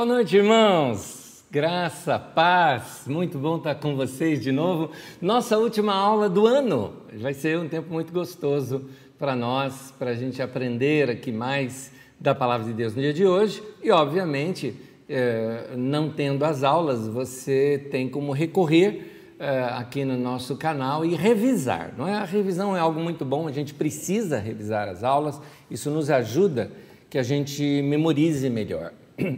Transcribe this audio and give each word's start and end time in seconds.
Boa 0.00 0.14
noite, 0.14 0.34
irmãos. 0.34 1.44
Graça, 1.50 2.18
paz, 2.18 3.02
muito 3.06 3.36
bom 3.36 3.58
estar 3.58 3.74
com 3.74 3.94
vocês 3.94 4.40
de 4.40 4.50
novo. 4.50 4.92
Nossa 5.20 5.58
última 5.58 5.92
aula 5.92 6.26
do 6.26 6.46
ano. 6.46 6.94
Vai 7.18 7.34
ser 7.34 7.58
um 7.58 7.68
tempo 7.68 7.92
muito 7.92 8.10
gostoso 8.10 8.86
para 9.18 9.36
nós, 9.36 9.92
para 9.98 10.12
a 10.12 10.14
gente 10.14 10.40
aprender 10.40 11.10
aqui 11.10 11.30
mais 11.30 11.92
da 12.18 12.34
palavra 12.34 12.66
de 12.66 12.72
Deus 12.72 12.94
no 12.94 13.02
dia 13.02 13.12
de 13.12 13.26
hoje. 13.26 13.62
E, 13.82 13.90
obviamente, 13.90 14.74
eh, 15.06 15.74
não 15.76 16.08
tendo 16.08 16.46
as 16.46 16.62
aulas, 16.62 17.06
você 17.06 17.86
tem 17.90 18.08
como 18.08 18.32
recorrer 18.32 19.34
eh, 19.38 19.68
aqui 19.72 20.02
no 20.02 20.16
nosso 20.16 20.56
canal 20.56 21.04
e 21.04 21.14
revisar. 21.14 21.92
Não 21.94 22.08
é? 22.08 22.14
A 22.14 22.24
revisão 22.24 22.74
é 22.74 22.80
algo 22.80 22.98
muito 22.98 23.22
bom, 23.22 23.46
a 23.46 23.52
gente 23.52 23.74
precisa 23.74 24.38
revisar 24.38 24.88
as 24.88 25.04
aulas, 25.04 25.38
isso 25.70 25.90
nos 25.90 26.08
ajuda 26.08 26.70
que 27.10 27.18
a 27.18 27.22
gente 27.22 27.82
memorize 27.82 28.48
melhor. 28.48 28.94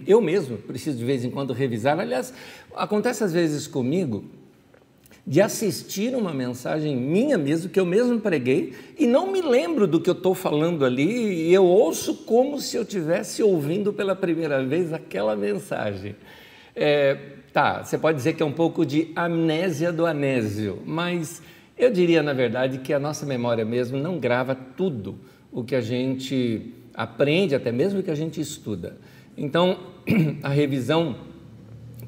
Eu 0.06 0.20
mesmo 0.20 0.56
preciso 0.58 0.98
de 0.98 1.04
vez 1.04 1.24
em 1.24 1.30
quando 1.30 1.52
revisar. 1.52 1.98
Aliás, 1.98 2.32
acontece 2.74 3.24
às 3.24 3.32
vezes 3.32 3.66
comigo 3.66 4.24
de 5.26 5.40
assistir 5.40 6.16
uma 6.16 6.32
mensagem 6.32 6.96
minha 6.96 7.38
mesmo, 7.38 7.70
que 7.70 7.78
eu 7.78 7.86
mesmo 7.86 8.18
preguei, 8.20 8.72
e 8.98 9.06
não 9.06 9.30
me 9.30 9.40
lembro 9.40 9.86
do 9.86 10.00
que 10.00 10.10
eu 10.10 10.14
estou 10.14 10.34
falando 10.34 10.84
ali, 10.84 11.48
e 11.48 11.54
eu 11.54 11.64
ouço 11.64 12.14
como 12.24 12.60
se 12.60 12.76
eu 12.76 12.82
estivesse 12.82 13.42
ouvindo 13.42 13.92
pela 13.92 14.16
primeira 14.16 14.64
vez 14.64 14.92
aquela 14.92 15.36
mensagem. 15.36 16.16
É, 16.74 17.16
tá, 17.52 17.84
você 17.84 17.96
pode 17.96 18.16
dizer 18.16 18.32
que 18.32 18.42
é 18.42 18.46
um 18.46 18.52
pouco 18.52 18.84
de 18.84 19.12
amnésia 19.14 19.92
do 19.92 20.04
anésio, 20.06 20.82
mas 20.84 21.40
eu 21.78 21.90
diria, 21.90 22.22
na 22.22 22.32
verdade, 22.32 22.78
que 22.78 22.92
a 22.92 22.98
nossa 22.98 23.24
memória 23.24 23.64
mesmo 23.64 23.98
não 23.98 24.18
grava 24.18 24.54
tudo 24.54 25.16
o 25.52 25.62
que 25.62 25.76
a 25.76 25.80
gente 25.80 26.72
aprende, 26.94 27.54
até 27.54 27.70
mesmo 27.70 28.00
o 28.00 28.02
que 28.02 28.10
a 28.10 28.14
gente 28.14 28.40
estuda. 28.40 28.96
Então, 29.36 29.78
a 30.42 30.48
revisão 30.48 31.16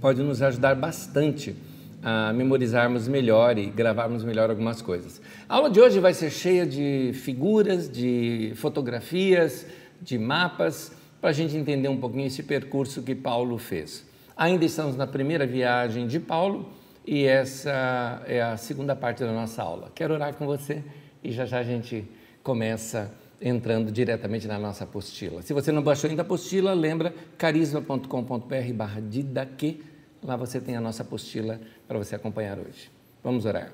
pode 0.00 0.22
nos 0.22 0.42
ajudar 0.42 0.75
bastante 0.75 1.56
a 2.03 2.33
memorizarmos 2.34 3.08
melhor 3.08 3.56
e 3.56 3.67
gravarmos 3.67 4.22
melhor 4.22 4.50
algumas 4.50 4.83
coisas. 4.83 5.22
A 5.48 5.55
aula 5.55 5.70
de 5.70 5.80
hoje 5.80 5.98
vai 6.00 6.12
ser 6.12 6.30
cheia 6.30 6.67
de 6.67 7.12
figuras, 7.14 7.91
de 7.91 8.52
fotografias, 8.56 9.67
de 10.02 10.19
mapas, 10.19 10.92
para 11.19 11.30
a 11.30 11.33
gente 11.33 11.56
entender 11.56 11.89
um 11.89 11.97
pouquinho 11.97 12.27
esse 12.27 12.42
percurso 12.42 13.02
que 13.02 13.14
Paulo 13.14 13.56
fez. 13.56 14.05
Ainda 14.36 14.67
estamos 14.67 14.95
na 14.95 15.06
primeira 15.06 15.47
viagem 15.47 16.06
de 16.06 16.20
Paulo 16.20 16.69
e 17.06 17.25
essa 17.25 18.22
é 18.27 18.42
a 18.42 18.58
segunda 18.58 18.95
parte 18.95 19.20
da 19.25 19.33
nossa 19.33 19.62
aula. 19.62 19.91
Quero 19.95 20.12
orar 20.12 20.34
com 20.34 20.45
você 20.45 20.84
e 21.22 21.33
já 21.33 21.47
já 21.47 21.61
a 21.61 21.62
gente 21.62 22.05
começa 22.42 23.11
entrando 23.44 23.92
diretamente 23.92 24.48
na 24.48 24.58
nossa 24.58 24.84
apostila. 24.84 25.42
Se 25.42 25.52
você 25.52 25.70
não 25.70 25.82
baixou 25.82 26.08
ainda 26.08 26.22
a 26.22 26.24
apostila, 26.24 26.72
lembra 26.72 27.14
carisma.com.br 27.36 28.72
barra 28.74 29.02
didaque, 29.02 29.84
lá 30.22 30.34
você 30.34 30.58
tem 30.58 30.74
a 30.76 30.80
nossa 30.80 31.02
apostila 31.02 31.60
para 31.86 31.98
você 31.98 32.14
acompanhar 32.14 32.58
hoje. 32.58 32.90
Vamos 33.22 33.44
orar. 33.44 33.70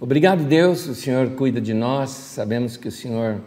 Obrigado, 0.00 0.44
Deus, 0.44 0.86
o 0.88 0.94
Senhor 0.94 1.28
cuida 1.32 1.60
de 1.60 1.74
nós, 1.74 2.08
sabemos 2.08 2.78
que 2.78 2.88
o 2.88 2.92
Senhor 2.92 3.42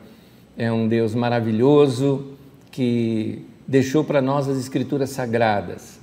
é 0.56 0.72
um 0.72 0.88
Deus 0.88 1.16
maravilhoso 1.16 2.38
que 2.72 3.44
deixou 3.68 4.04
para 4.04 4.22
nós 4.22 4.48
as 4.48 4.58
Escrituras 4.58 5.10
Sagradas. 5.10 6.00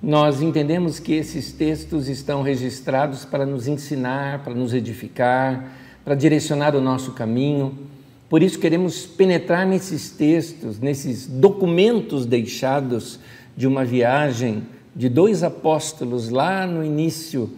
Nós 0.00 0.40
entendemos 0.42 1.00
que 1.00 1.14
esses 1.14 1.50
textos 1.50 2.08
estão 2.08 2.42
registrados 2.42 3.24
para 3.24 3.44
nos 3.44 3.66
ensinar, 3.66 4.44
para 4.44 4.54
nos 4.54 4.72
edificar, 4.74 5.72
para 6.04 6.14
direcionar 6.14 6.76
o 6.76 6.80
nosso 6.80 7.12
caminho. 7.12 7.85
Por 8.28 8.42
isso 8.42 8.58
queremos 8.58 9.06
penetrar 9.06 9.64
nesses 9.66 10.10
textos, 10.10 10.80
nesses 10.80 11.26
documentos 11.26 12.26
deixados 12.26 13.20
de 13.56 13.66
uma 13.66 13.84
viagem 13.84 14.64
de 14.94 15.08
dois 15.08 15.42
apóstolos 15.42 16.28
lá 16.28 16.66
no 16.66 16.84
início 16.84 17.50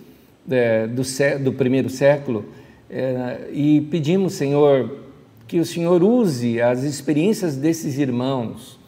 é, 0.51 0.87
do, 0.87 1.03
do, 1.43 1.53
primeiro 1.53 1.89
século 1.89 2.45
é, 2.91 3.49
e 3.53 3.81
pedimos, 3.91 4.35
Senhor, 4.35 4.99
que 5.47 5.59
o 5.59 5.65
Senhor 5.65 6.03
use 6.03 6.61
as 6.61 6.83
experiências 6.83 7.57
desses 7.57 7.97
irmãos 7.99 8.79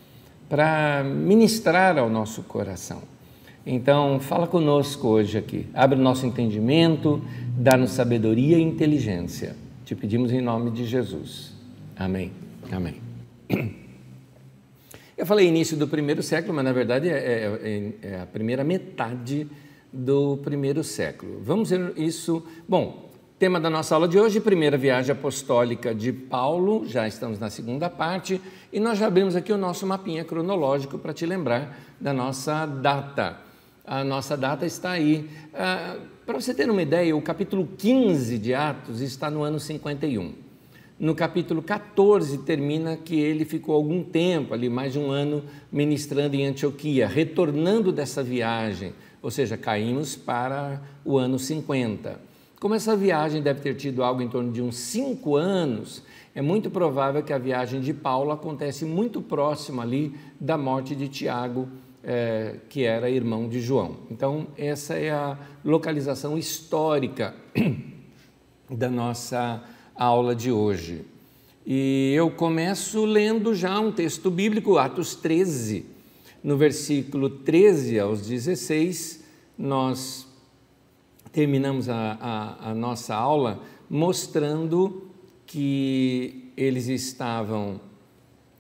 para 0.49 1.03
ministrar 1.05 1.97
ao 1.97 2.11
nosso 2.11 2.43
coração. 2.43 3.03
Então, 3.65 4.19
fala 4.21 4.47
conosco 4.47 5.07
hoje 5.07 5.39
aqui, 5.39 5.67
abre 5.73 5.99
o 5.99 6.03
nosso 6.03 6.27
entendimento, 6.27 7.23
dá-nos 7.57 7.93
sabedoria 7.93 8.59
e 8.59 8.63
inteligência. 8.63 9.55
Te 9.85 9.95
pedimos 9.95 10.33
em 10.33 10.41
nome 10.41 10.71
de 10.71 10.85
Jesus. 10.85 11.60
Amém. 12.01 12.33
Amém. 12.73 12.95
Eu 15.19 15.27
falei 15.27 15.47
início 15.47 15.77
do 15.77 15.87
primeiro 15.87 16.23
século, 16.23 16.55
mas 16.55 16.65
na 16.65 16.73
verdade 16.73 17.11
é, 17.11 17.13
é, 17.13 17.61
é, 17.63 18.13
é 18.13 18.21
a 18.23 18.27
primeira 18.27 18.65
metade 18.65 19.47
do 19.93 20.39
primeiro 20.39 20.83
século. 20.83 21.43
Vamos 21.45 21.69
ver 21.69 21.93
isso. 21.99 22.43
Bom, 22.67 23.11
tema 23.39 23.61
da 23.61 23.69
nossa 23.69 23.95
aula 23.95 24.09
de 24.09 24.19
hoje, 24.19 24.41
primeira 24.41 24.79
viagem 24.79 25.13
apostólica 25.13 25.95
de 25.95 26.11
Paulo, 26.11 26.87
já 26.87 27.07
estamos 27.07 27.39
na 27.39 27.51
segunda 27.51 27.91
parte, 27.91 28.41
e 28.73 28.81
nós 28.81 28.99
já 28.99 29.07
abrimos 29.07 29.37
aqui 29.37 29.53
o 29.53 29.59
nosso 29.59 29.87
mapinha 29.87 30.25
cronológico 30.25 30.97
para 30.97 31.13
te 31.13 31.27
lembrar 31.27 31.79
da 32.01 32.15
nossa 32.15 32.65
data. 32.65 33.37
A 33.85 34.03
nossa 34.03 34.39
data 34.39 34.65
está 34.65 34.93
aí. 34.93 35.29
Ah, 35.53 35.99
para 36.25 36.41
você 36.41 36.55
ter 36.55 36.71
uma 36.71 36.81
ideia, 36.81 37.15
o 37.15 37.21
capítulo 37.21 37.69
15 37.77 38.39
de 38.39 38.55
Atos 38.55 39.03
está 39.03 39.31
no 39.31 39.43
ano 39.43 39.61
51. 39.61 40.49
No 41.01 41.15
capítulo 41.15 41.63
14 41.63 42.37
termina 42.45 42.95
que 42.95 43.19
ele 43.19 43.47
ficou 43.47 43.75
algum 43.75 44.05
tempo, 44.05 44.53
ali 44.53 44.69
mais 44.69 44.93
de 44.93 44.99
um 44.99 45.11
ano, 45.11 45.43
ministrando 45.73 46.37
em 46.37 46.45
Antioquia, 46.45 47.09
retornando 47.09 47.91
dessa 47.91 48.23
viagem, 48.23 48.93
ou 49.23 49.31
seja, 49.31 49.57
caímos 49.57 50.15
para 50.15 50.83
o 51.03 51.17
ano 51.17 51.39
50. 51.39 52.21
Como 52.61 52.75
essa 52.75 52.95
viagem 52.95 53.41
deve 53.41 53.63
ter 53.63 53.77
tido 53.77 54.05
algo 54.05 54.21
em 54.21 54.29
torno 54.29 54.53
de 54.53 54.61
uns 54.61 54.77
cinco 54.77 55.37
anos, 55.37 56.03
é 56.35 56.43
muito 56.43 56.71
provável 56.71 57.23
que 57.23 57.33
a 57.33 57.39
viagem 57.39 57.81
de 57.81 57.95
Paulo 57.95 58.31
acontece 58.31 58.85
muito 58.85 59.23
próximo 59.23 59.81
ali 59.81 60.15
da 60.39 60.59
morte 60.59 60.95
de 60.95 61.09
Tiago, 61.09 61.67
é, 62.05 62.57
que 62.69 62.85
era 62.85 63.09
irmão 63.09 63.49
de 63.49 63.59
João. 63.63 63.97
Então, 64.11 64.49
essa 64.55 64.93
é 64.93 65.11
a 65.11 65.39
localização 65.65 66.37
histórica 66.37 67.35
da 68.69 68.91
nossa 68.91 69.65
aula 70.01 70.35
de 70.35 70.51
hoje. 70.51 71.03
E 71.67 72.15
eu 72.17 72.31
começo 72.31 73.05
lendo 73.05 73.55
já 73.55 73.79
um 73.79 73.93
texto 73.93 74.31
bíblico, 74.31 74.79
Atos 74.79 75.15
13. 75.15 75.85
No 76.43 76.57
versículo 76.57 77.29
13 77.29 77.99
aos 77.99 78.27
16, 78.27 79.23
nós 79.59 80.27
terminamos 81.31 81.91
a, 81.91 82.17
a, 82.19 82.71
a 82.71 82.75
nossa 82.75 83.15
aula 83.15 83.63
mostrando 83.91 85.07
que 85.47 86.51
eles 86.57 86.89
estavam 86.89 87.79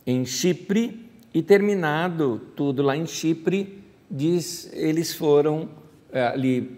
em 0.06 0.26
Chipre 0.26 1.06
e 1.32 1.40
terminado 1.40 2.38
tudo 2.54 2.82
lá 2.82 2.94
em 2.94 3.06
Chipre, 3.06 3.78
diz, 4.10 4.70
eles 4.74 5.14
foram 5.14 5.70
eh, 6.12 6.20
ali 6.22 6.76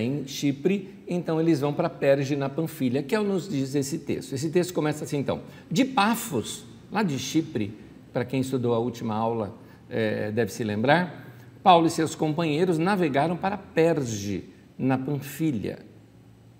em 0.00 0.28
Chipre 0.28 0.95
então 1.06 1.40
eles 1.40 1.60
vão 1.60 1.72
para 1.72 1.88
Perge 1.88 2.34
na 2.34 2.48
Panfilha, 2.48 3.02
que 3.02 3.14
é 3.14 3.20
o 3.20 3.24
nos 3.24 3.48
diz 3.48 3.74
esse 3.74 3.98
texto. 3.98 4.34
Esse 4.34 4.50
texto 4.50 4.74
começa 4.74 5.04
assim 5.04 5.18
então: 5.18 5.42
de 5.70 5.84
Pafos, 5.84 6.64
lá 6.90 7.02
de 7.02 7.18
Chipre, 7.18 7.72
para 8.12 8.24
quem 8.24 8.40
estudou 8.40 8.74
a 8.74 8.78
última 8.78 9.14
aula 9.14 9.54
é, 9.88 10.32
deve 10.32 10.52
se 10.52 10.64
lembrar, 10.64 11.24
Paulo 11.62 11.86
e 11.86 11.90
seus 11.90 12.14
companheiros 12.14 12.78
navegaram 12.78 13.36
para 13.36 13.56
Perge 13.56 14.44
na 14.78 14.98
Panfilha. 14.98 15.80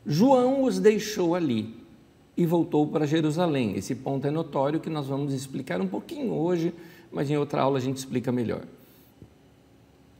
João 0.05 0.63
os 0.63 0.79
deixou 0.79 1.35
ali 1.35 1.75
e 2.37 2.47
voltou 2.47 2.87
para 2.87 3.07
Jerusalém. 3.07 3.75
Esse 3.77 3.95
ponto 3.95 4.27
é 4.27 4.31
notório 4.31 4.79
que 4.79 4.91
nós 4.91 5.07
vamos 5.07 5.33
explicar 5.33 5.81
um 5.81 5.89
pouquinho 5.89 6.33
hoje, 6.33 6.73
mas 7.11 7.31
em 7.31 7.37
outra 7.37 7.63
aula 7.63 7.79
a 7.79 7.81
gente 7.81 7.97
explica 7.97 8.31
melhor. 8.31 8.63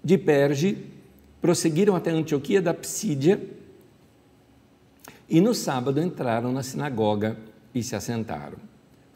De 0.03 0.17
Perge, 0.17 0.79
prosseguiram 1.41 1.95
até 1.95 2.11
Antioquia 2.11 2.63
da 2.63 2.73
Psídia 2.75 3.41
e 5.29 5.41
no 5.41 5.55
sábado 5.55 6.01
entraram 6.01 6.53
na 6.53 6.63
sinagoga 6.63 7.37
e 7.75 7.83
se 7.83 7.97
assentaram. 7.97 8.59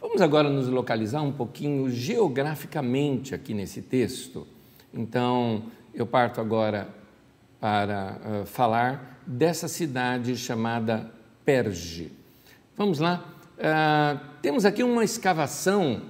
Vamos 0.00 0.20
agora 0.20 0.48
nos 0.48 0.68
localizar 0.68 1.22
um 1.22 1.32
pouquinho 1.32 1.88
geograficamente 1.90 3.34
aqui 3.34 3.54
nesse 3.54 3.82
texto. 3.82 4.46
Então, 4.92 5.64
eu 5.94 6.06
parto 6.06 6.40
agora 6.40 6.88
para 7.60 8.18
uh, 8.42 8.46
falar 8.46 9.20
dessa 9.26 9.68
cidade 9.68 10.36
chamada 10.36 11.10
Perge. 11.44 12.10
Vamos 12.76 12.98
lá. 12.98 13.24
Uh, 13.58 14.18
temos 14.40 14.64
aqui 14.64 14.82
uma 14.82 15.04
escavação, 15.04 16.00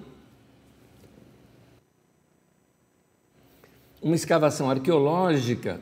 uma 4.01 4.15
escavação 4.15 4.71
arqueológica 4.71 5.81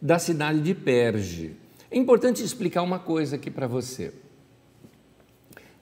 da 0.00 0.18
cidade 0.18 0.60
de 0.60 0.74
Perge. 0.74 1.59
É 1.90 1.98
importante 1.98 2.44
explicar 2.44 2.82
uma 2.82 3.00
coisa 3.00 3.34
aqui 3.34 3.50
para 3.50 3.66
você. 3.66 4.12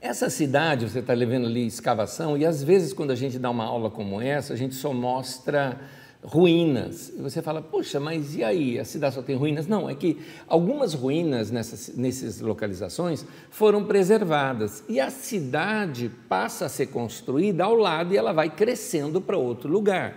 Essa 0.01 0.31
cidade, 0.31 0.89
você 0.89 1.01
está 1.01 1.13
levando 1.13 1.47
ali 1.47 1.67
escavação, 1.67 2.39
e 2.39 2.47
às 2.47 2.63
vezes, 2.63 2.95
quando 2.95 3.11
a 3.11 3.15
gente 3.15 3.39
dá 3.39 3.51
uma 3.51 3.65
aula 3.65 3.91
como 3.91 4.19
essa, 4.19 4.55
a 4.55 4.57
gente 4.57 4.75
só 4.75 4.93
mostra 4.95 5.79
ruínas. 6.23 7.13
Você 7.19 7.43
fala, 7.43 7.61
puxa, 7.61 8.01
mas 8.01 8.35
e 8.35 8.43
aí? 8.43 8.79
A 8.79 8.87
cidade 8.87 9.17
só 9.17 9.23
tem 9.23 9.37
ruínas? 9.37 9.67
Não, 9.67 9.89
é 9.89 9.95
que 9.95 10.19
algumas 10.47 10.95
ruínas 10.95 11.51
nessas, 11.51 11.95
nessas 11.95 12.41
localizações 12.41 13.27
foram 13.51 13.85
preservadas 13.85 14.83
e 14.89 14.99
a 14.99 15.11
cidade 15.11 16.11
passa 16.27 16.67
a 16.67 16.69
ser 16.69 16.87
construída 16.87 17.65
ao 17.65 17.75
lado 17.75 18.15
e 18.15 18.17
ela 18.17 18.33
vai 18.33 18.49
crescendo 18.49 19.21
para 19.21 19.37
outro 19.37 19.71
lugar. 19.71 20.17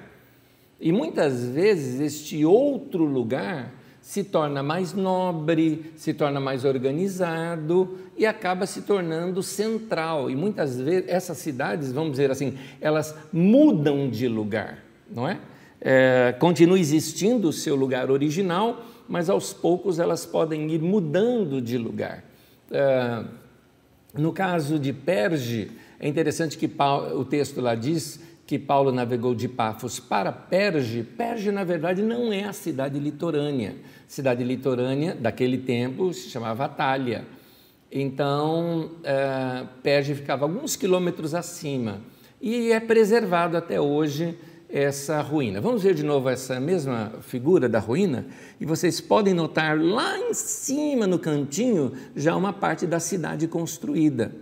E 0.80 0.92
muitas 0.92 1.44
vezes 1.46 2.00
este 2.00 2.46
outro 2.46 3.04
lugar 3.04 3.81
se 4.12 4.26
torna 4.26 4.62
mais 4.62 4.92
nobre, 4.92 5.94
se 5.96 6.14
torna 6.14 6.38
mais 6.38 6.66
organizado 6.66 7.98
e 8.18 8.26
acaba 8.26 8.66
se 8.66 8.82
tornando 8.82 9.42
central. 9.42 10.30
E 10.30 10.36
muitas 10.36 10.78
vezes 10.78 11.08
essas 11.08 11.38
cidades, 11.38 11.94
vamos 11.94 12.12
dizer 12.12 12.30
assim, 12.30 12.58
elas 12.82 13.16
mudam 13.32 14.10
de 14.10 14.28
lugar, 14.28 14.80
não 15.10 15.26
é? 15.26 15.40
é, 15.80 16.36
continua 16.38 16.78
existindo 16.78 17.48
o 17.48 17.54
seu 17.54 17.74
lugar 17.74 18.12
original, 18.12 18.86
mas 19.08 19.30
aos 19.30 19.54
poucos 19.54 19.98
elas 19.98 20.26
podem 20.26 20.70
ir 20.70 20.82
mudando 20.82 21.62
de 21.62 21.78
lugar. 21.78 22.24
É, 22.70 23.24
no 24.14 24.34
caso 24.34 24.78
de 24.78 24.92
Perge, 24.92 25.72
é 25.98 26.08
interessante 26.08 26.58
que 26.58 26.68
Paulo, 26.68 27.18
o 27.18 27.24
texto 27.24 27.62
lá 27.62 27.76
diz 27.76 28.20
que 28.46 28.60
Paulo 28.60 28.92
navegou 28.92 29.34
de 29.34 29.48
Pafos 29.48 29.98
para 30.00 30.32
Perge. 30.32 31.04
Perge, 31.04 31.52
na 31.52 31.64
verdade, 31.64 32.02
não 32.02 32.34
é 32.34 32.44
a 32.44 32.52
cidade 32.52 33.00
litorânea. 33.00 33.76
Cidade 34.12 34.44
litorânea 34.44 35.16
daquele 35.16 35.58
tempo 35.58 36.14
se 36.14 36.30
chamava 36.30 36.66
Atália. 36.66 37.26
Então, 37.90 38.92
é, 39.06 40.04
ficava 40.04 40.44
alguns 40.44 40.76
quilômetros 40.76 41.34
acima 41.34 42.02
e 42.42 42.74
é 42.74 42.80
preservado 42.82 43.56
até 43.56 43.80
hoje 43.80 44.38
essa 44.68 45.22
ruína. 45.22 45.62
Vamos 45.62 45.84
ver 45.84 45.94
de 45.94 46.04
novo 46.04 46.28
essa 46.28 46.60
mesma 46.60 47.14
figura 47.22 47.70
da 47.70 47.80
ruína 47.80 48.26
e 48.60 48.66
vocês 48.66 49.00
podem 49.00 49.34
notar 49.34 49.80
lá 49.80 50.20
em 50.20 50.34
cima 50.34 51.08
no 51.08 51.18
cantinho 51.18 51.94
já 52.14 52.36
uma 52.36 52.52
parte 52.52 52.86
da 52.86 53.00
cidade 53.00 53.48
construída. 53.48 54.36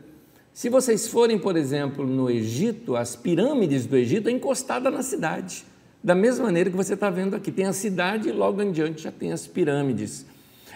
Se 0.52 0.68
vocês 0.68 1.08
forem, 1.08 1.38
por 1.38 1.56
exemplo, 1.56 2.08
no 2.08 2.28
Egito, 2.28 2.96
as 2.96 3.16
pirâmides 3.16 3.86
do 3.86 3.96
Egito 3.96 4.30
é 4.30 4.32
encostada 4.32 4.90
na 4.90 5.04
cidade. 5.04 5.64
Da 6.04 6.16
mesma 6.16 6.46
maneira 6.46 6.70
que 6.70 6.78
você 6.78 6.94
está 6.94 7.10
vendo 7.10 7.36
aqui, 7.36 7.52
tem 7.52 7.66
a 7.66 7.74
cidade 7.74 8.30
e 8.30 8.32
logo 8.32 8.62
em 8.62 8.72
diante 8.72 9.02
já 9.02 9.12
tem 9.12 9.34
as 9.34 9.46
pirâmides. 9.46 10.26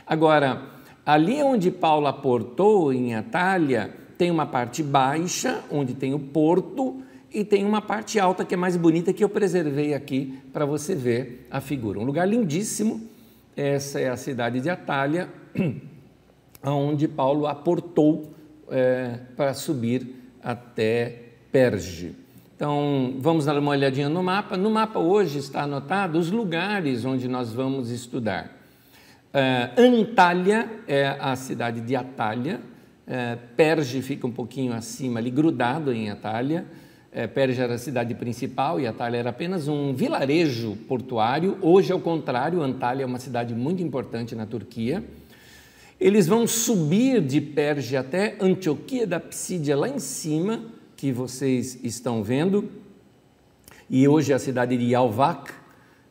Agora, 0.05 0.61
ali 1.05 1.41
onde 1.41 1.71
Paulo 1.71 2.07
aportou, 2.07 2.91
em 2.91 3.15
Atalha, 3.15 3.91
tem 4.17 4.29
uma 4.29 4.45
parte 4.45 4.83
baixa, 4.83 5.63
onde 5.71 5.93
tem 5.93 6.13
o 6.13 6.19
porto, 6.19 7.01
e 7.33 7.43
tem 7.43 7.65
uma 7.65 7.81
parte 7.81 8.19
alta 8.19 8.45
que 8.45 8.53
é 8.53 8.57
mais 8.57 8.77
bonita 8.77 9.11
que 9.13 9.23
eu 9.23 9.29
preservei 9.29 9.93
aqui 9.93 10.39
para 10.51 10.65
você 10.65 10.93
ver 10.93 11.47
a 11.49 11.59
figura. 11.59 11.99
Um 11.99 12.03
lugar 12.03 12.27
lindíssimo. 12.27 13.09
Essa 13.55 13.99
é 13.99 14.09
a 14.09 14.17
cidade 14.17 14.59
de 14.59 14.69
Atalha, 14.69 15.29
onde 16.63 17.07
Paulo 17.07 17.47
aportou 17.47 18.33
é, 18.69 19.19
para 19.35 19.53
subir 19.53 20.15
até 20.41 21.19
Perge. 21.51 22.22
Então, 22.55 23.15
vamos 23.19 23.45
dar 23.45 23.57
uma 23.57 23.71
olhadinha 23.71 24.09
no 24.09 24.23
mapa. 24.23 24.55
No 24.55 24.69
mapa 24.69 24.99
hoje 24.99 25.39
está 25.39 25.63
anotado 25.63 26.17
os 26.17 26.31
lugares 26.31 27.03
onde 27.05 27.27
nós 27.27 27.51
vamos 27.51 27.89
estudar. 27.89 28.51
É, 29.33 29.71
Antália 29.77 30.69
é 30.87 31.17
a 31.19 31.35
cidade 31.35 31.81
de 31.81 31.95
Atalha. 31.95 32.61
É, 33.05 33.37
Perge 33.57 34.01
fica 34.01 34.25
um 34.25 34.31
pouquinho 34.31 34.73
acima, 34.73 35.19
ali 35.19 35.29
grudado 35.29 35.91
em 35.91 36.09
Atalha 36.09 36.65
é, 37.13 37.27
Perge 37.27 37.61
era 37.61 37.75
a 37.75 37.77
cidade 37.77 38.15
principal 38.15 38.79
e 38.79 38.87
Antalya 38.87 39.17
era 39.17 39.29
apenas 39.29 39.67
um 39.67 39.93
vilarejo 39.93 40.75
portuário. 40.87 41.57
Hoje, 41.61 41.93
ao 41.93 41.99
contrário, 41.99 42.61
Antalya 42.61 43.03
é 43.03 43.05
uma 43.05 43.19
cidade 43.19 43.53
muito 43.53 43.83
importante 43.83 44.33
na 44.33 44.47
Turquia. 44.47 45.03
Eles 45.99 46.25
vão 46.25 46.47
subir 46.47 47.21
de 47.21 47.39
Perge 47.39 47.95
até 47.95 48.35
Antioquia 48.41 49.05
da 49.05 49.19
Psídia, 49.19 49.77
lá 49.77 49.87
em 49.87 49.99
cima, 49.99 50.63
que 51.03 51.11
vocês 51.11 51.83
estão 51.83 52.23
vendo. 52.23 52.69
E 53.89 54.07
hoje 54.07 54.31
é 54.31 54.35
a 54.35 54.39
cidade 54.39 54.77
de 54.77 54.85
Yalvac. 54.85 55.51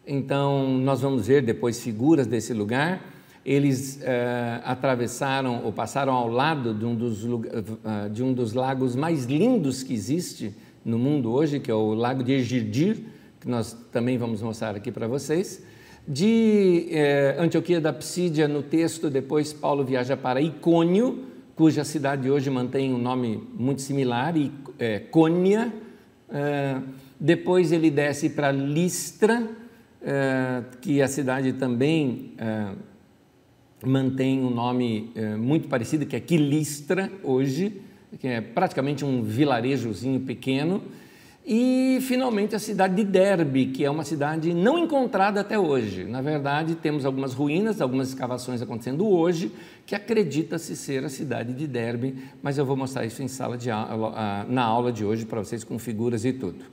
Então, 0.07 0.69
nós 0.69 1.01
vamos 1.01 1.27
ver 1.27 1.41
depois 1.41 1.81
figuras 1.81 2.27
desse 2.27 2.53
lugar. 2.53 3.03
Eles 3.43 3.99
eh, 4.03 4.61
atravessaram 4.63 5.65
ou 5.65 5.73
passaram 5.73 6.13
ao 6.13 6.29
lado 6.29 6.75
de 6.75 6.85
um, 6.85 6.95
dos, 6.95 7.25
uh, 7.25 7.41
de 8.13 8.23
um 8.23 8.35
dos 8.35 8.53
lagos 8.53 8.95
mais 8.95 9.25
lindos 9.25 9.83
que 9.83 9.95
existe 9.95 10.55
no 10.85 10.99
mundo 10.99 11.33
hoje, 11.33 11.59
que 11.59 11.71
é 11.71 11.75
o 11.75 11.95
Lago 11.95 12.23
de 12.23 12.33
Egirdir, 12.33 12.99
que 13.41 13.49
nós 13.49 13.75
também 13.91 14.19
vamos 14.19 14.43
mostrar 14.43 14.77
aqui 14.77 14.93
para 14.93 15.09
vocês. 15.09 15.65
De 16.07 16.89
eh, 16.91 17.37
Antioquia 17.39 17.81
da 17.81 17.95
Psídia, 17.95 18.47
no 18.47 18.63
texto, 18.63 19.09
depois 19.09 19.55
Paulo 19.55 19.87
viaja 19.87 20.19
para 20.19 20.43
Icônio, 20.43 21.32
cuja 21.57 21.85
cidade 21.85 22.31
hoje 22.31 22.51
mantém 22.51 22.93
um 22.93 22.99
nome 22.99 23.43
muito 23.55 23.83
similar, 23.83 24.35
é, 24.79 24.99
Cônia. 24.99 25.73
É, 26.31 26.81
depois 27.19 27.73
ele 27.73 27.91
desce 27.91 28.31
para 28.31 28.51
Listra, 28.51 29.49
é, 30.03 30.63
que 30.81 31.01
a 31.01 31.09
cidade 31.09 31.53
também 31.53 32.33
mantém 33.85 34.41
um 34.41 34.51
nome 34.51 35.13
muito 35.39 35.69
parecido, 35.69 36.07
que 36.07 36.17
é 36.17 36.21
Quilistra 36.21 37.11
hoje 37.23 37.83
que 38.19 38.29
é 38.29 38.41
praticamente 38.41 39.05
um 39.05 39.23
vilarejozinho 39.23 40.21
pequeno, 40.21 40.83
e 41.45 41.99
finalmente 42.03 42.55
a 42.55 42.59
cidade 42.59 42.95
de 42.95 43.05
Derbe, 43.05 43.67
que 43.67 43.85
é 43.85 43.91
uma 43.91 44.05
cidade 44.05 44.55
não 44.55 44.79
encontrada 44.79 45.41
até 45.41 45.59
hoje. 45.59 46.05
Na 46.05 46.23
verdade, 46.23 46.77
temos 46.77 47.05
algumas 47.05 47.35
ruínas, 47.35 47.81
algumas 47.81 48.09
escavações 48.09 48.63
acontecendo 48.63 49.09
hoje, 49.09 49.51
que 49.85 49.95
acredita-se 49.95 50.77
ser 50.77 51.05
a 51.05 51.09
cidade 51.09 51.53
de 51.53 51.67
Derbe, 51.67 52.17
mas 52.41 52.59
eu 52.59 52.65
vou 52.65 52.77
mostrar 52.77 53.05
isso 53.05 53.23
em 53.23 53.29
sala 53.29 53.59
de 53.59 53.71
aula, 53.71 54.13
ah, 54.15 54.47
na 54.49 54.63
aula 54.63 54.93
de 54.93 55.05
hoje 55.05 55.27
para 55.27 55.41
vocês 55.41 55.65
com 55.65 55.79
figuras 55.79 56.25
e 56.25 56.33
tudo. 56.33 56.65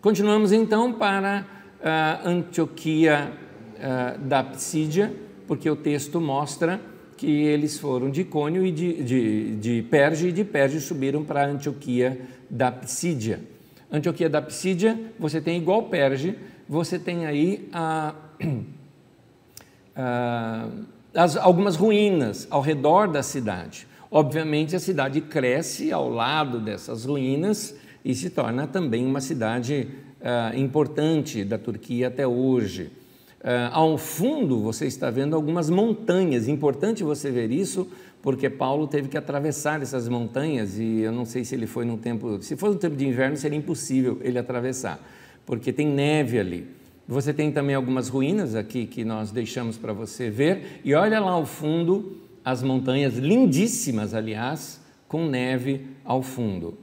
Continuamos 0.00 0.52
então 0.52 0.92
para 0.92 1.44
uh, 1.80 2.28
Antioquia 2.28 3.32
uh, 3.74 4.18
da 4.20 4.44
Psídia, 4.44 5.12
porque 5.46 5.68
o 5.68 5.74
texto 5.74 6.20
mostra 6.20 6.80
que 7.16 7.26
eles 7.26 7.78
foram 7.78 8.10
de 8.10 8.22
Cônio 8.22 8.64
e 8.64 8.70
de, 8.70 9.02
de, 9.02 9.56
de 9.56 9.82
Perge, 9.82 10.28
e 10.28 10.32
de 10.32 10.44
Perge 10.44 10.80
subiram 10.80 11.24
para 11.24 11.46
Antioquia 11.46 12.20
da 12.48 12.70
Psídia. 12.70 13.53
Antioquia 13.90 14.28
da 14.28 14.42
Psídia, 14.42 14.98
você 15.18 15.40
tem 15.40 15.58
igual 15.58 15.84
Perge, 15.84 16.38
você 16.68 16.98
tem 16.98 17.26
aí 17.26 17.68
a, 17.72 18.14
a, 19.94 20.68
as, 21.14 21.36
algumas 21.36 21.76
ruínas 21.76 22.46
ao 22.50 22.60
redor 22.60 23.08
da 23.08 23.22
cidade. 23.22 23.86
Obviamente, 24.10 24.76
a 24.76 24.80
cidade 24.80 25.20
cresce 25.20 25.92
ao 25.92 26.08
lado 26.08 26.60
dessas 26.60 27.04
ruínas 27.04 27.74
e 28.04 28.14
se 28.14 28.30
torna 28.30 28.66
também 28.66 29.04
uma 29.04 29.20
cidade 29.20 29.88
uh, 30.20 30.56
importante 30.58 31.44
da 31.44 31.58
Turquia 31.58 32.08
até 32.08 32.26
hoje. 32.26 32.92
Uh, 33.40 33.70
ao 33.72 33.98
fundo 33.98 34.60
você 34.60 34.86
está 34.86 35.10
vendo 35.10 35.36
algumas 35.36 35.68
montanhas. 35.68 36.48
Importante 36.48 37.02
você 37.02 37.30
ver 37.30 37.50
isso, 37.50 37.88
porque 38.24 38.48
Paulo 38.48 38.86
teve 38.86 39.10
que 39.10 39.18
atravessar 39.18 39.82
essas 39.82 40.08
montanhas 40.08 40.78
e 40.78 41.00
eu 41.00 41.12
não 41.12 41.26
sei 41.26 41.44
se 41.44 41.54
ele 41.54 41.66
foi 41.66 41.84
no 41.84 41.98
tempo. 41.98 42.40
Se 42.40 42.56
fosse 42.56 42.72
no 42.72 42.80
tempo 42.80 42.96
de 42.96 43.06
inverno, 43.06 43.36
seria 43.36 43.58
impossível 43.58 44.18
ele 44.22 44.38
atravessar, 44.38 44.98
porque 45.44 45.70
tem 45.70 45.86
neve 45.86 46.38
ali. 46.38 46.66
Você 47.06 47.34
tem 47.34 47.52
também 47.52 47.76
algumas 47.76 48.08
ruínas 48.08 48.54
aqui 48.54 48.86
que 48.86 49.04
nós 49.04 49.30
deixamos 49.30 49.76
para 49.76 49.92
você 49.92 50.30
ver. 50.30 50.80
E 50.82 50.94
olha 50.94 51.20
lá 51.20 51.32
ao 51.32 51.44
fundo 51.44 52.16
as 52.42 52.62
montanhas 52.62 53.18
lindíssimas, 53.18 54.14
aliás, 54.14 54.80
com 55.06 55.26
neve 55.26 55.86
ao 56.02 56.22
fundo. 56.22 56.78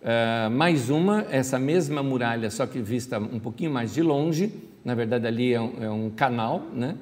Uh, 0.00 0.48
mais 0.52 0.90
uma, 0.90 1.26
essa 1.28 1.58
mesma 1.58 2.04
muralha, 2.04 2.48
só 2.50 2.68
que 2.68 2.78
vista 2.78 3.18
um 3.18 3.40
pouquinho 3.40 3.72
mais 3.72 3.92
de 3.92 4.00
longe 4.00 4.52
na 4.84 4.94
verdade 4.94 5.26
ali 5.26 5.54
é 5.54 5.60
um, 5.60 5.82
é 5.82 5.90
um 5.90 6.10
canal, 6.10 6.60
né? 6.72 6.96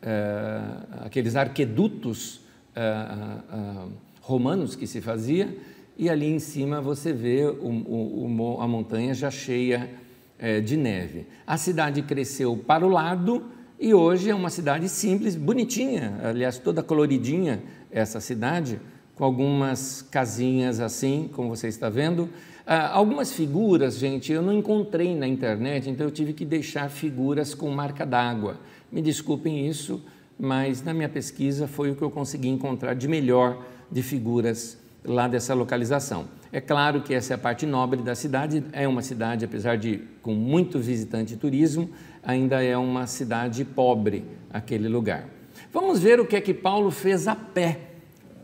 É, 0.00 0.60
aqueles 1.04 1.36
arquedutos 1.36 2.40
é, 2.78 3.56
é, 3.56 3.88
romanos 4.20 4.76
que 4.76 4.86
se 4.86 5.00
fazia, 5.00 5.56
e 5.96 6.08
ali 6.08 6.26
em 6.26 6.38
cima 6.38 6.80
você 6.80 7.12
vê 7.12 7.44
o, 7.44 7.66
o, 7.66 8.58
a 8.60 8.68
montanha 8.68 9.12
já 9.12 9.30
cheia 9.30 9.90
é, 10.38 10.60
de 10.60 10.76
neve. 10.76 11.26
A 11.44 11.56
cidade 11.56 12.02
cresceu 12.02 12.56
para 12.56 12.86
o 12.86 12.88
lado 12.88 13.42
e 13.80 13.92
hoje 13.92 14.30
é 14.30 14.34
uma 14.34 14.50
cidade 14.50 14.88
simples, 14.88 15.34
bonitinha, 15.34 16.20
aliás, 16.22 16.58
toda 16.58 16.82
coloridinha 16.82 17.62
essa 17.90 18.20
cidade, 18.20 18.80
com 19.16 19.24
algumas 19.24 20.02
casinhas 20.02 20.78
assim, 20.78 21.28
como 21.32 21.48
você 21.48 21.66
está 21.66 21.88
vendo, 21.88 22.28
ah, 22.64 22.90
algumas 22.92 23.32
figuras, 23.32 23.98
gente, 23.98 24.32
eu 24.32 24.42
não 24.42 24.52
encontrei 24.52 25.16
na 25.16 25.26
internet, 25.26 25.90
então 25.90 26.06
eu 26.06 26.10
tive 26.12 26.32
que 26.32 26.44
deixar 26.44 26.88
figuras 26.90 27.54
com 27.54 27.70
marca 27.70 28.06
d'água. 28.06 28.60
Me 28.92 29.02
desculpem 29.02 29.66
isso, 29.66 30.02
mas 30.38 30.82
na 30.82 30.94
minha 30.94 31.08
pesquisa 31.08 31.66
foi 31.66 31.90
o 31.90 31.96
que 31.96 32.02
eu 32.02 32.10
consegui 32.10 32.48
encontrar 32.48 32.94
de 32.94 33.08
melhor 33.08 33.64
de 33.90 34.02
figuras 34.02 34.78
lá 35.04 35.26
dessa 35.26 35.54
localização. 35.54 36.26
É 36.52 36.60
claro 36.60 37.02
que 37.02 37.12
essa 37.12 37.34
é 37.34 37.36
a 37.36 37.38
parte 37.38 37.66
nobre 37.66 38.02
da 38.02 38.14
cidade, 38.14 38.64
é 38.72 38.86
uma 38.86 39.02
cidade, 39.02 39.44
apesar 39.44 39.76
de 39.76 40.02
com 40.22 40.34
muito 40.34 40.78
visitante 40.78 41.34
e 41.34 41.36
turismo, 41.36 41.90
ainda 42.22 42.62
é 42.62 42.76
uma 42.76 43.06
cidade 43.06 43.64
pobre 43.64 44.24
aquele 44.50 44.88
lugar. 44.88 45.26
Vamos 45.72 46.00
ver 46.00 46.20
o 46.20 46.26
que 46.26 46.36
é 46.36 46.40
que 46.40 46.54
Paulo 46.54 46.90
fez 46.90 47.26
a 47.26 47.34
pé. 47.34 47.80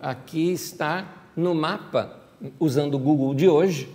Aqui 0.01 0.53
está 0.53 1.31
no 1.37 1.55
mapa, 1.55 2.21
usando 2.61 2.95
o 2.95 2.99
Google 2.99 3.35
de 3.35 3.49
hoje, 3.49 3.89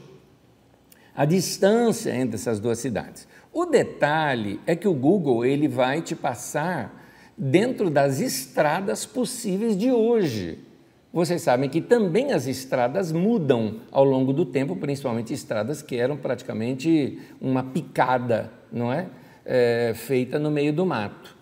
a 1.15 1.25
distância 1.25 2.15
entre 2.15 2.35
essas 2.35 2.59
duas 2.59 2.79
cidades. 2.79 3.27
O 3.53 3.65
detalhe 3.65 4.59
é 4.65 4.75
que 4.75 4.87
o 4.87 4.93
Google 4.93 5.45
ele 5.45 5.67
vai 5.67 6.01
te 6.01 6.15
passar 6.15 6.98
dentro 7.39 7.89
das 7.89 8.19
estradas 8.19 9.05
possíveis 9.05 9.77
de 9.77 9.89
hoje. 9.89 10.59
Vocês 11.11 11.41
sabem 11.41 11.69
que 11.69 11.79
também 11.79 12.33
as 12.33 12.45
estradas 12.45 13.13
mudam 13.13 13.77
ao 13.89 14.03
longo 14.03 14.33
do 14.33 14.45
tempo, 14.45 14.75
principalmente 14.75 15.33
estradas 15.33 15.81
que 15.81 15.95
eram 15.95 16.17
praticamente 16.17 17.17
uma 17.39 17.63
picada, 17.63 18.51
não 18.71 18.91
é? 18.91 19.07
é 19.45 19.93
feita 19.95 20.37
no 20.37 20.51
meio 20.51 20.73
do 20.73 20.85
mato. 20.85 21.35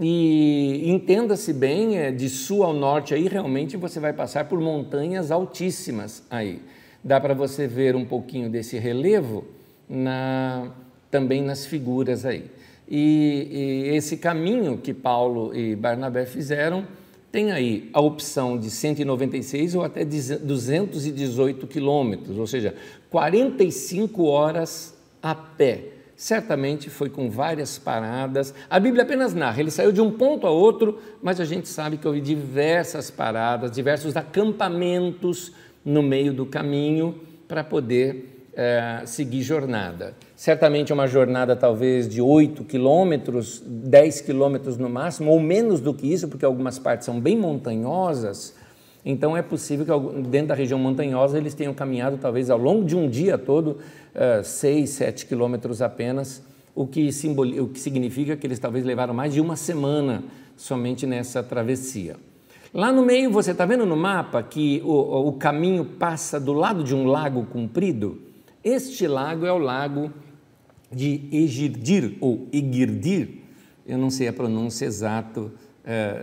E 0.00 0.82
entenda-se 0.90 1.52
bem, 1.52 1.98
é, 1.98 2.10
de 2.10 2.28
sul 2.28 2.64
ao 2.64 2.72
norte 2.72 3.14
aí 3.14 3.28
realmente 3.28 3.76
você 3.76 4.00
vai 4.00 4.12
passar 4.12 4.48
por 4.48 4.58
montanhas 4.60 5.30
altíssimas 5.30 6.24
aí. 6.28 6.60
Dá 7.04 7.20
para 7.20 7.34
você 7.34 7.68
ver 7.68 7.94
um 7.94 8.04
pouquinho 8.04 8.48
desse 8.50 8.78
relevo 8.78 9.44
na, 9.88 10.72
também 11.10 11.42
nas 11.42 11.66
figuras 11.66 12.24
aí. 12.24 12.50
E, 12.88 13.86
e 13.90 13.96
esse 13.96 14.16
caminho 14.16 14.78
que 14.78 14.92
Paulo 14.92 15.54
e 15.54 15.74
Barnabé 15.74 16.26
fizeram 16.26 16.86
tem 17.32 17.50
aí 17.50 17.90
a 17.92 18.00
opção 18.00 18.56
de 18.56 18.70
196 18.70 19.74
ou 19.74 19.82
até 19.82 20.04
218 20.04 21.66
quilômetros, 21.66 22.38
ou 22.38 22.46
seja, 22.46 22.74
45 23.10 24.24
horas 24.24 24.94
a 25.20 25.34
pé. 25.34 25.94
Certamente 26.16 26.88
foi 26.88 27.10
com 27.10 27.28
várias 27.28 27.76
paradas. 27.76 28.54
A 28.70 28.78
Bíblia 28.78 29.02
apenas 29.02 29.34
narra, 29.34 29.60
ele 29.60 29.72
saiu 29.72 29.90
de 29.90 30.00
um 30.00 30.12
ponto 30.12 30.46
a 30.46 30.50
outro, 30.50 31.00
mas 31.20 31.40
a 31.40 31.44
gente 31.44 31.66
sabe 31.66 31.96
que 31.96 32.06
houve 32.06 32.20
diversas 32.20 33.10
paradas, 33.10 33.72
diversos 33.72 34.16
acampamentos 34.16 35.50
no 35.84 36.04
meio 36.04 36.32
do 36.32 36.46
caminho 36.46 37.20
para 37.48 37.64
poder 37.64 38.33
é, 38.56 39.02
seguir 39.06 39.42
jornada. 39.42 40.14
Certamente 40.36 40.92
uma 40.92 41.06
jornada 41.06 41.56
talvez 41.56 42.08
de 42.08 42.20
8 42.20 42.64
quilômetros, 42.64 43.62
10 43.66 44.20
quilômetros 44.22 44.76
no 44.76 44.88
máximo, 44.88 45.30
ou 45.30 45.40
menos 45.40 45.80
do 45.80 45.92
que 45.92 46.12
isso, 46.12 46.28
porque 46.28 46.44
algumas 46.44 46.78
partes 46.78 47.06
são 47.06 47.20
bem 47.20 47.36
montanhosas. 47.36 48.54
Então 49.04 49.36
é 49.36 49.42
possível 49.42 49.84
que 49.84 50.22
dentro 50.28 50.48
da 50.48 50.54
região 50.54 50.78
montanhosa 50.78 51.36
eles 51.36 51.54
tenham 51.54 51.74
caminhado 51.74 52.16
talvez 52.16 52.48
ao 52.48 52.58
longo 52.58 52.84
de 52.84 52.96
um 52.96 53.08
dia 53.08 53.36
todo, 53.36 53.78
6, 54.42 54.90
uh, 54.90 54.92
7 54.92 55.26
quilômetros 55.26 55.82
apenas, 55.82 56.42
o 56.74 56.86
que, 56.86 57.12
simboliza, 57.12 57.62
o 57.62 57.68
que 57.68 57.78
significa 57.78 58.36
que 58.36 58.46
eles 58.46 58.58
talvez 58.58 58.84
levaram 58.84 59.12
mais 59.12 59.32
de 59.34 59.40
uma 59.40 59.56
semana 59.56 60.24
somente 60.56 61.06
nessa 61.06 61.42
travessia. 61.42 62.16
Lá 62.72 62.90
no 62.90 63.04
meio, 63.04 63.30
você 63.30 63.52
está 63.52 63.64
vendo 63.64 63.86
no 63.86 63.96
mapa 63.96 64.42
que 64.42 64.82
o, 64.84 65.28
o 65.28 65.32
caminho 65.34 65.84
passa 65.84 66.40
do 66.40 66.52
lado 66.52 66.82
de 66.82 66.94
um 66.94 67.06
lago 67.06 67.44
comprido? 67.46 68.23
Este 68.64 69.06
lago 69.06 69.44
é 69.44 69.52
o 69.52 69.58
lago 69.58 70.10
de 70.90 71.28
Egirdir 71.30 72.16
ou 72.18 72.48
Egirdir, 72.50 73.42
eu 73.86 73.98
não 73.98 74.08
sei 74.08 74.26
a 74.26 74.32
pronúncia 74.32 74.86
exata 74.86 75.42
uh, 75.42 75.52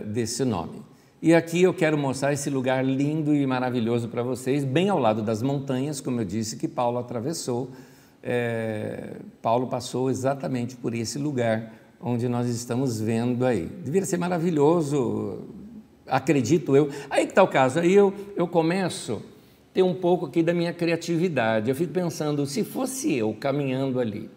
desse 0.06 0.44
nome. 0.44 0.82
E 1.22 1.32
aqui 1.32 1.62
eu 1.62 1.72
quero 1.72 1.96
mostrar 1.96 2.32
esse 2.32 2.50
lugar 2.50 2.84
lindo 2.84 3.32
e 3.32 3.46
maravilhoso 3.46 4.08
para 4.08 4.24
vocês, 4.24 4.64
bem 4.64 4.88
ao 4.88 4.98
lado 4.98 5.22
das 5.22 5.40
montanhas, 5.40 6.00
como 6.00 6.20
eu 6.20 6.24
disse, 6.24 6.56
que 6.56 6.66
Paulo 6.66 6.98
atravessou. 6.98 7.70
É, 8.20 9.18
Paulo 9.40 9.68
passou 9.68 10.10
exatamente 10.10 10.74
por 10.74 10.94
esse 10.94 11.20
lugar 11.20 11.72
onde 12.00 12.28
nós 12.28 12.48
estamos 12.48 13.00
vendo 13.00 13.46
aí. 13.46 13.66
Deveria 13.66 14.04
ser 14.04 14.16
maravilhoso, 14.16 15.44
acredito 16.08 16.74
eu. 16.74 16.90
Aí 17.08 17.24
que 17.24 17.30
está 17.30 17.44
o 17.44 17.48
caso, 17.48 17.78
aí 17.78 17.92
eu, 17.92 18.12
eu 18.34 18.48
começo 18.48 19.22
a 19.72 19.74
ter 19.74 19.82
um 19.82 19.94
pouco 19.94 20.26
aqui 20.26 20.42
da 20.42 20.52
minha 20.52 20.72
criatividade. 20.72 21.68
Eu 21.68 21.74
fico 21.74 21.92
pensando, 21.92 22.46
se 22.46 22.62
fosse 22.62 23.14
eu 23.14 23.34
caminhando 23.38 23.98
ali, 23.98 24.28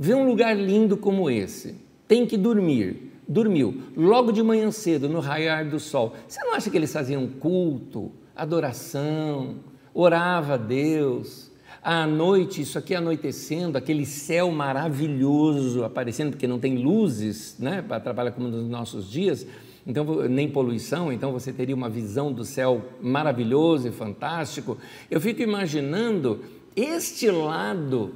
Vê 0.00 0.14
um 0.14 0.28
lugar 0.28 0.56
lindo 0.56 0.96
como 0.96 1.28
esse, 1.28 1.74
tem 2.06 2.24
que 2.24 2.36
dormir. 2.36 3.14
Dormiu. 3.26 3.82
Logo 3.96 4.30
de 4.30 4.44
manhã 4.44 4.70
cedo, 4.70 5.08
no 5.08 5.18
raiar 5.18 5.68
do 5.68 5.80
sol. 5.80 6.14
Você 6.28 6.40
não 6.44 6.54
acha 6.54 6.70
que 6.70 6.76
eles 6.76 6.92
faziam 6.92 7.26
culto, 7.26 8.12
adoração, 8.34 9.56
orava 9.92 10.54
a 10.54 10.56
Deus? 10.56 11.50
À 11.82 12.06
noite, 12.06 12.62
isso 12.62 12.78
aqui 12.78 12.94
anoitecendo, 12.94 13.76
aquele 13.76 14.06
céu 14.06 14.52
maravilhoso 14.52 15.82
aparecendo, 15.82 16.30
porque 16.30 16.46
não 16.46 16.60
tem 16.60 16.76
luzes, 16.76 17.56
né, 17.58 17.82
para 17.82 17.98
trabalhar 17.98 18.30
como 18.30 18.46
nos 18.46 18.68
nossos 18.68 19.10
dias, 19.10 19.44
então 19.88 20.28
nem 20.28 20.48
poluição, 20.48 21.10
então 21.10 21.32
você 21.32 21.52
teria 21.52 21.74
uma 21.74 21.88
visão 21.88 22.30
do 22.32 22.44
céu 22.44 22.84
maravilhoso 23.00 23.88
e 23.88 23.90
fantástico. 23.90 24.76
Eu 25.10 25.20
fico 25.20 25.42
imaginando 25.42 26.44
este 26.76 27.30
lado 27.30 28.12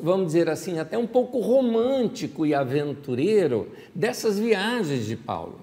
vamos 0.00 0.26
dizer 0.26 0.48
assim, 0.50 0.78
até 0.78 0.98
um 0.98 1.06
pouco 1.06 1.38
romântico 1.38 2.44
e 2.44 2.54
aventureiro 2.54 3.68
dessas 3.94 4.38
viagens 4.38 5.06
de 5.06 5.16
Paulo. 5.16 5.60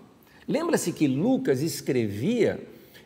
Lembra-se 0.48 0.92
que 0.92 1.08
Lucas 1.08 1.62
escrevia 1.62 2.60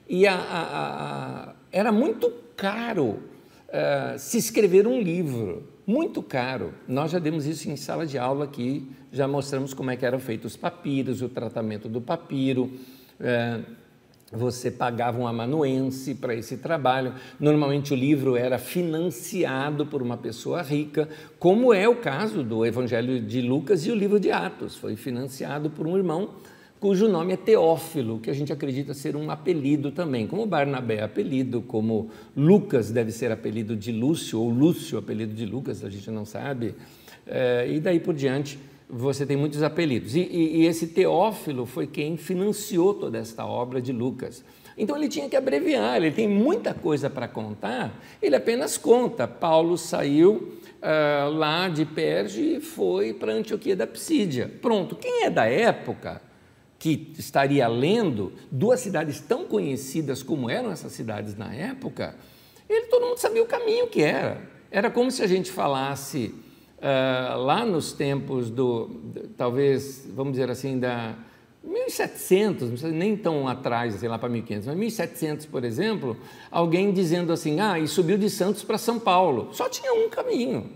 e 0.07 0.27
a, 0.27 0.35
a, 0.35 1.49
a, 1.49 1.55
era 1.71 1.91
muito 1.91 2.31
caro 2.55 3.19
uh, 3.67 4.17
se 4.17 4.37
escrever 4.37 4.87
um 4.87 5.01
livro, 5.01 5.63
muito 5.85 6.21
caro. 6.23 6.73
Nós 6.87 7.11
já 7.11 7.19
demos 7.19 7.45
isso 7.45 7.69
em 7.69 7.75
sala 7.75 8.05
de 8.05 8.17
aula 8.17 8.45
aqui, 8.45 8.87
já 9.15 9.27
mostramos 9.27 9.73
como 9.73 9.89
é 9.91 9.95
que 9.95 10.05
eram 10.05 10.19
feitos 10.19 10.51
os 10.51 10.57
papiros, 10.57 11.21
o 11.21 11.29
tratamento 11.29 11.87
do 11.87 12.01
papiro. 12.01 12.69
Uh, 13.19 13.63
você 14.31 14.69
pagava 14.69 15.17
um 15.17 15.25
amanuense 15.25 16.15
para 16.15 16.35
esse 16.35 16.57
trabalho. 16.57 17.13
Normalmente 17.39 17.93
o 17.93 17.95
livro 17.95 18.35
era 18.35 18.57
financiado 18.57 19.85
por 19.85 20.01
uma 20.01 20.17
pessoa 20.17 20.61
rica, 20.61 21.07
como 21.39 21.73
é 21.73 21.87
o 21.87 21.95
caso 21.95 22.43
do 22.43 22.65
Evangelho 22.65 23.21
de 23.21 23.41
Lucas 23.41 23.85
e 23.85 23.91
o 23.91 23.95
livro 23.95 24.19
de 24.19 24.31
Atos. 24.31 24.75
Foi 24.75 24.97
financiado 24.97 25.69
por 25.69 25.87
um 25.87 25.95
irmão 25.95 26.31
cujo 26.77 27.07
nome 27.07 27.33
é 27.33 27.37
Teófilo, 27.37 28.19
que 28.19 28.29
a 28.29 28.33
gente 28.33 28.51
acredita 28.51 28.93
ser 28.93 29.15
um 29.15 29.31
apelido 29.31 29.91
também, 29.91 30.27
como 30.27 30.45
Barnabé 30.45 30.97
é 30.97 31.03
apelido, 31.03 31.61
como 31.61 32.11
Lucas 32.35 32.91
deve 32.91 33.11
ser 33.11 33.31
apelido 33.31 33.75
de 33.75 33.91
Lúcio, 33.91 34.39
ou 34.39 34.49
Lúcio 34.49 34.97
apelido 34.97 35.33
de 35.33 35.45
Lucas, 35.45 35.83
a 35.83 35.89
gente 35.89 36.11
não 36.11 36.25
sabe, 36.25 36.75
é, 37.25 37.65
e 37.67 37.79
daí 37.79 37.99
por 37.99 38.13
diante 38.13 38.59
você 38.89 39.25
tem 39.25 39.35
muitos 39.35 39.63
apelidos. 39.63 40.15
E, 40.15 40.21
e, 40.21 40.57
e, 40.57 40.65
esse 40.65 40.87
Teófilo 40.87 41.65
foi 41.65 41.87
quem 41.87 42.17
financiou 42.17 42.93
toda 42.93 43.17
esta 43.17 43.45
obra 43.45 43.81
de 43.81 43.91
Lucas. 43.91 44.43
Então 44.77 44.97
ele 44.97 45.07
tinha 45.07 45.29
que 45.29 45.35
abreviar, 45.35 45.95
ele 45.95 46.11
tem 46.11 46.27
muita 46.27 46.73
coisa 46.73 47.09
para 47.09 47.27
contar, 47.27 47.97
ele 48.21 48.35
apenas 48.35 48.77
conta. 48.77 49.27
Paulo 49.27 49.77
saiu 49.77 50.59
uh, 50.81 51.29
lá 51.29 51.69
de 51.69 51.85
Perge 51.85 52.57
e 52.57 52.59
foi 52.59 53.13
para 53.13 53.33
Antioquia 53.33 53.75
da 53.75 53.87
Psídia. 53.87 54.51
Pronto, 54.61 54.95
quem 54.95 55.23
é 55.23 55.29
da 55.29 55.45
época 55.45 56.21
que 56.77 57.13
estaria 57.17 57.67
lendo 57.67 58.33
duas 58.51 58.81
cidades 58.81 59.21
tão 59.21 59.45
conhecidas 59.45 60.21
como 60.21 60.49
eram 60.49 60.71
essas 60.71 60.91
cidades 60.91 61.35
na 61.35 61.53
época, 61.53 62.15
ele 62.69 62.87
todo 62.87 63.05
mundo 63.07 63.17
sabia 63.17 63.41
o 63.41 63.47
caminho 63.47 63.87
que 63.87 64.01
era. 64.03 64.41
Era 64.69 64.91
como 64.91 65.09
se 65.09 65.23
a 65.23 65.27
gente 65.27 65.49
falasse 65.51 66.35
uh, 66.77 67.37
lá 67.37 67.65
nos 67.65 67.93
tempos 67.93 68.49
do, 68.49 69.01
talvez, 69.37 70.07
vamos 70.13 70.33
dizer 70.33 70.49
assim, 70.49 70.79
da 70.79 71.15
1700, 71.63 72.69
não 72.69 72.77
sei 72.77 72.91
nem 72.91 73.17
tão 73.17 73.47
atrás, 73.47 73.95
sei 73.95 74.07
lá 74.07 74.19
para 74.19 74.29
1500, 74.29 74.67
mas 74.67 74.77
1700, 74.77 75.45
por 75.47 75.63
exemplo, 75.63 76.15
alguém 76.51 76.91
dizendo 76.91 77.33
assim, 77.33 77.59
ah, 77.59 77.79
e 77.79 77.87
subiu 77.87 78.17
de 78.17 78.29
Santos 78.29 78.63
para 78.63 78.77
São 78.77 78.99
Paulo. 78.99 79.49
Só 79.51 79.67
tinha 79.67 79.93
um 79.93 80.09
caminho. 80.09 80.69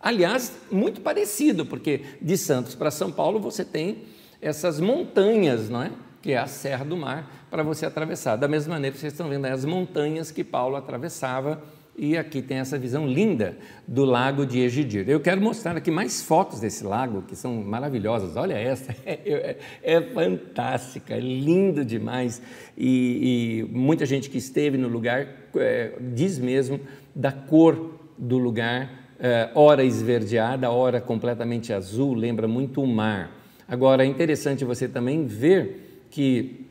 Aliás, 0.00 0.56
muito 0.70 1.02
parecido, 1.02 1.66
porque 1.66 2.02
de 2.22 2.38
Santos 2.38 2.74
para 2.74 2.90
São 2.90 3.12
Paulo 3.12 3.38
você 3.38 3.64
tem 3.64 4.04
essas 4.40 4.80
montanhas, 4.80 5.68
não 5.68 5.82
é? 5.82 5.92
Que 6.22 6.32
é 6.32 6.38
a 6.38 6.46
Serra 6.46 6.84
do 6.84 6.96
Mar, 6.96 7.46
para 7.50 7.62
você 7.62 7.84
atravessar. 7.84 8.36
Da 8.36 8.48
mesma 8.48 8.74
maneira, 8.74 8.96
vocês 8.96 9.12
estão 9.12 9.28
vendo 9.28 9.44
as 9.44 9.64
montanhas 9.64 10.30
que 10.30 10.42
Paulo 10.42 10.76
atravessava 10.76 11.62
e 12.02 12.16
aqui 12.16 12.40
tem 12.40 12.56
essa 12.56 12.78
visão 12.78 13.06
linda 13.06 13.58
do 13.86 14.06
lago 14.06 14.46
de 14.46 14.58
Egidir. 14.58 15.06
Eu 15.06 15.20
quero 15.20 15.38
mostrar 15.38 15.76
aqui 15.76 15.90
mais 15.90 16.22
fotos 16.22 16.58
desse 16.58 16.82
lago, 16.82 17.20
que 17.20 17.36
são 17.36 17.62
maravilhosas. 17.62 18.36
Olha 18.36 18.54
essa, 18.54 18.96
é, 19.04 19.20
é, 19.26 19.58
é 19.82 20.00
fantástica, 20.00 21.12
é 21.12 21.20
lindo 21.20 21.84
demais. 21.84 22.40
E, 22.74 23.66
e, 23.68 23.76
muita 23.76 24.06
gente 24.06 24.30
que 24.30 24.38
esteve 24.38 24.78
no 24.78 24.88
lugar 24.88 25.28
é, 25.54 25.92
diz 26.14 26.38
mesmo 26.38 26.80
da 27.14 27.30
cor 27.30 27.98
do 28.16 28.38
lugar, 28.38 28.90
é, 29.20 29.50
ora 29.54 29.84
esverdeada, 29.84 30.70
ora 30.70 31.02
completamente 31.02 31.70
azul, 31.70 32.14
lembra 32.14 32.48
muito 32.48 32.82
o 32.82 32.86
mar. 32.86 33.30
Agora, 33.68 34.04
é 34.04 34.06
interessante 34.06 34.64
você 34.64 34.88
também 34.88 35.26
ver 35.26 36.06
que 36.10 36.64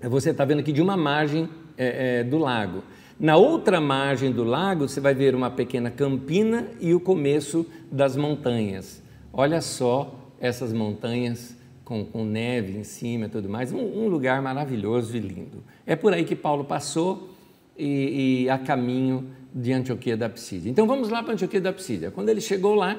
você 0.00 0.30
está 0.30 0.46
vendo 0.46 0.60
aqui 0.60 0.72
de 0.72 0.80
uma 0.80 0.96
margem 0.96 1.46
é, 1.76 2.20
é, 2.20 2.24
do 2.24 2.38
lago 2.38 2.82
Na 3.18 3.36
outra 3.36 3.80
margem 3.80 4.32
do 4.32 4.44
lago, 4.44 4.88
você 4.88 5.00
vai 5.00 5.14
ver 5.14 5.34
uma 5.34 5.50
pequena 5.50 5.90
campina 5.90 6.68
e 6.80 6.94
o 6.94 7.00
começo 7.00 7.66
das 7.90 8.16
montanhas. 8.16 9.02
Olha 9.32 9.60
só 9.60 10.14
essas 10.40 10.72
montanhas 10.72 11.56
com, 11.84 12.04
com 12.04 12.24
neve 12.24 12.76
em 12.76 12.84
cima 12.84 13.26
e 13.26 13.28
tudo 13.28 13.48
mais, 13.48 13.72
um, 13.72 13.78
um, 13.78 14.08
lugar 14.08 14.40
maravilhoso 14.40 15.16
e 15.16 15.20
lindo. 15.20 15.62
É 15.86 15.94
por 15.94 16.12
aí 16.12 16.24
que 16.24 16.34
Paulo 16.34 16.64
passou 16.64 17.30
e, 17.76 18.44
e 18.44 18.50
a 18.50 18.58
caminho 18.58 19.30
de 19.54 19.72
Antioquia 19.72 20.16
da 20.16 20.28
Psídia. 20.28 20.70
Então 20.70 20.86
vamos 20.86 21.08
lá 21.08 21.22
para 21.22 21.34
Antioquia 21.34 21.60
da 21.60 21.72
Psídia. 21.72 22.10
Quando 22.10 22.28
ele 22.28 22.40
chegou 22.40 22.74
lá, 22.74 22.96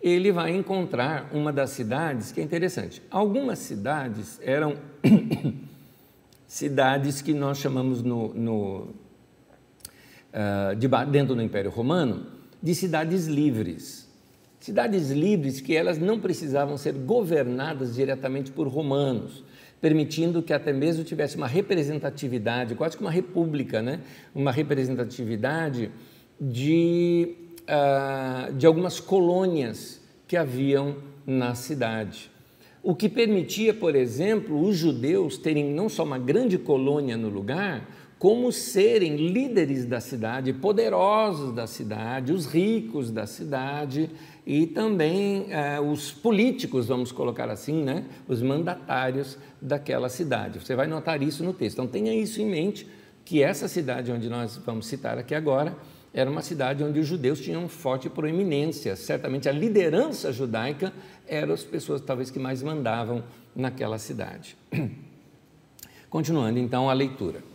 ele 0.00 0.30
vai 0.30 0.54
encontrar 0.54 1.30
uma 1.32 1.52
das 1.52 1.70
cidades 1.70 2.30
que 2.30 2.40
é 2.40 2.44
interessante. 2.44 3.02
Algumas 3.10 3.58
cidades 3.58 4.38
eram 4.42 4.76
cidades 6.46 7.20
que 7.20 7.34
nós 7.34 7.58
chamamos 7.58 8.02
no, 8.02 8.32
no 8.34 8.88
dentro 11.10 11.34
do 11.34 11.42
Império 11.42 11.70
Romano 11.70 12.26
de 12.62 12.74
cidades 12.74 13.26
livres. 13.26 14.08
Cidades 14.60 15.10
livres 15.10 15.60
que 15.60 15.74
elas 15.74 15.98
não 15.98 16.18
precisavam 16.18 16.76
ser 16.76 16.92
governadas 16.92 17.94
diretamente 17.94 18.50
por 18.50 18.66
romanos, 18.66 19.44
permitindo 19.80 20.42
que 20.42 20.52
até 20.52 20.72
mesmo 20.72 21.04
tivesse 21.04 21.36
uma 21.36 21.46
representatividade, 21.46 22.74
quase 22.74 22.96
que 22.96 23.02
uma 23.02 23.10
república, 23.10 23.80
né? 23.80 24.00
uma 24.34 24.50
representatividade 24.50 25.90
de, 26.40 27.36
uh, 27.62 28.52
de 28.52 28.66
algumas 28.66 28.98
colônias 28.98 30.00
que 30.26 30.36
haviam 30.36 30.96
na 31.24 31.54
cidade. 31.54 32.30
O 32.82 32.94
que 32.94 33.08
permitia, 33.08 33.72
por 33.72 33.94
exemplo, 33.94 34.60
os 34.60 34.76
judeus 34.76 35.38
terem 35.38 35.72
não 35.72 35.88
só 35.88 36.04
uma 36.04 36.18
grande 36.18 36.58
colônia 36.58 37.16
no 37.16 37.28
lugar, 37.28 37.86
como 38.18 38.50
serem 38.50 39.16
líderes 39.16 39.86
da 39.86 40.00
cidade, 40.00 40.52
poderosos 40.52 41.54
da 41.54 41.66
cidade, 41.68 42.32
os 42.32 42.46
ricos 42.46 43.12
da 43.12 43.26
cidade 43.26 44.10
e 44.44 44.66
também 44.66 45.46
eh, 45.50 45.80
os 45.80 46.10
políticos, 46.10 46.88
vamos 46.88 47.12
colocar 47.12 47.48
assim, 47.48 47.84
né? 47.84 48.06
os 48.26 48.42
mandatários 48.42 49.38
daquela 49.62 50.08
cidade. 50.08 50.58
Você 50.58 50.74
vai 50.74 50.88
notar 50.88 51.22
isso 51.22 51.44
no 51.44 51.52
texto. 51.52 51.74
Então 51.74 51.86
tenha 51.86 52.12
isso 52.12 52.42
em 52.42 52.46
mente, 52.46 52.88
que 53.24 53.42
essa 53.42 53.68
cidade 53.68 54.10
onde 54.10 54.28
nós 54.28 54.56
vamos 54.66 54.86
citar 54.86 55.16
aqui 55.16 55.34
agora 55.34 55.76
era 56.12 56.28
uma 56.28 56.42
cidade 56.42 56.82
onde 56.82 56.98
os 56.98 57.06
judeus 57.06 57.38
tinham 57.38 57.68
forte 57.68 58.08
proeminência. 58.08 58.96
Certamente 58.96 59.48
a 59.48 59.52
liderança 59.52 60.32
judaica 60.32 60.92
eram 61.26 61.54
as 61.54 61.62
pessoas 61.62 62.00
talvez 62.00 62.30
que 62.30 62.38
mais 62.40 62.62
mandavam 62.62 63.22
naquela 63.54 63.98
cidade. 63.98 64.56
Continuando 66.10 66.58
então 66.58 66.90
a 66.90 66.92
leitura. 66.92 67.47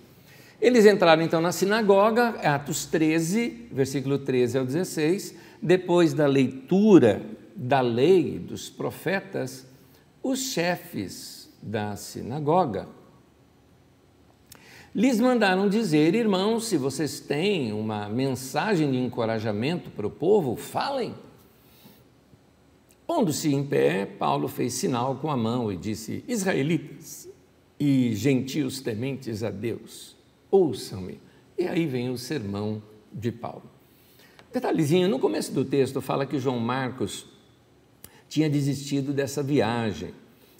Eles 0.63 0.85
entraram 0.85 1.21
então 1.21 1.41
na 1.41 1.51
sinagoga, 1.51 2.29
Atos 2.41 2.85
13, 2.85 3.67
versículo 3.69 4.17
13 4.17 4.59
ao 4.59 4.65
16. 4.65 5.35
Depois 5.61 6.13
da 6.13 6.25
leitura 6.25 7.21
da 7.53 7.81
lei 7.81 8.39
dos 8.39 8.69
profetas, 8.69 9.67
os 10.23 10.39
chefes 10.53 11.53
da 11.61 11.97
sinagoga 11.97 12.87
lhes 14.95 15.19
mandaram 15.19 15.67
dizer: 15.67 16.15
irmãos, 16.15 16.63
se 16.63 16.77
vocês 16.77 17.19
têm 17.19 17.73
uma 17.73 18.07
mensagem 18.07 18.89
de 18.89 18.97
encorajamento 18.97 19.89
para 19.89 20.07
o 20.07 20.11
povo, 20.11 20.55
falem. 20.55 21.13
Pondo-se 23.05 23.53
em 23.53 23.65
pé, 23.65 24.05
Paulo 24.05 24.47
fez 24.47 24.75
sinal 24.75 25.17
com 25.17 25.29
a 25.29 25.35
mão 25.35 25.69
e 25.69 25.75
disse: 25.75 26.23
Israelitas 26.25 27.27
e 27.77 28.15
gentios 28.15 28.79
tementes 28.79 29.43
a 29.43 29.51
Deus 29.51 30.22
ouçam-me. 30.53 31.19
E 31.57 31.67
aí 31.67 31.87
vem 31.87 32.11
o 32.11 32.17
sermão 32.17 32.79
de 33.11 33.31
Paulo. 33.31 33.63
Detalhezinho, 34.53 35.09
no 35.09 35.17
começo 35.17 35.51
do 35.51 35.65
texto 35.65 35.99
fala 35.99 36.27
que 36.27 36.37
João 36.37 36.59
Marcos 36.59 37.25
tinha 38.29 38.47
desistido 38.47 39.11
dessa 39.11 39.41
viagem. 39.41 40.13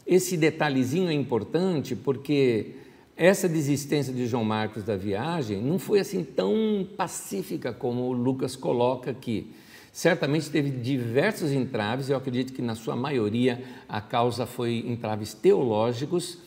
Esse 0.04 0.36
detalhezinho 0.36 1.08
é 1.08 1.12
importante 1.12 1.94
porque 1.94 2.72
essa 3.16 3.48
desistência 3.48 4.12
de 4.12 4.26
João 4.26 4.44
Marcos 4.44 4.82
da 4.82 4.96
viagem 4.96 5.62
não 5.62 5.78
foi 5.78 6.00
assim 6.00 6.24
tão 6.24 6.84
pacífica 6.96 7.72
como 7.72 8.12
Lucas 8.12 8.56
coloca 8.56 9.12
aqui. 9.12 9.52
Certamente 9.92 10.50
teve 10.50 10.70
diversos 10.70 11.52
entraves, 11.52 12.10
eu 12.10 12.16
acredito 12.16 12.52
que 12.52 12.60
na 12.60 12.74
sua 12.74 12.96
maioria 12.96 13.62
a 13.88 14.00
causa 14.00 14.44
foi 14.44 14.84
entraves 14.88 15.32
teológicos, 15.34 16.38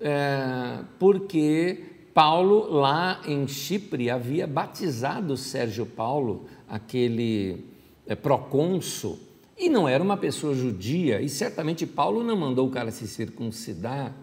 é, 0.00 0.80
porque 0.98 1.95
Paulo, 2.16 2.72
lá 2.72 3.20
em 3.26 3.46
Chipre, 3.46 4.08
havia 4.08 4.46
batizado 4.46 5.36
Sérgio 5.36 5.84
Paulo, 5.84 6.46
aquele 6.66 7.66
é, 8.06 8.14
procônsul, 8.14 9.18
e 9.54 9.68
não 9.68 9.86
era 9.86 10.02
uma 10.02 10.16
pessoa 10.16 10.54
judia, 10.54 11.20
e 11.20 11.28
certamente 11.28 11.84
Paulo 11.86 12.24
não 12.24 12.34
mandou 12.34 12.68
o 12.68 12.70
cara 12.70 12.90
se 12.90 13.06
circuncidar. 13.06 14.14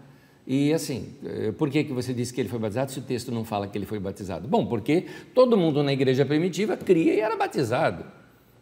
E 0.44 0.72
assim, 0.72 1.14
é, 1.24 1.52
por 1.52 1.70
que, 1.70 1.84
que 1.84 1.92
você 1.92 2.12
disse 2.12 2.34
que 2.34 2.40
ele 2.40 2.48
foi 2.48 2.58
batizado 2.58 2.90
se 2.90 2.98
o 2.98 3.02
texto 3.02 3.30
não 3.30 3.44
fala 3.44 3.68
que 3.68 3.78
ele 3.78 3.86
foi 3.86 4.00
batizado? 4.00 4.48
Bom, 4.48 4.66
porque 4.66 5.06
todo 5.32 5.56
mundo 5.56 5.80
na 5.80 5.92
igreja 5.92 6.26
primitiva 6.26 6.76
cria 6.76 7.14
e 7.14 7.20
era 7.20 7.36
batizado. 7.36 8.04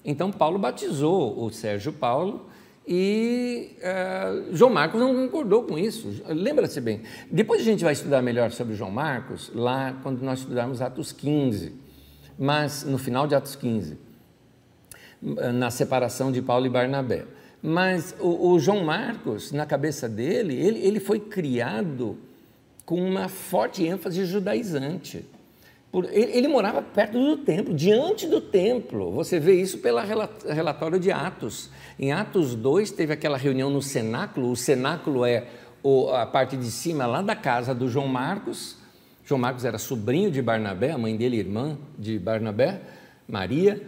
Então 0.04 0.30
Paulo 0.30 0.58
batizou 0.58 1.42
o 1.42 1.50
Sérgio 1.50 1.94
Paulo 1.94 2.48
e 2.86 3.76
uh, 3.78 4.54
João 4.54 4.72
Marcos 4.72 5.00
não 5.00 5.14
concordou 5.14 5.62
com 5.62 5.78
isso. 5.78 6.22
Lembra-se 6.28 6.80
bem. 6.80 7.02
Depois 7.30 7.60
a 7.60 7.64
gente 7.64 7.84
vai 7.84 7.92
estudar 7.92 8.20
melhor 8.22 8.50
sobre 8.50 8.74
João 8.74 8.90
Marcos, 8.90 9.50
lá 9.54 9.96
quando 10.02 10.20
nós 10.22 10.40
estudarmos 10.40 10.82
Atos 10.82 11.12
15, 11.12 11.72
mas 12.38 12.84
no 12.84 12.98
final 12.98 13.26
de 13.26 13.34
Atos 13.34 13.54
15, 13.54 13.96
na 15.54 15.70
separação 15.70 16.32
de 16.32 16.42
Paulo 16.42 16.66
e 16.66 16.70
Barnabé. 16.70 17.24
Mas 17.62 18.14
o, 18.18 18.50
o 18.50 18.58
João 18.58 18.84
Marcos, 18.84 19.52
na 19.52 19.64
cabeça 19.64 20.08
dele, 20.08 20.54
ele, 20.56 20.80
ele 20.80 20.98
foi 20.98 21.20
criado 21.20 22.18
com 22.84 23.00
uma 23.00 23.28
forte 23.28 23.84
ênfase 23.84 24.24
judaizante. 24.24 25.24
Ele, 25.94 26.32
ele, 26.32 26.48
morava 26.48 26.80
perto 26.80 27.18
do 27.18 27.36
templo, 27.36 27.74
diante 27.74 28.26
do 28.26 28.40
templo. 28.40 29.12
Você 29.12 29.38
vê 29.38 29.60
isso 29.60 29.78
pelo 29.78 29.98
relatório 30.46 30.98
de 30.98 31.12
Atos. 31.12 31.68
Em 31.98 32.12
Atos 32.12 32.54
2, 32.54 32.90
teve 32.92 33.12
aquela 33.12 33.36
reunião 33.36 33.68
no 33.68 33.82
cenáculo. 33.82 34.50
O 34.50 34.56
cenáculo 34.56 35.26
é 35.26 35.48
a 36.14 36.24
parte 36.24 36.56
de 36.56 36.70
cima 36.70 37.04
lá 37.04 37.20
da 37.20 37.36
casa 37.36 37.74
do 37.74 37.90
João 37.90 38.08
Marcos. 38.08 38.76
João 39.22 39.38
Marcos 39.38 39.66
era 39.66 39.76
sobrinho 39.76 40.30
de 40.30 40.40
Barnabé, 40.40 40.92
a 40.92 40.98
mãe 40.98 41.14
dele, 41.14 41.36
irmã 41.36 41.76
de 41.98 42.18
Barnabé, 42.18 42.80
Maria. 43.28 43.80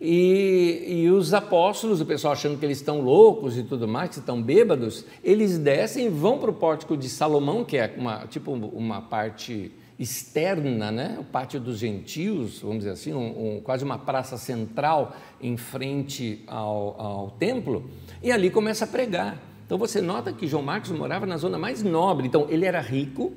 E, 0.00 0.84
e, 0.86 1.10
os 1.10 1.34
apóstolos, 1.34 2.00
o 2.00 2.06
pessoal 2.06 2.32
achando 2.32 2.58
que 2.58 2.64
eles 2.64 2.78
estão 2.78 3.00
loucos 3.00 3.56
e 3.56 3.62
tudo 3.62 3.86
mais, 3.86 4.10
que 4.10 4.18
estão 4.18 4.42
bêbados, 4.42 5.04
eles 5.22 5.58
descem 5.58 6.06
e 6.06 6.08
vão 6.08 6.38
para 6.38 6.50
o 6.50 6.54
pórtico 6.54 6.96
de 6.96 7.08
Salomão, 7.08 7.64
que 7.64 7.76
é 7.76 7.94
uma, 7.96 8.26
tipo 8.26 8.52
uma 8.52 9.00
parte 9.00 9.72
externa, 9.98 10.90
né? 10.90 11.16
o 11.18 11.24
pátio 11.24 11.58
dos 11.58 11.78
gentios, 11.78 12.60
vamos 12.60 12.78
dizer 12.78 12.90
assim, 12.90 13.14
um, 13.14 13.56
um, 13.56 13.60
quase 13.60 13.84
uma 13.84 13.98
praça 13.98 14.36
central 14.36 15.16
em 15.40 15.56
frente 15.56 16.44
ao, 16.46 17.00
ao 17.00 17.30
templo, 17.32 17.88
e 18.22 18.30
ali 18.30 18.50
começa 18.50 18.84
a 18.84 18.88
pregar. 18.88 19.40
Então 19.64 19.78
você 19.78 20.00
nota 20.00 20.32
que 20.32 20.46
João 20.46 20.62
Marcos 20.62 20.90
morava 20.90 21.26
na 21.26 21.36
zona 21.36 21.58
mais 21.58 21.82
nobre, 21.82 22.26
então 22.26 22.46
ele 22.50 22.66
era 22.66 22.80
rico, 22.80 23.32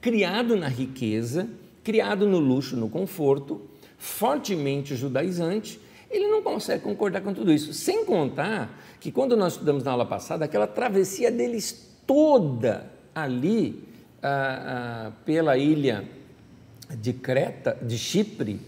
criado 0.00 0.56
na 0.56 0.68
riqueza, 0.68 1.48
criado 1.84 2.26
no 2.26 2.38
luxo, 2.38 2.76
no 2.76 2.88
conforto, 2.88 3.62
fortemente 3.96 4.96
judaizante, 4.96 5.80
ele 6.10 6.26
não 6.26 6.42
consegue 6.42 6.82
concordar 6.82 7.20
com 7.20 7.32
tudo 7.32 7.52
isso. 7.52 7.72
Sem 7.72 8.04
contar 8.04 8.76
que 8.98 9.12
quando 9.12 9.36
nós 9.36 9.52
estudamos 9.52 9.84
na 9.84 9.92
aula 9.92 10.04
passada, 10.04 10.44
aquela 10.44 10.66
travessia 10.66 11.30
deles 11.30 11.88
toda 12.04 12.90
ali 13.14 13.89
ah, 14.22 15.06
ah, 15.06 15.12
pela 15.24 15.56
ilha 15.56 16.04
de 16.98 17.12
Creta, 17.12 17.76
de 17.80 17.98
Chipre, 17.98 18.60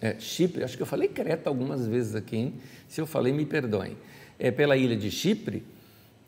é, 0.00 0.18
Chipre, 0.18 0.64
acho 0.64 0.76
que 0.76 0.82
eu 0.82 0.86
falei 0.86 1.08
Creta 1.08 1.50
algumas 1.50 1.86
vezes 1.86 2.14
aqui, 2.14 2.36
hein? 2.36 2.54
se 2.88 3.00
eu 3.00 3.06
falei, 3.06 3.32
me 3.32 3.46
perdoem, 3.46 3.96
é, 4.38 4.50
pela 4.50 4.76
ilha 4.76 4.96
de 4.96 5.10
Chipre, 5.10 5.62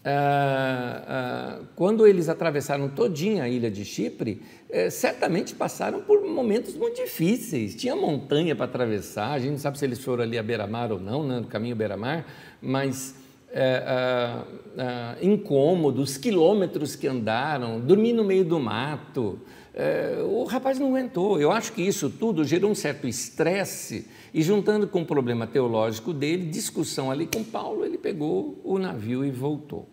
ah, 0.05 1.05
ah, 1.07 1.61
quando 1.77 2.07
eles 2.07 2.29
atravessaram 2.29 2.89
todinha 2.89 3.45
a 3.45 3.49
ilha 3.49 3.71
de 3.71 3.85
Chipre, 3.85 4.43
é, 4.69 4.91
certamente 4.91 5.55
passaram 5.55 6.03
por 6.03 6.23
momentos 6.23 6.75
muito 6.75 6.97
difíceis. 6.97 7.77
Tinha 7.77 7.95
montanha 7.95 8.57
para 8.57 8.65
atravessar, 8.65 9.33
a 9.33 9.39
gente 9.39 9.53
não 9.53 9.59
sabe 9.59 9.79
se 9.79 9.85
eles 9.85 10.03
foram 10.03 10.25
ali 10.25 10.37
a 10.37 10.43
beira-mar 10.43 10.91
ou 10.91 10.99
não, 10.99 11.27
né, 11.27 11.39
no 11.39 11.47
caminho 11.47 11.77
beira-mar, 11.77 12.27
mas 12.61 13.15
é, 13.53 13.85
ah, 13.87 14.45
ah, 14.79 15.17
incômodos, 15.21 16.17
quilômetros 16.17 16.97
que 16.97 17.07
andaram, 17.07 17.79
dormir 17.79 18.13
no 18.13 18.25
meio 18.25 18.45
do 18.45 18.59
mato. 18.59 19.39
É, 19.75 20.23
o 20.25 20.45
rapaz 20.45 20.79
não 20.79 20.89
aguentou. 20.89 21.41
Eu 21.41 21.51
acho 21.51 21.73
que 21.73 21.83
isso 21.83 22.11
tudo 22.11 22.45
gerou 22.45 22.71
um 22.71 22.75
certo 22.75 23.07
estresse 23.07 24.07
e, 24.33 24.43
juntando 24.43 24.87
com 24.87 25.03
o 25.03 25.07
problema 25.07 25.47
teológico 25.47 26.13
dele, 26.13 26.47
discussão 26.47 27.11
ali 27.11 27.27
com 27.27 27.45
Paulo, 27.45 27.85
ele 27.85 27.99
pegou 27.99 28.61
o 28.65 28.79
navio 28.79 29.25
e 29.25 29.31
voltou. 29.31 29.87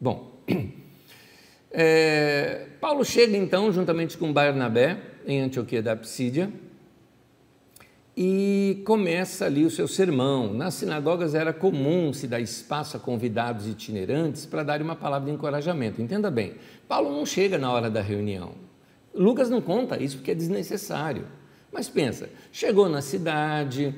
Bom, 0.00 0.32
é, 1.70 2.66
Paulo 2.80 3.04
chega 3.04 3.36
então, 3.36 3.72
juntamente 3.72 4.16
com 4.16 4.32
Barnabé, 4.32 4.98
em 5.26 5.40
Antioquia 5.40 5.82
da 5.82 5.96
Psídia, 5.96 6.50
e 8.16 8.80
começa 8.86 9.44
ali 9.44 9.66
o 9.66 9.70
seu 9.70 9.86
sermão. 9.86 10.52
Nas 10.54 10.74
sinagogas 10.74 11.34
era 11.34 11.52
comum 11.52 12.12
se 12.12 12.26
dar 12.26 12.40
espaço 12.40 12.96
a 12.96 13.00
convidados 13.00 13.68
itinerantes 13.68 14.46
para 14.46 14.62
dar 14.62 14.80
uma 14.80 14.96
palavra 14.96 15.28
de 15.28 15.34
encorajamento. 15.34 16.00
Entenda 16.00 16.30
bem, 16.30 16.54
Paulo 16.88 17.12
não 17.12 17.26
chega 17.26 17.58
na 17.58 17.70
hora 17.70 17.90
da 17.90 18.00
reunião. 18.00 18.52
Lucas 19.14 19.50
não 19.50 19.60
conta 19.60 20.02
isso 20.02 20.16
porque 20.16 20.30
é 20.30 20.34
desnecessário. 20.34 21.26
Mas 21.70 21.90
pensa, 21.90 22.30
chegou 22.50 22.88
na 22.88 23.02
cidade, 23.02 23.94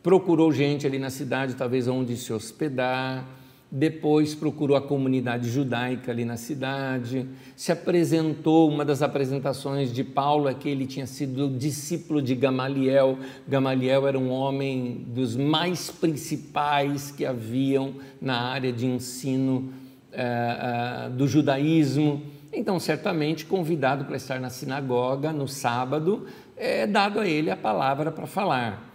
procurou 0.00 0.52
gente 0.52 0.86
ali 0.86 0.98
na 0.98 1.10
cidade, 1.10 1.54
talvez 1.54 1.88
onde 1.88 2.16
se 2.16 2.32
hospedar, 2.32 3.26
depois 3.70 4.34
procurou 4.34 4.76
a 4.76 4.80
comunidade 4.80 5.50
judaica 5.50 6.12
ali 6.12 6.24
na 6.24 6.36
cidade, 6.36 7.28
se 7.56 7.72
apresentou. 7.72 8.70
Uma 8.70 8.84
das 8.84 9.02
apresentações 9.02 9.92
de 9.92 10.04
Paulo 10.04 10.48
é 10.48 10.54
que 10.54 10.68
ele 10.68 10.86
tinha 10.86 11.06
sido 11.06 11.48
discípulo 11.48 12.22
de 12.22 12.34
Gamaliel. 12.34 13.18
Gamaliel 13.46 14.06
era 14.06 14.18
um 14.18 14.30
homem 14.30 15.04
dos 15.08 15.36
mais 15.36 15.90
principais 15.90 17.10
que 17.10 17.26
haviam 17.26 17.94
na 18.20 18.40
área 18.40 18.72
de 18.72 18.86
ensino 18.86 19.72
uh, 20.12 21.08
uh, 21.08 21.10
do 21.10 21.26
judaísmo. 21.26 22.22
Então, 22.52 22.78
certamente, 22.78 23.44
convidado 23.44 24.04
para 24.04 24.16
estar 24.16 24.40
na 24.40 24.48
sinagoga 24.48 25.32
no 25.32 25.48
sábado, 25.48 26.26
é 26.56 26.86
dado 26.86 27.20
a 27.20 27.26
ele 27.26 27.50
a 27.50 27.56
palavra 27.56 28.10
para 28.10 28.26
falar. 28.26 28.85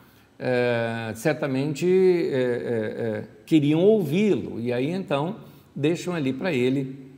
É, 0.43 1.13
certamente 1.13 1.85
é, 1.85 3.23
queriam 3.45 3.79
ouvi-lo, 3.79 4.59
e 4.59 4.73
aí 4.73 4.89
então 4.89 5.35
deixam 5.75 6.15
ali 6.15 6.33
para 6.33 6.51
ele 6.51 7.11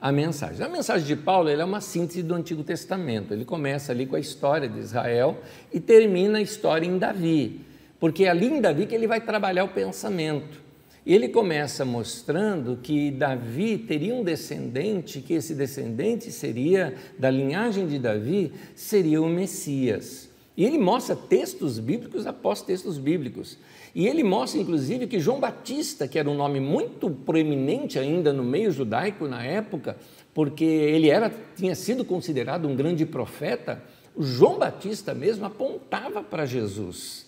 a 0.00 0.12
mensagem. 0.12 0.64
A 0.64 0.68
mensagem 0.68 1.04
de 1.04 1.16
Paulo 1.16 1.48
é 1.48 1.64
uma 1.64 1.80
síntese 1.80 2.22
do 2.22 2.34
Antigo 2.34 2.62
Testamento. 2.62 3.34
Ele 3.34 3.44
começa 3.44 3.90
ali 3.90 4.06
com 4.06 4.14
a 4.14 4.20
história 4.20 4.68
de 4.68 4.78
Israel 4.78 5.40
e 5.72 5.80
termina 5.80 6.38
a 6.38 6.40
história 6.40 6.86
em 6.86 6.96
Davi, 6.96 7.62
porque 7.98 8.24
é 8.24 8.30
ali 8.30 8.46
em 8.46 8.60
Davi 8.60 8.86
que 8.86 8.94
ele 8.94 9.08
vai 9.08 9.20
trabalhar 9.20 9.64
o 9.64 9.68
pensamento. 9.68 10.60
Ele 11.04 11.28
começa 11.28 11.84
mostrando 11.84 12.78
que 12.80 13.10
Davi 13.10 13.76
teria 13.76 14.14
um 14.14 14.22
descendente, 14.22 15.20
que 15.20 15.34
esse 15.34 15.54
descendente 15.54 16.30
seria, 16.30 16.94
da 17.18 17.30
linhagem 17.30 17.88
de 17.88 17.98
Davi, 17.98 18.52
seria 18.76 19.20
o 19.20 19.28
Messias. 19.28 20.29
E 20.60 20.64
ele 20.66 20.76
mostra 20.76 21.16
textos 21.16 21.78
bíblicos 21.78 22.26
após 22.26 22.60
textos 22.60 22.98
bíblicos. 22.98 23.56
E 23.94 24.06
ele 24.06 24.22
mostra, 24.22 24.60
inclusive, 24.60 25.06
que 25.06 25.18
João 25.18 25.40
Batista, 25.40 26.06
que 26.06 26.18
era 26.18 26.28
um 26.28 26.34
nome 26.34 26.60
muito 26.60 27.08
proeminente 27.08 27.98
ainda 27.98 28.30
no 28.30 28.44
meio 28.44 28.70
judaico 28.70 29.26
na 29.26 29.42
época, 29.42 29.96
porque 30.34 30.66
ele 30.66 31.08
era, 31.08 31.32
tinha 31.56 31.74
sido 31.74 32.04
considerado 32.04 32.68
um 32.68 32.76
grande 32.76 33.06
profeta, 33.06 33.82
João 34.18 34.58
Batista 34.58 35.14
mesmo 35.14 35.46
apontava 35.46 36.22
para 36.22 36.44
Jesus. 36.44 37.24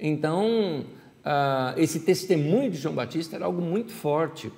Então, 0.00 0.86
ah, 1.22 1.74
esse 1.76 2.00
testemunho 2.00 2.70
de 2.70 2.78
João 2.78 2.94
Batista 2.94 3.36
era 3.36 3.44
algo 3.44 3.60
muito 3.60 3.92
forte. 3.92 4.50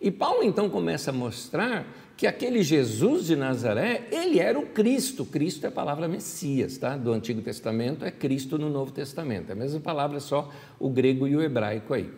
E 0.00 0.10
Paulo 0.10 0.42
então 0.42 0.70
começa 0.70 1.10
a 1.10 1.12
mostrar 1.12 1.86
que 2.16 2.26
aquele 2.26 2.62
Jesus 2.62 3.26
de 3.26 3.36
Nazaré, 3.36 4.08
ele 4.10 4.38
era 4.38 4.58
o 4.58 4.66
Cristo. 4.66 5.24
Cristo 5.24 5.64
é 5.64 5.68
a 5.68 5.72
palavra 5.72 6.08
Messias, 6.08 6.78
tá? 6.78 6.96
Do 6.96 7.12
Antigo 7.12 7.42
Testamento 7.42 8.04
é 8.04 8.10
Cristo 8.10 8.58
no 8.58 8.70
Novo 8.70 8.90
Testamento. 8.90 9.50
É 9.50 9.52
a 9.52 9.56
mesma 9.56 9.80
palavra, 9.80 10.18
só 10.18 10.50
o 10.78 10.88
grego 10.88 11.28
e 11.28 11.36
o 11.36 11.42
hebraico 11.42 11.92
aí. 11.92 12.10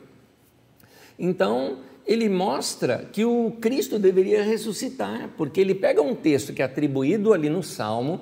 Então, 1.19 1.79
ele 2.07 2.29
mostra 2.29 3.09
que 3.13 3.25
o 3.25 3.51
Cristo 3.61 3.99
deveria 3.99 4.43
ressuscitar, 4.45 5.31
porque 5.37 5.61
ele 5.61 5.75
pega 5.75 6.01
um 6.01 6.15
texto 6.15 6.53
que 6.53 6.63
é 6.63 6.65
atribuído 6.65 7.33
ali 7.33 7.51
no 7.51 7.63
Salmo, 7.63 8.21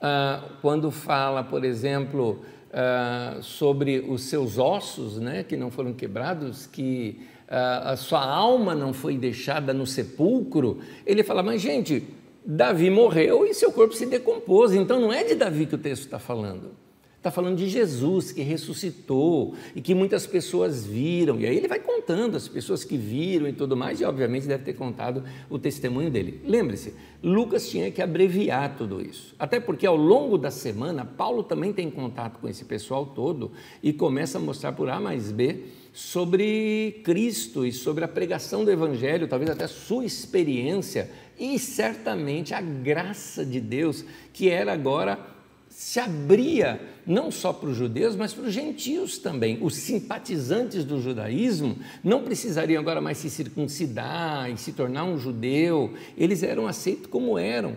ah, 0.00 0.44
quando 0.60 0.90
fala, 0.90 1.42
por 1.42 1.64
exemplo, 1.64 2.42
uh, 2.74 3.42
sobre 3.42 4.00
os 4.00 4.24
seus 4.24 4.58
ossos, 4.58 5.18
né, 5.18 5.42
que 5.42 5.56
não 5.56 5.70
foram 5.70 5.94
quebrados, 5.94 6.66
que 6.66 7.20
a 7.48 7.96
sua 7.96 8.24
alma 8.24 8.74
não 8.74 8.92
foi 8.92 9.16
deixada 9.16 9.72
no 9.72 9.86
sepulcro, 9.86 10.78
ele 11.06 11.22
fala, 11.22 11.42
mas 11.42 11.60
gente, 11.60 12.04
Davi 12.44 12.90
morreu 12.90 13.46
e 13.46 13.54
seu 13.54 13.72
corpo 13.72 13.94
se 13.94 14.06
decompôs, 14.06 14.72
então 14.72 15.00
não 15.00 15.12
é 15.12 15.24
de 15.24 15.34
Davi 15.34 15.66
que 15.66 15.74
o 15.74 15.78
texto 15.78 16.04
está 16.04 16.18
falando. 16.18 16.84
Está 17.24 17.30
falando 17.30 17.56
de 17.56 17.70
Jesus 17.70 18.32
que 18.32 18.42
ressuscitou 18.42 19.54
e 19.74 19.80
que 19.80 19.94
muitas 19.94 20.26
pessoas 20.26 20.84
viram. 20.84 21.40
E 21.40 21.46
aí 21.46 21.56
ele 21.56 21.66
vai 21.66 21.78
contando 21.78 22.36
as 22.36 22.46
pessoas 22.46 22.84
que 22.84 22.98
viram 22.98 23.48
e 23.48 23.52
tudo 23.54 23.74
mais, 23.74 23.98
e 23.98 24.04
obviamente 24.04 24.46
deve 24.46 24.62
ter 24.62 24.74
contado 24.74 25.24
o 25.48 25.58
testemunho 25.58 26.10
dele. 26.10 26.42
Lembre-se, 26.44 26.92
Lucas 27.22 27.66
tinha 27.66 27.90
que 27.90 28.02
abreviar 28.02 28.76
tudo 28.76 29.00
isso. 29.00 29.34
Até 29.38 29.58
porque 29.58 29.86
ao 29.86 29.96
longo 29.96 30.36
da 30.36 30.50
semana, 30.50 31.02
Paulo 31.02 31.42
também 31.42 31.72
tem 31.72 31.90
contato 31.90 32.38
com 32.38 32.46
esse 32.46 32.66
pessoal 32.66 33.06
todo 33.06 33.52
e 33.82 33.90
começa 33.90 34.36
a 34.36 34.40
mostrar 34.40 34.72
por 34.72 34.90
A 34.90 35.00
mais 35.00 35.32
B 35.32 35.62
sobre 35.94 37.00
Cristo 37.04 37.64
e 37.64 37.70
sobre 37.70 38.04
a 38.04 38.08
pregação 38.08 38.64
do 38.64 38.70
Evangelho, 38.70 39.28
talvez 39.28 39.48
até 39.48 39.68
sua 39.68 40.04
experiência 40.04 41.08
e 41.38 41.56
certamente 41.56 42.52
a 42.52 42.60
graça 42.60 43.46
de 43.46 43.60
Deus 43.60 44.04
que 44.32 44.50
era 44.50 44.72
agora 44.72 45.20
se 45.68 46.00
abria 46.00 46.80
não 47.06 47.30
só 47.30 47.52
para 47.52 47.68
os 47.68 47.76
judeus, 47.76 48.16
mas 48.16 48.32
para 48.32 48.44
os 48.44 48.52
gentios 48.52 49.18
também. 49.18 49.58
Os 49.60 49.74
simpatizantes 49.76 50.84
do 50.84 51.00
judaísmo 51.00 51.78
não 52.02 52.24
precisariam 52.24 52.80
agora 52.80 53.00
mais 53.00 53.18
se 53.18 53.30
circuncidar 53.30 54.50
e 54.50 54.56
se 54.56 54.72
tornar 54.72 55.04
um 55.04 55.16
judeu, 55.16 55.94
eles 56.18 56.42
eram 56.42 56.66
aceitos 56.66 57.06
como 57.06 57.38
eram. 57.38 57.76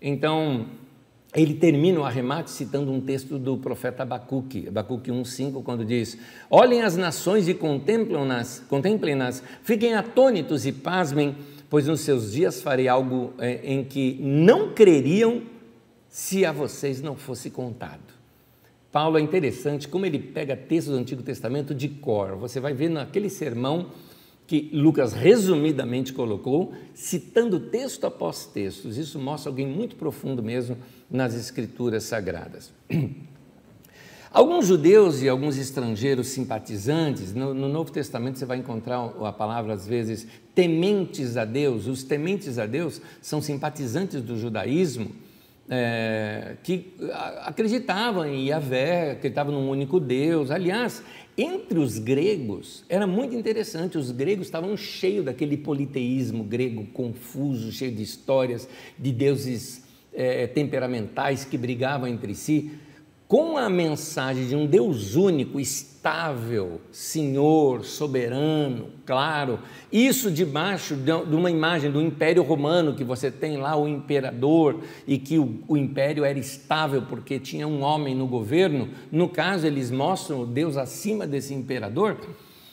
Então, 0.00 0.66
ele 1.34 1.54
termina 1.54 2.00
o 2.00 2.04
arremate 2.04 2.50
citando 2.50 2.90
um 2.90 3.00
texto 3.00 3.38
do 3.38 3.58
profeta 3.58 4.02
Abacuque, 4.02 4.68
Abacuque 4.68 5.10
1,5, 5.10 5.62
quando 5.62 5.84
diz: 5.84 6.16
Olhem 6.50 6.82
as 6.82 6.96
nações 6.96 7.48
e 7.48 7.54
contemplem-nas, 7.54 8.64
contemplem-nas, 8.68 9.42
fiquem 9.62 9.94
atônitos 9.94 10.64
e 10.64 10.72
pasmem, 10.72 11.36
pois 11.68 11.86
nos 11.86 12.00
seus 12.00 12.32
dias 12.32 12.62
farei 12.62 12.88
algo 12.88 13.34
eh, 13.38 13.60
em 13.62 13.84
que 13.84 14.18
não 14.20 14.72
creriam 14.72 15.42
se 16.08 16.46
a 16.46 16.52
vocês 16.52 17.02
não 17.02 17.14
fosse 17.14 17.50
contado. 17.50 18.18
Paulo 18.90 19.18
é 19.18 19.20
interessante 19.20 19.86
como 19.86 20.06
ele 20.06 20.18
pega 20.18 20.56
textos 20.56 20.94
do 20.94 20.98
Antigo 20.98 21.22
Testamento 21.22 21.74
de 21.74 21.88
cor. 21.88 22.36
Você 22.36 22.58
vai 22.58 22.72
ver 22.72 22.88
naquele 22.88 23.28
sermão 23.28 23.90
que 24.48 24.70
Lucas 24.72 25.12
resumidamente 25.12 26.14
colocou, 26.14 26.72
citando 26.94 27.60
texto 27.60 28.06
após 28.06 28.46
textos. 28.46 28.96
Isso 28.96 29.18
mostra 29.18 29.50
alguém 29.50 29.66
muito 29.66 29.94
profundo 29.94 30.42
mesmo 30.42 30.78
nas 31.10 31.34
Escrituras 31.34 32.04
Sagradas. 32.04 32.72
Alguns 34.30 34.66
judeus 34.66 35.22
e 35.22 35.28
alguns 35.28 35.56
estrangeiros 35.56 36.28
simpatizantes, 36.28 37.34
no, 37.34 37.54
no, 37.54 37.66
Novo 37.66 37.90
Testamento 37.90 38.38
você 38.38 38.44
vai 38.44 38.58
encontrar 38.58 38.98
a 39.24 39.32
palavra 39.32 39.72
às 39.72 39.86
vezes 39.86 40.26
tementes 40.54 41.38
a 41.38 41.46
Deus. 41.46 41.86
Os 41.86 42.02
tementes 42.04 42.58
a 42.58 42.66
Deus 42.66 43.00
são 43.22 43.40
simpatizantes 43.40 44.20
do 44.20 44.38
judaísmo 44.38 45.12
é, 45.70 46.56
que 46.62 46.94
acreditavam 47.42 48.24
em 48.26 48.46
Yahvé, 48.46 49.12
acreditavam 49.12 49.52
num 49.52 49.68
único 49.68 50.00
Deus. 50.00 50.50
Aliás, 50.50 51.02
entre 51.36 51.78
os 51.78 51.98
gregos 51.98 52.84
era 52.88 53.06
muito 53.06 53.34
interessante, 53.34 53.98
os 53.98 54.10
gregos 54.10 54.46
estavam 54.46 54.76
cheios 54.76 55.24
daquele 55.24 55.56
politeísmo 55.56 56.42
grego 56.42 56.86
confuso, 56.86 57.70
cheio 57.70 57.92
de 57.92 58.02
histórias 58.02 58.68
de 58.98 59.12
deuses 59.12 59.84
é, 60.12 60.46
temperamentais 60.46 61.44
que 61.44 61.56
brigavam 61.56 62.08
entre 62.08 62.34
si 62.34 62.72
com 63.28 63.58
a 63.58 63.68
mensagem 63.68 64.46
de 64.46 64.56
um 64.56 64.64
Deus 64.64 65.14
único, 65.14 65.60
estável, 65.60 66.80
Senhor, 66.90 67.84
soberano, 67.84 68.86
claro, 69.04 69.58
isso 69.92 70.30
debaixo 70.30 70.96
de 70.96 71.12
uma 71.12 71.50
imagem 71.50 71.90
do 71.90 72.00
Império 72.00 72.42
Romano, 72.42 72.94
que 72.94 73.04
você 73.04 73.30
tem 73.30 73.58
lá 73.58 73.76
o 73.76 73.86
imperador 73.86 74.80
e 75.06 75.18
que 75.18 75.38
o, 75.38 75.62
o 75.68 75.76
império 75.76 76.24
era 76.24 76.38
estável 76.38 77.02
porque 77.02 77.38
tinha 77.38 77.68
um 77.68 77.82
homem 77.82 78.14
no 78.14 78.26
governo, 78.26 78.88
no 79.12 79.28
caso, 79.28 79.66
eles 79.66 79.90
mostram 79.90 80.46
Deus 80.46 80.78
acima 80.78 81.26
desse 81.26 81.52
imperador. 81.52 82.16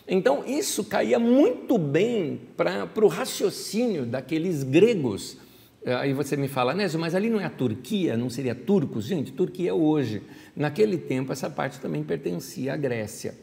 Então, 0.07 0.45
isso 0.47 0.85
caía 0.85 1.19
muito 1.19 1.77
bem 1.77 2.39
para 2.55 2.87
o 3.03 3.07
raciocínio 3.09 4.05
daqueles 4.05 4.63
gregos 4.63 5.37
é, 5.85 5.93
aí 5.93 6.13
você 6.13 6.35
me 6.35 6.47
fala, 6.47 6.73
Nésio, 6.73 6.99
mas 6.99 7.13
ali 7.13 7.29
não 7.29 7.39
é 7.39 7.45
a 7.45 7.49
Turquia, 7.49 8.17
não 8.17 8.27
seria 8.27 8.55
turcos? 8.55 9.05
Gente, 9.05 9.31
Turquia 9.31 9.69
é 9.69 9.73
hoje. 9.73 10.23
Naquele 10.55 10.97
tempo, 10.97 11.31
essa 11.31 11.49
parte 11.49 11.79
também 11.79 12.03
pertencia 12.03 12.73
à 12.73 12.77
Grécia. 12.77 13.35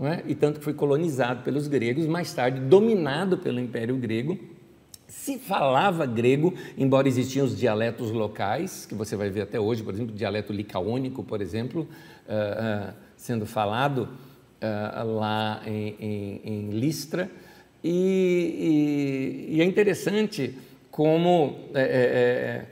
É? 0.00 0.22
E 0.26 0.34
tanto 0.34 0.58
que 0.58 0.64
foi 0.64 0.72
colonizado 0.72 1.42
pelos 1.42 1.68
gregos, 1.68 2.06
mais 2.06 2.32
tarde 2.32 2.60
dominado 2.60 3.36
pelo 3.36 3.60
Império 3.60 3.96
Grego. 3.96 4.38
Se 5.06 5.38
falava 5.38 6.06
grego, 6.06 6.54
embora 6.78 7.06
existiam 7.06 7.44
os 7.44 7.58
dialetos 7.58 8.10
locais, 8.10 8.86
que 8.86 8.94
você 8.94 9.14
vai 9.14 9.28
ver 9.28 9.42
até 9.42 9.60
hoje, 9.60 9.82
por 9.82 9.92
exemplo, 9.92 10.14
o 10.14 10.16
dialeto 10.16 10.50
licaônico, 10.50 11.22
por 11.22 11.42
exemplo, 11.42 11.82
uh, 11.82 12.90
uh, 12.90 12.94
sendo 13.14 13.44
falado 13.44 14.08
uh, 14.62 15.18
lá 15.18 15.60
em, 15.66 15.96
em, 16.00 16.40
em 16.42 16.70
Listra. 16.70 17.30
E, 17.84 19.48
e, 19.50 19.56
e 19.56 19.60
é 19.60 19.64
interessante 19.64 20.56
como 20.90 21.68
é, 21.74 21.80
é, 21.80 21.84
é, 21.84 22.66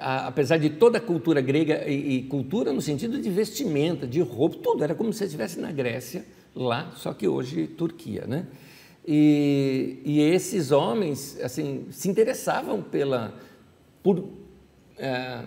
apesar 0.00 0.58
de 0.58 0.70
toda 0.70 0.98
a 0.98 1.00
cultura 1.00 1.40
grega, 1.40 1.88
e, 1.88 2.16
e, 2.16 2.22
cultura 2.24 2.72
no 2.72 2.80
sentido 2.80 3.20
de 3.20 3.30
vestimenta, 3.30 4.06
de 4.06 4.20
roupa, 4.20 4.56
tudo, 4.62 4.82
era 4.82 4.94
como 4.94 5.12
se 5.12 5.24
estivesse 5.24 5.60
na 5.60 5.70
Grécia, 5.70 6.24
lá, 6.54 6.92
só 6.96 7.12
que 7.12 7.28
hoje 7.28 7.66
Turquia, 7.66 8.24
né? 8.26 8.46
E, 9.06 9.98
e 10.04 10.20
esses 10.20 10.72
homens, 10.72 11.38
assim, 11.40 11.86
se 11.90 12.08
interessavam 12.08 12.82
pela, 12.82 13.34
por, 14.02 14.24
é, 14.98 15.42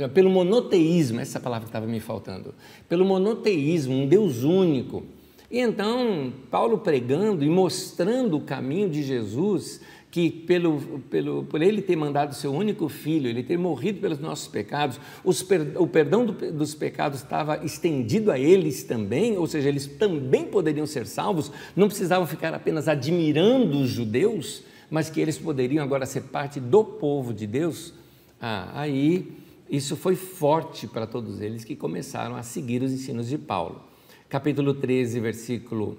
é, 0.00 0.08
pelo 0.08 0.28
monoteísmo, 0.30 1.20
essa 1.20 1.38
palavra 1.38 1.68
estava 1.68 1.86
me 1.86 2.00
faltando, 2.00 2.52
pelo 2.88 3.04
monoteísmo, 3.04 3.94
um 3.94 4.08
Deus 4.08 4.42
único. 4.42 5.04
E 5.48 5.60
então, 5.60 6.32
Paulo 6.50 6.78
pregando 6.78 7.44
e 7.44 7.48
mostrando 7.48 8.36
o 8.36 8.40
caminho 8.40 8.90
de 8.90 9.04
Jesus, 9.04 9.80
que 10.10 10.30
pelo, 10.30 11.00
pelo, 11.10 11.44
por 11.44 11.60
ele 11.60 11.82
ter 11.82 11.96
mandado 11.96 12.34
seu 12.34 12.52
único 12.52 12.88
filho, 12.88 13.28
ele 13.28 13.42
ter 13.42 13.58
morrido 13.58 14.00
pelos 14.00 14.18
nossos 14.18 14.48
pecados, 14.48 14.98
per, 15.46 15.72
o 15.76 15.86
perdão 15.86 16.24
do, 16.24 16.32
dos 16.52 16.74
pecados 16.74 17.20
estava 17.20 17.64
estendido 17.64 18.30
a 18.30 18.38
eles 18.38 18.82
também, 18.84 19.36
ou 19.36 19.46
seja, 19.46 19.68
eles 19.68 19.86
também 19.86 20.44
poderiam 20.44 20.86
ser 20.86 21.06
salvos, 21.06 21.52
não 21.74 21.88
precisavam 21.88 22.26
ficar 22.26 22.54
apenas 22.54 22.88
admirando 22.88 23.78
os 23.78 23.90
judeus, 23.90 24.62
mas 24.90 25.10
que 25.10 25.20
eles 25.20 25.36
poderiam 25.36 25.84
agora 25.84 26.06
ser 26.06 26.22
parte 26.22 26.60
do 26.60 26.84
povo 26.84 27.34
de 27.34 27.46
Deus. 27.46 27.92
Ah, 28.40 28.70
aí 28.74 29.32
isso 29.68 29.96
foi 29.96 30.14
forte 30.14 30.86
para 30.86 31.06
todos 31.06 31.40
eles 31.40 31.64
que 31.64 31.74
começaram 31.74 32.36
a 32.36 32.42
seguir 32.42 32.82
os 32.82 32.92
ensinos 32.92 33.28
de 33.28 33.36
Paulo. 33.36 33.82
Capítulo 34.28 34.74
13, 34.74 35.20
versículo 35.20 35.98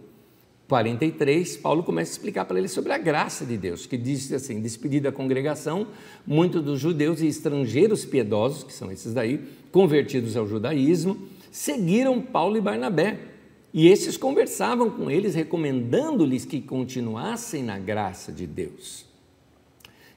43, 0.68 1.58
Paulo 1.58 1.82
começa 1.82 2.12
a 2.12 2.14
explicar 2.14 2.44
para 2.44 2.60
eles 2.60 2.72
sobre 2.72 2.92
a 2.92 2.98
graça 2.98 3.46
de 3.46 3.58
Deus, 3.58 3.86
que 3.86 3.98
diz 3.98 4.32
assim: 4.34 4.60
despedida 4.60 5.10
a 5.10 5.12
congregação, 5.12 5.88
muitos 6.26 6.62
dos 6.62 6.80
judeus 6.80 7.22
e 7.22 7.28
estrangeiros 7.28 8.04
piedosos, 8.04 8.64
que 8.64 8.74
são 8.74 8.92
esses 8.92 9.14
daí, 9.14 9.40
convertidos 9.72 10.36
ao 10.36 10.46
judaísmo, 10.46 11.18
seguiram 11.52 12.22
Paulo 12.22 12.58
e 12.58 12.62
Barnabé. 12.62 13.18
E 13.74 13.88
esses 13.88 14.18
conversavam 14.18 14.90
com 14.90 15.10
eles, 15.10 15.36
recomendando-lhes 15.36 16.46
que 16.46 16.62
continuassem 16.62 17.64
na 17.64 17.78
graça 17.78 18.32
de 18.32 18.48
Deus. 18.48 19.06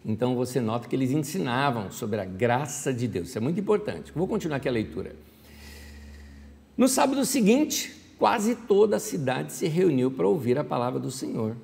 Então 0.05 0.35
você 0.35 0.61
nota 0.61 0.89
que 0.89 0.97
eles 0.97 1.11
ensinavam 1.11 1.91
sobre 1.91 2.21
a 2.21 2.25
graça 2.25 2.93
de 2.93 3.07
Deus, 3.07 3.29
isso 3.29 3.39
é 3.39 3.41
muito 3.41 3.61
importante. 3.61 4.11
Vou 4.15 4.27
continuar 4.27 4.57
aqui 4.57 4.69
a 4.69 4.73
leitura. 4.73 5.15
No 6.77 6.89
sábado 6.89 7.25
seguinte, 7.27 8.00
quase 8.21 8.55
toda 8.55 8.97
a 8.97 9.01
cidade 9.01 9.51
se 9.51 9.67
reuniu 9.67 10.11
para 10.11 10.29
ouvir 10.29 10.59
a 10.59 10.63
palavra 10.63 11.01
do 11.01 11.11
Senhor. 11.11 11.57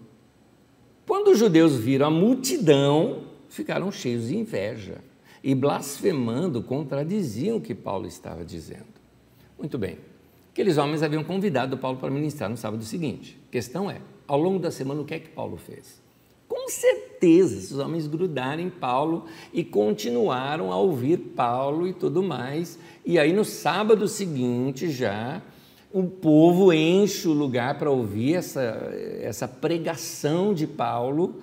Quando 1.07 1.29
os 1.29 1.39
judeus 1.39 1.77
viram 1.77 2.07
a 2.07 2.11
multidão, 2.11 3.25
ficaram 3.51 3.93
cheios 3.93 4.29
de 4.29 4.39
inveja 4.39 5.05
e, 5.45 5.55
blasfemando, 5.55 6.63
contradiziam 6.63 7.59
o 7.59 7.61
que 7.61 7.75
Paulo 7.75 8.07
estava 8.07 8.43
dizendo. 8.43 8.87
Muito 9.59 9.77
bem, 9.77 9.99
aqueles 10.51 10.79
homens 10.79 11.03
haviam 11.03 11.23
convidado 11.23 11.77
Paulo 11.77 11.99
para 11.99 12.11
ministrar 12.11 12.49
no 12.49 12.57
sábado 12.57 12.83
seguinte. 12.85 13.39
Questão 13.51 13.91
é: 13.91 14.01
ao 14.27 14.41
longo 14.41 14.59
da 14.59 14.71
semana, 14.71 15.03
o 15.03 15.05
que 15.05 15.13
é 15.13 15.21
que 15.21 15.29
Paulo 15.29 15.59
fez? 15.59 16.01
Com 16.49 16.71
certeza, 16.71 17.55
esses 17.55 17.77
homens 17.77 18.07
grudaram 18.07 18.63
em 18.63 18.71
Paulo 18.71 19.27
e 19.53 19.63
continuaram 19.63 20.73
a 20.73 20.79
ouvir 20.79 21.19
Paulo 21.19 21.87
e 21.87 21.93
tudo 21.93 22.23
mais. 22.23 22.79
E 23.05 23.19
aí, 23.19 23.35
no 23.35 23.45
sábado 23.45 24.09
seguinte, 24.09 24.91
já 24.91 25.43
o 25.97 26.03
povo 26.03 26.75
enche 26.75 27.27
o 27.27 27.33
lugar 27.33 27.79
para 27.79 27.91
ouvir 27.91 28.35
essa, 28.35 28.93
essa 29.23 29.49
pregação 29.49 30.53
de 30.53 30.67
Paulo. 30.67 31.41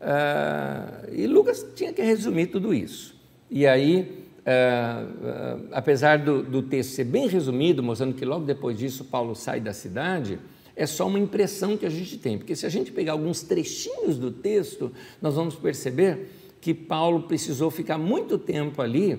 Uh, 0.00 1.14
e 1.14 1.24
Lucas 1.28 1.64
tinha 1.76 1.92
que 1.92 2.02
resumir 2.02 2.48
tudo 2.48 2.74
isso. 2.74 3.14
E 3.48 3.64
aí, 3.64 4.26
uh, 4.38 5.60
uh, 5.60 5.68
apesar 5.70 6.18
do, 6.18 6.42
do 6.42 6.62
texto 6.62 6.96
ser 6.96 7.04
bem 7.04 7.28
resumido, 7.28 7.80
mostrando 7.80 8.12
que 8.12 8.24
logo 8.24 8.44
depois 8.44 8.76
disso 8.76 9.04
Paulo 9.04 9.36
sai 9.36 9.60
da 9.60 9.72
cidade, 9.72 10.36
é 10.74 10.84
só 10.84 11.06
uma 11.06 11.20
impressão 11.20 11.76
que 11.76 11.86
a 11.86 11.90
gente 11.90 12.18
tem, 12.18 12.36
porque 12.38 12.56
se 12.56 12.66
a 12.66 12.68
gente 12.68 12.90
pegar 12.90 13.12
alguns 13.12 13.42
trechinhos 13.42 14.18
do 14.18 14.32
texto, 14.32 14.90
nós 15.20 15.36
vamos 15.36 15.54
perceber 15.54 16.28
que 16.60 16.74
Paulo 16.74 17.22
precisou 17.22 17.70
ficar 17.70 17.98
muito 17.98 18.36
tempo 18.36 18.82
ali 18.82 19.16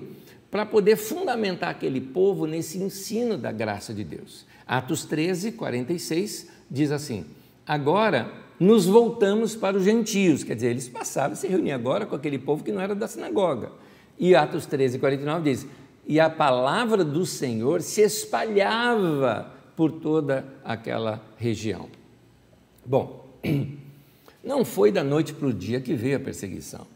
para 0.50 0.66
poder 0.66 0.96
fundamentar 0.96 1.70
aquele 1.70 2.02
povo 2.02 2.46
nesse 2.46 2.76
ensino 2.76 3.38
da 3.38 3.50
graça 3.50 3.94
de 3.94 4.04
Deus. 4.04 4.44
Atos 4.66 5.04
13, 5.04 5.52
46 5.52 6.48
diz 6.70 6.90
assim: 6.90 7.24
Agora 7.66 8.30
nos 8.58 8.86
voltamos 8.86 9.54
para 9.54 9.76
os 9.76 9.84
gentios, 9.84 10.44
quer 10.44 10.54
dizer, 10.54 10.70
eles 10.70 10.88
passaram 10.88 11.32
a 11.32 11.36
se 11.36 11.46
reunir 11.46 11.72
agora 11.72 12.06
com 12.06 12.14
aquele 12.14 12.38
povo 12.38 12.64
que 12.64 12.72
não 12.72 12.80
era 12.80 12.94
da 12.94 13.08
sinagoga. 13.08 13.72
E 14.18 14.34
Atos 14.34 14.66
13, 14.66 14.98
49 14.98 15.50
diz: 15.50 15.66
E 16.06 16.20
a 16.20 16.30
palavra 16.30 17.04
do 17.04 17.26
Senhor 17.26 17.82
se 17.82 18.00
espalhava 18.00 19.52
por 19.76 19.90
toda 19.90 20.44
aquela 20.64 21.20
região. 21.36 21.88
Bom, 22.86 23.26
não 24.42 24.64
foi 24.64 24.92
da 24.92 25.02
noite 25.02 25.32
para 25.32 25.48
o 25.48 25.52
dia 25.52 25.80
que 25.80 25.94
veio 25.94 26.16
a 26.16 26.20
perseguição. 26.20 26.86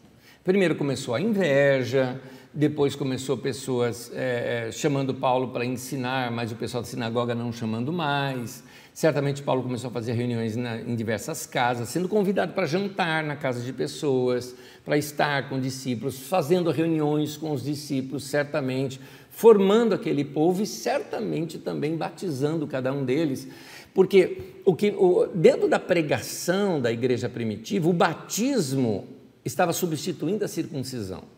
Primeiro 0.45 0.77
começou 0.77 1.15
a 1.15 1.21
inveja, 1.21 2.21
depois 2.59 2.97
começou 2.97 3.37
pessoas 3.37 4.11
é, 4.13 4.71
chamando 4.73 5.15
Paulo 5.15 5.51
para 5.51 5.65
ensinar, 5.65 6.33
mas 6.33 6.51
o 6.51 6.57
pessoal 6.57 6.83
da 6.83 6.89
sinagoga 6.89 7.33
não 7.33 7.53
chamando 7.53 7.93
mais. 7.93 8.65
Certamente 8.93 9.45
Paulo 9.45 9.63
começou 9.63 9.91
a 9.91 9.93
fazer 9.93 10.15
reuniões 10.15 10.57
na, 10.57 10.77
em 10.81 10.97
diversas 10.97 11.47
casas, 11.47 11.89
sendo 11.89 12.09
convidado 12.09 12.55
para 12.55 12.67
jantar 12.67 13.23
na 13.23 13.37
casa 13.37 13.61
de 13.61 13.73
pessoas, 13.73 14.57
para 14.85 14.99
estar 14.99 15.49
com 15.49 15.61
discípulos, 15.61 16.19
fazendo 16.19 16.73
reuniões 16.73 17.37
com 17.37 17.53
os 17.53 17.63
discípulos, 17.63 18.25
certamente, 18.25 19.01
formando 19.31 19.95
aquele 19.95 20.25
povo 20.25 20.61
e 20.61 20.67
certamente 20.67 21.59
também 21.59 21.97
batizando 21.97 22.67
cada 22.67 22.93
um 22.93 23.05
deles. 23.05 23.47
Porque 23.95 24.57
o 24.65 24.75
que, 24.75 24.91
o, 24.99 25.29
dentro 25.33 25.69
da 25.69 25.79
pregação 25.79 26.81
da 26.81 26.91
igreja 26.91 27.29
primitiva, 27.29 27.89
o 27.89 27.93
batismo 27.93 29.07
estava 29.45 29.73
substituindo 29.73 30.45
a 30.45 30.49
circuncisão. 30.49 31.38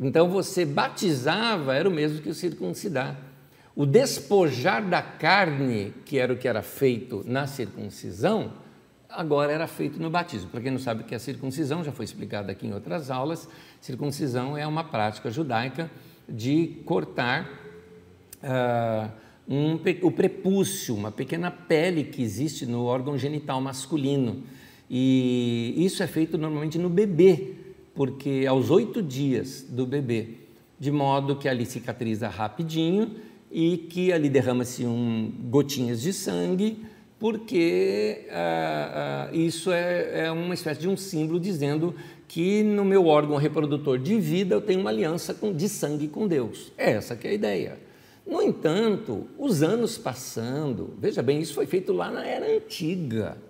Então 0.00 0.28
você 0.28 0.64
batizava 0.64 1.74
era 1.74 1.88
o 1.88 1.92
mesmo 1.92 2.20
que 2.22 2.28
o 2.28 2.34
circuncidar. 2.34 3.18
O 3.74 3.86
despojar 3.86 4.84
da 4.88 5.00
carne, 5.00 5.94
que 6.04 6.18
era 6.18 6.32
o 6.32 6.36
que 6.36 6.48
era 6.48 6.62
feito 6.62 7.22
na 7.26 7.46
circuncisão, 7.46 8.52
agora 9.08 9.52
era 9.52 9.66
feito 9.66 10.00
no 10.00 10.10
batismo. 10.10 10.50
Para 10.50 10.60
quem 10.60 10.70
não 10.70 10.78
sabe 10.78 11.02
o 11.02 11.04
que 11.04 11.14
é 11.14 11.18
circuncisão, 11.18 11.82
já 11.84 11.92
foi 11.92 12.04
explicado 12.04 12.50
aqui 12.50 12.66
em 12.66 12.72
outras 12.72 13.10
aulas, 13.10 13.48
circuncisão 13.80 14.56
é 14.56 14.66
uma 14.66 14.84
prática 14.84 15.30
judaica 15.30 15.90
de 16.28 16.82
cortar 16.84 17.48
uh, 18.42 19.10
um, 19.48 19.78
o 20.02 20.10
prepúcio, 20.10 20.94
uma 20.94 21.10
pequena 21.10 21.50
pele 21.50 22.04
que 22.04 22.22
existe 22.22 22.66
no 22.66 22.84
órgão 22.84 23.16
genital 23.16 23.60
masculino. 23.60 24.42
E 24.90 25.74
isso 25.76 26.02
é 26.02 26.06
feito 26.06 26.36
normalmente 26.36 26.78
no 26.78 26.88
bebê, 26.88 27.54
porque 27.98 28.46
aos 28.48 28.70
oito 28.70 29.02
dias 29.02 29.66
do 29.68 29.84
bebê, 29.84 30.28
de 30.78 30.88
modo 30.88 31.34
que 31.34 31.48
ali 31.48 31.66
cicatriza 31.66 32.28
rapidinho 32.28 33.16
e 33.50 33.76
que 33.76 34.12
ali 34.12 34.28
derrama-se 34.28 34.86
um, 34.86 35.32
gotinhas 35.50 36.00
de 36.00 36.12
sangue, 36.12 36.78
porque 37.18 38.28
ah, 38.30 39.26
ah, 39.32 39.36
isso 39.36 39.72
é, 39.72 40.26
é, 40.26 40.30
uma 40.30 40.54
espécie 40.54 40.80
de 40.80 40.88
um 40.88 40.96
símbolo 40.96 41.40
dizendo 41.40 41.92
que 42.28 42.62
no 42.62 42.84
meu 42.84 43.08
órgão 43.08 43.36
reprodutor 43.36 43.98
de 43.98 44.20
vida 44.20 44.54
eu 44.54 44.60
tenho 44.60 44.78
uma 44.78 44.90
aliança 44.90 45.34
com, 45.34 45.52
de 45.52 45.68
sangue 45.68 46.06
com 46.06 46.28
Deus. 46.28 46.70
É 46.78 46.92
essa 46.92 47.16
que 47.16 47.26
é 47.26 47.30
a 47.30 47.34
ideia. 47.34 47.78
No 48.24 48.40
entanto, 48.40 49.26
os 49.36 49.60
anos 49.60 49.98
passando, 49.98 50.94
veja 51.00 51.20
bem, 51.20 51.40
isso 51.40 51.52
foi 51.52 51.66
feito 51.66 51.92
lá 51.92 52.12
na 52.12 52.24
era 52.24 52.46
antiga 52.46 53.47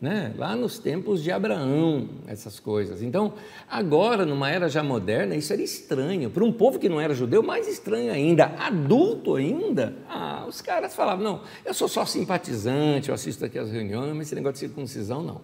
né? 0.00 0.32
lá 0.36 0.54
nos 0.54 0.78
tempos 0.78 1.22
de 1.22 1.32
Abraão, 1.32 2.08
essas 2.26 2.60
coisas. 2.60 3.02
Então, 3.02 3.34
agora, 3.68 4.24
numa 4.24 4.48
era 4.50 4.68
já 4.68 4.82
moderna, 4.82 5.34
isso 5.34 5.52
era 5.52 5.62
estranho. 5.62 6.30
Para 6.30 6.44
um 6.44 6.52
povo 6.52 6.78
que 6.78 6.88
não 6.88 7.00
era 7.00 7.14
judeu, 7.14 7.42
mais 7.42 7.66
estranho 7.66 8.12
ainda. 8.12 8.46
Adulto 8.58 9.34
ainda, 9.34 9.96
ah, 10.08 10.44
os 10.48 10.60
caras 10.60 10.94
falavam: 10.94 11.24
não, 11.24 11.40
eu 11.64 11.74
sou 11.74 11.88
só 11.88 12.04
simpatizante, 12.04 13.08
eu 13.08 13.14
assisto 13.14 13.44
aqui 13.44 13.58
as 13.58 13.70
reuniões, 13.70 14.14
mas 14.14 14.28
esse 14.28 14.34
negócio 14.34 14.54
de 14.54 14.60
circuncisão, 14.60 15.22
não. 15.22 15.40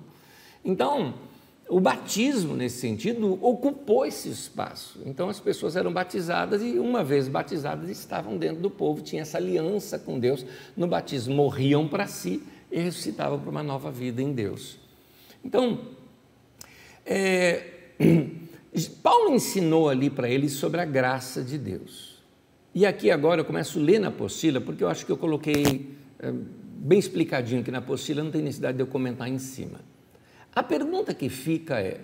Então, 0.64 1.14
o 1.68 1.80
batismo, 1.80 2.54
nesse 2.54 2.78
sentido, 2.78 3.38
ocupou 3.44 4.06
esse 4.06 4.28
espaço. 4.28 5.00
Então, 5.04 5.28
as 5.28 5.40
pessoas 5.40 5.74
eram 5.76 5.92
batizadas 5.92 6.62
e, 6.62 6.78
uma 6.78 7.02
vez 7.02 7.26
batizadas, 7.26 7.88
estavam 7.90 8.36
dentro 8.36 8.62
do 8.62 8.70
povo, 8.70 9.02
tinha 9.02 9.22
essa 9.22 9.38
aliança 9.38 9.98
com 9.98 10.18
Deus. 10.18 10.44
No 10.76 10.86
batismo, 10.86 11.34
morriam 11.34 11.88
para 11.88 12.06
si 12.06 12.42
e 12.74 12.80
ressuscitavam 12.80 13.38
para 13.38 13.48
uma 13.48 13.62
nova 13.62 13.88
vida 13.88 14.20
em 14.20 14.32
Deus. 14.32 14.76
Então, 15.44 15.92
é, 17.06 17.92
Paulo 19.00 19.32
ensinou 19.32 19.88
ali 19.88 20.10
para 20.10 20.28
eles 20.28 20.54
sobre 20.54 20.80
a 20.80 20.84
graça 20.84 21.40
de 21.40 21.56
Deus. 21.56 22.20
E 22.74 22.84
aqui 22.84 23.12
agora 23.12 23.42
eu 23.42 23.44
começo 23.44 23.78
a 23.78 23.82
ler 23.82 24.00
na 24.00 24.08
apostila, 24.08 24.60
porque 24.60 24.82
eu 24.82 24.88
acho 24.88 25.06
que 25.06 25.12
eu 25.12 25.16
coloquei 25.16 25.94
é, 26.18 26.32
bem 26.32 26.98
explicadinho 26.98 27.60
aqui 27.60 27.70
na 27.70 27.78
apostila, 27.78 28.24
não 28.24 28.32
tem 28.32 28.42
necessidade 28.42 28.76
de 28.76 28.82
eu 28.82 28.88
comentar 28.88 29.28
em 29.28 29.38
cima. 29.38 29.80
A 30.52 30.60
pergunta 30.60 31.14
que 31.14 31.28
fica 31.28 31.78
é: 31.78 32.00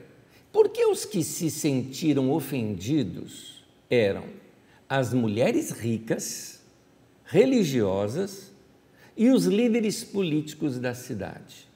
por 0.52 0.68
que 0.68 0.86
os 0.86 1.04
que 1.04 1.24
se 1.24 1.50
sentiram 1.50 2.30
ofendidos 2.30 3.64
eram 3.90 4.22
as 4.88 5.12
mulheres 5.12 5.72
ricas, 5.72 6.62
religiosas 7.24 8.49
e 9.20 9.28
os 9.28 9.44
líderes 9.44 10.02
políticos 10.02 10.78
da 10.78 10.94
cidade. 10.94 11.68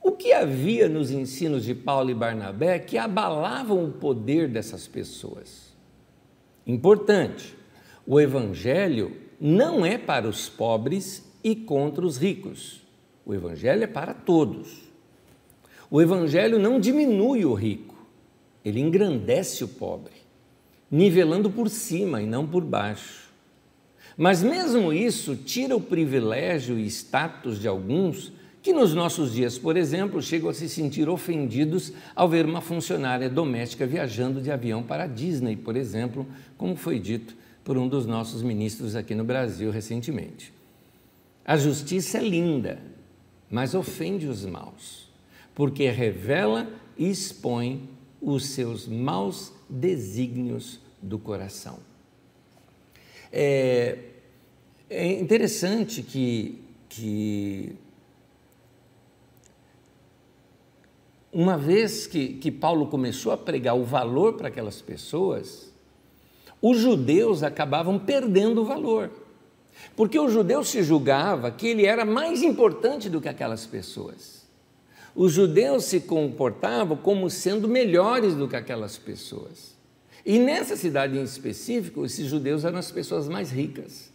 O 0.00 0.12
que 0.12 0.32
havia 0.32 0.88
nos 0.88 1.10
ensinos 1.10 1.64
de 1.64 1.74
Paulo 1.74 2.08
e 2.08 2.14
Barnabé 2.14 2.78
que 2.78 2.96
abalavam 2.96 3.84
o 3.84 3.90
poder 3.90 4.46
dessas 4.46 4.86
pessoas? 4.86 5.74
Importante, 6.64 7.56
o 8.06 8.20
Evangelho 8.20 9.16
não 9.40 9.84
é 9.84 9.98
para 9.98 10.28
os 10.28 10.48
pobres 10.48 11.28
e 11.42 11.56
contra 11.56 12.06
os 12.06 12.16
ricos. 12.16 12.80
O 13.26 13.34
Evangelho 13.34 13.82
é 13.82 13.88
para 13.88 14.14
todos. 14.14 14.84
O 15.90 16.00
Evangelho 16.00 16.60
não 16.60 16.78
diminui 16.78 17.44
o 17.44 17.54
rico, 17.54 18.06
ele 18.64 18.78
engrandece 18.78 19.64
o 19.64 19.68
pobre, 19.68 20.14
nivelando 20.88 21.50
por 21.50 21.68
cima 21.68 22.22
e 22.22 22.26
não 22.26 22.46
por 22.46 22.62
baixo. 22.62 23.21
Mas 24.22 24.40
mesmo 24.40 24.92
isso 24.92 25.34
tira 25.34 25.74
o 25.74 25.80
privilégio 25.80 26.78
e 26.78 26.86
status 26.86 27.58
de 27.58 27.66
alguns 27.66 28.32
que 28.62 28.72
nos 28.72 28.94
nossos 28.94 29.32
dias, 29.32 29.58
por 29.58 29.76
exemplo, 29.76 30.22
chegam 30.22 30.48
a 30.48 30.54
se 30.54 30.68
sentir 30.68 31.08
ofendidos 31.08 31.92
ao 32.14 32.28
ver 32.28 32.46
uma 32.46 32.60
funcionária 32.60 33.28
doméstica 33.28 33.84
viajando 33.84 34.40
de 34.40 34.48
avião 34.48 34.80
para 34.80 35.02
a 35.02 35.06
Disney, 35.08 35.56
por 35.56 35.74
exemplo, 35.74 36.24
como 36.56 36.76
foi 36.76 37.00
dito 37.00 37.34
por 37.64 37.76
um 37.76 37.88
dos 37.88 38.06
nossos 38.06 38.44
ministros 38.44 38.94
aqui 38.94 39.12
no 39.12 39.24
Brasil 39.24 39.72
recentemente. 39.72 40.52
A 41.44 41.56
justiça 41.56 42.18
é 42.18 42.22
linda, 42.22 42.78
mas 43.50 43.74
ofende 43.74 44.28
os 44.28 44.46
maus, 44.46 45.10
porque 45.52 45.90
revela 45.90 46.70
e 46.96 47.10
expõe 47.10 47.88
os 48.20 48.50
seus 48.50 48.86
maus 48.86 49.52
desígnios 49.68 50.78
do 51.02 51.18
coração. 51.18 51.80
É, 53.32 54.10
é 54.92 55.20
interessante 55.20 56.02
que, 56.02 56.62
que 56.88 57.74
uma 61.32 61.56
vez 61.56 62.06
que, 62.06 62.34
que 62.34 62.52
Paulo 62.52 62.86
começou 62.86 63.32
a 63.32 63.38
pregar 63.38 63.74
o 63.74 63.84
valor 63.84 64.34
para 64.34 64.48
aquelas 64.48 64.82
pessoas, 64.82 65.72
os 66.60 66.78
judeus 66.78 67.42
acabavam 67.42 67.98
perdendo 67.98 68.60
o 68.60 68.64
valor. 68.66 69.10
Porque 69.96 70.18
o 70.18 70.28
judeu 70.28 70.62
se 70.62 70.82
julgava 70.82 71.50
que 71.50 71.68
ele 71.68 71.86
era 71.86 72.04
mais 72.04 72.42
importante 72.42 73.08
do 73.08 73.20
que 73.20 73.28
aquelas 73.28 73.64
pessoas. 73.64 74.46
Os 75.14 75.32
judeus 75.32 75.84
se 75.84 76.00
comportavam 76.00 76.98
como 76.98 77.30
sendo 77.30 77.66
melhores 77.66 78.34
do 78.34 78.46
que 78.46 78.56
aquelas 78.56 78.98
pessoas. 78.98 79.74
E 80.24 80.38
nessa 80.38 80.76
cidade 80.76 81.18
em 81.18 81.22
específico, 81.22 82.04
esses 82.04 82.26
judeus 82.26 82.64
eram 82.64 82.78
as 82.78 82.90
pessoas 82.90 83.26
mais 83.26 83.50
ricas. 83.50 84.11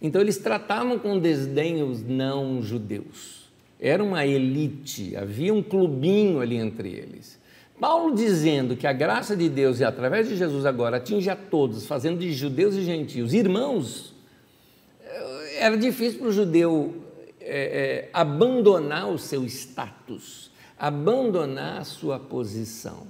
Então 0.00 0.20
eles 0.20 0.38
tratavam 0.38 0.98
com 0.98 1.18
desdém 1.18 1.82
os 1.82 2.02
não 2.02 2.62
judeus. 2.62 3.48
Era 3.80 4.02
uma 4.02 4.26
elite, 4.26 5.16
havia 5.16 5.52
um 5.52 5.62
clubinho 5.62 6.40
ali 6.40 6.56
entre 6.56 6.88
eles. 6.88 7.38
Paulo 7.80 8.14
dizendo 8.14 8.76
que 8.76 8.86
a 8.86 8.92
graça 8.92 9.36
de 9.36 9.48
Deus 9.48 9.78
e 9.78 9.84
através 9.84 10.28
de 10.28 10.36
Jesus 10.36 10.66
agora 10.66 10.96
atinge 10.96 11.30
a 11.30 11.36
todos, 11.36 11.86
fazendo 11.86 12.18
de 12.18 12.32
judeus 12.32 12.74
e 12.74 12.82
gentios 12.82 13.32
irmãos, 13.32 14.14
era 15.58 15.76
difícil 15.76 16.20
para 16.20 16.28
o 16.28 16.32
judeu 16.32 16.94
é, 17.40 18.06
é, 18.06 18.10
abandonar 18.12 19.08
o 19.08 19.18
seu 19.18 19.44
status, 19.44 20.50
abandonar 20.78 21.78
a 21.78 21.84
sua 21.84 22.18
posição. 22.18 23.06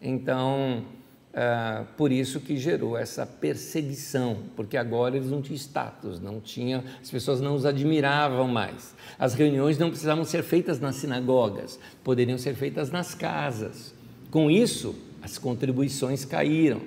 Então, 0.00 0.84
é, 1.32 1.84
por 1.96 2.10
isso 2.10 2.40
que 2.40 2.56
gerou 2.56 2.96
essa 2.96 3.26
perseguição, 3.26 4.38
porque 4.56 4.76
agora 4.76 5.16
eles 5.16 5.30
não 5.30 5.42
tinham 5.42 5.56
status, 5.56 6.20
não 6.20 6.40
tinham, 6.40 6.82
as 7.00 7.10
pessoas 7.10 7.40
não 7.40 7.54
os 7.54 7.66
admiravam 7.66 8.48
mais. 8.48 8.94
As 9.18 9.34
reuniões 9.34 9.78
não 9.78 9.90
precisavam 9.90 10.24
ser 10.24 10.42
feitas 10.42 10.80
nas 10.80 10.96
sinagogas, 10.96 11.78
poderiam 12.02 12.38
ser 12.38 12.54
feitas 12.54 12.90
nas 12.90 13.14
casas. 13.14 13.94
Com 14.30 14.50
isso, 14.50 14.94
as 15.22 15.38
contribuições 15.38 16.24
caíram 16.24 16.80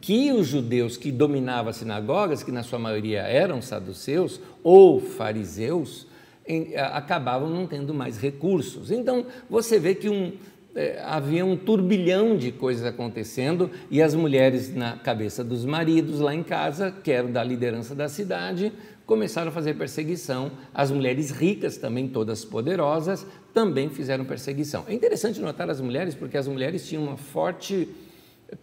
que 0.00 0.30
os 0.30 0.46
judeus 0.46 0.96
que 0.96 1.10
dominavam 1.10 1.70
as 1.70 1.76
sinagogas, 1.76 2.42
que 2.44 2.52
na 2.52 2.62
sua 2.62 2.78
maioria 2.78 3.22
eram 3.22 3.60
saduceus 3.60 4.40
ou 4.62 5.00
fariseus, 5.00 6.06
em, 6.46 6.76
acabavam 6.76 7.50
não 7.50 7.66
tendo 7.66 7.92
mais 7.92 8.16
recursos. 8.16 8.92
Então, 8.92 9.26
você 9.50 9.80
vê 9.80 9.96
que 9.96 10.08
um, 10.08 10.32
é, 10.76 11.02
havia 11.04 11.44
um 11.44 11.56
turbilhão 11.56 12.36
de 12.36 12.52
coisas 12.52 12.84
acontecendo 12.84 13.70
e 13.90 14.00
as 14.00 14.14
mulheres 14.14 14.72
na 14.74 14.96
cabeça 14.98 15.42
dos 15.42 15.64
maridos 15.64 16.20
lá 16.20 16.34
em 16.34 16.42
casa, 16.42 16.90
que 16.90 17.10
eram 17.10 17.32
da 17.32 17.42
liderança 17.42 17.94
da 17.94 18.08
cidade, 18.08 18.72
começaram 19.04 19.48
a 19.48 19.52
fazer 19.52 19.74
perseguição. 19.74 20.52
As 20.72 20.92
mulheres 20.92 21.30
ricas, 21.30 21.76
também 21.76 22.06
todas 22.06 22.44
poderosas, 22.44 23.26
também 23.52 23.90
fizeram 23.90 24.24
perseguição. 24.24 24.84
É 24.86 24.94
interessante 24.94 25.40
notar 25.40 25.68
as 25.68 25.80
mulheres, 25.80 26.14
porque 26.14 26.36
as 26.36 26.46
mulheres 26.46 26.86
tinham 26.86 27.02
uma 27.02 27.16
forte 27.16 27.88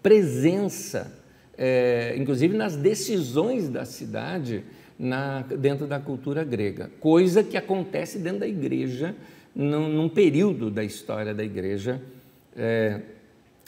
presença 0.02 1.22
é, 1.58 2.16
inclusive 2.18 2.56
nas 2.56 2.76
decisões 2.76 3.70
da 3.70 3.86
cidade 3.86 4.64
na, 4.98 5.42
dentro 5.42 5.88
da 5.88 6.00
cultura 6.00 6.44
grega, 6.44 6.90
coisa 7.00 7.44
que 7.44 7.58
acontece 7.58 8.20
dentro 8.20 8.40
da 8.40 8.48
igreja, 8.48 9.16
num, 9.56 9.88
num 9.90 10.10
período 10.10 10.70
da 10.70 10.84
história 10.84 11.34
da 11.34 11.44
igreja. 11.44 12.02
É, 12.56 13.02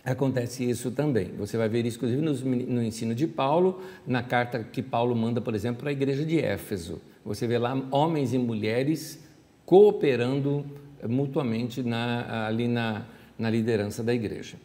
acontece 0.04 0.68
isso 0.70 0.92
também. 0.92 1.32
Você 1.38 1.58
vai 1.58 1.68
ver 1.68 1.86
isso, 1.86 1.98
inclusive, 1.98 2.22
no, 2.22 2.34
no, 2.34 2.84
ensino 2.84 3.16
de 3.16 3.28
Paulo, 3.28 3.82
na 4.06 4.22
carta 4.22 4.64
que 4.64 4.82
Paulo 4.82 5.16
manda, 5.16 5.42
por 5.42 5.56
exemplo, 5.56 5.82
para 5.82 5.90
a 5.90 5.94
igreja 5.94 6.24
de 6.24 6.40
Éfeso. 6.40 7.02
Você 7.24 7.48
vê 7.48 7.58
lá 7.58 7.76
homens 7.92 8.34
e 8.34 8.38
mulheres 8.38 9.24
cooperando 9.66 10.64
mutuamente 11.08 11.82
na, 11.82 12.46
ali 12.46 12.68
na, 12.68 13.06
na 13.38 13.50
liderança 13.50 14.04
da 14.04 14.14
igreja. 14.14 14.58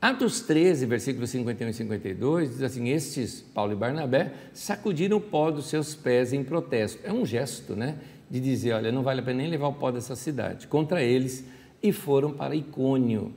Atos 0.00 0.40
13, 0.42 0.86
versículos 0.86 1.30
51 1.30 1.70
e 1.70 1.72
52, 1.72 2.50
diz 2.50 2.62
assim: 2.62 2.88
Estes, 2.88 3.40
Paulo 3.40 3.72
e 3.72 3.76
Barnabé, 3.76 4.32
sacudiram 4.52 5.16
o 5.16 5.20
pó 5.20 5.50
dos 5.50 5.66
seus 5.66 5.94
pés 5.94 6.32
em 6.32 6.44
protesto. 6.44 7.00
É 7.02 7.12
um 7.12 7.24
gesto, 7.24 7.74
né? 7.74 7.98
De 8.30 8.40
dizer: 8.40 8.72
olha, 8.72 8.90
não 8.90 9.02
vale 9.02 9.20
a 9.20 9.22
pena 9.22 9.38
nem 9.38 9.50
levar 9.50 9.68
o 9.68 9.74
pó 9.74 9.90
dessa 9.90 10.16
cidade, 10.16 10.66
contra 10.66 11.02
eles, 11.02 11.44
e 11.82 11.92
foram 11.92 12.32
para 12.32 12.54
Icônio. 12.54 13.32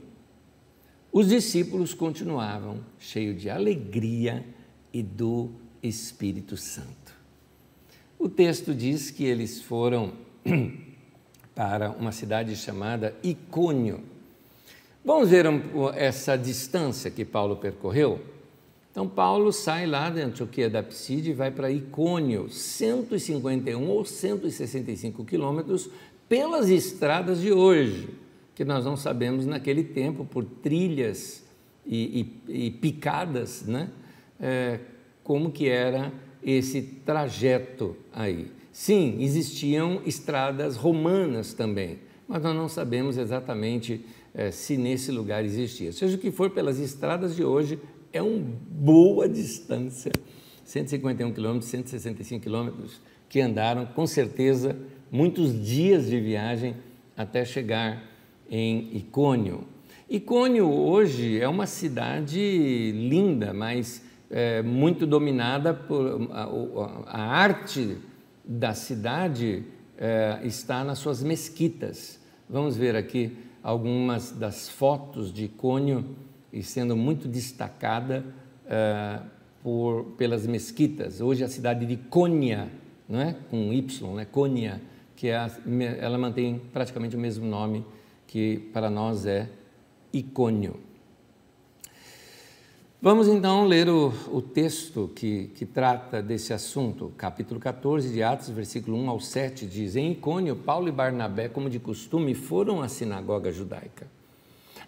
Os 1.12 1.28
discípulos 1.28 1.92
continuavam 1.92 2.78
cheios 2.98 3.40
de 3.40 3.50
alegria 3.50 4.44
e 4.92 5.02
do 5.02 5.50
Espírito 5.82 6.56
Santo. 6.56 7.14
O 8.18 8.28
texto 8.28 8.74
diz 8.74 9.10
que 9.10 9.24
eles 9.24 9.62
foram 9.62 10.12
para 11.54 11.90
uma 11.90 12.12
cidade 12.12 12.54
chamada 12.54 13.16
Icônio. 13.22 14.02
Vamos 15.04 15.30
ver 15.30 15.46
essa 15.94 16.36
distância 16.36 17.10
que 17.10 17.24
Paulo 17.24 17.56
percorreu? 17.56 18.20
Então, 18.90 19.08
Paulo 19.08 19.52
sai 19.52 19.86
lá 19.86 20.10
de 20.10 20.20
Antioquia 20.20 20.68
da 20.68 20.82
Pside 20.82 21.30
e 21.30 21.34
vai 21.34 21.50
para 21.50 21.70
Icônio, 21.70 22.48
151 22.48 23.88
ou 23.88 24.04
165 24.04 25.24
quilômetros 25.24 25.88
pelas 26.28 26.68
estradas 26.68 27.40
de 27.40 27.52
hoje, 27.52 28.08
que 28.54 28.64
nós 28.64 28.84
não 28.84 28.96
sabemos 28.96 29.46
naquele 29.46 29.84
tempo, 29.84 30.24
por 30.24 30.44
trilhas 30.44 31.44
e, 31.86 32.32
e, 32.48 32.66
e 32.66 32.70
picadas, 32.70 33.62
né? 33.62 33.90
É, 34.40 34.80
como 35.22 35.52
que 35.52 35.68
era 35.68 36.12
esse 36.42 36.82
trajeto 36.82 37.96
aí. 38.12 38.50
Sim, 38.72 39.18
existiam 39.20 40.00
estradas 40.06 40.76
romanas 40.76 41.52
também, 41.52 41.98
mas 42.26 42.42
nós 42.42 42.54
não 42.54 42.68
sabemos 42.68 43.16
exatamente 43.16 44.04
é, 44.34 44.50
se 44.50 44.76
nesse 44.76 45.10
lugar 45.12 45.44
existia. 45.44 45.92
Seja 45.92 46.16
o 46.16 46.18
que 46.18 46.30
for, 46.30 46.50
pelas 46.50 46.78
estradas 46.78 47.36
de 47.36 47.44
hoje, 47.44 47.78
é 48.12 48.22
uma 48.22 48.44
boa 48.70 49.28
distância 49.28 50.12
151 50.64 51.32
quilômetros, 51.32 51.70
165 51.70 52.42
quilômetros 52.42 53.00
que 53.28 53.40
andaram, 53.40 53.86
com 53.86 54.06
certeza, 54.06 54.76
muitos 55.10 55.64
dias 55.64 56.08
de 56.08 56.20
viagem 56.20 56.76
até 57.16 57.44
chegar 57.44 58.02
em 58.48 58.96
Icônio. 58.96 59.64
Icônio 60.08 60.68
hoje 60.68 61.40
é 61.40 61.48
uma 61.48 61.66
cidade 61.66 62.92
linda, 62.92 63.52
mas 63.52 64.02
é, 64.30 64.62
muito 64.62 65.06
dominada 65.06 65.74
por 65.74 66.28
a, 66.32 66.48
a, 67.06 67.20
arte 67.20 67.96
da 68.44 68.74
cidade 68.74 69.64
é, 69.98 70.40
está 70.44 70.82
nas 70.82 70.98
suas 70.98 71.22
mesquitas. 71.22 72.20
Vamos 72.48 72.76
ver 72.76 72.96
aqui 72.96 73.36
algumas 73.62 74.32
das 74.32 74.68
fotos 74.68 75.32
de 75.32 75.46
Cônio 75.46 76.04
e 76.52 76.62
sendo 76.62 76.96
muito 76.96 77.28
destacada 77.28 78.24
uh, 78.66 79.24
por, 79.62 80.04
pelas 80.16 80.46
mesquitas. 80.46 81.20
Hoje 81.20 81.44
a 81.44 81.48
cidade 81.48 81.86
de 81.86 81.96
Cônia, 81.96 82.68
não 83.08 83.20
é? 83.20 83.36
com 83.50 83.72
Y, 83.72 84.14
né? 84.14 84.24
Cônia, 84.24 84.80
que 85.16 85.28
é 85.28 85.36
a, 85.36 85.50
ela 85.98 86.18
mantém 86.18 86.60
praticamente 86.72 87.16
o 87.16 87.18
mesmo 87.18 87.46
nome 87.46 87.84
que 88.26 88.70
para 88.72 88.88
nós 88.88 89.26
é 89.26 89.48
Icônio. 90.12 90.76
Vamos 93.02 93.28
então 93.28 93.64
ler 93.64 93.88
o, 93.88 94.12
o 94.30 94.42
texto 94.42 95.10
que, 95.16 95.48
que 95.54 95.64
trata 95.64 96.22
desse 96.22 96.52
assunto. 96.52 97.12
Capítulo 97.16 97.58
14 97.58 98.12
de 98.12 98.22
Atos, 98.22 98.50
versículo 98.50 98.96
1 98.98 99.10
ao 99.10 99.18
7 99.18 99.66
diz: 99.66 99.96
Em 99.96 100.12
Icônio, 100.12 100.54
Paulo 100.54 100.88
e 100.88 100.92
Barnabé, 100.92 101.48
como 101.48 101.70
de 101.70 101.78
costume, 101.78 102.34
foram 102.34 102.82
à 102.82 102.88
sinagoga 102.88 103.50
judaica. 103.50 104.06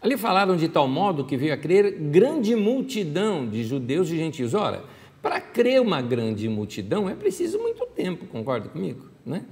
Ali 0.03 0.17
falaram 0.17 0.57
de 0.57 0.69
tal 0.69 0.89
modo 0.89 1.25
que 1.25 1.37
veio 1.37 1.55
a 1.55 1.57
crer 1.57 1.93
grande 1.93 2.57
multidão 2.57 3.49
de 3.49 3.63
judeus 3.63 4.11
e 4.11 4.17
gentios. 4.17 4.53
Ora, 4.53 4.83
para 5.23 5.41
crer 5.41 5.81
uma 5.81 6.03
grande 6.03 6.49
multidão 6.49 7.09
é 7.09 7.15
preciso 7.15 7.59
muito 7.61 7.87
tempo, 7.87 8.27
concorda 8.27 8.69
comigo? 8.69 9.07
Né? 9.25 9.45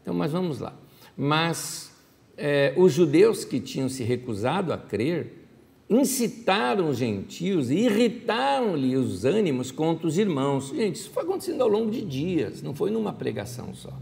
Então, 0.00 0.14
mas 0.14 0.32
vamos 0.32 0.60
lá. 0.60 0.74
Mas 1.14 1.92
é, 2.38 2.72
os 2.76 2.94
judeus 2.94 3.44
que 3.44 3.60
tinham 3.60 3.90
se 3.90 4.02
recusado 4.02 4.72
a 4.72 4.78
crer 4.78 5.46
incitaram 5.90 6.88
os 6.88 6.96
gentios 6.96 7.70
e 7.70 7.76
irritaram-lhe 7.76 8.96
os 8.96 9.26
ânimos 9.26 9.70
contra 9.70 10.06
os 10.06 10.16
irmãos. 10.16 10.68
Gente, 10.68 10.96
isso 10.96 11.10
foi 11.10 11.22
acontecendo 11.22 11.62
ao 11.62 11.68
longo 11.68 11.90
de 11.90 12.02
dias, 12.02 12.62
não 12.62 12.74
foi 12.74 12.90
numa 12.90 13.12
pregação 13.12 13.74
só. 13.74 13.92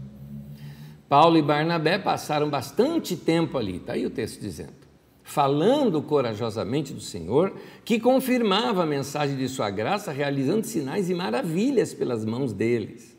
Paulo 1.09 1.37
e 1.37 1.41
Barnabé 1.41 1.97
passaram 1.97 2.49
bastante 2.49 3.15
tempo 3.15 3.57
ali, 3.57 3.77
está 3.77 3.93
aí 3.93 4.05
o 4.05 4.09
texto 4.09 4.39
dizendo, 4.39 4.86
falando 5.27 6.01
corajosamente 6.01 6.93
do 6.93 7.01
Senhor, 7.01 7.53
que 7.83 7.99
confirmava 7.99 8.83
a 8.83 8.85
mensagem 8.85 9.35
de 9.35 9.49
sua 9.49 9.69
graça, 9.69 10.09
realizando 10.09 10.65
sinais 10.65 11.09
e 11.09 11.13
maravilhas 11.13 11.93
pelas 11.93 12.23
mãos 12.23 12.53
deles. 12.53 13.13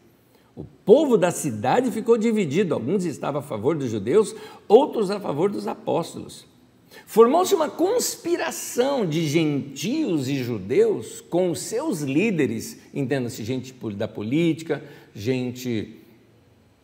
O 0.57 0.65
povo 0.65 1.19
da 1.19 1.31
cidade 1.31 1.91
ficou 1.91 2.17
dividido, 2.17 2.73
alguns 2.73 3.05
estavam 3.05 3.41
a 3.41 3.45
favor 3.45 3.77
dos 3.77 3.91
judeus, 3.91 4.35
outros 4.67 5.11
a 5.11 5.21
favor 5.21 5.51
dos 5.51 5.69
apóstolos. 5.69 6.47
Formou-se 7.05 7.55
uma 7.55 7.69
conspiração 7.69 9.07
de 9.07 9.29
gentios 9.29 10.31
e 10.31 10.43
judeus 10.43 11.21
com 11.21 11.51
os 11.51 11.61
seus 11.61 12.01
líderes, 12.01 12.81
entenda-se, 12.95 13.45
gente 13.45 13.75
da 13.95 14.09
política, 14.09 14.83
gente 15.15 16.01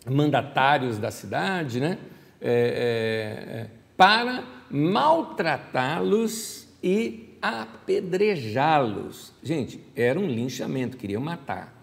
mandatários 0.06 0.98
da 0.98 1.10
cidade, 1.10 1.80
né? 1.80 1.98
É, 2.42 2.50
é, 2.50 3.54
é, 3.56 3.83
para 3.96 4.44
maltratá-los 4.70 6.68
e 6.82 7.36
apedrejá-los. 7.40 9.32
Gente, 9.42 9.80
era 9.94 10.18
um 10.18 10.26
linchamento, 10.26 10.96
queriam 10.96 11.20
matar. 11.20 11.74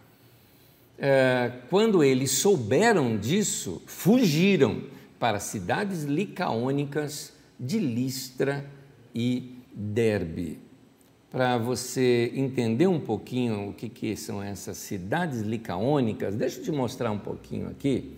É, 0.97 1.51
quando 1.70 2.03
eles 2.03 2.32
souberam 2.32 3.18
disso, 3.18 3.82
fugiram 3.86 4.84
para 5.20 5.39
cidades 5.39 6.03
licaônicas 6.03 7.34
de 7.59 7.80
Listra 7.80 8.66
e 9.14 9.55
Derbe. 9.74 10.59
Para 11.30 11.57
você 11.57 12.32
entender 12.36 12.88
um 12.88 12.99
pouquinho 12.99 13.70
o 13.70 13.74
que, 13.74 13.88
que 13.88 14.16
são 14.16 14.43
essas 14.43 14.78
cidades 14.78 15.41
licaônicas, 15.41 16.36
deixa 16.36 16.59
eu 16.59 16.64
te 16.64 16.72
mostrar 16.72 17.12
um 17.12 17.20
pouquinho 17.20 17.70
aqui. 17.70 18.12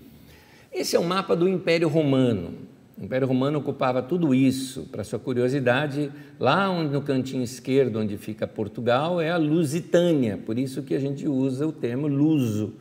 Esse 0.72 0.96
é 0.96 1.00
o 1.00 1.04
mapa 1.04 1.36
do 1.36 1.48
Império 1.48 1.88
Romano. 1.88 2.56
O 2.98 3.06
Império 3.06 3.28
Romano 3.28 3.60
ocupava 3.60 4.02
tudo 4.02 4.34
isso. 4.34 4.84
Para 4.91 5.04
sua 5.04 5.18
curiosidade, 5.20 6.12
lá 6.39 6.72
no 6.84 7.02
cantinho 7.02 7.44
esquerdo, 7.44 8.00
onde 8.00 8.18
fica 8.18 8.48
Portugal, 8.48 9.20
é 9.20 9.32
a 9.32 9.38
Lusitânia, 9.38 10.38
por 10.38 10.58
isso 10.60 10.84
que 10.84 10.94
a 10.94 11.00
gente 11.00 11.28
usa 11.28 11.68
o 11.68 11.72
termo 11.72 12.08
luso 12.08 12.74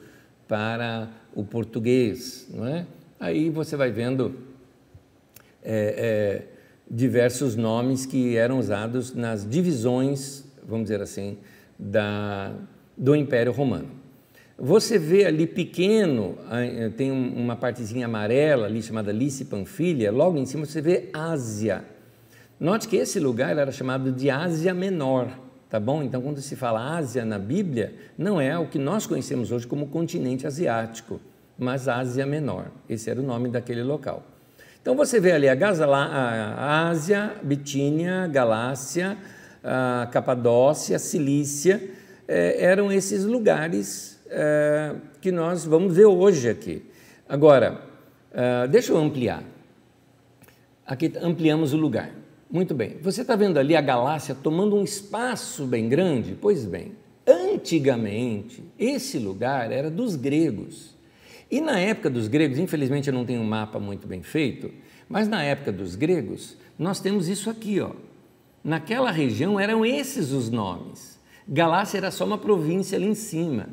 para 0.47 1.09
o 1.35 1.43
português, 1.43 2.49
não 2.53 2.67
é? 2.67 2.87
Aí 3.19 3.49
você 3.49 3.77
vai 3.77 3.91
vendo 3.91 4.35
é, 5.63 5.95
é, 5.97 6.49
diversos 6.91 7.57
nomes 7.57 8.05
que 8.05 8.37
eram 8.37 8.59
usados 8.59 9.15
nas 9.15 9.49
divisões, 9.49 10.45
vamos 10.67 10.85
dizer 10.85 11.01
assim, 11.01 11.39
da, 11.79 12.53
do 12.97 13.17
Império 13.17 13.53
Romano. 13.53 14.02
Você 14.59 14.99
vê 14.99 15.25
ali 15.25 15.47
pequeno, 15.47 16.37
tem 16.97 17.11
uma 17.11 17.57
partezinha 17.57 18.07
amarela 18.07 18.67
ali 18.67 18.83
chamada 18.83 19.11
Lice 19.11 19.47
Panfilia, 19.47 20.13
logo 20.13 20.39
em 20.39 20.47
cima 20.47 20.67
você 20.67 20.81
vê 20.81 21.09
Ásia. 21.13 21.85
Note 22.61 22.87
que 22.87 22.97
esse 22.97 23.19
lugar 23.19 23.57
era 23.57 23.73
chamado 23.73 24.13
de 24.13 24.31
Ásia 24.31 24.73
Menor, 24.73 25.29
tá 25.69 25.81
bom? 25.81 26.03
Então, 26.03 26.23
quando 26.23 26.41
se 26.41 26.55
fala 26.55 26.97
Ásia 26.97 27.25
na 27.25 27.39
Bíblia, 27.39 27.95
não 28.17 28.41
é 28.41 28.57
o 28.57 28.67
que 28.67 28.79
nós 28.79 29.07
conhecemos 29.07 29.51
hoje 29.51 29.67
como 29.67 29.89
continente 29.89 30.47
asiático, 30.47 31.21
mas 31.59 31.89
Ásia 31.89 32.25
Menor. 32.25 32.67
Esse 32.89 33.11
era 33.11 33.21
o 33.21 33.25
nome 33.25 33.49
daquele 33.49 33.83
local. 33.83 34.23
Então 34.81 34.97
você 34.97 35.21
vê 35.21 35.33
ali 35.33 35.49
a, 35.49 35.57
a 35.57 36.89
Ásia, 36.89 37.37
Bitínia, 37.43 38.27
Galácia, 38.27 39.17
a 39.63 40.09
Capadócia, 40.11 40.99
Cilícia, 40.99 41.81
é, 42.27 42.65
eram 42.65 42.91
esses 42.91 43.25
lugares 43.25 44.12
é, 44.33 44.95
que 45.21 45.31
nós 45.31 45.65
vamos 45.65 45.95
ver 45.95 46.07
hoje 46.07 46.49
aqui. 46.49 46.83
Agora, 47.29 47.83
é, 48.33 48.67
deixa 48.67 48.93
eu 48.93 48.97
ampliar. 48.97 49.45
Aqui 50.87 51.13
ampliamos 51.21 51.73
o 51.73 51.77
lugar. 51.77 52.11
Muito 52.51 52.75
bem. 52.75 52.97
Você 53.01 53.23
está 53.23 53.37
vendo 53.37 53.59
ali 53.59 53.77
a 53.77 53.81
Galácia 53.81 54.35
tomando 54.35 54.77
um 54.77 54.83
espaço 54.83 55.65
bem 55.65 55.89
grande? 55.89 56.37
Pois 56.41 56.65
bem, 56.65 56.93
antigamente 57.27 58.63
esse 58.79 59.19
lugar 59.19 59.71
era 59.71 59.91
dos 59.91 60.17
gregos. 60.17 60.95
E 61.51 61.61
na 61.61 61.79
época 61.79 62.11
dos 62.11 62.29
gregos, 62.29 62.59
infelizmente 62.59 63.09
eu 63.09 63.15
não 63.15 63.25
tenho 63.25 63.41
um 63.41 63.47
mapa 63.47 63.79
muito 63.79 64.07
bem 64.07 64.23
feito, 64.23 64.71
mas 65.09 65.29
na 65.29 65.43
época 65.43 65.71
dos 65.71 65.95
gregos, 65.95 66.57
nós 66.79 67.01
temos 67.01 67.29
isso 67.29 67.51
aqui, 67.51 67.81
ó. 67.81 67.93
Naquela 68.65 69.11
região 69.11 69.61
eram 69.61 69.85
esses 69.85 70.31
os 70.31 70.49
nomes. 70.49 71.21
Galácia 71.47 71.99
era 71.99 72.11
só 72.11 72.25
uma 72.25 72.39
província 72.39 72.97
ali 72.97 73.07
em 73.07 73.15
cima. 73.15 73.69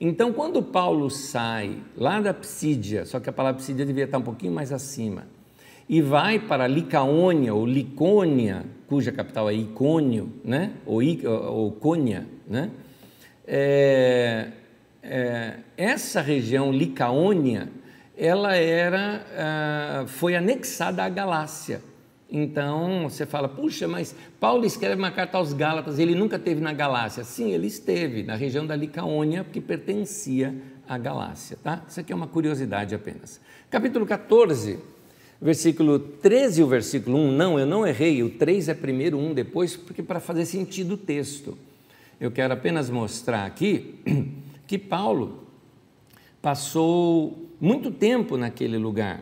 Então, 0.00 0.32
quando 0.32 0.62
Paulo 0.62 1.08
sai 1.10 1.78
lá 1.96 2.20
da 2.20 2.34
Psídia, 2.34 3.06
só 3.06 3.18
que 3.18 3.30
a 3.30 3.32
palavra 3.32 3.58
Psídia 3.60 3.86
devia 3.86 4.04
estar 4.04 4.18
um 4.18 4.22
pouquinho 4.22 4.52
mais 4.52 4.72
acima, 4.72 5.26
e 5.88 6.02
vai 6.02 6.38
para 6.38 6.66
Licaônia 6.66 7.54
ou 7.54 7.64
Licônia, 7.64 8.66
cuja 8.86 9.10
capital 9.10 9.48
é 9.48 9.54
Icônio, 9.54 10.32
né? 10.44 10.72
ou, 10.84 11.00
ou 11.48 11.72
Cônia, 11.72 12.26
né? 12.46 12.70
É, 13.46 14.48
é, 15.02 15.54
essa 15.76 16.20
região 16.20 16.72
licaônia, 16.72 17.68
ela 18.16 18.56
era, 18.56 19.24
ah, 19.36 20.04
foi 20.08 20.34
anexada 20.34 21.04
à 21.04 21.08
Galácia. 21.08 21.80
Então 22.30 23.08
você 23.08 23.24
fala, 23.24 23.48
puxa, 23.48 23.86
mas 23.86 24.14
Paulo 24.40 24.64
escreve 24.64 24.96
uma 24.96 25.10
carta 25.10 25.38
aos 25.38 25.52
Gálatas, 25.52 25.98
ele 25.98 26.14
nunca 26.14 26.36
esteve 26.36 26.60
na 26.60 26.72
Galácia. 26.72 27.22
Sim, 27.22 27.52
ele 27.52 27.68
esteve 27.68 28.22
na 28.22 28.34
região 28.34 28.66
da 28.66 28.74
Licaônia, 28.74 29.44
que 29.44 29.60
pertencia 29.60 30.54
à 30.88 30.98
Galácia. 30.98 31.56
Tá? 31.62 31.84
Isso 31.88 32.00
aqui 32.00 32.12
é 32.12 32.16
uma 32.16 32.26
curiosidade 32.26 32.94
apenas. 32.94 33.40
Capítulo 33.70 34.04
14, 34.04 34.78
versículo 35.40 35.98
13 35.98 36.60
e 36.60 36.64
o 36.64 36.66
versículo 36.66 37.16
1. 37.16 37.32
Não, 37.32 37.58
eu 37.60 37.66
não 37.66 37.86
errei, 37.86 38.22
o 38.22 38.30
3 38.30 38.70
é 38.70 38.74
primeiro, 38.74 39.18
1 39.18 39.32
depois, 39.32 39.76
porque 39.76 40.02
para 40.02 40.18
fazer 40.18 40.46
sentido 40.46 40.94
o 40.94 40.96
texto. 40.96 41.56
Eu 42.20 42.30
quero 42.30 42.54
apenas 42.54 42.90
mostrar 42.90 43.44
aqui 43.44 44.00
que 44.66 44.78
Paulo 44.78 45.46
passou 46.42 47.50
muito 47.60 47.90
tempo 47.90 48.36
naquele 48.36 48.78
lugar. 48.78 49.20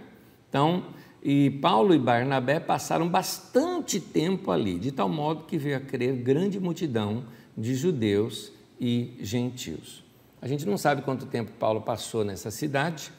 Então, 0.48 0.84
e 1.24 1.48
Paulo 1.50 1.94
e 1.94 1.98
Barnabé 1.98 2.60
passaram 2.60 3.08
bastante 3.08 3.98
tempo 3.98 4.50
ali, 4.50 4.78
de 4.78 4.92
tal 4.92 5.08
modo 5.08 5.44
que 5.44 5.56
veio 5.56 5.78
a 5.78 5.80
crer 5.80 6.14
grande 6.16 6.60
multidão 6.60 7.24
de 7.56 7.74
judeus 7.74 8.52
e 8.78 9.14
gentios. 9.20 10.04
A 10.42 10.46
gente 10.46 10.66
não 10.66 10.76
sabe 10.76 11.00
quanto 11.00 11.24
tempo 11.24 11.50
Paulo 11.58 11.80
passou 11.80 12.22
nessa 12.22 12.50
cidade, 12.50 13.10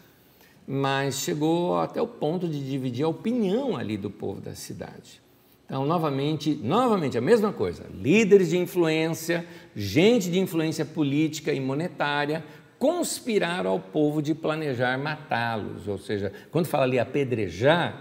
mas 0.68 1.16
chegou 1.16 1.80
até 1.80 2.00
o 2.00 2.06
ponto 2.06 2.48
de 2.48 2.64
dividir 2.70 3.04
a 3.04 3.08
opinião 3.08 3.76
ali 3.76 3.98
do 3.98 4.12
povo 4.12 4.40
da 4.40 4.54
cidade. 4.54 5.20
Então, 5.66 5.84
novamente, 5.84 6.54
novamente 6.62 7.18
a 7.18 7.22
mesma 7.22 7.52
coisa. 7.52 7.88
Líderes 7.92 8.52
de 8.52 8.58
influência, 8.60 9.48
gente 9.76 10.30
de 10.30 10.38
influência 10.38 10.86
política 10.86 11.52
e 11.52 11.60
monetária 11.60 12.44
conspiraram 12.86 13.72
ao 13.72 13.80
povo 13.80 14.22
de 14.22 14.36
planejar 14.36 14.96
matá-los. 15.00 15.88
Ou 15.88 15.98
seja, 15.98 16.32
quando 16.52 16.68
fala 16.68 16.84
ali 16.84 17.00
apedrejar, 17.00 18.00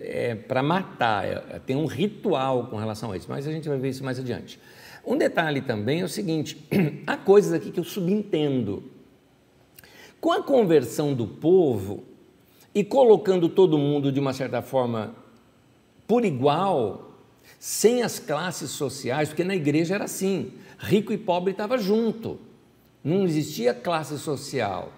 é 0.00 0.34
para 0.34 0.62
matar, 0.62 1.24
é, 1.24 1.42
é, 1.48 1.58
tem 1.58 1.74
um 1.74 1.86
ritual 1.86 2.66
com 2.66 2.76
relação 2.76 3.10
a 3.10 3.16
isso, 3.16 3.24
mas 3.26 3.48
a 3.48 3.50
gente 3.50 3.66
vai 3.66 3.78
ver 3.78 3.88
isso 3.88 4.04
mais 4.04 4.18
adiante. 4.18 4.60
Um 5.06 5.16
detalhe 5.16 5.62
também 5.62 6.02
é 6.02 6.04
o 6.04 6.08
seguinte: 6.10 6.62
há 7.06 7.16
coisas 7.16 7.54
aqui 7.54 7.70
que 7.70 7.80
eu 7.80 7.84
subentendo. 7.84 8.82
Com 10.20 10.30
a 10.30 10.42
conversão 10.42 11.14
do 11.14 11.26
povo 11.26 12.04
e 12.74 12.84
colocando 12.84 13.48
todo 13.48 13.78
mundo 13.78 14.12
de 14.12 14.20
uma 14.20 14.34
certa 14.34 14.60
forma 14.60 15.14
por 16.06 16.22
igual, 16.22 17.14
sem 17.58 18.02
as 18.02 18.18
classes 18.18 18.72
sociais, 18.72 19.30
porque 19.30 19.44
na 19.44 19.56
igreja 19.56 19.94
era 19.94 20.04
assim: 20.04 20.52
rico 20.78 21.14
e 21.14 21.16
pobre 21.16 21.52
estava 21.52 21.78
junto, 21.78 22.38
não 23.08 23.24
existia 23.24 23.72
classe 23.72 24.18
social. 24.18 24.92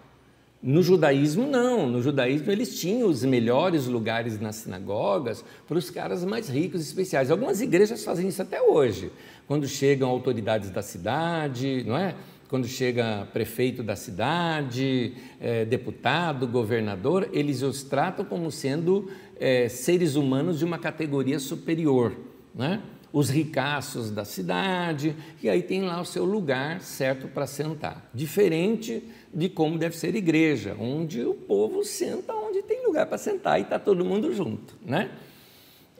No 0.62 0.82
judaísmo, 0.82 1.46
não. 1.46 1.88
No 1.88 2.02
judaísmo, 2.02 2.50
eles 2.50 2.78
tinham 2.78 3.08
os 3.08 3.24
melhores 3.24 3.86
lugares 3.86 4.38
nas 4.38 4.56
sinagogas 4.56 5.42
para 5.66 5.78
os 5.78 5.88
caras 5.88 6.22
mais 6.24 6.48
ricos 6.50 6.82
e 6.82 6.84
especiais. 6.84 7.30
Algumas 7.30 7.62
igrejas 7.62 8.04
fazem 8.04 8.28
isso 8.28 8.42
até 8.42 8.61
hoje. 8.61 9.11
Quando 9.46 9.66
chegam 9.66 10.11
autoridades 10.11 10.68
da 10.70 10.82
cidade, 10.82 11.82
não 11.86 11.96
é? 11.96 12.14
Quando 12.48 12.66
chega 12.66 13.28
prefeito 13.32 13.82
da 13.82 13.94
cidade, 13.94 15.14
é, 15.40 15.64
deputado, 15.64 16.46
governador, 16.46 17.30
eles 17.32 17.62
os 17.62 17.82
tratam 17.84 18.24
como 18.24 18.50
sendo 18.50 19.08
é, 19.38 19.68
seres 19.68 20.16
humanos 20.16 20.58
de 20.58 20.64
uma 20.64 20.78
categoria 20.78 21.38
superior, 21.38 22.12
né? 22.54 22.82
Os 23.12 23.28
ricaços 23.28 24.11
da 24.11 24.24
cidade, 24.24 25.16
e 25.42 25.48
aí 25.48 25.62
tem 25.62 25.82
lá 25.82 26.00
o 26.00 26.04
seu 26.04 26.24
lugar 26.24 26.80
certo 26.80 27.28
para 27.28 27.46
sentar. 27.46 28.08
Diferente 28.14 29.02
de 29.32 29.48
como 29.48 29.78
deve 29.78 29.96
ser 29.96 30.14
igreja, 30.14 30.76
onde 30.78 31.24
o 31.24 31.34
povo 31.34 31.84
senta 31.84 32.32
onde 32.34 32.62
tem 32.62 32.84
lugar 32.86 33.06
para 33.06 33.18
sentar 33.18 33.58
e 33.58 33.62
está 33.62 33.78
todo 33.78 34.04
mundo 34.04 34.32
junto, 34.32 34.76
né? 34.84 35.11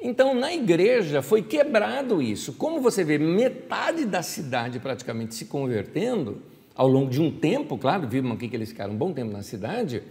Então, 0.03 0.35
na 0.35 0.53
igreja 0.53 1.21
foi 1.21 1.43
quebrado 1.43 2.23
isso. 2.23 2.55
Como 2.55 2.81
você 2.81 3.05
vê 3.05 3.19
metade 3.19 4.07
da 4.07 4.23
cidade 4.23 4.79
praticamente 4.79 5.35
se 5.35 5.45
convertendo, 5.45 6.41
ao 6.75 6.89
longo 6.89 7.11
de 7.11 7.21
um 7.21 7.31
tempo, 7.31 7.77
claro, 7.77 8.09
vimos 8.09 8.33
aqui 8.33 8.49
que 8.49 8.57
eles 8.57 8.71
ficaram 8.71 8.95
um 8.95 8.97
bom 8.97 9.13
tempo 9.13 9.31
na 9.31 9.43
cidade, 9.43 10.03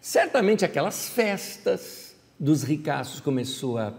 certamente 0.00 0.64
aquelas 0.64 1.08
festas 1.08 2.14
dos 2.38 2.62
ricaços 2.62 3.20
começou 3.20 3.78
a 3.78 3.94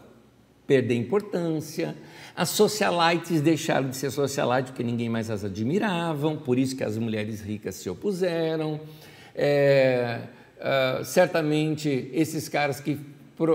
perder 0.67 0.95
importância, 0.95 1.95
as 2.37 2.49
socialites 2.49 3.41
deixaram 3.41 3.89
de 3.89 3.97
ser 3.97 4.11
socialites 4.11 4.69
porque 4.69 4.83
ninguém 4.83 5.09
mais 5.09 5.31
as 5.31 5.43
admiravam, 5.43 6.37
por 6.37 6.59
isso 6.59 6.77
que 6.77 6.83
as 6.83 6.95
mulheres 6.95 7.41
ricas 7.41 7.73
se 7.73 7.89
opuseram. 7.89 8.79
É, 9.33 10.19
uh, 10.59 11.03
certamente 11.03 12.11
esses 12.13 12.47
caras 12.47 12.79
que 12.79 12.99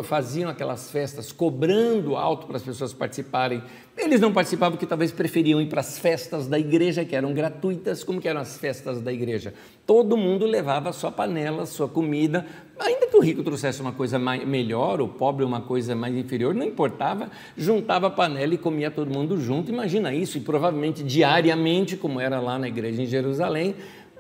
faziam 0.04 0.48
aquelas 0.48 0.90
festas 0.90 1.32
cobrando 1.32 2.16
alto 2.16 2.46
para 2.46 2.56
as 2.56 2.62
pessoas 2.62 2.92
participarem. 2.92 3.62
Eles 3.96 4.20
não 4.20 4.32
participavam 4.32 4.72
porque 4.72 4.86
talvez 4.86 5.10
preferiam 5.10 5.60
ir 5.60 5.66
para 5.66 5.80
as 5.80 5.98
festas 5.98 6.46
da 6.46 6.58
igreja, 6.58 7.04
que 7.04 7.16
eram 7.16 7.34
gratuitas. 7.34 8.04
Como 8.04 8.20
que 8.20 8.28
eram 8.28 8.40
as 8.40 8.56
festas 8.56 9.00
da 9.00 9.12
igreja? 9.12 9.52
Todo 9.84 10.16
mundo 10.16 10.46
levava 10.46 10.92
sua 10.92 11.10
panela, 11.10 11.66
sua 11.66 11.88
comida. 11.88 12.46
Ainda 12.84 13.06
que 13.06 13.16
o 13.16 13.20
rico 13.20 13.42
trouxesse 13.42 13.80
uma 13.80 13.92
coisa 13.92 14.18
mais, 14.18 14.44
melhor, 14.46 15.00
o 15.00 15.06
pobre 15.06 15.44
uma 15.44 15.60
coisa 15.60 15.94
mais 15.94 16.14
inferior, 16.16 16.54
não 16.54 16.66
importava. 16.66 17.30
Juntava 17.56 18.08
a 18.08 18.10
panela 18.10 18.54
e 18.54 18.58
comia 18.58 18.90
todo 18.90 19.10
mundo 19.10 19.40
junto. 19.40 19.70
Imagina 19.70 20.12
isso, 20.12 20.36
e 20.38 20.40
provavelmente 20.40 21.02
diariamente, 21.02 21.96
como 21.96 22.20
era 22.20 22.40
lá 22.40 22.58
na 22.58 22.68
igreja 22.68 23.02
em 23.02 23.06
Jerusalém. 23.06 23.76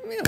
Meu, 0.06 0.22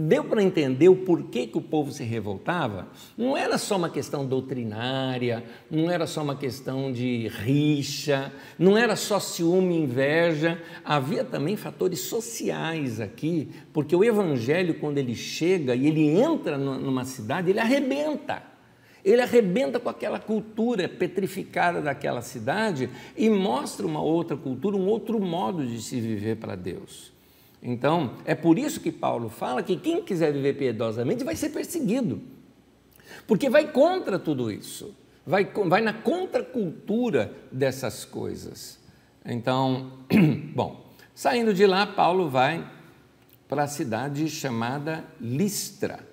deu 0.00 0.22
para 0.22 0.40
entender 0.40 0.88
o 0.88 0.94
porquê 0.94 1.44
que 1.44 1.58
o 1.58 1.60
povo 1.60 1.90
se 1.90 2.04
revoltava? 2.04 2.86
Não 3.16 3.36
era 3.36 3.58
só 3.58 3.76
uma 3.76 3.90
questão 3.90 4.24
doutrinária, 4.24 5.42
não 5.68 5.90
era 5.90 6.06
só 6.06 6.22
uma 6.22 6.36
questão 6.36 6.92
de 6.92 7.26
rixa, 7.26 8.32
não 8.56 8.78
era 8.78 8.94
só 8.94 9.18
ciúme 9.18 9.74
e 9.74 9.82
inveja, 9.82 10.62
havia 10.84 11.24
também 11.24 11.56
fatores 11.56 11.98
sociais 12.02 13.00
aqui, 13.00 13.48
porque 13.72 13.96
o 13.96 14.04
evangelho, 14.04 14.74
quando 14.74 14.98
ele 14.98 15.16
chega 15.16 15.74
e 15.74 15.88
ele 15.88 16.06
entra 16.06 16.56
numa 16.56 17.04
cidade, 17.04 17.50
ele 17.50 17.58
arrebenta. 17.58 18.44
Ele 19.04 19.20
arrebenta 19.20 19.80
com 19.80 19.88
aquela 19.88 20.20
cultura 20.20 20.88
petrificada 20.88 21.80
daquela 21.80 22.22
cidade 22.22 22.88
e 23.16 23.28
mostra 23.28 23.84
uma 23.84 24.00
outra 24.00 24.36
cultura, 24.36 24.76
um 24.76 24.86
outro 24.86 25.18
modo 25.18 25.66
de 25.66 25.82
se 25.82 26.00
viver 26.00 26.36
para 26.36 26.54
Deus. 26.54 27.17
Então, 27.62 28.14
é 28.24 28.34
por 28.34 28.58
isso 28.58 28.80
que 28.80 28.92
Paulo 28.92 29.28
fala 29.28 29.62
que 29.62 29.76
quem 29.76 30.02
quiser 30.02 30.32
viver 30.32 30.54
piedosamente 30.54 31.24
vai 31.24 31.34
ser 31.34 31.50
perseguido, 31.50 32.20
porque 33.26 33.50
vai 33.50 33.70
contra 33.72 34.18
tudo 34.18 34.50
isso, 34.50 34.94
vai, 35.26 35.44
vai 35.44 35.80
na 35.80 35.92
contracultura 35.92 37.32
dessas 37.50 38.04
coisas. 38.04 38.78
Então, 39.24 39.92
bom, 40.54 40.86
saindo 41.14 41.52
de 41.52 41.66
lá, 41.66 41.86
Paulo 41.86 42.28
vai 42.28 42.64
para 43.48 43.64
a 43.64 43.66
cidade 43.66 44.28
chamada 44.28 45.04
Listra. 45.20 46.06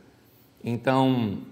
Então, 0.63 1.43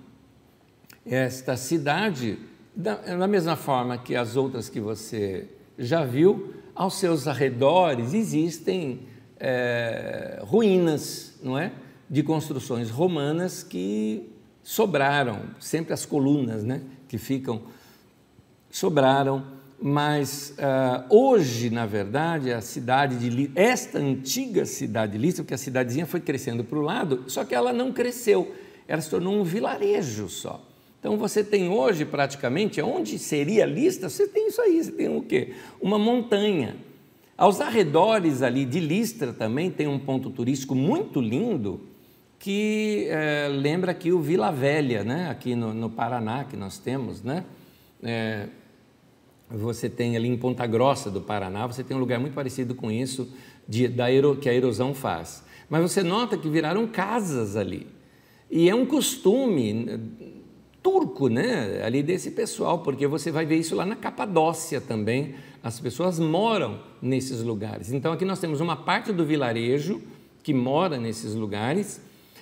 esta 1.06 1.56
cidade, 1.56 2.40
da, 2.76 3.28
mesma 3.28 3.56
forma 3.56 3.98
que 3.98 4.16
as 4.16 4.36
outras 4.36 4.70
que 4.70 4.80
você 4.80 5.48
já 5.78 6.04
viu, 6.04 6.54
aos 6.74 6.96
seus 6.96 7.28
arredores 7.28 8.14
existem 8.14 9.02
é, 9.46 10.40
ruínas, 10.42 11.34
não 11.44 11.60
é? 11.60 11.74
De 12.10 12.24
construções 12.24 12.90
romanas 12.90 13.62
que 13.62 14.30
sobraram, 14.64 15.42
sempre 15.60 15.94
as 15.94 16.06
colunas, 16.06 16.64
né? 16.64 16.82
Que 17.10 17.18
ficam 17.18 17.62
sobraram, 18.72 19.46
mas 19.80 20.56
uh, 20.58 21.06
hoje, 21.14 21.70
na 21.70 21.86
verdade, 21.86 22.54
a 22.54 22.62
cidade 22.62 23.18
de 23.18 23.52
esta 23.54 24.00
antiga 24.00 24.66
cidade 24.66 25.12
de 25.12 25.18
Listra, 25.18 25.44
porque 25.44 25.54
a 25.54 25.58
cidadezinha 25.58 26.06
foi 26.06 26.22
crescendo 26.22 26.64
para 26.64 26.80
o 26.80 26.82
lado, 26.82 27.26
só 27.28 27.44
que 27.44 27.54
ela 27.54 27.74
não 27.74 27.92
cresceu, 27.92 28.56
ela 28.88 29.02
se 29.02 29.10
tornou 29.10 29.36
um 29.36 29.44
vilarejo 29.44 30.30
só. 30.30 30.66
Então 31.00 31.18
você 31.18 31.44
tem 31.44 31.68
hoje 31.68 32.06
praticamente, 32.06 32.82
onde 32.82 33.20
seria 33.20 33.66
Listra, 33.66 34.08
você 34.08 34.26
tem 34.26 34.48
isso 34.48 34.62
aí, 34.62 34.82
você 34.82 34.92
tem 34.94 35.14
o 35.14 35.22
quê? 35.22 35.54
Uma 35.82 36.00
montanha. 36.00 36.78
Aos 37.38 37.60
arredores 37.60 38.42
ali 38.42 38.66
de 38.66 38.80
Listra 38.80 39.34
também 39.34 39.72
tem 39.72 39.88
um 39.88 39.98
ponto 39.98 40.30
turístico 40.30 40.76
muito 40.76 41.20
lindo 41.20 41.82
que 42.38 43.08
é, 43.10 43.48
lembra 43.50 43.92
aqui 43.92 44.12
o 44.12 44.20
Vila 44.20 44.52
Velha, 44.52 45.04
né? 45.04 45.30
aqui 45.30 45.56
no, 45.56 45.74
no 45.74 45.90
Paraná 45.90 46.44
que 46.44 46.58
nós 46.58 46.78
temos. 46.78 47.24
Né? 47.24 47.46
É, 48.04 48.48
você 49.50 49.90
tem 49.90 50.18
ali 50.18 50.28
em 50.28 50.38
Ponta 50.38 50.68
Grossa 50.68 51.10
do 51.10 51.22
Paraná, 51.22 51.66
você 51.66 51.84
tem 51.84 51.96
um 51.96 52.00
lugar 52.00 52.20
muito 52.20 52.34
parecido 52.34 52.76
com 52.76 52.92
isso 52.92 53.32
de, 53.68 53.88
da 53.88 54.08
que 54.42 54.50
a 54.50 54.54
erosão 54.54 54.94
faz. 54.94 55.44
Mas 55.70 55.82
você 55.82 56.04
nota 56.04 56.38
que 56.38 56.50
viraram 56.50 56.86
casas 56.86 57.56
ali. 57.56 57.88
E 58.52 58.70
é 58.70 58.76
um 58.76 58.86
costume 58.86 60.00
turco, 60.84 61.30
né, 61.30 61.82
ali 61.84 62.04
desse 62.04 62.32
pessoal, 62.32 62.80
porque 62.80 63.08
você 63.08 63.32
vai 63.32 63.46
ver 63.46 63.56
isso 63.56 63.74
lá 63.74 63.86
na 63.86 63.96
Capadócia 63.96 64.82
também. 64.82 65.34
As 65.64 65.80
pessoas 65.80 66.20
moram 66.20 66.80
nesses 67.02 67.42
lugares. 67.42 67.94
Então 67.94 68.12
aqui 68.12 68.26
nós 68.26 68.38
temos 68.38 68.60
uma 68.60 68.76
parte 68.76 69.14
do 69.14 69.26
vilarejo 69.26 70.02
que 70.44 70.54
mora 70.54 70.98
nesses 70.98 71.34
lugares. 71.34 72.02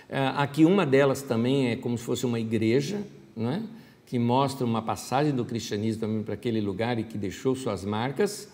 Eh, 0.09 0.33
aqui 0.35 0.65
uma 0.65 0.87
delas 0.87 1.21
também 1.21 1.69
é 1.69 1.75
como 1.75 1.95
se 1.99 2.03
fosse 2.03 2.25
uma 2.25 2.39
igreja, 2.39 2.99
né, 3.35 3.63
que 4.07 4.17
mostra 4.17 4.65
uma 4.65 4.81
passagem 4.81 5.33
do 5.33 5.45
cristianismo 5.45 6.01
também 6.01 6.23
para 6.23 6.33
aquele 6.33 6.59
lugar 6.59 6.97
e 6.97 7.03
que 7.03 7.15
deixou 7.15 7.55
suas 7.55 7.85
marcas. 7.85 8.49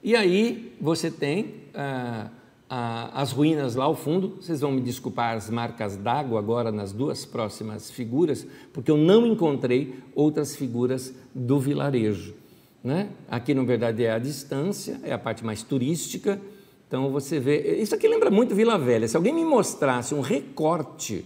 E 0.00 0.14
aí 0.14 0.72
você 0.80 1.10
tem 1.10 1.54
ah, 1.74 2.30
as 2.68 3.32
ruínas 3.32 3.74
lá 3.74 3.84
ao 3.84 3.94
fundo. 3.96 4.36
Vocês 4.40 4.60
vão 4.60 4.70
me 4.70 4.80
desculpar 4.80 5.36
as 5.36 5.50
marcas 5.50 5.96
d'água 5.96 6.38
agora 6.38 6.70
nas 6.70 6.92
duas 6.92 7.24
próximas 7.24 7.90
figuras, 7.90 8.46
porque 8.72 8.90
eu 8.90 8.96
não 8.96 9.26
encontrei 9.26 9.98
outras 10.14 10.54
figuras 10.54 11.12
do 11.34 11.58
vilarejo. 11.58 12.43
Né? 12.84 13.08
Aqui, 13.30 13.54
na 13.54 13.64
verdade, 13.64 14.04
é 14.04 14.12
a 14.12 14.18
distância, 14.18 15.00
é 15.02 15.10
a 15.10 15.18
parte 15.18 15.42
mais 15.42 15.62
turística. 15.62 16.38
Então 16.86 17.10
você 17.10 17.40
vê. 17.40 17.76
Isso 17.80 17.94
aqui 17.94 18.06
lembra 18.06 18.30
muito 18.30 18.54
Vila 18.54 18.76
Velha. 18.76 19.08
Se 19.08 19.16
alguém 19.16 19.32
me 19.32 19.42
mostrasse 19.42 20.14
um 20.14 20.20
recorte 20.20 21.24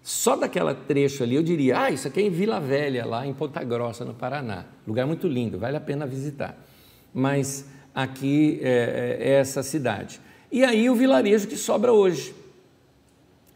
só 0.00 0.36
daquela 0.36 0.76
trecho 0.76 1.24
ali, 1.24 1.34
eu 1.34 1.42
diria: 1.42 1.80
ah, 1.80 1.90
isso 1.90 2.06
aqui 2.06 2.20
é 2.20 2.22
em 2.22 2.30
Vila 2.30 2.60
Velha, 2.60 3.04
lá 3.04 3.26
em 3.26 3.34
Ponta 3.34 3.64
Grossa, 3.64 4.04
no 4.04 4.14
Paraná. 4.14 4.64
Lugar 4.86 5.04
muito 5.04 5.26
lindo, 5.26 5.58
vale 5.58 5.76
a 5.76 5.80
pena 5.80 6.06
visitar. 6.06 6.56
Mas 7.12 7.66
aqui 7.92 8.60
é, 8.62 9.18
é, 9.20 9.28
é 9.28 9.32
essa 9.40 9.60
cidade. 9.64 10.20
E 10.52 10.64
aí 10.64 10.88
o 10.88 10.94
vilarejo 10.94 11.48
que 11.48 11.56
sobra 11.56 11.92
hoje. 11.92 12.32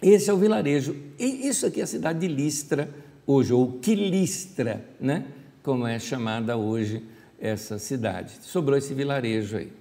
Esse 0.03 0.31
é 0.31 0.33
o 0.33 0.37
vilarejo. 0.37 0.97
E 1.17 1.47
isso 1.47 1.65
aqui 1.65 1.81
é 1.81 1.85
a 1.85 1.87
cidade 1.87 2.19
de 2.19 2.29
Listra 2.29 2.91
hoje, 3.25 3.53
ou 3.53 3.79
Quilistra, 3.79 4.85
né? 5.01 5.27
como 5.63 5.87
é 5.87 5.99
chamada 5.99 6.57
hoje 6.57 7.03
essa 7.41 7.79
cidade. 7.79 8.39
Sobrou 8.43 8.77
esse 8.77 8.95
vilarejo 8.95 9.57
aí. 9.57 9.73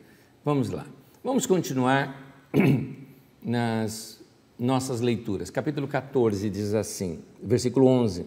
Vamos 0.43 0.69
lá. 0.69 0.85
Vamos 1.23 1.45
continuar 1.45 2.49
nas 3.41 4.23
nossas 4.59 5.01
leituras. 5.01 5.49
Capítulo 5.49 5.87
14 5.87 6.49
diz 6.49 6.73
assim, 6.73 7.19
versículo 7.41 7.87
11. 7.87 8.25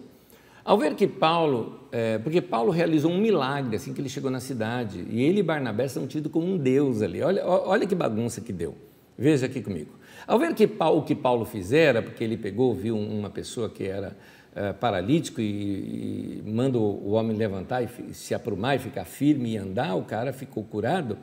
Ao 0.63 0.77
ver 0.77 0.93
que 0.95 1.07
Paulo, 1.07 1.79
é, 1.91 2.17
porque 2.19 2.41
Paulo 2.41 2.71
realizou 2.71 3.11
um 3.11 3.19
milagre 3.19 3.75
assim 3.75 3.93
que 3.93 4.01
ele 4.01 4.09
chegou 4.09 4.29
na 4.29 4.39
cidade, 4.39 5.05
e 5.09 5.21
ele 5.23 5.39
e 5.39 5.43
Barnabé 5.43 5.87
são 5.87 6.05
tidos 6.05 6.31
como 6.31 6.45
um 6.45 6.57
deus 6.57 7.01
ali. 7.01 7.21
Olha, 7.21 7.45
olha 7.45 7.87
que 7.87 7.95
bagunça 7.95 8.41
que 8.41 8.53
deu. 8.53 8.75
Veja 9.17 9.47
aqui 9.47 9.61
comigo. 9.61 9.91
Ao 10.27 10.37
ver 10.37 10.53
que 10.53 10.67
Paulo, 10.67 10.99
o 10.99 11.03
que 11.03 11.15
Paulo 11.15 11.43
fizera, 11.45 12.01
porque 12.01 12.23
ele 12.23 12.37
pegou, 12.37 12.75
viu 12.75 12.95
uma 12.95 13.29
pessoa 13.29 13.69
que 13.69 13.83
era 13.83 14.15
é, 14.55 14.73
paralítico 14.73 15.39
e, 15.41 16.41
e 16.41 16.43
manda 16.45 16.77
o 16.77 17.11
homem 17.11 17.37
levantar 17.37 17.83
e 17.83 18.13
se 18.13 18.33
aprumar 18.33 18.75
e 18.75 18.79
ficar 18.79 19.05
firme 19.05 19.51
e 19.51 19.57
andar, 19.57 19.95
o 19.95 20.03
cara 20.03 20.33
ficou 20.33 20.63
curado. 20.63 21.17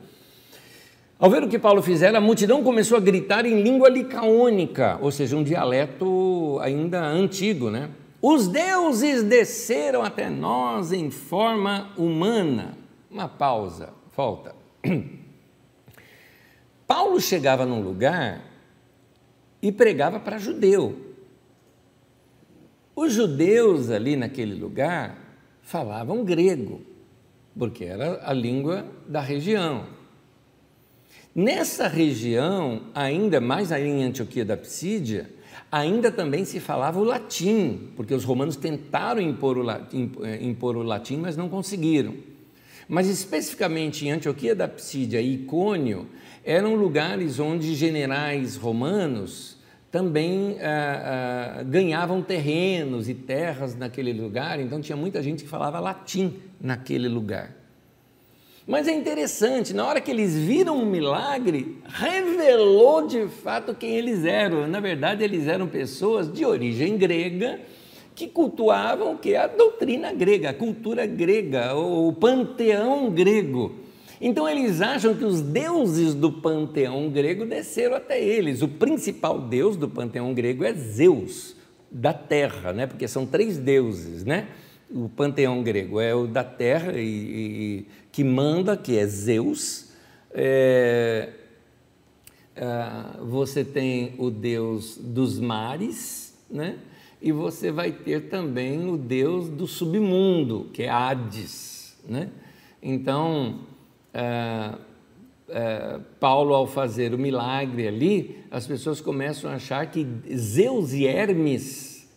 Ao 1.19 1.29
ver 1.29 1.43
o 1.43 1.49
que 1.49 1.57
Paulo 1.57 1.81
fizera, 1.81 2.19
a 2.19 2.21
multidão 2.21 2.63
começou 2.63 2.95
a 2.97 3.01
gritar 3.01 3.45
em 3.45 3.61
língua 3.61 3.89
licaônica, 3.89 4.99
ou 5.01 5.11
seja, 5.11 5.35
um 5.35 5.43
dialeto 5.43 6.59
ainda 6.61 7.03
antigo, 7.03 7.71
né? 7.71 7.89
Os 8.21 8.47
deuses 8.47 9.23
desceram 9.23 10.03
até 10.03 10.29
nós 10.29 10.91
em 10.91 11.09
forma 11.09 11.91
humana. 11.97 12.77
Uma 13.09 13.27
pausa, 13.27 13.89
volta. 14.15 14.55
Paulo 16.85 17.19
chegava 17.19 17.65
num 17.65 17.81
lugar 17.81 18.41
e 19.61 19.71
pregava 19.71 20.19
para 20.19 20.37
judeu. 20.37 21.06
Os 22.97 23.13
judeus 23.13 23.91
ali 23.91 24.15
naquele 24.15 24.55
lugar 24.55 25.19
falavam 25.61 26.23
grego, 26.23 26.81
porque 27.55 27.85
era 27.85 28.27
a 28.27 28.33
língua 28.33 28.87
da 29.07 29.21
região. 29.21 29.85
Nessa 31.35 31.87
região, 31.87 32.81
ainda 32.95 33.39
mais 33.39 33.71
aí 33.71 33.87
em 33.87 34.03
Antioquia 34.03 34.43
da 34.43 34.57
Psídia, 34.57 35.29
ainda 35.71 36.11
também 36.11 36.43
se 36.43 36.59
falava 36.59 36.99
o 36.99 37.03
latim, 37.03 37.91
porque 37.95 38.15
os 38.15 38.23
romanos 38.23 38.55
tentaram 38.55 39.21
impor 39.21 39.59
o 39.59 39.61
latim, 39.61 40.11
eh, 40.23 40.39
impor 40.41 40.75
o 40.75 40.81
latim 40.81 41.17
mas 41.17 41.37
não 41.37 41.47
conseguiram. 41.47 42.15
Mas 42.89 43.07
especificamente 43.07 44.07
em 44.07 44.11
Antioquia 44.11 44.55
da 44.55 44.67
Psídia 44.67 45.21
e 45.21 45.35
Icônio, 45.35 46.07
eram 46.43 46.73
lugares 46.73 47.37
onde 47.37 47.75
generais 47.75 48.55
romanos 48.55 49.56
também 49.91 50.57
ah, 50.61 51.59
ah, 51.59 51.63
ganhavam 51.63 52.21
terrenos 52.21 53.07
e 53.07 53.13
terras 53.13 53.75
naquele 53.75 54.13
lugar, 54.13 54.59
então 54.59 54.81
tinha 54.81 54.95
muita 54.95 55.21
gente 55.23 55.43
que 55.43 55.49
falava 55.49 55.79
latim 55.79 56.35
naquele 56.59 57.07
lugar. 57.07 57.55
Mas 58.67 58.85
é 58.85 58.91
interessante, 58.91 59.73
na 59.73 59.85
hora 59.85 60.01
que 60.01 60.11
eles 60.11 60.35
viram 60.35 60.77
um 60.77 60.85
milagre, 60.85 61.77
revelou 61.87 63.07
de 63.07 63.25
fato 63.27 63.73
quem 63.73 63.95
eles 63.95 64.25
eram. 64.25 64.67
Na 64.67 64.81
verdade, 64.81 65.23
eles 65.23 65.47
eram 65.47 65.67
pessoas 65.67 66.29
de 66.31 66.45
origem 66.45 66.97
grega 66.97 67.61
que 68.13 68.27
cultuavam 68.27 69.15
que 69.15 69.37
a 69.37 69.47
doutrina 69.47 70.11
grega, 70.11 70.49
a 70.49 70.53
cultura 70.53 71.05
grega, 71.05 71.75
o 71.75 72.11
panteão 72.11 73.09
grego. 73.09 73.86
Então 74.19 74.49
eles 74.49 74.81
acham 74.81 75.13
que 75.13 75.23
os 75.23 75.41
deuses 75.41 76.15
do 76.15 76.31
panteão 76.31 77.09
grego 77.09 77.45
desceram 77.45 77.95
até 77.95 78.21
eles. 78.21 78.61
O 78.61 78.67
principal 78.67 79.39
deus 79.39 79.77
do 79.77 79.87
panteão 79.87 80.33
grego 80.33 80.63
é 80.63 80.73
Zeus, 80.73 81.55
da 81.91 82.13
terra, 82.13 82.73
né? 82.73 82.87
Porque 82.87 83.07
são 83.07 83.25
três 83.25 83.57
deuses, 83.57 84.23
né? 84.23 84.47
O 84.89 85.09
panteão 85.09 85.61
grego 85.61 85.99
é 85.99 86.15
o 86.15 86.25
da 86.25 86.43
terra 86.43 86.93
e, 86.93 87.05
e 87.05 87.87
que 88.11 88.23
manda, 88.23 88.75
que 88.75 88.97
é 88.97 89.05
Zeus. 89.05 89.89
É, 90.33 91.29
é, 92.55 92.63
você 93.21 93.63
tem 93.63 94.15
o 94.17 94.31
Deus 94.31 94.97
dos 94.97 95.39
mares, 95.39 96.35
né? 96.49 96.77
E 97.21 97.31
você 97.31 97.71
vai 97.71 97.91
ter 97.91 98.29
também 98.29 98.87
o 98.87 98.97
Deus 98.97 99.49
do 99.49 99.67
submundo, 99.67 100.69
que 100.73 100.83
é 100.83 100.89
Hades, 100.89 101.97
né? 102.07 102.29
Então, 102.81 103.59
é, 104.17 104.73
é, 105.49 105.99
Paulo, 106.19 106.55
ao 106.55 106.65
fazer 106.65 107.13
o 107.13 107.19
milagre 107.19 107.87
ali, 107.87 108.43
as 108.49 108.65
pessoas 108.65 108.99
começam 108.99 109.51
a 109.51 109.53
achar 109.53 109.85
que 109.91 110.07
Zeus 110.35 110.91
e 110.91 111.05
Hermes 111.05 112.09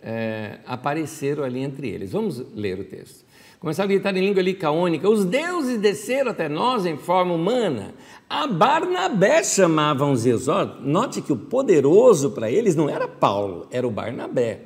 é, 0.00 0.58
apareceram 0.64 1.42
ali 1.42 1.58
entre 1.58 1.88
eles. 1.88 2.12
Vamos 2.12 2.38
ler 2.54 2.78
o 2.78 2.84
texto. 2.84 3.26
Começaram 3.58 3.88
a 3.88 3.92
gritar 3.92 4.16
em 4.16 4.20
língua 4.20 4.40
licaônica: 4.40 5.10
os 5.10 5.24
deuses 5.24 5.80
desceram 5.80 6.30
até 6.30 6.48
nós 6.48 6.86
em 6.86 6.96
forma 6.96 7.34
humana. 7.34 7.92
A 8.30 8.46
Barnabé 8.46 9.42
chamavam 9.42 10.14
Zeus. 10.14 10.46
note 10.80 11.20
que 11.20 11.32
o 11.32 11.36
poderoso 11.36 12.30
para 12.30 12.48
eles 12.48 12.76
não 12.76 12.88
era 12.88 13.08
Paulo, 13.08 13.66
era 13.72 13.86
o 13.86 13.90
Barnabé. 13.90 14.60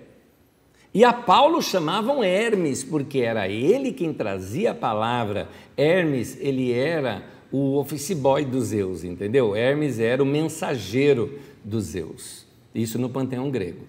E 0.94 1.04
a 1.04 1.12
Paulo 1.12 1.62
chamavam 1.62 2.22
Hermes, 2.22 2.84
porque 2.84 3.20
era 3.20 3.48
ele 3.48 3.92
quem 3.92 4.12
trazia 4.12 4.72
a 4.72 4.74
palavra. 4.74 5.48
Hermes, 5.74 6.36
ele 6.38 6.70
era 6.70 7.24
o 7.50 7.78
office 7.78 8.12
boy 8.12 8.44
dos 8.44 8.66
Zeus, 8.66 9.02
entendeu? 9.02 9.56
Hermes 9.56 9.98
era 9.98 10.22
o 10.22 10.26
mensageiro 10.26 11.38
dos 11.64 11.84
Zeus. 11.84 12.46
Isso 12.74 12.98
no 12.98 13.08
panteão 13.08 13.50
grego. 13.50 13.84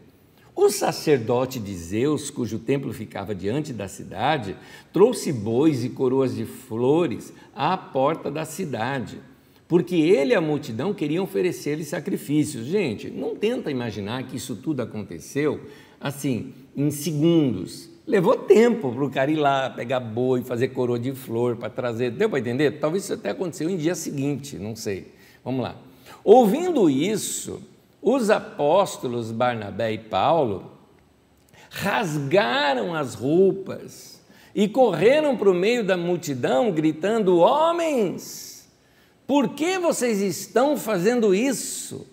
O 0.56 0.70
sacerdote 0.70 1.60
de 1.60 1.76
Zeus, 1.76 2.30
cujo 2.30 2.60
templo 2.60 2.94
ficava 2.94 3.34
diante 3.34 3.74
da 3.74 3.88
cidade, 3.88 4.56
trouxe 4.94 5.34
bois 5.34 5.84
e 5.84 5.90
coroas 5.90 6.36
de 6.36 6.46
flores 6.46 7.34
à 7.56 7.76
porta 7.76 8.30
da 8.30 8.46
cidade, 8.46 9.20
porque 9.68 9.96
ele 9.96 10.34
e 10.34 10.36
a 10.36 10.42
multidão 10.42 10.94
queriam 10.94 11.24
oferecer-lhe 11.24 11.84
sacrifícios. 11.84 12.66
Gente, 12.66 13.10
não 13.10 13.36
tenta 13.36 13.72
imaginar 13.72 14.24
que 14.28 14.38
isso 14.38 14.56
tudo 14.56 14.82
aconteceu 14.82 15.60
assim, 16.00 16.54
em 16.76 16.90
segundos. 16.92 17.90
Levou 18.06 18.36
tempo 18.36 18.92
para 18.92 19.06
o 19.06 19.10
cara 19.10 19.32
ir 19.32 19.36
lá, 19.36 19.70
pegar 19.70 20.00
boi, 20.00 20.44
fazer 20.44 20.70
coroa 20.70 21.00
de 21.00 21.14
flor 21.14 21.56
para 21.56 21.70
trazer. 21.70 22.12
Deu 22.12 22.30
para 22.30 22.40
entender? 22.40 22.80
Talvez 22.80 23.06
isso 23.06 23.14
até 23.14 23.30
aconteceu 23.30 23.70
em 23.70 23.78
dia 23.78 23.96
seguinte, 23.96 24.58
não 24.58 24.76
sei. 24.76 25.14
Vamos 25.44 25.62
lá. 25.62 25.76
Ouvindo 26.24 26.90
isso, 26.90 27.62
os 28.02 28.30
apóstolos 28.30 29.32
Barnabé 29.32 29.94
e 29.94 29.98
Paulo 29.98 30.72
rasgaram 31.70 32.94
as 32.94 33.16
roupas 33.16 34.22
e 34.54 34.68
correram 34.68 35.36
para 35.36 35.50
o 35.50 35.54
meio 35.54 35.84
da 35.84 35.98
multidão, 35.98 36.72
gritando: 36.72 37.38
Homens, 37.38 38.70
por 39.26 39.50
que 39.50 39.80
vocês 39.80 40.22
estão 40.22 40.78
fazendo 40.78 41.34
isso? 41.34 42.06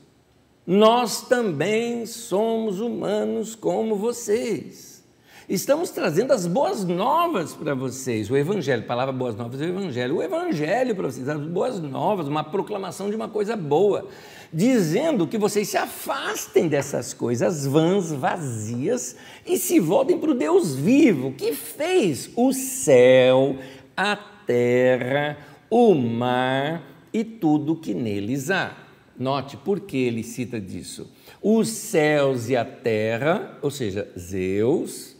Nós 0.72 1.22
também 1.22 2.06
somos 2.06 2.78
humanos 2.78 3.56
como 3.56 3.96
vocês. 3.96 5.02
Estamos 5.48 5.90
trazendo 5.90 6.32
as 6.32 6.46
boas 6.46 6.84
novas 6.84 7.52
para 7.52 7.74
vocês. 7.74 8.30
O 8.30 8.36
Evangelho, 8.36 8.84
palavra 8.84 9.12
boas 9.12 9.34
novas 9.34 9.60
é 9.60 9.64
o 9.64 9.68
Evangelho. 9.68 10.18
O 10.18 10.22
Evangelho 10.22 10.94
para 10.94 11.10
vocês, 11.10 11.28
as 11.28 11.40
boas 11.40 11.80
novas, 11.80 12.28
uma 12.28 12.44
proclamação 12.44 13.10
de 13.10 13.16
uma 13.16 13.26
coisa 13.26 13.56
boa, 13.56 14.06
dizendo 14.52 15.26
que 15.26 15.36
vocês 15.36 15.68
se 15.68 15.76
afastem 15.76 16.68
dessas 16.68 17.12
coisas 17.12 17.66
vãs, 17.66 18.12
vazias 18.12 19.16
e 19.44 19.58
se 19.58 19.80
voltem 19.80 20.20
para 20.20 20.30
o 20.30 20.34
Deus 20.34 20.76
vivo, 20.76 21.32
que 21.32 21.52
fez 21.52 22.30
o 22.36 22.52
céu, 22.52 23.56
a 23.96 24.14
terra, 24.46 25.36
o 25.68 25.96
mar 25.96 26.80
e 27.12 27.24
tudo 27.24 27.74
que 27.74 27.92
neles 27.92 28.52
há. 28.52 28.79
Note 29.20 29.58
por 29.58 29.80
que 29.80 29.98
ele 29.98 30.22
cita 30.22 30.58
disso. 30.58 31.12
Os 31.42 31.68
céus 31.68 32.48
e 32.48 32.56
a 32.56 32.64
terra, 32.64 33.58
ou 33.60 33.70
seja, 33.70 34.10
Zeus, 34.18 35.14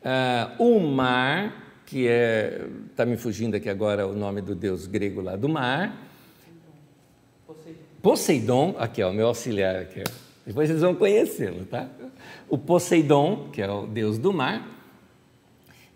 uh, 0.00 0.62
o 0.64 0.80
mar, 0.80 1.82
que 1.84 2.08
é, 2.08 2.66
está 2.90 3.04
me 3.04 3.18
fugindo 3.18 3.54
aqui 3.54 3.68
agora 3.68 4.08
o 4.08 4.14
nome 4.14 4.40
do 4.40 4.54
deus 4.54 4.86
grego 4.86 5.20
lá 5.20 5.36
do 5.36 5.46
mar. 5.46 5.94
Poseidon, 8.00 8.76
aqui 8.78 9.02
é 9.02 9.06
o 9.06 9.12
meu 9.12 9.26
auxiliar 9.26 9.76
aqui. 9.76 10.02
Depois 10.46 10.70
vocês 10.70 10.80
vão 10.80 10.94
conhecê-lo, 10.94 11.66
tá? 11.66 11.86
O 12.48 12.56
Poseidon, 12.56 13.50
que 13.52 13.60
é 13.60 13.70
o 13.70 13.86
deus 13.86 14.16
do 14.16 14.32
mar, 14.32 14.73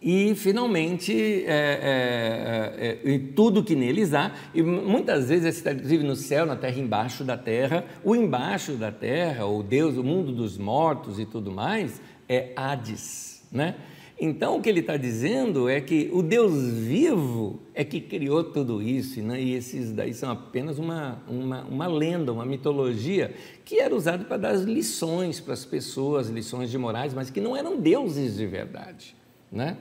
e 0.01 0.35
finalmente 0.37 1.13
é, 1.45 3.01
é, 3.05 3.15
é, 3.15 3.21
tudo 3.35 3.65
que 3.65 3.75
neles 3.75 4.15
há, 4.15 4.33
e 4.55 4.63
muitas 4.63 5.29
vezes 5.29 5.57
está 5.57 5.73
inclusive 5.73 6.05
no 6.05 6.15
céu, 6.15 6.47
na 6.47 6.55
terra, 6.55 6.79
embaixo 6.79 7.25
da 7.25 7.37
terra, 7.37 7.85
o 8.05 8.15
embaixo 8.15 8.73
da 8.73 8.93
terra, 8.93 9.47
o 9.47 9.63
Deus, 9.63 9.97
o 9.97 10.05
mundo 10.05 10.33
dos 10.33 10.57
mortos 10.57 11.19
e 11.19 11.27
tudo 11.27 11.51
mais, 11.51 12.01
é 12.29 12.53
Hades, 12.55 13.43
né? 13.51 13.75
Então 14.21 14.57
o 14.57 14.61
que 14.61 14.69
ele 14.69 14.81
está 14.81 14.97
dizendo 14.97 15.69
é 15.69 15.81
que 15.81 16.11
o 16.13 16.25
Deus 16.25 16.53
vivo 16.53 17.61
é 17.73 17.85
que 17.85 18.01
criou 18.01 18.43
tudo 18.43 18.83
isso, 18.83 19.23
né? 19.23 19.41
e 19.41 19.55
esses 19.55 19.93
daí 19.93 20.13
são 20.13 20.29
apenas 20.29 20.77
uma, 20.77 21.23
uma, 21.29 21.63
uma 21.63 21.87
lenda, 21.87 22.33
uma 22.33 22.45
mitologia 22.45 23.33
que 23.65 23.79
era 23.79 23.95
usada 23.95 24.25
para 24.25 24.37
dar 24.37 24.55
lições 24.55 25.39
para 25.39 25.55
as 25.55 25.65
pessoas, 25.65 26.29
lições 26.29 26.69
de 26.69 26.77
morais, 26.77 27.15
mas 27.15 27.31
que 27.31 27.41
não 27.41 27.57
eram 27.57 27.81
deuses 27.81 28.37
de 28.37 28.45
verdade. 28.45 29.18
Né? 29.51 29.77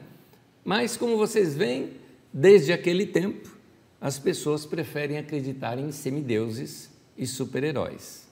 Mas, 0.64 0.98
como 0.98 1.18
vocês 1.18 1.56
veem, 1.56 1.92
desde 2.34 2.72
aquele 2.74 3.06
tempo, 3.06 3.58
as 4.00 4.20
pessoas 4.20 4.66
preferem 4.66 5.18
acreditar 5.18 5.78
em 5.78 5.92
semideuses 5.92 6.90
e 7.18 7.26
super-heróis. 7.26 8.28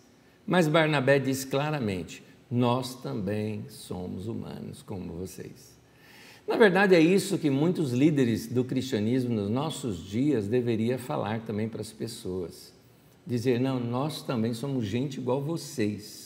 Mas 0.46 0.68
Barnabé 0.68 1.18
diz 1.20 1.44
claramente: 1.44 2.24
nós 2.50 2.96
também 2.96 3.66
somos 3.70 4.28
humanos 4.28 4.82
como 4.84 5.14
vocês. 5.14 5.76
Na 6.48 6.58
verdade, 6.58 6.94
é 6.94 7.00
isso 7.00 7.40
que 7.40 7.50
muitos 7.50 7.92
líderes 7.92 8.48
do 8.48 8.64
cristianismo 8.64 9.34
nos 9.34 9.50
nossos 9.50 10.06
dias 10.06 10.48
deveria 10.48 11.00
falar 11.00 11.42
também 11.42 11.68
para 11.68 11.82
as 11.82 11.92
pessoas. 11.92 12.72
Dizer, 13.26 13.60
não, 13.60 13.80
nós 13.80 14.22
também 14.22 14.54
somos 14.54 14.86
gente 14.86 15.20
igual 15.20 15.42
vocês. 15.42 16.25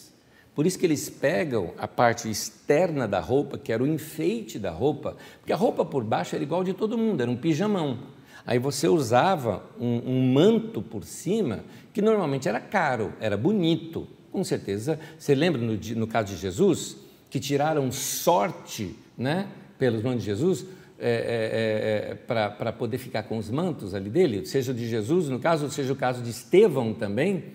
Por 0.56 0.66
isso 0.66 0.78
que 0.78 0.86
eles 0.86 1.10
pegam 1.10 1.74
a 1.78 1.88
parte 1.88 2.30
externa 2.30 3.08
da 3.08 3.20
roupa, 3.20 3.58
que 3.58 3.72
era 3.72 3.84
o 3.84 3.88
enfeite 3.88 4.60
da 4.60 4.72
roupa, 4.72 5.16
porque 5.40 5.54
a 5.54 5.56
roupa 5.56 5.86
por 5.86 6.04
baixo 6.04 6.36
era 6.36 6.44
igual 6.44 6.64
de 6.64 6.74
todo 6.74 6.98
mundo, 6.98 7.22
era 7.22 7.32
um 7.32 7.38
pijamão. 7.38 8.00
Aí 8.46 8.58
você 8.58 8.88
usava 8.88 9.64
um, 9.80 10.02
um 10.06 10.34
manto 10.34 10.82
por 10.82 11.04
cima 11.04 11.64
que 11.94 12.02
normalmente 12.02 12.50
era 12.50 12.60
caro, 12.60 13.14
era 13.20 13.38
bonito. 13.38 14.08
Com 14.32 14.44
certeza, 14.44 15.00
você 15.18 15.34
lembra 15.34 15.62
no, 15.62 15.78
no 15.96 16.08
caso 16.08 16.34
de 16.34 16.42
Jesus, 16.42 16.98
que 17.30 17.40
tiraram 17.40 17.92
sorte 17.92 18.96
né, 19.18 19.48
pelos 19.78 20.02
mãos 20.02 20.18
de 20.20 20.26
Jesus 20.26 20.66
é, 21.02 22.12
é, 22.12 22.12
é, 22.12 22.16
para 22.16 22.74
poder 22.74 22.98
ficar 22.98 23.24
com 23.24 23.38
os 23.38 23.50
mantos 23.50 23.96
ali 23.96 24.10
dele, 24.10 24.46
seja 24.46 24.74
de 24.74 24.88
Jesus, 24.88 25.30
no 25.30 25.40
caso, 25.40 25.70
seja 25.72 25.94
o 25.94 25.96
caso 25.96 26.22
de 26.22 26.30
Estevão 26.30 26.94
também. 26.94 27.46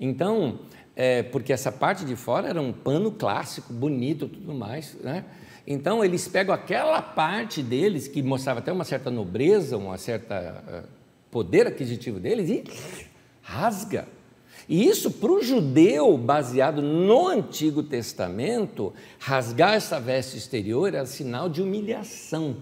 Então, 0.00 0.60
é, 0.96 1.22
porque 1.22 1.52
essa 1.52 1.70
parte 1.70 2.06
de 2.06 2.16
fora 2.16 2.48
era 2.48 2.60
um 2.60 2.72
pano 2.72 3.12
clássico, 3.12 3.70
bonito, 3.70 4.26
tudo 4.26 4.54
mais, 4.54 4.96
né? 5.02 5.26
Então 5.66 6.02
eles 6.02 6.26
pegam 6.26 6.54
aquela 6.54 7.02
parte 7.02 7.62
deles 7.62 8.08
que 8.08 8.22
mostrava 8.22 8.60
até 8.60 8.72
uma 8.72 8.84
certa 8.84 9.10
nobreza, 9.10 9.76
uma 9.76 9.98
certa 9.98 10.64
uh, 10.66 10.88
poder 11.30 11.66
aquisitivo 11.66 12.18
deles 12.18 12.48
e 12.48 12.64
rasga. 13.42 14.08
E 14.68 14.86
isso 14.86 15.10
para 15.10 15.30
o 15.30 15.42
judeu, 15.42 16.16
baseado 16.16 16.80
no 16.80 17.28
Antigo 17.28 17.82
Testamento, 17.82 18.92
rasgar 19.18 19.74
essa 19.74 20.00
veste 20.00 20.38
exterior 20.38 20.88
era 20.88 21.04
sinal 21.04 21.48
de 21.48 21.62
humilhação, 21.62 22.56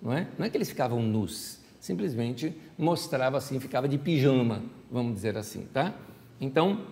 não 0.00 0.12
é? 0.12 0.28
Não 0.38 0.46
é 0.46 0.50
que 0.50 0.56
eles 0.56 0.68
ficavam 0.68 1.02
nus, 1.02 1.58
simplesmente 1.80 2.54
mostrava 2.78 3.36
assim, 3.36 3.58
ficava 3.58 3.88
de 3.88 3.98
pijama, 3.98 4.62
vamos 4.90 5.14
dizer 5.14 5.36
assim, 5.36 5.66
tá? 5.72 5.94
Então, 6.40 6.86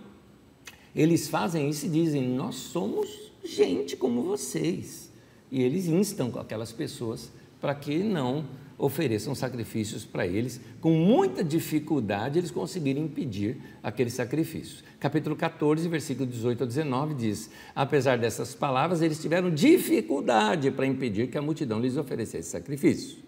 eles 0.94 1.28
fazem 1.28 1.68
isso 1.68 1.86
e 1.86 1.88
dizem: 1.88 2.28
Nós 2.28 2.54
somos 2.54 3.08
gente 3.44 3.96
como 3.96 4.22
vocês. 4.22 5.10
E 5.50 5.62
eles 5.62 5.86
instam 5.86 6.30
aquelas 6.38 6.72
pessoas 6.72 7.30
para 7.60 7.74
que 7.74 7.98
não 7.98 8.44
ofereçam 8.76 9.34
sacrifícios 9.34 10.04
para 10.04 10.26
eles. 10.26 10.60
Com 10.80 10.92
muita 10.92 11.42
dificuldade, 11.42 12.38
eles 12.38 12.50
conseguiram 12.50 13.02
impedir 13.02 13.56
aqueles 13.82 14.12
sacrifícios. 14.12 14.84
Capítulo 15.00 15.34
14, 15.34 15.88
versículo 15.88 16.26
18 16.26 16.62
a 16.62 16.66
19 16.66 17.14
diz: 17.14 17.50
Apesar 17.74 18.18
dessas 18.18 18.54
palavras, 18.54 19.02
eles 19.02 19.20
tiveram 19.20 19.50
dificuldade 19.50 20.70
para 20.70 20.86
impedir 20.86 21.28
que 21.28 21.38
a 21.38 21.42
multidão 21.42 21.80
lhes 21.80 21.96
oferecesse 21.96 22.50
sacrifício. 22.50 23.27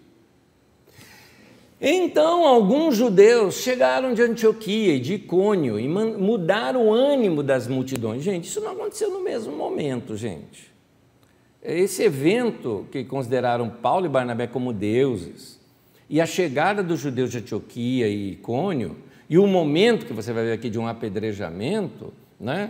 Então, 1.83 2.45
alguns 2.45 2.95
judeus 2.95 3.55
chegaram 3.55 4.13
de 4.13 4.21
Antioquia 4.21 4.93
e 4.93 4.99
de 4.99 5.15
Icônio 5.15 5.79
e 5.79 5.87
mudaram 5.87 6.89
o 6.89 6.93
ânimo 6.93 7.41
das 7.41 7.67
multidões. 7.67 8.21
Gente, 8.21 8.43
isso 8.43 8.61
não 8.61 8.73
aconteceu 8.73 9.09
no 9.09 9.19
mesmo 9.19 9.55
momento, 9.55 10.15
gente. 10.15 10.71
Esse 11.63 12.03
evento 12.03 12.85
que 12.91 13.03
consideraram 13.03 13.67
Paulo 13.67 14.05
e 14.05 14.09
Barnabé 14.09 14.45
como 14.45 14.71
deuses, 14.71 15.59
e 16.07 16.21
a 16.21 16.25
chegada 16.27 16.83
dos 16.83 16.99
judeus 16.99 17.31
de 17.31 17.39
Antioquia 17.39 18.07
e 18.07 18.33
Icônio, 18.33 18.97
e 19.27 19.39
o 19.39 19.47
momento 19.47 20.05
que 20.05 20.13
você 20.13 20.31
vai 20.31 20.43
ver 20.43 20.51
aqui 20.53 20.69
de 20.69 20.77
um 20.77 20.85
apedrejamento, 20.85 22.13
né? 22.39 22.69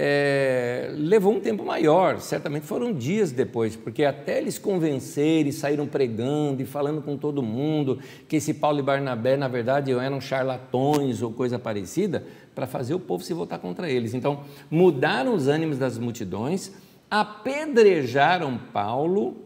É, 0.00 0.92
levou 0.94 1.32
um 1.32 1.40
tempo 1.40 1.64
maior, 1.64 2.20
certamente 2.20 2.64
foram 2.64 2.92
dias 2.92 3.32
depois, 3.32 3.74
porque 3.74 4.04
até 4.04 4.38
eles 4.38 4.56
convencerem, 4.56 5.50
saíram 5.50 5.88
pregando 5.88 6.62
e 6.62 6.64
falando 6.64 7.02
com 7.02 7.16
todo 7.16 7.42
mundo 7.42 7.98
que 8.28 8.36
esse 8.36 8.54
Paulo 8.54 8.78
e 8.78 8.82
Barnabé, 8.82 9.36
na 9.36 9.48
verdade, 9.48 9.90
eram 9.90 10.20
charlatões 10.20 11.20
ou 11.20 11.32
coisa 11.32 11.58
parecida, 11.58 12.24
para 12.54 12.64
fazer 12.64 12.94
o 12.94 13.00
povo 13.00 13.24
se 13.24 13.34
voltar 13.34 13.58
contra 13.58 13.90
eles. 13.90 14.14
Então, 14.14 14.44
mudaram 14.70 15.34
os 15.34 15.48
ânimos 15.48 15.78
das 15.78 15.98
multidões, 15.98 16.70
apedrejaram 17.10 18.56
Paulo 18.72 19.36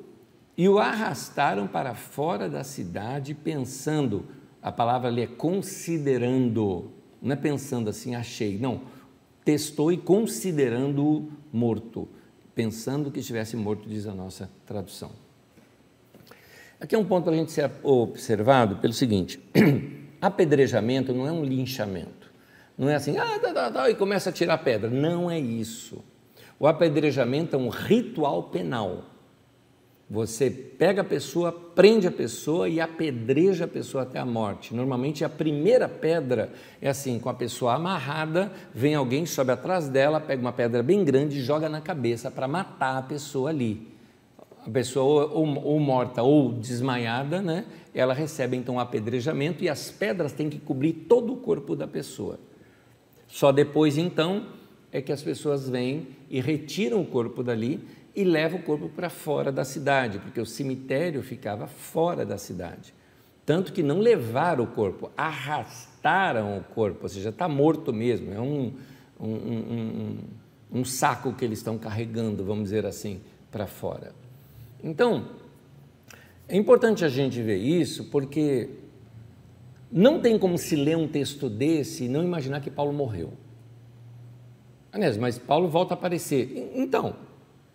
e 0.54 0.68
o 0.68 0.78
arrastaram 0.78 1.66
para 1.66 1.94
fora 1.94 2.46
da 2.46 2.62
cidade, 2.62 3.32
pensando, 3.32 4.26
a 4.60 4.70
palavra 4.70 5.08
ali 5.08 5.22
é 5.22 5.26
considerando, 5.26 6.90
não 7.22 7.32
é 7.32 7.36
pensando 7.36 7.88
assim, 7.88 8.14
achei, 8.14 8.58
não 8.58 9.00
testou 9.44 9.92
e 9.92 9.96
considerando-o 9.96 11.30
morto, 11.52 12.08
pensando 12.54 13.10
que 13.10 13.20
estivesse 13.20 13.56
morto, 13.56 13.88
diz 13.88 14.06
a 14.06 14.14
nossa 14.14 14.50
tradução. 14.66 15.10
Aqui 16.80 16.94
é 16.94 16.98
um 16.98 17.04
ponto 17.04 17.24
para 17.24 17.34
a 17.34 17.36
gente 17.36 17.52
ser 17.52 17.70
observado 17.82 18.76
pelo 18.76 18.92
seguinte: 18.92 19.40
apedrejamento 20.20 21.12
não 21.12 21.26
é 21.26 21.32
um 21.32 21.44
linchamento. 21.44 22.32
Não 22.76 22.88
é 22.88 22.94
assim, 22.94 23.18
ah, 23.18 23.38
tá, 23.38 23.52
tá, 23.52 23.70
tá, 23.70 23.90
e 23.90 23.94
começa 23.94 24.30
a 24.30 24.32
tirar 24.32 24.58
pedra. 24.58 24.90
Não 24.90 25.30
é 25.30 25.38
isso. 25.38 26.02
O 26.58 26.66
apedrejamento 26.66 27.54
é 27.54 27.58
um 27.58 27.68
ritual 27.68 28.44
penal. 28.44 29.04
Você 30.12 30.50
pega 30.50 31.00
a 31.00 31.04
pessoa, 31.04 31.50
prende 31.50 32.06
a 32.06 32.10
pessoa 32.10 32.68
e 32.68 32.82
apedreja 32.82 33.64
a 33.64 33.68
pessoa 33.68 34.02
até 34.02 34.18
a 34.18 34.26
morte. 34.26 34.74
Normalmente 34.74 35.24
a 35.24 35.28
primeira 35.28 35.88
pedra 35.88 36.52
é 36.82 36.90
assim, 36.90 37.18
com 37.18 37.30
a 37.30 37.34
pessoa 37.34 37.76
amarrada, 37.76 38.52
vem 38.74 38.94
alguém, 38.94 39.24
sobe 39.24 39.52
atrás 39.52 39.88
dela, 39.88 40.20
pega 40.20 40.42
uma 40.42 40.52
pedra 40.52 40.82
bem 40.82 41.02
grande 41.02 41.38
e 41.38 41.42
joga 41.42 41.66
na 41.66 41.80
cabeça 41.80 42.30
para 42.30 42.46
matar 42.46 42.98
a 42.98 43.02
pessoa 43.02 43.48
ali. 43.48 43.88
A 44.66 44.68
pessoa 44.68 45.28
ou, 45.32 45.46
ou, 45.64 45.80
morta 45.80 46.22
ou 46.22 46.52
desmaiada, 46.52 47.40
né? 47.40 47.64
Ela 47.94 48.12
recebe 48.12 48.54
então 48.54 48.74
o 48.74 48.80
apedrejamento 48.80 49.64
e 49.64 49.68
as 49.70 49.90
pedras 49.90 50.34
têm 50.34 50.50
que 50.50 50.58
cobrir 50.58 50.92
todo 50.92 51.32
o 51.32 51.36
corpo 51.36 51.74
da 51.74 51.86
pessoa. 51.86 52.38
Só 53.26 53.50
depois 53.50 53.96
então 53.96 54.44
é 54.92 55.00
que 55.00 55.10
as 55.10 55.22
pessoas 55.22 55.70
vêm 55.70 56.08
e 56.28 56.38
retiram 56.38 57.00
o 57.00 57.06
corpo 57.06 57.42
dali 57.42 57.80
e 58.14 58.24
leva 58.24 58.56
o 58.56 58.62
corpo 58.62 58.88
para 58.88 59.08
fora 59.08 59.50
da 59.50 59.64
cidade, 59.64 60.18
porque 60.18 60.40
o 60.40 60.46
cemitério 60.46 61.22
ficava 61.22 61.66
fora 61.66 62.26
da 62.26 62.36
cidade. 62.36 62.94
Tanto 63.44 63.72
que 63.72 63.82
não 63.82 63.98
levaram 63.98 64.64
o 64.64 64.66
corpo, 64.66 65.10
arrastaram 65.16 66.58
o 66.58 66.62
corpo, 66.62 67.00
ou 67.02 67.08
seja, 67.08 67.30
está 67.30 67.48
morto 67.48 67.92
mesmo, 67.92 68.32
é 68.32 68.40
um, 68.40 68.72
um, 69.18 69.26
um, 69.26 70.18
um 70.72 70.84
saco 70.84 71.32
que 71.32 71.44
eles 71.44 71.58
estão 71.58 71.78
carregando, 71.78 72.44
vamos 72.44 72.64
dizer 72.64 72.86
assim, 72.86 73.20
para 73.50 73.66
fora. 73.66 74.14
Então, 74.82 75.28
é 76.48 76.56
importante 76.56 77.04
a 77.04 77.08
gente 77.08 77.40
ver 77.42 77.56
isso, 77.56 78.04
porque 78.10 78.68
não 79.90 80.20
tem 80.20 80.38
como 80.38 80.56
se 80.56 80.76
ler 80.76 80.96
um 80.96 81.08
texto 81.08 81.48
desse 81.48 82.04
e 82.04 82.08
não 82.08 82.22
imaginar 82.22 82.60
que 82.60 82.70
Paulo 82.70 82.92
morreu. 82.92 83.32
Aliás, 84.92 85.16
mas 85.16 85.38
Paulo 85.38 85.68
volta 85.68 85.94
a 85.94 85.96
aparecer. 85.96 86.70
Então, 86.74 87.16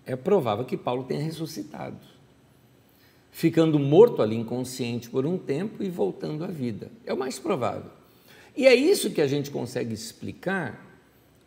é 0.08 0.16
provável 0.16 0.66
que 0.66 0.78
Paulo 0.78 1.04
tenha 1.04 1.22
ressuscitado, 1.22 1.98
ficando 3.30 3.78
morto 3.78 4.22
ali 4.22 4.36
inconsciente 4.36 5.10
por 5.10 5.26
um 5.26 5.38
tempo 5.38 5.84
e 5.84 5.90
voltando 5.90 6.44
à 6.44 6.48
vida. 6.48 6.90
É 7.06 7.14
o 7.14 7.18
mais 7.18 7.38
provável. 7.38 7.92
E 8.56 8.66
é 8.66 8.74
isso 8.74 9.12
que 9.12 9.22
a 9.22 9.28
gente 9.28 9.52
consegue 9.52 9.94
explicar 9.94 10.88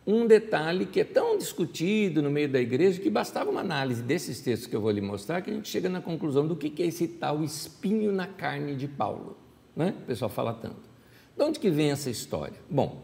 um 0.05 0.25
detalhe 0.25 0.85
que 0.85 0.99
é 0.99 1.03
tão 1.03 1.37
discutido 1.37 2.21
no 2.21 2.31
meio 2.31 2.49
da 2.49 2.59
igreja 2.59 3.01
que 3.01 3.09
bastava 3.09 3.49
uma 3.49 3.61
análise 3.61 4.01
desses 4.01 4.39
textos 4.39 4.67
que 4.67 4.75
eu 4.75 4.81
vou 4.81 4.91
lhe 4.91 5.01
mostrar 5.01 5.41
que 5.41 5.51
a 5.51 5.53
gente 5.53 5.67
chega 5.67 5.89
na 5.89 6.01
conclusão 6.01 6.47
do 6.47 6.55
que 6.55 6.81
é 6.81 6.85
esse 6.85 7.07
tal 7.07 7.43
espinho 7.43 8.11
na 8.11 8.27
carne 8.27 8.75
de 8.75 8.87
Paulo. 8.87 9.37
Né? 9.75 9.93
O 10.03 10.05
pessoal 10.05 10.29
fala 10.29 10.53
tanto. 10.53 10.89
De 11.35 11.43
onde 11.43 11.59
que 11.59 11.69
vem 11.69 11.91
essa 11.91 12.09
história? 12.09 12.57
Bom, 12.69 13.01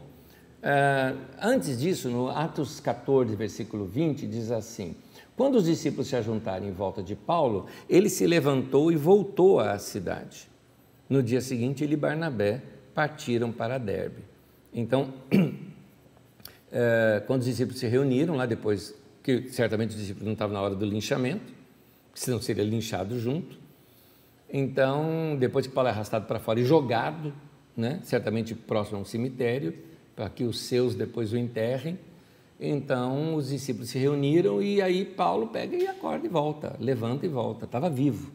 uh, 0.62 1.18
antes 1.40 1.78
disso, 1.78 2.08
no 2.08 2.28
Atos 2.28 2.80
14, 2.80 3.34
versículo 3.36 3.84
20, 3.86 4.26
diz 4.26 4.50
assim: 4.50 4.94
quando 5.38 5.54
os 5.54 5.66
discípulos 5.66 6.08
se 6.08 6.16
ajuntaram 6.16 6.66
em 6.66 6.72
volta 6.72 7.00
de 7.00 7.14
Paulo, 7.14 7.66
ele 7.88 8.10
se 8.10 8.26
levantou 8.26 8.90
e 8.90 8.96
voltou 8.96 9.60
à 9.60 9.78
cidade. 9.78 10.48
No 11.08 11.22
dia 11.22 11.40
seguinte, 11.40 11.84
ele 11.84 11.94
e 11.94 11.96
Barnabé 11.96 12.60
partiram 12.92 13.52
para 13.52 13.78
Derbe. 13.78 14.24
Então, 14.74 15.14
é, 16.72 17.22
quando 17.28 17.42
os 17.42 17.46
discípulos 17.46 17.78
se 17.78 17.86
reuniram 17.86 18.34
lá 18.34 18.46
depois, 18.46 18.92
que 19.22 19.48
certamente 19.50 19.90
os 19.90 19.96
discípulos 19.96 20.26
não 20.26 20.32
estavam 20.32 20.54
na 20.54 20.60
hora 20.60 20.74
do 20.74 20.84
linchamento, 20.84 21.52
senão 22.12 22.42
seria 22.42 22.64
linchado 22.64 23.16
junto. 23.20 23.60
Então, 24.52 25.36
depois 25.38 25.68
que 25.68 25.72
Paulo 25.72 25.88
é 25.88 25.92
arrastado 25.92 26.26
para 26.26 26.40
fora 26.40 26.58
e 26.58 26.64
jogado, 26.64 27.32
né, 27.76 28.00
certamente 28.02 28.56
próximo 28.56 28.98
a 28.98 29.02
um 29.02 29.04
cemitério, 29.04 29.72
para 30.16 30.28
que 30.28 30.42
os 30.42 30.58
seus 30.62 30.96
depois 30.96 31.32
o 31.32 31.38
enterrem, 31.38 31.96
então 32.60 33.36
os 33.36 33.48
discípulos 33.48 33.90
se 33.90 33.98
reuniram 33.98 34.60
e 34.60 34.82
aí 34.82 35.04
Paulo 35.04 35.48
pega 35.48 35.76
e 35.76 35.86
acorda 35.86 36.26
e 36.26 36.28
volta, 36.28 36.76
levanta 36.80 37.24
e 37.24 37.28
volta, 37.28 37.66
estava 37.66 37.88
vivo. 37.88 38.32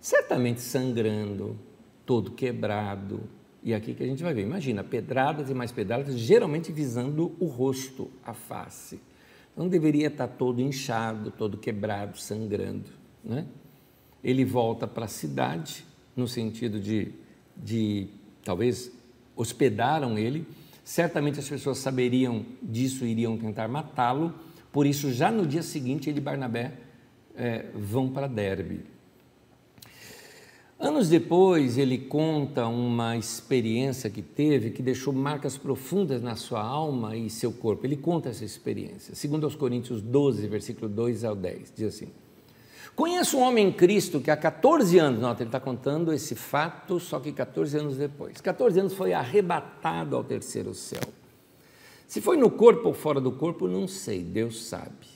Certamente 0.00 0.60
sangrando, 0.60 1.58
todo 2.06 2.30
quebrado. 2.30 3.20
E 3.62 3.74
aqui 3.74 3.94
que 3.94 4.02
a 4.02 4.06
gente 4.06 4.22
vai 4.22 4.34
ver, 4.34 4.42
imagina, 4.42 4.82
pedradas 4.82 5.50
e 5.50 5.54
mais 5.54 5.70
pedradas, 5.70 6.18
geralmente 6.18 6.72
visando 6.72 7.36
o 7.38 7.46
rosto, 7.46 8.10
a 8.24 8.32
face. 8.32 8.98
Então 9.52 9.68
deveria 9.68 10.08
estar 10.08 10.26
todo 10.26 10.60
inchado, 10.60 11.30
todo 11.30 11.58
quebrado, 11.58 12.18
sangrando. 12.18 12.88
Né? 13.22 13.46
Ele 14.24 14.44
volta 14.44 14.86
para 14.88 15.04
a 15.04 15.08
cidade, 15.08 15.84
no 16.16 16.26
sentido 16.26 16.80
de, 16.80 17.12
de 17.56 18.08
talvez 18.42 18.90
hospedaram 19.36 20.18
ele, 20.18 20.46
Certamente 20.84 21.38
as 21.38 21.48
pessoas 21.48 21.78
saberiam 21.78 22.44
disso 22.62 23.04
e 23.04 23.10
iriam 23.10 23.36
tentar 23.36 23.68
matá-lo, 23.68 24.34
por 24.72 24.86
isso, 24.86 25.12
já 25.12 25.30
no 25.30 25.46
dia 25.46 25.62
seguinte, 25.62 26.08
ele 26.08 26.18
e 26.18 26.22
Barnabé 26.22 26.72
é, 27.36 27.66
vão 27.74 28.08
para 28.08 28.26
Derbe. 28.26 28.80
Anos 30.80 31.08
depois, 31.08 31.78
ele 31.78 31.98
conta 31.98 32.66
uma 32.66 33.16
experiência 33.16 34.10
que 34.10 34.22
teve 34.22 34.70
que 34.70 34.82
deixou 34.82 35.12
marcas 35.12 35.56
profundas 35.56 36.20
na 36.22 36.34
sua 36.34 36.60
alma 36.60 37.16
e 37.16 37.30
seu 37.30 37.52
corpo. 37.52 37.86
Ele 37.86 37.96
conta 37.96 38.30
essa 38.30 38.44
experiência. 38.44 39.14
Segundo 39.14 39.44
aos 39.44 39.54
Coríntios 39.54 40.00
12, 40.02 40.48
versículo 40.48 40.88
2 40.88 41.22
ao 41.22 41.36
10, 41.36 41.72
diz 41.76 41.94
assim: 41.94 42.08
Conheço 42.94 43.38
um 43.38 43.40
homem 43.40 43.68
em 43.68 43.72
Cristo 43.72 44.20
que 44.20 44.30
há 44.30 44.36
14 44.36 44.98
anos, 44.98 45.20
nota, 45.20 45.42
ele 45.42 45.48
está 45.48 45.58
contando 45.58 46.12
esse 46.12 46.34
fato, 46.34 47.00
só 47.00 47.18
que 47.18 47.32
14 47.32 47.78
anos 47.78 47.96
depois. 47.96 48.40
14 48.40 48.80
anos 48.80 48.94
foi 48.94 49.12
arrebatado 49.12 50.14
ao 50.14 50.22
terceiro 50.22 50.74
céu. 50.74 51.00
Se 52.06 52.20
foi 52.20 52.36
no 52.36 52.50
corpo 52.50 52.88
ou 52.88 52.94
fora 52.94 53.20
do 53.20 53.32
corpo, 53.32 53.66
não 53.66 53.88
sei, 53.88 54.22
Deus 54.22 54.64
sabe. 54.64 55.06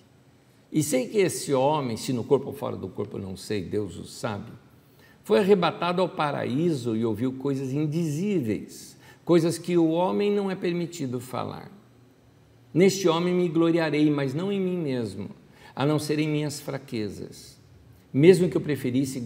E 0.73 0.83
sei 0.83 1.09
que 1.09 1.19
esse 1.19 1.53
homem, 1.53 1.97
se 1.97 2.13
no 2.13 2.25
corpo 2.25 2.47
ou 2.49 2.53
fora 2.53 2.77
do 2.77 2.89
corpo, 2.89 3.19
não 3.19 3.37
sei, 3.37 3.63
Deus 3.63 3.99
o 3.99 4.05
sabe 4.05 4.53
foi 5.27 5.41
arrebatado 5.41 6.01
ao 6.01 6.09
paraíso 6.09 6.95
e 6.95 7.05
ouviu 7.05 7.33
coisas 7.33 7.73
indizíveis, 7.73 8.97
coisas 9.25 9.59
que 9.59 9.77
o 9.77 9.89
homem 9.89 10.31
não 10.31 10.49
é 10.49 10.55
permitido 10.55 11.19
falar. 11.19 11.69
Neste 12.73 13.09
homem 13.09 13.35
me 13.35 13.49
gloriarei, 13.49 14.09
mas 14.09 14.33
não 14.33 14.53
em 14.53 14.61
mim 14.61 14.77
mesmo, 14.77 15.29
a 15.75 15.85
não 15.85 15.99
ser 15.99 16.21
em 16.21 16.29
minhas 16.29 16.61
fraquezas. 16.61 17.61
Mesmo 18.13 18.49
que 18.49 18.57
eu 18.57 18.61
preferisse 18.61 19.23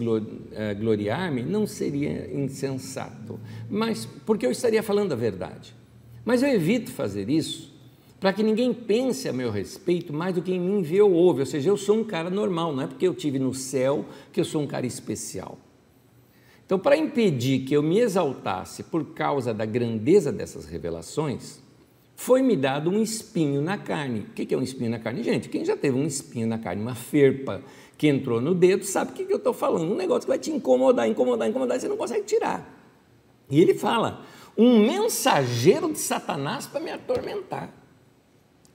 eh, 0.51 0.73
gloriar-me, 0.73 1.43
não 1.43 1.65
seria 1.65 2.29
insensato, 2.33 3.39
mas 3.69 4.05
porque 4.25 4.45
eu 4.45 4.51
estaria 4.51 4.83
falando 4.83 5.13
a 5.13 5.15
verdade. 5.15 5.73
Mas 6.25 6.43
eu 6.43 6.49
evito 6.49 6.91
fazer 6.91 7.29
isso 7.29 7.71
para 8.21 8.31
que 8.31 8.43
ninguém 8.43 8.71
pense 8.71 9.27
a 9.27 9.33
meu 9.33 9.49
respeito 9.49 10.13
mais 10.13 10.35
do 10.35 10.43
que 10.43 10.53
em 10.53 10.59
mim 10.59 10.83
vê 10.83 11.01
ou 11.01 11.11
ouve. 11.11 11.39
Ou 11.39 11.45
seja, 11.45 11.69
eu 11.69 11.75
sou 11.75 11.97
um 11.97 12.03
cara 12.03 12.29
normal, 12.29 12.71
não 12.71 12.83
é 12.83 12.87
porque 12.87 13.07
eu 13.07 13.15
tive 13.15 13.39
no 13.39 13.53
céu 13.53 14.05
que 14.31 14.39
eu 14.39 14.45
sou 14.45 14.61
um 14.61 14.67
cara 14.67 14.85
especial. 14.85 15.57
Então, 16.63 16.77
para 16.77 16.95
impedir 16.95 17.65
que 17.65 17.73
eu 17.73 17.81
me 17.81 17.99
exaltasse 17.99 18.83
por 18.83 19.13
causa 19.13 19.53
da 19.53 19.65
grandeza 19.65 20.31
dessas 20.31 20.65
revelações, 20.65 21.59
foi-me 22.15 22.55
dado 22.55 22.91
um 22.91 23.01
espinho 23.01 23.59
na 23.59 23.77
carne. 23.79 24.19
O 24.19 24.25
que 24.33 24.53
é 24.53 24.57
um 24.57 24.61
espinho 24.61 24.91
na 24.91 24.99
carne? 24.99 25.23
Gente, 25.23 25.49
quem 25.49 25.65
já 25.65 25.75
teve 25.75 25.97
um 25.97 26.05
espinho 26.05 26.47
na 26.47 26.59
carne, 26.59 26.81
uma 26.81 26.93
ferpa 26.93 27.63
que 28.01 28.07
entrou 28.07 28.41
no 28.41 28.55
dedo, 28.55 28.83
sabe 28.83 29.11
o 29.11 29.13
que 29.13 29.31
eu 29.31 29.37
estou 29.37 29.53
falando. 29.53 29.91
Um 29.91 29.95
negócio 29.95 30.21
que 30.23 30.29
vai 30.29 30.39
te 30.39 30.49
incomodar, 30.49 31.07
incomodar, 31.07 31.47
incomodar, 31.47 31.77
e 31.77 31.81
você 31.81 31.87
não 31.87 31.95
consegue 31.95 32.25
tirar. 32.25 32.67
E 33.47 33.61
ele 33.61 33.75
fala: 33.75 34.25
um 34.57 34.83
mensageiro 34.87 35.93
de 35.93 35.99
Satanás 35.99 36.65
para 36.65 36.79
me 36.79 36.89
atormentar. 36.89 37.71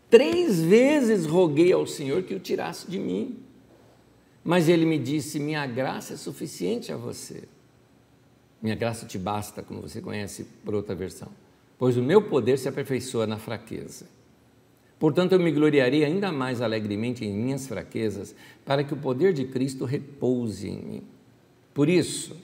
Três 0.08 0.60
vezes 0.60 1.26
roguei 1.26 1.72
ao 1.72 1.88
Senhor 1.88 2.22
que 2.22 2.36
o 2.36 2.38
tirasse 2.38 2.88
de 2.88 3.00
mim. 3.00 3.36
Mas 4.44 4.68
ele 4.68 4.86
me 4.86 4.96
disse: 4.96 5.40
Minha 5.40 5.66
graça 5.66 6.14
é 6.14 6.16
suficiente 6.16 6.92
a 6.92 6.96
você. 6.96 7.48
Minha 8.62 8.76
graça 8.76 9.06
te 9.06 9.18
basta, 9.18 9.60
como 9.60 9.82
você 9.82 10.00
conhece 10.00 10.46
por 10.64 10.72
outra 10.72 10.94
versão, 10.94 11.30
pois 11.76 11.96
o 11.96 12.02
meu 12.02 12.22
poder 12.22 12.60
se 12.60 12.68
aperfeiçoa 12.68 13.26
na 13.26 13.38
fraqueza. 13.38 14.06
Portanto, 14.98 15.32
eu 15.32 15.40
me 15.40 15.52
gloriarei 15.52 16.04
ainda 16.04 16.32
mais 16.32 16.62
alegremente 16.62 17.24
em 17.24 17.34
minhas 17.34 17.66
fraquezas, 17.66 18.34
para 18.64 18.82
que 18.82 18.94
o 18.94 18.96
poder 18.96 19.32
de 19.32 19.44
Cristo 19.44 19.84
repouse 19.84 20.68
em 20.68 20.78
mim. 20.78 21.02
Por 21.74 21.88
isso, 21.88 22.36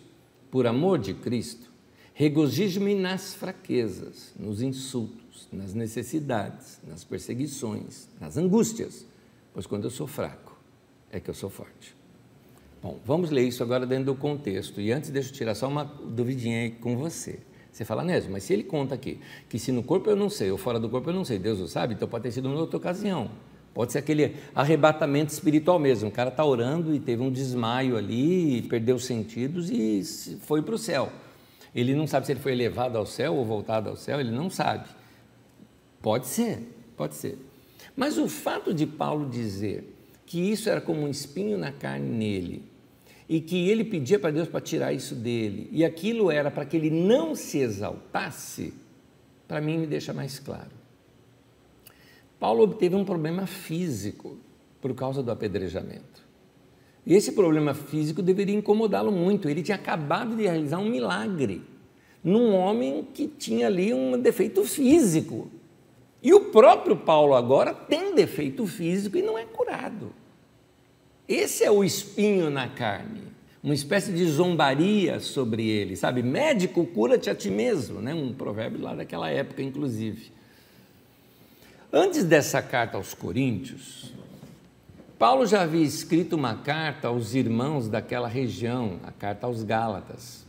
por 0.51 0.67
amor 0.67 0.99
de 0.99 1.15
Cristo, 1.15 1.73
regozijo-me 2.13 2.95
nas 2.95 3.35
fraquezas, 3.35 4.35
nos 4.39 4.61
insultos, 4.61 5.49
nas 5.51 5.73
necessidades, 5.73 6.79
nas 6.87 7.05
perseguições, 7.05 8.09
nas 8.21 8.37
angústias, 8.37 9.07
pois 9.55 9.67
quando 9.67 9.85
eu 9.85 9.91
sou 9.91 10.07
fraco, 10.07 10.59
é 11.11 11.19
que 11.19 11.31
eu 11.31 11.35
sou 11.35 11.49
forte. 11.49 11.97
Bom, 12.83 12.99
vamos 13.05 13.31
ler 13.31 13.47
isso 13.47 13.63
agora 13.63 13.87
dentro 13.87 14.07
do 14.07 14.15
contexto. 14.15 14.81
E 14.81 14.91
antes, 14.91 15.09
deixa 15.09 15.31
eu 15.31 15.35
tirar 15.35 15.55
só 15.55 15.69
uma 15.69 15.85
duvidinha 15.85 16.63
aí 16.63 16.71
com 16.73 16.97
você. 16.97 17.39
Você 17.73 17.87
fala, 17.87 18.05
Nésio, 18.05 18.31
mas 18.31 18.45
se 18.45 18.53
ele 18.53 18.63
conta 18.63 18.95
aqui 18.95 19.19
que 19.49 19.59
se 19.59 19.73
no 19.73 19.83
corpo 19.83 20.11
eu 20.11 20.15
não 20.15 20.29
sei, 20.29 20.51
ou 20.51 20.59
fora 20.59 20.79
do 20.79 20.91
corpo 20.91 21.09
eu 21.09 21.15
não 21.15 21.25
sei, 21.25 21.39
Deus 21.39 21.59
o 21.59 21.67
sabe, 21.67 21.95
então 21.95 22.07
pode 22.07 22.25
ter 22.25 22.31
sido 22.31 22.49
em 22.49 22.55
outra 22.55 22.77
ocasião. 22.77 23.31
Pode 23.73 23.93
ser 23.93 23.99
aquele 23.99 24.37
arrebatamento 24.55 25.33
espiritual 25.33 25.79
mesmo. 25.79 26.11
O 26.11 26.13
cara 26.13 26.29
está 26.29 26.45
orando 26.45 26.95
e 26.95 27.01
teve 27.01 27.23
um 27.23 27.33
desmaio 27.33 27.97
ali, 27.97 28.61
perdeu 28.63 28.97
os 28.97 29.07
sentidos 29.07 29.71
e 29.71 30.03
foi 30.43 30.61
para 30.61 30.75
o 30.75 30.79
céu. 30.79 31.11
Ele 31.75 31.95
não 31.95 32.07
sabe 32.07 32.27
se 32.27 32.33
ele 32.33 32.41
foi 32.41 32.53
elevado 32.53 32.99
ao 32.99 33.07
céu 33.07 33.35
ou 33.35 33.45
voltado 33.47 33.89
ao 33.89 33.97
céu, 33.97 34.21
ele 34.21 34.31
não 34.31 34.51
sabe. 34.51 34.87
Pode 36.03 36.27
ser, 36.27 36.59
pode 36.95 37.15
ser. 37.15 37.39
Mas 37.97 38.19
o 38.19 38.29
fato 38.29 38.75
de 38.75 38.87
Paulo 38.87 39.31
dizer 39.31 39.97
que 40.27 40.39
isso 40.39 40.69
era 40.69 40.81
como 40.81 41.01
um 41.01 41.09
espinho 41.09 41.57
na 41.57 41.73
carne 41.73 42.09
nele, 42.09 42.72
e 43.29 43.41
que 43.41 43.69
ele 43.69 43.85
pedia 43.85 44.19
para 44.19 44.31
Deus 44.31 44.49
para 44.49 44.61
tirar 44.61 44.93
isso 44.93 45.15
dele, 45.15 45.69
e 45.73 45.85
aquilo 45.85 46.31
era 46.31 46.51
para 46.51 46.65
que 46.65 46.77
ele 46.77 46.91
não 46.91 47.35
se 47.35 47.59
exaltasse, 47.59 48.75
para 49.47 49.61
mim 49.61 49.79
me 49.79 49.87
deixa 49.87 50.13
mais 50.13 50.39
claro. 50.39 50.71
Paulo 52.39 52.65
obteve 52.65 52.97
um 52.97 53.05
problema 53.05 53.47
físico 53.47 54.37
por 54.81 54.93
causa 54.95 55.23
do 55.23 55.31
apedrejamento. 55.31 56.23
E 57.07 57.15
esse 57.15 57.33
problema 57.33 57.75
físico 57.75 58.23
deveria 58.23 58.57
incomodá-lo 58.57 59.13
muito. 59.13 59.49
Ele 59.49 59.63
tinha 59.63 59.77
acabado 59.77 60.37
de 60.37 60.43
realizar 60.43 60.79
um 60.79 60.91
milagre 60.91 61.63
num 62.23 62.55
homem 62.55 63.07
que 63.13 63.27
tinha 63.27 63.67
ali 63.67 63.93
um 63.93 64.21
defeito 64.21 64.65
físico. 64.65 65.51
E 66.23 66.33
o 66.33 66.47
próprio 66.47 66.97
Paulo 66.97 67.35
agora 67.35 67.75
tem 67.75 68.15
defeito 68.15 68.67
físico 68.67 69.17
e 69.17 69.23
não 69.23 69.37
é 69.37 69.45
curado. 69.45 70.13
Esse 71.29 71.65
é 71.65 71.71
o 71.71 71.85
espinho 71.85 72.51
na 72.51 72.69
carne, 72.69 73.23
uma 73.63 73.75
espécie 73.75 74.13
de 74.13 74.25
zombaria 74.27 75.21
sobre 75.21 75.69
ele, 75.69 75.97
sabe? 75.97 76.23
Médico, 76.23 76.85
cura-te 76.85 77.31
a 77.31 77.35
ti 77.35 77.51
mesmo, 77.51 78.01
né? 78.01 78.13
Um 78.13 78.33
provérbio 78.33 78.83
lá 78.83 78.95
daquela 78.95 79.31
época, 79.31 79.63
inclusive. 79.63 80.33
Antes 81.93 82.25
dessa 82.25 82.61
carta 82.61 82.97
aos 82.97 83.15
Coríntios, 83.15 84.13
Paulo 85.19 85.47
já 85.47 85.63
havia 85.63 85.85
escrito 85.85 86.35
uma 86.35 86.57
carta 86.57 87.07
aos 87.07 87.35
irmãos 87.35 87.89
daquela 87.89 88.27
região, 88.27 88.99
a 89.05 89.13
carta 89.13 89.47
aos 89.47 89.63
Gálatas. 89.63 90.45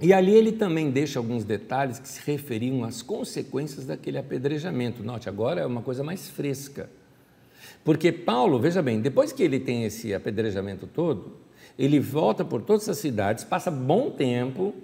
E 0.00 0.12
ali 0.12 0.32
ele 0.34 0.52
também 0.52 0.90
deixa 0.90 1.18
alguns 1.18 1.44
detalhes 1.44 1.98
que 1.98 2.08
se 2.08 2.20
referiam 2.24 2.84
às 2.84 3.02
consequências 3.02 3.84
daquele 3.84 4.16
apedrejamento. 4.16 5.02
Note, 5.02 5.28
agora 5.28 5.60
é 5.60 5.66
uma 5.66 5.82
coisa 5.82 6.02
mais 6.02 6.28
fresca. 6.28 6.88
Porque 7.84 8.10
Paulo, 8.10 8.58
veja 8.58 8.80
bem, 8.80 9.00
depois 9.00 9.30
que 9.30 9.42
ele 9.42 9.60
tem 9.60 9.84
esse 9.84 10.14
apedrejamento 10.14 10.86
todo, 10.86 11.36
ele 11.78 12.00
volta 12.00 12.44
por 12.44 12.62
todas 12.62 12.88
as 12.88 12.96
cidades, 12.98 13.44
passa 13.44 13.70
bom 13.70 14.10
tempo, 14.10 14.74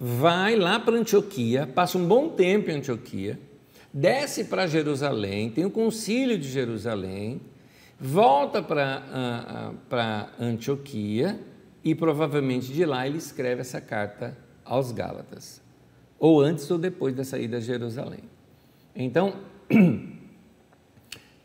vai 0.00 0.56
lá 0.56 0.80
para 0.80 0.96
Antioquia, 0.96 1.66
passa 1.66 1.98
um 1.98 2.06
bom 2.06 2.30
tempo 2.30 2.70
em 2.70 2.74
Antioquia, 2.74 3.38
desce 3.92 4.44
para 4.44 4.66
Jerusalém, 4.66 5.50
tem 5.50 5.64
o 5.66 5.70
concílio 5.70 6.38
de 6.38 6.48
Jerusalém, 6.48 7.40
volta 8.00 8.62
para 8.62 10.30
Antioquia 10.40 11.38
e 11.82 11.94
provavelmente 11.94 12.72
de 12.72 12.84
lá 12.86 13.06
ele 13.06 13.18
escreve 13.18 13.60
essa 13.60 13.80
carta 13.80 14.36
aos 14.64 14.92
Gálatas, 14.92 15.60
ou 16.18 16.40
antes 16.40 16.70
ou 16.70 16.78
depois 16.78 17.14
da 17.14 17.22
saída 17.22 17.60
de 17.60 17.66
Jerusalém. 17.66 18.24
Então, 18.96 19.34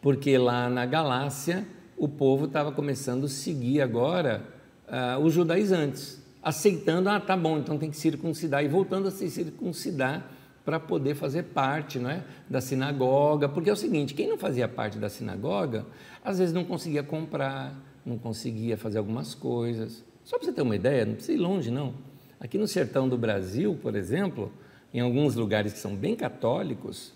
porque 0.01 0.37
lá 0.37 0.69
na 0.69 0.85
Galácia 0.85 1.65
o 1.97 2.07
povo 2.07 2.45
estava 2.45 2.71
começando 2.71 3.25
a 3.25 3.29
seguir 3.29 3.81
agora 3.81 4.43
uh, 4.87 5.19
os 5.23 5.33
judaizantes, 5.33 6.23
aceitando, 6.41 7.09
ah, 7.09 7.19
tá 7.19 7.35
bom, 7.35 7.57
então 7.57 7.77
tem 7.77 7.89
que 7.89 7.97
circuncidar, 7.97 8.63
e 8.63 8.67
voltando 8.67 9.09
a 9.09 9.11
se 9.11 9.29
circuncidar 9.29 10.25
para 10.63 10.79
poder 10.79 11.15
fazer 11.15 11.43
parte 11.43 11.99
não 11.99 12.09
é, 12.09 12.23
da 12.49 12.61
sinagoga, 12.61 13.49
porque 13.49 13.69
é 13.69 13.73
o 13.73 13.75
seguinte, 13.75 14.13
quem 14.13 14.29
não 14.29 14.37
fazia 14.37 14.67
parte 14.67 14.97
da 14.97 15.09
sinagoga, 15.09 15.85
às 16.23 16.39
vezes 16.39 16.53
não 16.53 16.63
conseguia 16.63 17.03
comprar, 17.03 17.73
não 18.05 18.17
conseguia 18.17 18.77
fazer 18.77 18.99
algumas 18.99 19.33
coisas. 19.33 20.03
Só 20.23 20.37
para 20.37 20.45
você 20.45 20.53
ter 20.53 20.61
uma 20.61 20.75
ideia, 20.75 21.05
não 21.05 21.15
precisa 21.15 21.37
ir 21.37 21.41
longe 21.41 21.71
não. 21.71 21.95
Aqui 22.39 22.57
no 22.57 22.67
sertão 22.67 23.09
do 23.09 23.17
Brasil, 23.17 23.77
por 23.81 23.95
exemplo, 23.95 24.51
em 24.93 24.99
alguns 24.99 25.35
lugares 25.35 25.73
que 25.73 25.79
são 25.79 25.95
bem 25.95 26.15
católicos, 26.15 27.13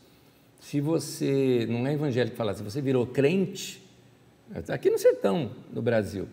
se 0.64 0.80
você 0.80 1.68
não 1.70 1.86
é 1.86 1.94
evangélico 1.94 2.38
falar, 2.38 2.54
se 2.54 2.64
você 2.64 2.82
virou 2.82 3.06
crente, 3.06 3.86
aqui 4.70 4.90
no 4.90 4.98
sertão 4.98 5.52
do 5.70 5.82
Brasil, 5.82 6.26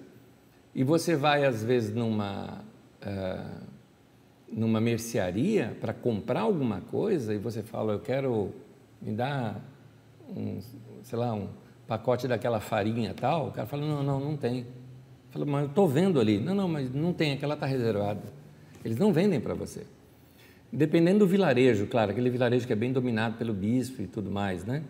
e 0.73 0.85
você 0.85 1.17
vai 1.17 1.45
às 1.45 1.65
vezes 1.65 1.93
numa 1.93 2.63
uh, 3.03 3.61
numa 4.49 4.81
mercearia 4.81 5.77
para 5.81 5.93
comprar 5.93 6.43
alguma 6.43 6.81
coisa 6.81 7.35
e 7.35 7.39
você 7.39 7.61
fala, 7.61 7.95
eu 7.95 7.99
quero 7.99 8.55
me 9.03 9.11
dar 9.11 9.61
um, 10.29 10.61
sei 11.03 11.19
lá, 11.19 11.35
um 11.35 11.49
pacote 11.89 12.29
daquela 12.29 12.61
farinha 12.61 13.13
tal, 13.13 13.49
o 13.49 13.51
cara 13.51 13.67
fala, 13.67 13.85
não, 13.85 14.01
não, 14.01 14.21
não 14.21 14.37
tem. 14.37 14.65
Fala, 15.31 15.45
mas 15.45 15.63
eu 15.63 15.69
estou 15.71 15.89
vendo 15.89 16.21
ali. 16.21 16.39
Não, 16.39 16.55
não, 16.55 16.69
mas 16.69 16.93
não 16.93 17.13
tem, 17.13 17.33
aquela 17.33 17.55
está 17.55 17.67
reservada. 17.67 18.23
Eles 18.85 18.97
não 18.97 19.13
vendem 19.13 19.41
para 19.41 19.55
você. 19.55 19.85
Dependendo 20.73 21.21
do 21.21 21.27
vilarejo, 21.27 21.87
claro, 21.87 22.13
aquele 22.13 22.31
vilarejo 22.31 22.67
que 22.67 22.73
é 22.73 22.77
bem 22.77 22.93
dominado 22.93 23.37
pelo 23.37 23.53
bispo 23.53 24.03
e 24.03 24.07
tudo 24.07 24.31
mais, 24.31 24.65
né? 24.65 24.85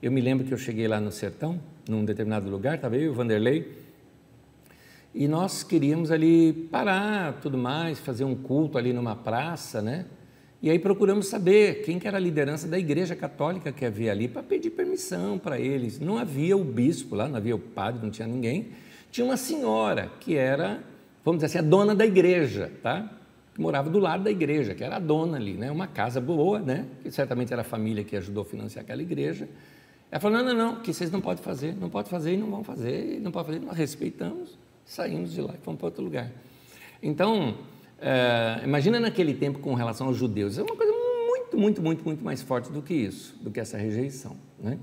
Eu 0.00 0.12
me 0.12 0.20
lembro 0.20 0.46
que 0.46 0.54
eu 0.54 0.58
cheguei 0.58 0.86
lá 0.86 1.00
no 1.00 1.10
sertão, 1.10 1.58
num 1.88 2.04
determinado 2.04 2.48
lugar, 2.48 2.76
estava 2.76 2.96
eu 2.96 3.02
e 3.02 3.08
o 3.08 3.14
Vanderlei, 3.14 3.72
E 5.14 5.28
nós 5.28 5.62
queríamos 5.62 6.10
ali 6.10 6.52
parar, 6.52 7.34
tudo 7.40 7.56
mais, 7.56 8.00
fazer 8.00 8.24
um 8.24 8.34
culto 8.34 8.76
ali 8.76 8.92
numa 8.92 9.14
praça, 9.14 9.80
né? 9.80 10.06
E 10.60 10.70
aí 10.70 10.78
procuramos 10.78 11.26
saber 11.28 11.82
quem 11.82 11.98
que 11.98 12.08
era 12.08 12.16
a 12.16 12.20
liderança 12.20 12.66
da 12.66 12.78
igreja 12.78 13.14
católica 13.14 13.70
que 13.70 13.84
havia 13.84 14.10
ali 14.10 14.26
para 14.26 14.42
pedir 14.42 14.70
permissão 14.70 15.38
para 15.38 15.60
eles. 15.60 16.00
Não 16.00 16.16
havia 16.16 16.56
o 16.56 16.64
bispo 16.64 17.14
lá, 17.14 17.28
não 17.28 17.36
havia 17.36 17.54
o 17.54 17.58
padre, 17.58 18.02
não 18.02 18.10
tinha 18.10 18.26
ninguém. 18.26 18.68
Tinha 19.10 19.24
uma 19.24 19.36
senhora 19.36 20.10
que 20.18 20.36
era, 20.36 20.82
vamos 21.24 21.42
dizer 21.42 21.58
assim, 21.58 21.66
a 21.66 21.70
dona 21.70 21.94
da 21.94 22.04
igreja, 22.04 22.72
tá? 22.82 23.08
Que 23.54 23.60
morava 23.60 23.88
do 23.88 23.98
lado 24.00 24.24
da 24.24 24.30
igreja, 24.30 24.74
que 24.74 24.82
era 24.82 24.96
a 24.96 24.98
dona 24.98 25.36
ali, 25.36 25.54
né? 25.54 25.70
Uma 25.70 25.86
casa 25.86 26.20
boa, 26.20 26.58
né? 26.58 26.86
Que 27.02 27.10
certamente 27.10 27.52
era 27.52 27.62
a 27.62 27.64
família 27.64 28.02
que 28.02 28.16
ajudou 28.16 28.42
a 28.42 28.44
financiar 28.44 28.84
aquela 28.84 29.00
igreja. 29.00 29.48
Ela 30.10 30.20
falou: 30.20 30.38
não, 30.38 30.44
não, 30.44 30.54
não, 30.54 30.80
que 30.80 30.92
vocês 30.92 31.10
não 31.10 31.20
podem 31.20 31.42
fazer, 31.42 31.74
não 31.76 31.88
podem 31.88 32.10
fazer 32.10 32.34
e 32.34 32.36
não 32.36 32.50
vão 32.50 32.64
fazer, 32.64 33.20
não 33.20 33.30
podem 33.30 33.54
fazer, 33.54 33.66
nós 33.66 33.76
respeitamos, 33.76 34.58
saímos 34.84 35.32
de 35.32 35.40
lá 35.40 35.54
e 35.54 35.64
fomos 35.64 35.78
para 35.78 35.86
outro 35.86 36.02
lugar. 36.02 36.30
Então, 37.02 37.58
é, 38.00 38.60
imagina 38.64 39.00
naquele 39.00 39.34
tempo 39.34 39.58
com 39.58 39.74
relação 39.74 40.06
aos 40.06 40.16
judeus, 40.16 40.58
é 40.58 40.62
uma 40.62 40.76
coisa 40.76 40.92
muito, 40.92 41.56
muito, 41.58 41.82
muito, 41.82 42.04
muito 42.04 42.24
mais 42.24 42.42
forte 42.42 42.70
do 42.70 42.82
que 42.82 42.94
isso, 42.94 43.36
do 43.40 43.50
que 43.50 43.60
essa 43.60 43.76
rejeição. 43.76 44.36
Né? 44.58 44.78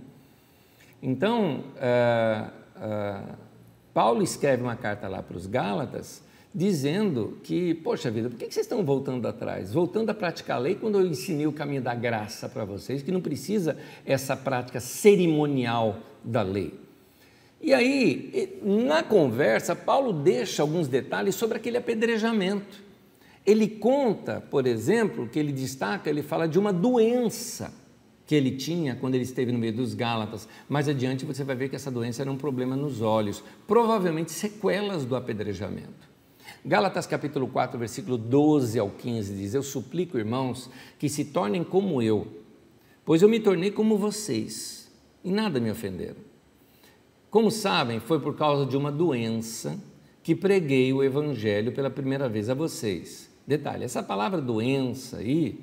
Então, 1.02 1.64
é, 1.78 2.46
é, 2.80 3.22
Paulo 3.94 4.22
escreve 4.22 4.64
uma 4.64 4.76
carta 4.76 5.08
lá 5.08 5.22
para 5.22 5.36
os 5.36 5.48
Gálatas, 5.48 6.24
dizendo 6.54 7.38
que, 7.44 7.74
poxa 7.76 8.12
vida, 8.12 8.30
por 8.30 8.38
que 8.38 8.46
vocês 8.46 8.66
estão 8.66 8.84
voltando 8.84 9.28
atrás? 9.28 9.74
Voltando 9.74 10.10
a 10.10 10.14
praticar 10.14 10.58
a 10.58 10.60
lei 10.60 10.76
quando 10.76 11.00
eu 11.00 11.08
ensinei 11.08 11.48
o 11.48 11.54
caminho 11.54 11.82
da 11.82 11.96
graça 11.96 12.50
para 12.50 12.66
vocês, 12.66 13.02
que 13.02 13.12
não 13.12 13.22
precisa 13.22 13.78
essa 14.06 14.36
prática 14.36 14.80
cerimonial 14.80 16.00
da 16.24 16.42
lei. 16.42 16.74
E 17.62 17.74
aí, 17.74 18.60
na 18.64 19.04
conversa, 19.04 19.76
Paulo 19.76 20.12
deixa 20.12 20.62
alguns 20.62 20.88
detalhes 20.88 21.36
sobre 21.36 21.58
aquele 21.58 21.78
apedrejamento. 21.78 22.82
Ele 23.46 23.68
conta, 23.68 24.42
por 24.42 24.68
exemplo, 24.68 25.28
que 25.28 25.40
ele 25.40 25.52
destaca, 25.52 26.10
ele 26.10 26.22
fala 26.22 26.48
de 26.48 26.60
uma 26.60 26.74
doença 26.74 27.74
que 28.26 28.36
ele 28.36 28.52
tinha 28.52 28.96
quando 28.96 29.16
ele 29.16 29.24
esteve 29.24 29.52
no 29.52 29.60
meio 29.60 29.74
dos 29.74 29.94
Gálatas. 29.94 30.48
Mais 30.68 30.88
adiante 30.88 31.26
você 31.26 31.44
vai 31.44 31.56
ver 31.56 31.70
que 31.70 31.76
essa 31.76 31.92
doença 31.92 32.22
era 32.22 32.32
um 32.32 32.38
problema 32.38 32.76
nos 32.76 33.02
olhos, 33.02 33.44
provavelmente 33.68 34.32
sequelas 34.32 35.06
do 35.06 35.16
apedrejamento. 35.16 36.11
Gálatas 36.64 37.08
capítulo 37.08 37.48
4, 37.48 37.80
versículo 37.80 38.20
12 38.20 38.78
ao 38.78 38.88
15 38.88 39.34
diz: 39.34 39.56
Eu 39.56 39.64
suplico, 39.64 40.20
irmãos, 40.20 40.70
que 41.00 41.10
se 41.10 41.26
tornem 41.26 41.64
como 41.64 42.04
eu, 42.04 42.28
pois 43.04 43.24
eu 43.24 43.30
me 43.30 43.40
tornei 43.40 43.72
como 43.72 43.98
vocês 43.98 44.92
e 45.24 45.32
nada 45.32 45.60
me 45.60 45.72
ofenderam. 45.72 46.22
Como 47.32 47.50
sabem, 47.50 48.00
foi 48.00 48.20
por 48.20 48.36
causa 48.36 48.64
de 48.68 48.78
uma 48.78 48.92
doença 48.92 49.80
que 50.22 50.36
preguei 50.36 50.94
o 50.94 51.04
evangelho 51.04 51.72
pela 51.72 51.90
primeira 51.90 52.30
vez 52.30 52.48
a 52.48 52.54
vocês. 52.54 53.28
Detalhe: 53.48 53.84
essa 53.84 54.04
palavra 54.04 54.40
doença 54.40 55.18
aí, 55.18 55.60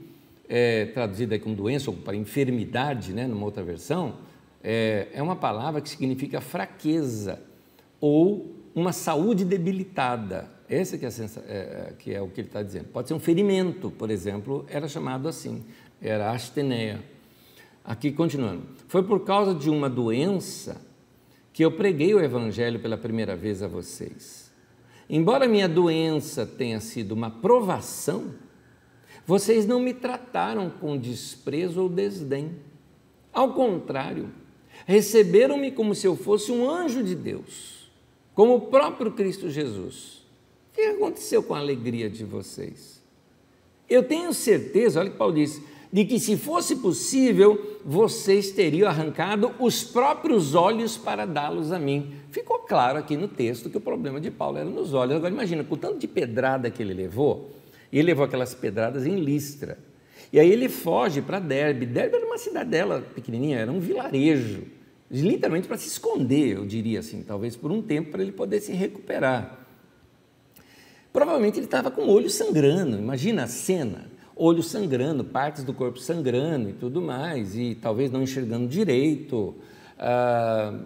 é, 0.49 0.86
traduzida 0.86 1.38
como 1.38 1.55
doença 1.55 1.92
ou 1.92 1.96
para 1.96 2.16
enfermidade, 2.16 3.12
né, 3.12 3.24
numa 3.24 3.44
outra 3.44 3.62
versão, 3.62 4.16
é, 4.64 5.07
é 5.12 5.22
uma 5.22 5.36
palavra 5.36 5.80
que 5.80 5.90
significa 5.90 6.40
fraqueza 6.40 7.40
ou 8.01 8.53
uma 8.74 8.92
saúde 8.92 9.44
debilitada. 9.44 10.57
Esse 10.69 10.99
que 10.99 11.07
é, 11.07 11.09
é, 11.09 11.93
que 11.99 12.14
é 12.14 12.21
o 12.21 12.29
que 12.29 12.43
ele 12.43 12.49
está 12.49 12.62
dizendo. 12.62 12.89
Pode 12.89 13.09
ser 13.09 13.14
um 13.14 13.21
ferimento, 13.21 13.91
por 13.91 14.11
exemplo, 14.11 14.66
era 14.69 14.87
chamado 14.87 15.27
assim, 15.27 15.64
era 16.01 16.31
asteneia. 16.31 17.03
Aqui, 17.85 18.12
continuando. 18.12 18.64
Foi 18.87 19.03
por 19.03 19.25
causa 19.25 19.55
de 19.55 19.71
uma 19.71 19.89
doença 19.89 20.81
que 21.55 21.64
eu 21.64 21.73
preguei 21.73 22.14
o 22.14 22.21
evangelho 22.21 22.79
pela 22.81 22.99
primeira 22.99 23.35
vez 23.35 23.62
a 23.62 23.66
vocês. 23.66 24.53
Embora 25.09 25.49
minha 25.49 25.66
doença 25.66 26.45
tenha 26.45 26.81
sido 26.81 27.12
uma 27.12 27.31
provação, 27.31 28.35
vocês 29.27 29.66
não 29.66 29.81
me 29.81 29.95
trataram 29.95 30.69
com 30.69 30.99
desprezo 30.99 31.83
ou 31.83 31.89
desdém. 31.89 32.57
Ao 33.33 33.55
contrário, 33.55 34.31
receberam-me 34.85 35.71
como 35.73 35.95
se 35.95 36.07
eu 36.07 36.14
fosse 36.14 36.53
um 36.53 36.69
anjo 36.69 37.03
de 37.03 37.14
Deus, 37.14 37.91
como 38.35 38.55
o 38.55 38.61
próprio 38.61 39.12
Cristo 39.12 39.49
Jesus. 39.49 40.18
Que 40.79 40.85
aconteceu 40.85 41.43
com 41.43 41.57
a 41.57 41.59
alegria 41.59 42.09
de 42.09 42.22
vocês? 42.22 43.03
Eu 43.91 44.05
tenho 44.05 44.33
certeza, 44.33 45.01
olha 45.01 45.09
o 45.09 45.12
que 45.12 45.18
Paulo 45.18 45.35
disse, 45.35 45.61
de 45.93 46.05
que 46.05 46.20
se 46.20 46.37
fosse 46.37 46.76
possível, 46.76 47.81
vocês 47.85 48.53
teriam 48.53 48.89
arrancado 48.89 49.53
os 49.59 49.83
próprios 49.83 50.55
olhos 50.55 50.97
para 50.97 51.26
dá-los 51.26 51.72
a 51.72 51.81
mim. 51.81 52.12
Ficou 52.31 52.61
claro 52.61 52.97
aqui 52.97 53.16
no 53.16 53.26
texto 53.26 53.68
que 53.68 53.76
o 53.76 53.81
problema 53.81 54.20
de 54.20 54.31
Paulo 54.31 54.57
era 54.57 54.70
nos 54.70 54.95
olhos. 54.95 55.16
Agora 55.16 55.35
imagina, 55.35 55.64
com 55.64 55.74
o 55.74 55.76
tanto 55.76 55.99
de 55.99 56.07
pedrada 56.07 56.70
que 56.70 56.81
ele 56.81 56.95
levou, 56.95 57.51
ele 57.93 58.05
levou 58.05 58.24
aquelas 58.24 58.55
pedradas 58.55 59.05
em 59.05 59.16
Listra. 59.16 59.81
E 60.33 60.39
aí 60.39 60.49
ele 60.49 60.68
foge 60.68 61.20
para 61.20 61.41
Derbe. 61.41 61.87
Derbe 61.87 62.14
era 62.14 62.24
uma 62.24 62.39
cidadela 62.39 63.05
pequenininha, 63.16 63.59
era 63.59 63.72
um 63.72 63.81
vilarejo, 63.81 64.62
literalmente 65.11 65.66
para 65.66 65.76
se 65.76 65.89
esconder, 65.89 66.55
eu 66.55 66.64
diria 66.64 67.01
assim, 67.01 67.24
talvez 67.24 67.57
por 67.57 67.72
um 67.72 67.83
tempo 67.83 68.12
para 68.12 68.22
ele 68.22 68.31
poder 68.31 68.61
se 68.61 68.70
recuperar. 68.70 69.66
Provavelmente 71.12 71.59
ele 71.59 71.66
estava 71.66 71.90
com 71.90 72.02
o 72.02 72.11
olho 72.11 72.30
sangrando, 72.30 72.96
imagina 72.96 73.44
a 73.44 73.46
cena 73.46 74.18
olho 74.38 74.62
sangrando, 74.62 75.24
partes 75.24 75.64
do 75.64 75.74
corpo 75.74 75.98
sangrando 75.98 76.70
e 76.70 76.72
tudo 76.72 77.02
mais, 77.02 77.56
e 77.56 77.74
talvez 77.74 78.11
não 78.11 78.22
enxergando 78.22 78.68
direito. 78.68 79.54
Ah, 79.98 80.78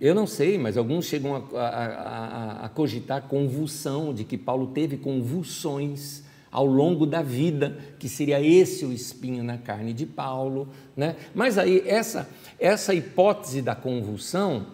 eu 0.00 0.14
não 0.14 0.26
sei, 0.26 0.58
mas 0.58 0.76
alguns 0.76 1.04
chegam 1.04 1.36
a, 1.36 1.58
a, 1.58 1.68
a, 1.68 2.64
a, 2.64 2.68
cogitar 2.70 3.22
convulsão, 3.22 4.12
de 4.12 4.24
que 4.24 4.38
Paulo 4.38 4.68
teve 4.68 4.96
convulsões 4.96 6.24
ao 6.50 6.66
longo 6.66 7.04
da 7.04 7.20
vida, 7.20 7.76
que 7.98 8.08
seria 8.08 8.40
esse 8.40 8.84
o 8.84 8.92
espinho 8.92 9.44
na 9.44 9.58
carne 9.58 9.92
de 9.92 10.06
Paulo. 10.06 10.68
Né? 10.96 11.16
Mas 11.34 11.58
aí, 11.58 11.82
essa, 11.86 12.28
essa 12.58 12.94
hipótese 12.94 13.60
da 13.60 13.74
convulsão 13.74 14.66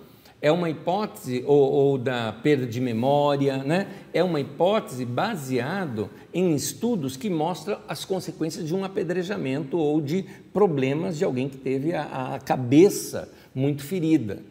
é 0.42 0.50
uma 0.50 0.70
hipótese, 0.70 1.44
ou, 1.46 1.70
ou, 1.70 1.98
da 1.98 2.32
perda 2.32 2.66
de 2.66 2.80
memória, 2.80 3.58
né? 3.58 3.88
é 4.12 4.24
uma 4.24 4.40
hipótese 4.40 5.04
baseado 5.04 6.08
em 6.32 6.54
estudos 6.54 7.16
que 7.16 7.28
mostram 7.28 7.78
as 7.86 8.04
consequências 8.04 8.66
de 8.66 8.74
um 8.74 8.84
apedrejamento 8.84 9.76
ou 9.76 10.00
de 10.00 10.24
problemas 10.52 11.18
de 11.18 11.24
alguém 11.24 11.48
que 11.48 11.58
teve 11.58 11.92
a, 11.92 12.34
a 12.34 12.38
cabeça 12.38 13.30
muito 13.54 13.82
ferida. 13.82 14.42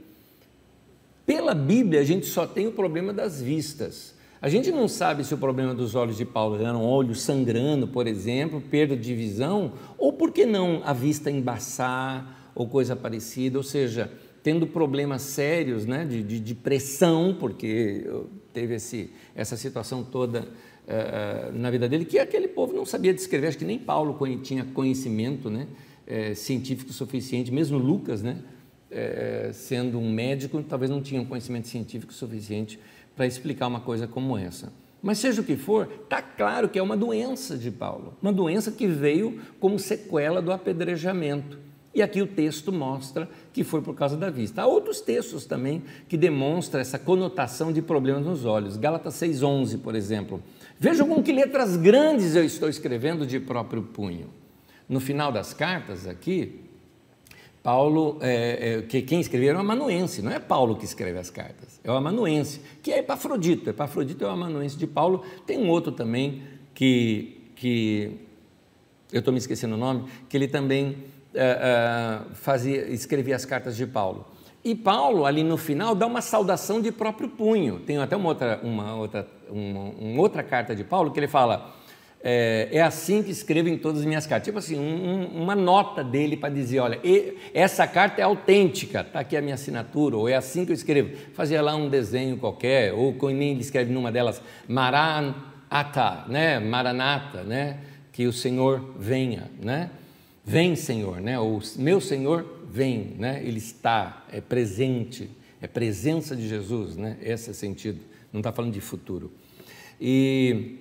Pela 1.26 1.56
Bíblia, 1.56 2.02
a 2.02 2.04
gente 2.04 2.28
só 2.28 2.46
tem 2.46 2.68
o 2.68 2.72
problema 2.72 3.12
das 3.12 3.42
vistas. 3.42 4.14
A 4.42 4.48
gente 4.48 4.72
não 4.72 4.88
sabe 4.88 5.24
se 5.24 5.34
o 5.34 5.38
problema 5.38 5.74
dos 5.74 5.96
olhos 5.96 6.18
de 6.18 6.24
Paulo 6.24 6.56
era 6.56 6.78
um 6.78 6.86
olho 6.86 7.14
sangrando, 7.14 7.88
por 7.88 8.08
exemplo, 8.08 8.62
perda 8.62 8.96
de 8.96 9.14
visão, 9.14 9.74
ou 9.98 10.14
por 10.14 10.32
que 10.32 10.46
não 10.46 10.82
a 10.86 10.94
vista 10.94 11.30
embaçar 11.30 12.52
ou 12.56 12.68
coisa 12.68 12.96
parecida, 12.96 13.58
ou 13.58 13.64
seja, 13.64 14.12
tendo 14.50 14.66
problemas 14.66 15.22
sérios 15.22 15.86
né, 15.86 16.04
de, 16.04 16.24
de, 16.24 16.40
de 16.40 16.56
pressão, 16.56 17.38
porque 17.40 18.10
teve 18.52 18.74
esse, 18.74 19.12
essa 19.36 19.56
situação 19.56 20.04
toda 20.04 20.42
uh, 20.42 21.54
na 21.54 21.70
vida 21.70 21.88
dele, 21.88 22.04
que 22.04 22.18
aquele 22.18 22.48
povo 22.48 22.74
não 22.74 22.84
sabia 22.84 23.14
descrever, 23.14 23.46
acho 23.46 23.60
que 23.60 23.64
nem 23.64 23.78
Paulo 23.78 24.18
tinha 24.38 24.66
conhecimento 24.66 25.52
né, 25.52 25.68
uh, 26.08 26.36
científico 26.36 26.92
suficiente, 26.92 27.54
mesmo 27.54 27.78
Lucas, 27.78 28.24
né, 28.24 28.42
sendo 29.54 30.00
um 30.00 30.12
médico, 30.12 30.64
talvez 30.64 30.90
não 30.90 31.00
tinha 31.00 31.22
um 31.22 31.26
conhecimento 31.26 31.68
científico 31.68 32.12
suficiente 32.12 32.80
para 33.16 33.28
explicar 33.28 33.68
uma 33.68 33.82
coisa 33.82 34.08
como 34.08 34.36
essa. 34.36 34.74
Mas 35.00 35.20
seja 35.20 35.42
o 35.42 35.44
que 35.44 35.58
for, 35.58 35.88
está 36.06 36.24
claro 36.24 36.68
que 36.68 36.80
é 36.80 36.82
uma 36.82 36.98
doença 36.98 37.56
de 37.56 37.70
Paulo, 37.70 38.18
uma 38.20 38.34
doença 38.34 38.72
que 38.72 38.88
veio 38.88 39.40
como 39.60 39.78
sequela 39.78 40.42
do 40.42 40.52
apedrejamento. 40.52 41.69
E 41.94 42.02
aqui 42.02 42.22
o 42.22 42.28
texto 42.28 42.72
mostra 42.72 43.28
que 43.52 43.64
foi 43.64 43.82
por 43.82 43.96
causa 43.96 44.16
da 44.16 44.30
vista. 44.30 44.62
Há 44.62 44.68
outros 44.68 45.02
textos 45.02 45.46
também 45.46 45.82
que 46.08 46.18
demonstram 46.18 46.82
essa 46.82 47.00
conotação 47.00 47.74
de 47.74 47.82
problemas 47.82 48.26
nos 48.26 48.46
olhos. 48.46 48.78
Gálatas 48.78 49.16
6,11, 49.16 49.80
por 49.82 49.96
exemplo. 49.96 50.42
Vejam 50.80 51.08
com 51.08 51.22
que 51.24 51.32
letras 51.32 51.76
grandes 51.76 52.36
eu 52.36 52.44
estou 52.44 52.70
escrevendo 52.70 53.26
de 53.26 53.40
próprio 53.40 53.82
punho. 53.82 54.30
No 54.88 55.00
final 55.00 55.32
das 55.32 55.54
cartas 55.54 56.08
aqui, 56.08 56.62
Paulo, 57.62 58.18
é, 58.22 58.78
é, 58.78 58.82
que 58.84 59.02
quem 59.02 59.20
escreveu 59.20 59.54
é 59.54 59.58
o 59.58 59.60
amanuense, 59.60 60.22
não 60.22 60.32
é 60.32 60.40
Paulo 60.40 60.78
que 60.78 60.86
escreve 60.86 61.20
as 61.20 61.30
cartas, 61.30 61.80
é 61.84 61.92
o 61.92 61.96
amanuense, 61.96 62.62
que 62.82 62.92
é 62.92 63.00
Epafrodito. 63.00 63.70
Epafrodito 63.70 64.24
é 64.24 64.28
o 64.28 64.32
amanuense 64.32 64.78
de 64.78 64.88
Paulo. 64.88 65.24
Tem 65.46 65.58
um 65.58 65.70
outro 65.70 65.92
também 65.92 66.44
que, 66.74 67.52
que 67.56 68.12
eu 69.12 69.20
estou 69.20 69.34
me 69.34 69.40
esquecendo 69.40 69.76
o 69.76 69.78
nome, 69.78 70.06
que 70.30 70.38
ele 70.38 70.48
também 70.48 71.04
uh, 71.34 72.32
uh, 72.32 72.36
fazia, 72.36 72.88
escrevia 72.90 73.36
as 73.36 73.46
cartas 73.46 73.76
de 73.76 73.86
Paulo. 73.86 74.26
E 74.64 74.76
Paulo, 74.76 75.26
ali 75.26 75.44
no 75.44 75.58
final, 75.58 75.96
dá 75.96 76.06
uma 76.06 76.22
saudação 76.22 76.82
de 76.82 76.92
próprio 76.92 77.30
punho. 77.30 77.80
Tem 77.80 77.98
até 77.98 78.16
uma 78.16 78.30
outra, 78.30 78.60
uma 78.62 78.96
outra, 78.96 79.28
uma, 79.50 79.80
uma 79.98 80.22
outra 80.22 80.44
carta 80.44 80.76
de 80.76 80.84
Paulo 80.84 81.12
que 81.12 81.20
ele 81.20 81.30
fala: 81.30 81.74
é, 82.22 82.68
é, 82.74 82.82
assim 82.82 83.24
que 83.24 83.32
escrevo 83.32 83.70
em 83.70 83.78
todas 83.78 84.02
as 84.02 84.06
minhas 84.06 84.28
cartas. 84.28 84.46
Tipo 84.46 84.60
assim, 84.60 84.78
um, 84.78 85.42
uma 85.42 85.56
nota 85.56 86.04
dele 86.04 86.36
para 86.36 86.54
dizer: 86.54 86.80
olha, 86.80 87.00
essa 87.54 87.88
carta 87.88 88.20
é 88.20 88.24
autêntica, 88.26 89.02
está 89.02 89.22
aqui 89.22 89.38
a 89.38 89.42
minha 89.42 89.56
assinatura, 89.56 90.18
ou 90.18 90.28
é 90.28 90.36
assim 90.36 90.66
que 90.66 90.72
eu 90.72 90.76
escrevo. 90.76 91.16
Fazia 91.34 91.62
lá 91.62 91.76
um 91.76 91.88
desenho 91.88 92.38
qualquer, 92.38 92.94
ou 92.94 93.16
nem 93.32 93.58
escreve 93.58 93.94
numa 93.94 94.12
delas, 94.12 94.42
Maranata, 94.68 96.26
né? 96.28 96.60
Maranata, 96.60 97.44
né? 97.44 97.78
Que 98.12 98.28
o 98.28 98.34
Senhor 98.34 98.94
venha, 99.00 99.50
né? 99.62 99.90
Vem, 100.50 100.76
Senhor, 100.76 101.22
né? 101.22 101.38
O 101.38 101.60
meu 101.78 102.02
Senhor 102.02 102.44
vem, 102.68 103.14
né? 103.20 103.40
Ele 103.46 103.60
está, 103.60 104.26
é 104.32 104.42
presente, 104.42 105.30
é 105.62 105.68
presença 105.68 106.36
de 106.36 106.48
Jesus, 106.48 106.98
né? 106.98 107.18
Esse 107.22 107.50
é 107.50 107.52
o 107.52 107.54
sentido. 107.54 108.00
Não 108.34 108.40
está 108.40 108.52
falando 108.52 108.74
de 108.74 108.82
futuro. 108.82 109.32
E 110.02 110.78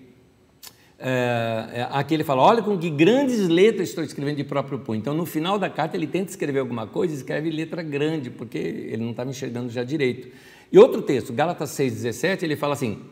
é, 0.99 1.69
é, 1.71 1.89
aqui 1.91 2.15
ele 2.15 2.25
fala: 2.25 2.41
olha 2.41 2.63
com 2.63 2.79
que 2.79 2.89
grandes 2.89 3.47
letras 3.47 3.91
estou 3.91 4.03
escrevendo 4.03 4.37
de 4.37 4.45
próprio 4.45 4.79
punho. 4.79 5.01
Então, 5.01 5.13
no 5.13 5.27
final 5.27 5.59
da 5.59 5.69
carta, 5.69 5.99
ele 5.99 6.07
tenta 6.07 6.31
escrever 6.31 6.61
alguma 6.61 6.87
coisa, 6.87 7.15
escreve 7.15 7.51
letra 7.51 7.83
grande, 7.83 8.31
porque 8.31 8.57
ele 8.57 9.03
não 9.03 9.11
estava 9.11 9.29
enxergando 9.29 9.69
já 9.69 9.85
direito. 9.85 10.29
E 10.73 10.79
outro 10.79 11.03
texto, 11.03 11.31
Gálatas 11.31 11.73
6,17, 11.73 12.43
ele 12.43 12.57
fala 12.57 12.73
assim: 12.73 13.03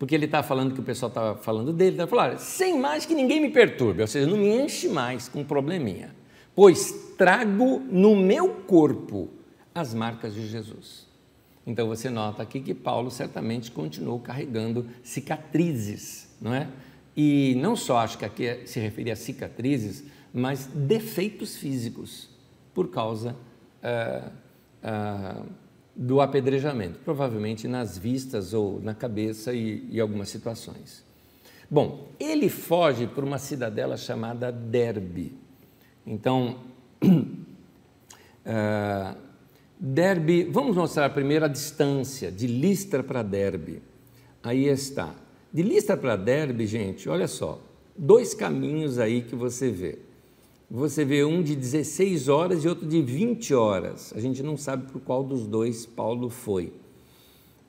porque 0.00 0.14
ele 0.14 0.24
está 0.24 0.42
falando 0.42 0.72
que 0.72 0.80
o 0.80 0.82
pessoal 0.82 1.10
está 1.10 1.34
falando 1.34 1.74
dele, 1.74 1.90
está 1.90 2.06
falando, 2.06 2.38
sem 2.38 2.80
mais 2.80 3.04
que 3.04 3.14
ninguém 3.14 3.38
me 3.38 3.50
perturbe, 3.50 4.00
ou 4.00 4.06
seja, 4.06 4.26
não 4.26 4.38
me 4.38 4.48
enche 4.48 4.88
mais 4.88 5.28
com 5.28 5.44
probleminha, 5.44 6.16
pois 6.56 7.12
trago 7.18 7.80
no 7.80 8.16
meu 8.16 8.48
corpo 8.48 9.28
as 9.74 9.92
marcas 9.92 10.32
de 10.32 10.48
Jesus. 10.48 11.06
Então 11.66 11.86
você 11.86 12.08
nota 12.08 12.42
aqui 12.42 12.60
que 12.60 12.72
Paulo 12.72 13.10
certamente 13.10 13.70
continuou 13.70 14.18
carregando 14.18 14.86
cicatrizes, 15.02 16.34
não 16.40 16.54
é? 16.54 16.66
E 17.14 17.54
não 17.60 17.76
só 17.76 17.98
acho 17.98 18.16
que 18.16 18.24
aqui 18.24 18.46
é, 18.46 18.64
se 18.64 18.80
referia 18.80 19.12
a 19.12 19.16
cicatrizes, 19.16 20.02
mas 20.32 20.64
defeitos 20.64 21.58
físicos 21.58 22.30
por 22.72 22.88
causa 22.88 23.36
ah, 23.82 24.32
ah, 24.82 25.42
do 26.00 26.20
apedrejamento, 26.22 26.98
provavelmente 27.04 27.68
nas 27.68 27.98
vistas 27.98 28.54
ou 28.54 28.80
na 28.80 28.94
cabeça 28.94 29.52
e, 29.52 30.00
algumas 30.00 30.30
situações. 30.30 31.04
Bom, 31.70 32.08
ele 32.18 32.48
foge 32.48 33.06
por 33.06 33.22
uma 33.22 33.38
cidadela 33.38 33.98
chamada 33.98 34.50
Derbe. 34.50 35.34
Então, 36.06 36.56
uh, 37.04 39.14
Derbe, 39.78 40.44
vamos 40.44 40.74
mostrar 40.74 41.10
primeiro 41.10 41.44
a 41.44 41.48
distância 41.48 42.32
de 42.32 42.46
Listra 42.46 43.02
para 43.02 43.22
Derbe. 43.22 43.82
Aí 44.42 44.68
está. 44.68 45.14
De 45.52 45.62
Listra 45.62 45.98
para 45.98 46.16
Derbe, 46.16 46.66
gente, 46.66 47.10
olha 47.10 47.28
só, 47.28 47.60
dois 47.94 48.32
caminhos 48.32 48.98
aí 48.98 49.20
que 49.20 49.36
você 49.36 49.70
vê. 49.70 49.98
Você 50.70 51.04
vê 51.04 51.24
um 51.24 51.42
de 51.42 51.56
16 51.56 52.28
horas 52.28 52.64
e 52.64 52.68
outro 52.68 52.86
de 52.86 53.02
20 53.02 53.52
horas. 53.54 54.12
A 54.14 54.20
gente 54.20 54.40
não 54.40 54.56
sabe 54.56 54.88
por 54.92 55.00
qual 55.00 55.24
dos 55.24 55.44
dois 55.44 55.84
Paulo 55.84 56.30
foi. 56.30 56.72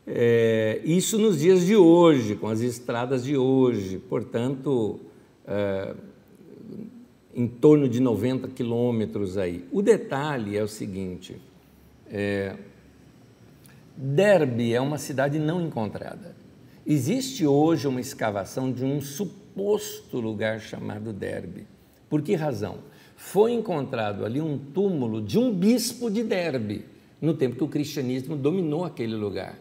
É, 0.06 0.80
isso 0.84 1.18
nos 1.18 1.39
dias 1.39 1.66
de 1.66 1.76
hoje, 1.76 2.36
com 2.36 2.47
as 2.47 2.62
estradas 2.62 3.24
de 3.24 3.36
hoje, 3.36 3.97
portanto, 3.97 4.99
é, 5.47 5.95
em 7.34 7.47
torno 7.47 7.89
de 7.89 7.99
90 7.99 8.49
quilômetros 8.49 9.36
aí. 9.36 9.66
O 9.72 9.82
detalhe 9.82 10.56
é 10.56 10.62
o 10.62 10.68
seguinte: 10.68 11.41
é, 12.08 12.56
Derbe 13.97 14.76
é 14.76 14.82
uma 14.82 14.99
cidade 14.99 15.39
não 15.39 15.60
encontrada. 15.60 16.36
Existe 16.86 17.47
hoje 17.47 17.88
uma 17.88 17.99
escavação 17.99 18.72
de 18.72 18.86
um 18.86 19.02
suposto 19.02 20.20
lugar 20.20 20.60
chamado 20.60 21.12
Derbe. 21.12 21.66
Por 22.12 22.22
que 22.22 22.36
razão? 22.36 22.80
Foi 23.16 23.53
encontrado 23.53 24.26
ali 24.26 24.41
um 24.41 24.57
túmulo 24.57 25.22
de 25.22 25.39
um 25.39 25.53
bispo 25.53 26.12
de 26.12 26.24
Derbe, 26.24 26.84
no 27.22 27.34
tempo 27.34 27.55
que 27.55 27.64
o 27.64 27.70
cristianismo 27.70 28.36
dominou 28.36 28.84
aquele 28.84 29.16
lugar. 29.16 29.57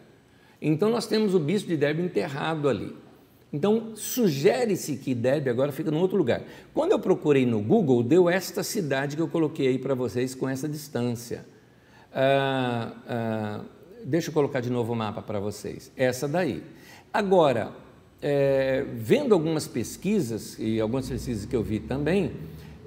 Então 0.61 0.89
nós 0.89 1.07
temos 1.07 1.33
o 1.33 1.39
bispo 1.39 1.69
de 1.69 1.77
Derbe 1.77 2.03
enterrado 2.03 2.67
ali. 2.67 2.93
Então 3.53 3.95
sugere-se 3.95 4.97
que 4.97 5.15
Derbe 5.15 5.49
agora 5.49 5.71
fica 5.71 5.89
em 5.89 5.95
outro 5.95 6.17
lugar. 6.17 6.43
Quando 6.73 6.91
eu 6.91 6.99
procurei 6.99 7.45
no 7.45 7.61
Google, 7.61 8.03
deu 8.03 8.29
esta 8.29 8.63
cidade 8.63 9.15
que 9.15 9.21
eu 9.21 9.29
coloquei 9.29 9.69
aí 9.69 9.79
para 9.79 9.95
vocês 9.95 10.35
com 10.35 10.49
essa 10.49 10.67
distância. 10.67 11.45
Ah, 12.13 12.91
ah, 13.07 13.61
deixa 14.03 14.29
eu 14.29 14.33
colocar 14.33 14.59
de 14.59 14.69
novo 14.69 14.91
o 14.91 14.95
mapa 14.95 15.21
para 15.21 15.39
vocês. 15.39 15.89
Essa 15.95 16.27
daí. 16.27 16.61
Agora, 17.13 17.71
é, 18.21 18.85
vendo 18.93 19.33
algumas 19.33 19.67
pesquisas, 19.67 20.57
e 20.59 20.79
algumas 20.79 21.09
pesquisas 21.09 21.45
que 21.45 21.55
eu 21.55 21.63
vi 21.63 21.79
também, 21.79 22.31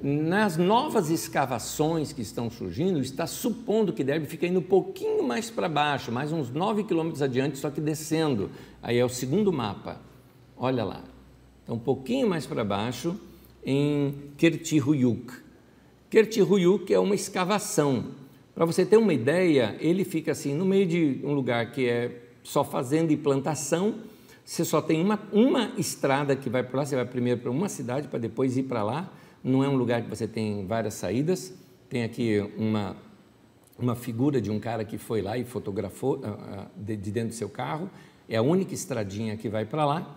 nas 0.02 0.56
novas 0.58 1.08
escavações 1.08 2.12
que 2.12 2.20
estão 2.20 2.50
surgindo, 2.50 3.00
está 3.00 3.26
supondo 3.26 3.92
que 3.92 4.04
deve 4.04 4.26
ficar 4.26 4.46
indo 4.46 4.58
um 4.60 4.62
pouquinho 4.62 5.26
mais 5.26 5.50
para 5.50 5.68
baixo, 5.68 6.12
mais 6.12 6.30
uns 6.30 6.50
9 6.50 6.84
quilômetros 6.84 7.22
adiante, 7.22 7.58
só 7.58 7.70
que 7.70 7.80
descendo. 7.80 8.50
Aí 8.82 8.98
é 8.98 9.04
o 9.04 9.08
segundo 9.08 9.50
mapa. 9.50 10.00
Olha 10.56 10.84
lá. 10.84 11.02
Então, 11.62 11.76
um 11.76 11.80
pouquinho 11.80 12.28
mais 12.28 12.46
para 12.46 12.62
baixo, 12.62 13.18
em 13.64 14.14
Kertiruyuk. 14.36 15.32
Kertiruyuk 16.10 16.92
é 16.92 16.98
uma 16.98 17.14
escavação. 17.14 18.08
Para 18.54 18.66
você 18.66 18.84
ter 18.84 18.98
uma 18.98 19.14
ideia, 19.14 19.74
ele 19.80 20.04
fica 20.04 20.32
assim 20.32 20.54
no 20.54 20.66
meio 20.66 20.86
de 20.86 21.20
um 21.24 21.32
lugar 21.32 21.72
que 21.72 21.88
é 21.88 22.20
só 22.42 22.62
fazenda 22.62 23.12
e 23.12 23.16
plantação, 23.16 23.94
você 24.44 24.64
só 24.64 24.82
tem 24.82 25.02
uma, 25.02 25.18
uma 25.32 25.72
estrada 25.78 26.36
que 26.36 26.50
vai 26.50 26.62
para 26.62 26.80
lá, 26.80 26.86
você 26.86 26.94
vai 26.94 27.06
primeiro 27.06 27.40
para 27.40 27.50
uma 27.50 27.68
cidade 27.68 28.08
para 28.08 28.18
depois 28.18 28.56
ir 28.58 28.64
para 28.64 28.82
lá. 28.82 29.10
Não 29.42 29.64
é 29.64 29.68
um 29.68 29.76
lugar 29.76 30.02
que 30.02 30.08
você 30.08 30.28
tem 30.28 30.66
várias 30.66 30.94
saídas. 30.94 31.54
Tem 31.88 32.04
aqui 32.04 32.44
uma, 32.58 32.94
uma 33.78 33.94
figura 33.94 34.40
de 34.42 34.50
um 34.50 34.60
cara 34.60 34.84
que 34.84 34.98
foi 34.98 35.22
lá 35.22 35.38
e 35.38 35.44
fotografou 35.44 36.16
uh, 36.16 36.66
de, 36.76 36.94
de 36.94 37.10
dentro 37.10 37.30
do 37.30 37.34
seu 37.34 37.48
carro. 37.48 37.90
É 38.28 38.36
a 38.36 38.42
única 38.42 38.74
estradinha 38.74 39.34
que 39.36 39.48
vai 39.48 39.64
para 39.64 39.86
lá. 39.86 40.14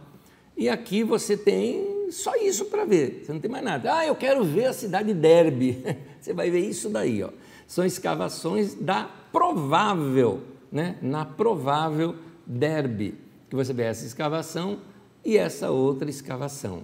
E 0.57 0.67
aqui 0.67 1.03
você 1.03 1.37
tem 1.37 2.09
só 2.11 2.35
isso 2.35 2.65
para 2.65 2.83
ver, 2.83 3.23
você 3.23 3.31
não 3.31 3.39
tem 3.39 3.49
mais 3.49 3.63
nada. 3.63 3.95
Ah, 3.95 4.05
eu 4.05 4.15
quero 4.15 4.43
ver 4.43 4.65
a 4.65 4.73
cidade 4.73 5.13
de 5.13 5.19
Derby. 5.19 5.83
Você 6.19 6.33
vai 6.33 6.49
ver 6.49 6.59
isso 6.59 6.89
daí, 6.89 7.21
ó. 7.21 7.29
São 7.67 7.85
escavações 7.85 8.73
da 8.73 9.03
provável, 9.31 10.41
né? 10.71 10.97
Na 11.01 11.23
provável 11.23 12.15
Derby 12.45 13.26
que 13.49 13.55
você 13.55 13.73
vê 13.73 13.83
essa 13.83 14.05
escavação 14.05 14.79
e 15.23 15.37
essa 15.37 15.71
outra 15.71 16.09
escavação. 16.09 16.83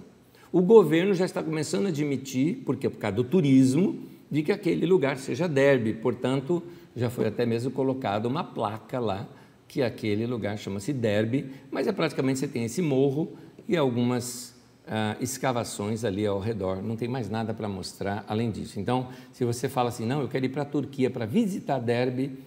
O 0.52 0.62
governo 0.62 1.14
já 1.14 1.24
está 1.24 1.42
começando 1.42 1.86
a 1.86 1.88
admitir, 1.88 2.62
porque 2.64 2.88
por 2.88 2.98
causa 2.98 3.16
do 3.16 3.24
turismo, 3.24 3.98
de 4.30 4.42
que 4.42 4.52
aquele 4.52 4.86
lugar 4.86 5.16
seja 5.18 5.48
derby, 5.48 5.94
portanto, 5.94 6.62
já 6.94 7.10
foi 7.10 7.26
até 7.26 7.44
mesmo 7.44 7.70
colocada 7.70 8.28
uma 8.28 8.44
placa 8.44 8.98
lá 8.98 9.28
que 9.66 9.82
aquele 9.82 10.26
lugar 10.26 10.56
chama-se 10.56 10.92
derby, 10.92 11.50
mas 11.70 11.86
é 11.86 11.92
praticamente 11.92 12.38
você 12.38 12.46
tem 12.46 12.64
esse 12.64 12.80
morro 12.80 13.32
e 13.66 13.76
algumas 13.76 14.54
ah, 14.86 15.16
escavações 15.20 16.04
ali 16.04 16.26
ao 16.26 16.38
redor, 16.38 16.82
não 16.82 16.94
tem 16.94 17.08
mais 17.08 17.28
nada 17.28 17.52
para 17.54 17.68
mostrar 17.68 18.24
além 18.28 18.50
disso. 18.50 18.78
Então, 18.78 19.08
se 19.32 19.44
você 19.44 19.68
fala 19.68 19.88
assim, 19.88 20.06
não, 20.06 20.20
eu 20.20 20.28
quero 20.28 20.44
ir 20.44 20.50
para 20.50 20.62
a 20.62 20.66
Turquia 20.66 21.10
para 21.10 21.26
visitar 21.26 21.78
derby, 21.78 22.38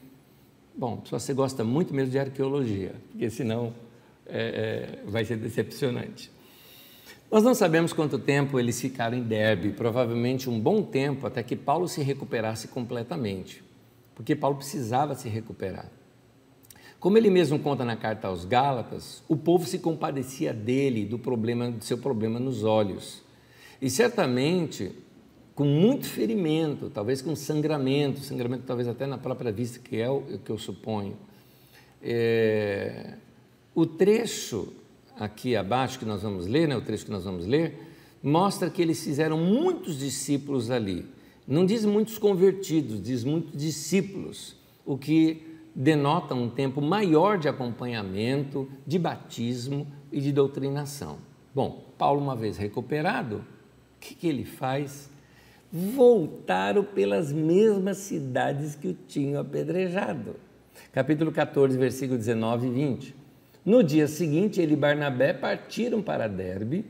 bom, 0.76 1.02
só 1.06 1.20
você 1.20 1.34
gosta 1.34 1.64
muito 1.64 1.94
mesmo 1.94 2.12
de 2.12 2.20
arqueologia, 2.20 2.96
porque 3.12 3.30
senão 3.30 3.74
é, 4.30 5.00
é, 5.04 5.10
vai 5.10 5.26
ser 5.26 5.38
decepcionante. 5.38 6.32
Nós 7.30 7.44
não 7.44 7.54
sabemos 7.54 7.92
quanto 7.92 8.18
tempo 8.18 8.60
eles 8.60 8.80
ficaram 8.80 9.18
em 9.18 9.24
Derbe, 9.24 9.72
provavelmente 9.72 10.50
um 10.50 10.60
bom 10.60 10.82
tempo 10.82 11.28
até 11.28 11.44
que 11.44 11.56
Paulo 11.56 11.88
se 11.88 12.02
recuperasse 12.02 12.70
completamente, 12.70 13.64
porque 14.16 14.36
Paulo 14.36 14.58
precisava 14.58 15.14
se 15.14 15.28
recuperar. 15.28 15.92
Como 17.00 17.18
ele 17.18 17.30
mesmo 17.30 17.60
conta 17.60 17.86
na 17.86 17.96
carta 17.96 18.28
aos 18.28 18.46
Gálatas, 18.46 19.24
o 19.28 19.36
povo 19.36 19.66
se 19.68 19.80
compadecia 19.80 20.54
dele, 20.54 21.06
do 21.06 21.20
problema, 21.20 21.70
do 21.70 21.84
seu 21.84 21.98
problema 21.98 22.40
nos 22.40 22.64
olhos. 22.64 23.22
E 23.82 23.90
certamente 23.90 24.92
com 25.54 25.66
muito 25.66 26.08
ferimento, 26.08 26.90
talvez 26.90 27.20
com 27.20 27.36
sangramento, 27.36 28.20
sangramento 28.20 28.64
talvez 28.66 28.88
até 28.88 29.08
na 29.08 29.18
própria 29.18 29.52
vista, 29.52 29.80
que 29.80 30.00
é 30.00 30.08
o 30.08 30.22
que 30.22 30.52
eu 30.52 30.58
suponho. 30.58 31.18
É, 32.02 33.16
o 33.78 33.86
trecho 33.86 34.74
aqui 35.20 35.56
abaixo 35.56 36.00
que 36.00 36.06
nós 36.06 36.24
vamos 36.24 36.48
ler, 36.48 36.68
né, 36.68 36.76
o 36.76 36.82
trecho 36.82 37.06
que 37.06 37.12
nós 37.12 37.26
vamos 37.26 37.46
ler, 37.46 37.80
mostra 38.24 38.72
que 38.72 38.82
eles 38.82 39.04
fizeram 39.04 39.38
muitos 39.38 40.00
discípulos 40.00 40.72
ali. 40.72 41.06
Não 41.48 41.64
diz 41.64 41.86
muitos 41.86 42.18
convertidos, 42.18 43.00
diz 43.00 43.24
muitos 43.24 43.56
discípulos, 43.56 44.56
o 44.84 44.98
que 44.98 45.60
denota 45.76 46.34
um 46.34 46.50
tempo 46.50 46.82
maior 46.82 47.38
de 47.38 47.48
acompanhamento, 47.48 48.68
de 48.84 48.98
batismo 48.98 49.86
e 50.12 50.20
de 50.20 50.32
doutrinação. 50.32 51.20
Bom, 51.54 51.86
Paulo, 52.00 52.20
uma 52.20 52.36
vez 52.36 52.58
recuperado, 52.58 53.36
o 53.38 54.00
que, 54.00 54.16
que 54.16 54.28
ele 54.28 54.44
faz? 54.44 55.08
Voltaram 55.72 56.84
pelas 56.84 57.32
mesmas 57.32 57.98
cidades 57.98 58.74
que 58.74 58.88
o 58.88 58.98
tinham 59.08 59.40
apedrejado. 59.40 60.36
Capítulo 60.92 61.32
14, 61.32 61.78
versículo 61.78 62.18
19 62.18 62.66
e 62.66 62.72
20. 62.72 63.27
No 63.68 63.84
dia 63.84 64.08
seguinte, 64.08 64.62
ele 64.62 64.76
e 64.76 64.78
Barnabé 64.78 65.34
partiram 65.34 66.02
para 66.02 66.30
Derbe 66.30 66.86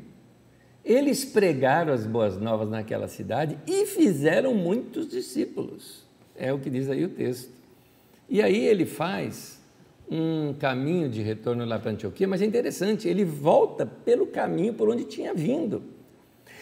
Eles 0.86 1.26
pregaram 1.26 1.92
as 1.92 2.06
boas 2.06 2.38
novas 2.38 2.70
naquela 2.70 3.08
cidade 3.08 3.58
e 3.66 3.88
fizeram 3.88 4.54
muitos 4.54 5.10
discípulos. 5.10 6.06
É 6.36 6.54
o 6.54 6.60
que 6.60 6.70
diz 6.70 6.88
aí 6.88 7.04
o 7.04 7.10
texto. 7.10 7.50
E 8.30 8.44
aí 8.44 8.64
ele 8.64 8.86
faz 8.86 9.60
um 10.08 10.54
caminho 10.54 11.10
de 11.10 11.24
retorno 11.24 11.66
lá 11.66 11.80
para 11.80 11.90
Antioquia, 11.90 12.28
mas 12.28 12.44
é 12.44 12.46
interessante, 12.46 13.08
ele 13.08 13.26
volta 13.26 13.84
pelo 13.84 14.28
caminho 14.28 14.76
por 14.76 14.88
onde 14.88 15.04
tinha 15.04 15.34
vindo. 15.34 15.82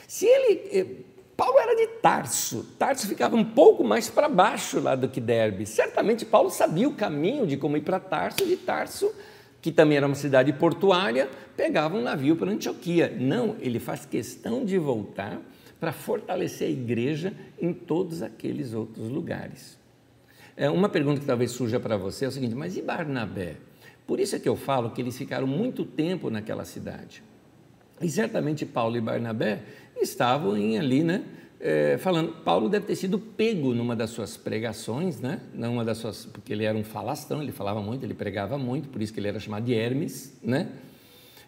Se 0.08 0.26
ele. 0.26 0.70
Eh, 0.72 0.86
Paulo 1.36 1.60
era 1.60 1.76
de 1.76 1.88
Tarso, 2.02 2.66
Tarso 2.80 3.06
ficava 3.06 3.36
um 3.36 3.44
pouco 3.44 3.84
mais 3.84 4.10
para 4.10 4.30
baixo 4.30 4.80
lá 4.80 4.96
do 4.96 5.10
que 5.10 5.20
Derbe. 5.20 5.66
Certamente 5.66 6.26
Paulo 6.26 6.50
sabia 6.50 6.88
o 6.88 6.94
caminho 6.94 7.46
de 7.46 7.58
como 7.58 7.76
ir 7.76 7.82
para 7.82 8.00
Tarso, 8.00 8.46
de 8.46 8.56
Tarso, 8.56 9.14
que 9.66 9.72
também 9.72 9.98
era 9.98 10.06
uma 10.06 10.14
cidade 10.14 10.54
portuária, 10.54 11.28
pegava 11.58 11.98
um 11.98 12.02
navio 12.04 12.36
para 12.36 12.52
Antioquia. 12.52 13.12
Não, 13.20 13.56
ele 13.60 13.80
faz 13.80 14.06
questão 14.06 14.64
de 14.64 14.78
voltar 14.78 15.42
para 15.80 15.92
fortalecer 15.92 16.68
a 16.68 16.72
igreja 16.72 17.34
em 17.60 17.74
todos 17.74 18.22
aqueles 18.22 18.76
outros 18.76 19.10
lugares. 19.10 19.76
É, 20.56 20.70
uma 20.70 20.88
pergunta 20.88 21.20
que 21.20 21.26
talvez 21.26 21.50
surja 21.50 21.80
para 21.80 21.98
você 21.98 22.26
é 22.26 22.28
o 22.28 22.32
seguinte: 22.32 22.54
mas 22.54 22.78
e 22.78 22.82
Barnabé? 22.84 23.56
Por 24.06 24.20
isso 24.20 24.36
é 24.36 24.40
que 24.40 24.48
eu 24.48 24.56
falo 24.56 24.92
que 24.92 25.02
eles 25.02 25.18
ficaram 25.18 25.48
muito 25.48 25.84
tempo 25.84 26.30
naquela 26.30 26.64
cidade. 26.64 27.24
E 28.00 28.08
certamente 28.08 28.68
Paulo 28.68 28.96
e 28.98 29.02
Barnabé 29.02 29.64
estavam 30.00 30.56
em, 30.56 30.78
ali, 30.78 31.04
né? 31.04 31.24
É, 31.60 31.98
falando, 31.98 32.34
Paulo 32.44 32.68
deve 32.68 32.86
ter 32.86 32.96
sido 32.96 33.18
pego 33.18 33.74
numa 33.74 33.96
das 33.96 34.10
suas 34.10 34.36
pregações, 34.36 35.20
né? 35.22 35.40
Numa 35.54 35.86
das 35.86 35.98
suas, 35.98 36.26
porque 36.26 36.52
ele 36.52 36.66
era 36.66 36.78
um 36.78 36.84
falastrão, 36.84 37.42
ele 37.42 37.52
falava 37.52 37.82
muito, 37.82 38.06
ele 38.06 38.14
pregava 38.14 38.58
muito, 38.58 38.90
por 38.90 39.02
isso 39.02 39.14
que 39.14 39.20
ele 39.20 39.30
era 39.30 39.40
chamado 39.40 39.66
de 39.66 39.74
Hermes, 39.74 40.38
né? 40.44 40.70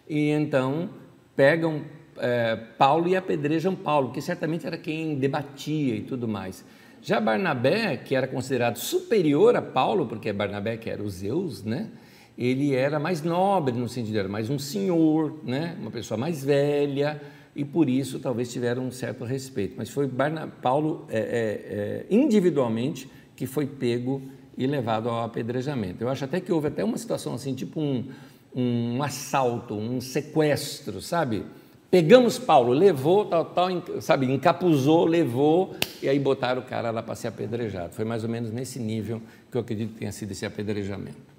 E 0.08 0.30
então 0.30 0.88
pegam 1.36 1.82
é, 2.16 2.56
Paulo 2.56 3.06
e 3.06 3.16
apedrejam 3.16 3.74
Paulo, 3.74 4.10
que 4.10 4.20
certamente 4.22 4.66
era 4.66 4.78
quem 4.78 5.16
debatia 5.16 5.94
e 5.94 6.02
tudo 6.02 6.26
mais. 6.26 6.64
Já 7.02 7.20
Barnabé, 7.20 7.96
que 7.98 8.14
era 8.14 8.26
considerado 8.26 8.76
superior 8.76 9.54
a 9.56 9.62
Paulo, 9.62 10.06
porque 10.06 10.32
Barnabé 10.32 10.78
que 10.78 10.88
era 10.90 11.02
o 11.02 11.08
Zeus, 11.08 11.62
né? 11.62 11.90
Ele 12.36 12.74
era 12.74 12.98
mais 12.98 13.22
nobre 13.22 13.74
no 13.74 13.88
sentido, 13.88 14.18
era 14.18 14.28
mais 14.28 14.48
um 14.48 14.58
senhor, 14.58 15.38
né? 15.44 15.76
Uma 15.80 15.90
pessoa 15.90 16.16
mais 16.16 16.44
velha 16.44 17.20
e 17.58 17.64
por 17.64 17.88
isso 17.88 18.20
talvez 18.20 18.52
tiveram 18.52 18.86
um 18.86 18.90
certo 18.92 19.24
respeito. 19.24 19.74
Mas 19.76 19.90
foi 19.90 20.06
Barna, 20.06 20.46
Paulo 20.46 21.04
é, 21.08 21.18
é, 21.18 21.22
é, 21.22 22.06
individualmente 22.08 23.10
que 23.34 23.46
foi 23.46 23.66
pego 23.66 24.22
e 24.56 24.64
levado 24.64 25.08
ao 25.08 25.24
apedrejamento. 25.24 26.04
Eu 26.04 26.08
acho 26.08 26.24
até 26.24 26.40
que 26.40 26.52
houve 26.52 26.68
até 26.68 26.84
uma 26.84 26.96
situação 26.96 27.34
assim, 27.34 27.54
tipo 27.54 27.80
um, 27.80 28.08
um 28.54 29.02
assalto, 29.02 29.74
um 29.74 30.00
sequestro, 30.00 31.02
sabe? 31.02 31.44
Pegamos 31.90 32.38
Paulo, 32.38 32.72
levou, 32.72 33.24
tal, 33.24 33.46
tal, 33.46 33.68
sabe, 34.00 34.30
encapuzou, 34.30 35.04
levou, 35.04 35.74
e 36.00 36.08
aí 36.08 36.18
botaram 36.20 36.62
o 36.62 36.64
cara 36.64 36.92
lá 36.92 37.02
para 37.02 37.16
ser 37.16 37.26
apedrejado. 37.26 37.92
Foi 37.92 38.04
mais 38.04 38.22
ou 38.22 38.30
menos 38.30 38.52
nesse 38.52 38.78
nível 38.78 39.20
que 39.50 39.56
eu 39.56 39.62
acredito 39.62 39.94
que 39.94 39.98
tenha 39.98 40.12
sido 40.12 40.30
esse 40.30 40.46
apedrejamento. 40.46 41.37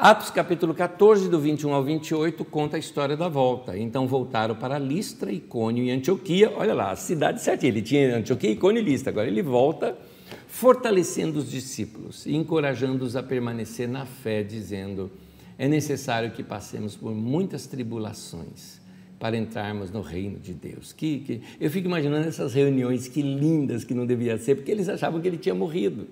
Atos 0.00 0.30
capítulo 0.30 0.74
14, 0.74 1.28
do 1.28 1.40
21 1.40 1.74
ao 1.74 1.82
28, 1.82 2.44
conta 2.44 2.76
a 2.76 2.78
história 2.78 3.16
da 3.16 3.28
volta. 3.28 3.76
Então 3.76 4.06
voltaram 4.06 4.54
para 4.54 4.78
Listra, 4.78 5.32
Icônio 5.32 5.82
e 5.82 5.90
Antioquia. 5.90 6.52
Olha 6.54 6.72
lá, 6.72 6.92
a 6.92 6.96
cidade 6.96 7.42
certinha. 7.42 7.72
Ele 7.72 7.82
tinha 7.82 8.16
Antioquia, 8.16 8.52
Icônio 8.52 8.80
e 8.80 8.84
Listra. 8.84 9.10
Agora 9.10 9.26
ele 9.26 9.42
volta 9.42 9.98
fortalecendo 10.46 11.40
os 11.40 11.50
discípulos 11.50 12.26
e 12.26 12.36
encorajando-os 12.36 13.16
a 13.16 13.24
permanecer 13.24 13.88
na 13.88 14.06
fé, 14.06 14.44
dizendo: 14.44 15.10
é 15.58 15.66
necessário 15.66 16.30
que 16.30 16.44
passemos 16.44 16.94
por 16.94 17.12
muitas 17.12 17.66
tribulações 17.66 18.80
para 19.18 19.36
entrarmos 19.36 19.90
no 19.90 20.00
reino 20.00 20.38
de 20.38 20.54
Deus. 20.54 20.92
Que, 20.92 21.18
que, 21.18 21.42
eu 21.60 21.68
fico 21.72 21.88
imaginando 21.88 22.28
essas 22.28 22.54
reuniões, 22.54 23.08
que 23.08 23.20
lindas 23.20 23.82
que 23.82 23.94
não 23.94 24.06
devia 24.06 24.38
ser, 24.38 24.54
porque 24.54 24.70
eles 24.70 24.88
achavam 24.88 25.20
que 25.20 25.26
ele 25.26 25.38
tinha 25.38 25.56
morrido. 25.56 26.06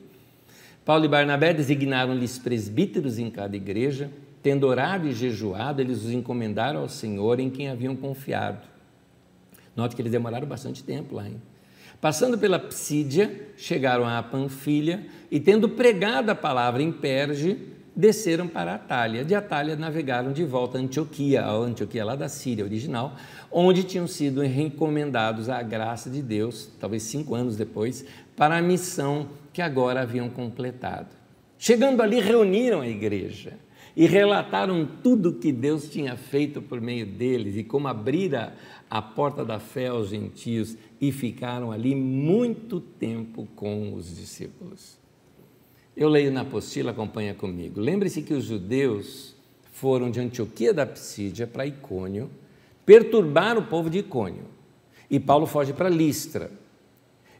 Paulo 0.86 1.04
e 1.04 1.08
Barnabé 1.08 1.52
designaram-lhes 1.52 2.38
presbíteros 2.38 3.18
em 3.18 3.28
cada 3.28 3.56
igreja, 3.56 4.08
tendo 4.40 4.68
orado 4.68 5.08
e 5.08 5.12
jejuado, 5.12 5.80
eles 5.82 6.04
os 6.04 6.12
encomendaram 6.12 6.78
ao 6.78 6.88
Senhor 6.88 7.40
em 7.40 7.50
quem 7.50 7.68
haviam 7.68 7.96
confiado. 7.96 8.68
Note 9.74 9.96
que 9.96 10.02
eles 10.02 10.12
demoraram 10.12 10.46
bastante 10.46 10.84
tempo 10.84 11.16
lá, 11.16 11.26
hein? 11.26 11.42
Passando 12.00 12.38
pela 12.38 12.56
Psídia, 12.60 13.48
chegaram 13.56 14.06
a 14.06 14.22
Panfilha 14.22 15.04
e, 15.28 15.40
tendo 15.40 15.68
pregado 15.68 16.30
a 16.30 16.36
palavra 16.36 16.80
em 16.80 16.92
Perge, 16.92 17.58
desceram 17.96 18.46
para 18.46 18.76
Atália. 18.76 19.24
De 19.24 19.34
Atália 19.34 19.74
navegaram 19.74 20.32
de 20.32 20.44
volta 20.44 20.78
a 20.78 20.80
Antioquia, 20.80 21.42
a 21.42 21.50
Antioquia 21.50 22.04
lá 22.04 22.14
da 22.14 22.28
Síria 22.28 22.64
original, 22.64 23.16
onde 23.58 23.84
tinham 23.84 24.06
sido 24.06 24.42
recomendados 24.42 25.48
à 25.48 25.62
graça 25.62 26.10
de 26.10 26.20
Deus, 26.20 26.68
talvez 26.78 27.04
cinco 27.04 27.34
anos 27.34 27.56
depois, 27.56 28.04
para 28.36 28.58
a 28.58 28.60
missão 28.60 29.30
que 29.50 29.62
agora 29.62 30.02
haviam 30.02 30.28
completado. 30.28 31.08
Chegando 31.58 32.02
ali, 32.02 32.20
reuniram 32.20 32.82
a 32.82 32.86
igreja 32.86 33.54
e 33.96 34.06
relataram 34.06 34.86
tudo 35.02 35.32
que 35.32 35.50
Deus 35.50 35.88
tinha 35.88 36.18
feito 36.18 36.60
por 36.60 36.82
meio 36.82 37.06
deles 37.06 37.56
e 37.56 37.64
como 37.64 37.88
abrira 37.88 38.54
a 38.90 39.00
porta 39.00 39.42
da 39.42 39.58
fé 39.58 39.86
aos 39.86 40.10
gentios 40.10 40.76
e 41.00 41.10
ficaram 41.10 41.72
ali 41.72 41.94
muito 41.94 42.78
tempo 42.78 43.48
com 43.56 43.94
os 43.94 44.14
discípulos. 44.14 44.98
Eu 45.96 46.10
leio 46.10 46.30
na 46.30 46.42
apostila, 46.42 46.90
acompanha 46.90 47.32
comigo. 47.32 47.80
Lembre-se 47.80 48.20
que 48.20 48.34
os 48.34 48.44
judeus 48.44 49.34
foram 49.72 50.10
de 50.10 50.20
Antioquia 50.20 50.74
da 50.74 50.84
Psídia 50.84 51.46
para 51.46 51.64
Icônio, 51.64 52.30
perturbar 52.86 53.58
o 53.58 53.62
povo 53.62 53.90
de 53.90 53.98
Icônio. 53.98 54.44
E 55.10 55.18
Paulo 55.18 55.44
foge 55.44 55.72
para 55.72 55.88
Listra. 55.88 56.50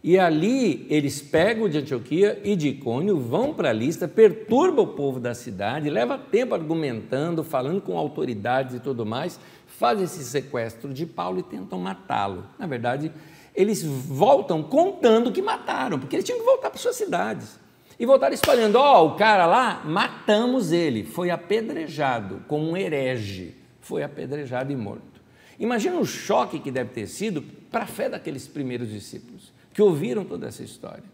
E 0.03 0.19
ali 0.19 0.87
eles 0.91 1.21
pegam 1.21 1.69
de 1.69 1.79
Antioquia 1.79 2.41
e 2.45 2.55
de 2.55 2.69
Icônio, 2.69 3.19
vão 3.19 3.55
para 3.55 3.73
Listra, 3.73 4.07
perturbam 4.07 4.85
o 4.85 4.89
povo 4.89 5.19
da 5.19 5.35
cidade, 5.35 5.91
leva 5.91 6.19
tempo 6.19 6.55
argumentando, 6.55 7.43
falando 7.43 7.81
com 7.81 7.97
autoridades 7.97 8.77
e 8.77 8.81
tudo 8.81 9.05
mais, 9.05 9.41
fazem 9.67 10.05
esse 10.05 10.23
sequestro 10.25 10.93
de 10.93 11.07
Paulo 11.07 11.41
e 11.41 11.43
tentam 11.43 11.81
matá-lo. 11.81 12.45
Na 12.57 12.67
verdade, 12.67 13.11
eles 13.55 13.83
voltam 13.83 14.63
contando 14.63 15.33
que 15.33 15.43
mataram, 15.43 15.99
porque 15.99 16.15
eles 16.15 16.25
tinham 16.25 16.39
que 16.39 16.45
voltar 16.47 16.71
para 16.71 16.79
suas 16.79 16.95
cidades. 16.95 17.59
E 17.99 18.07
voltaram 18.07 18.35
espalhando: 18.35 18.77
ó, 18.77 19.03
oh, 19.03 19.07
o 19.09 19.17
cara 19.17 19.47
lá, 19.47 19.83
matamos 19.85 20.71
ele, 20.71 21.03
foi 21.03 21.31
apedrejado 21.31 22.43
como 22.47 22.71
um 22.71 22.77
herege, 22.77 23.57
foi 23.81 24.03
apedrejado 24.03 24.71
e 24.71 24.77
morto. 24.77 25.16
Imagina 25.59 25.97
o 25.97 26.05
choque 26.05 26.59
que 26.59 26.71
deve 26.71 26.91
ter 26.91 27.07
sido 27.07 27.43
para 27.71 27.85
a 27.85 27.87
fé 27.87 28.09
daqueles 28.09 28.47
primeiros 28.47 28.91
discípulos, 28.91 29.53
que 29.73 29.83
ouviram 29.83 30.25
toda 30.25 30.47
essa 30.47 30.63
história. 30.63 31.05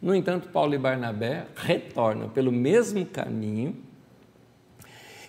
No 0.00 0.14
entanto, 0.14 0.48
Paulo 0.48 0.74
e 0.74 0.78
Barnabé 0.78 1.46
retornam 1.54 2.28
pelo 2.28 2.52
mesmo 2.52 3.04
caminho 3.06 3.76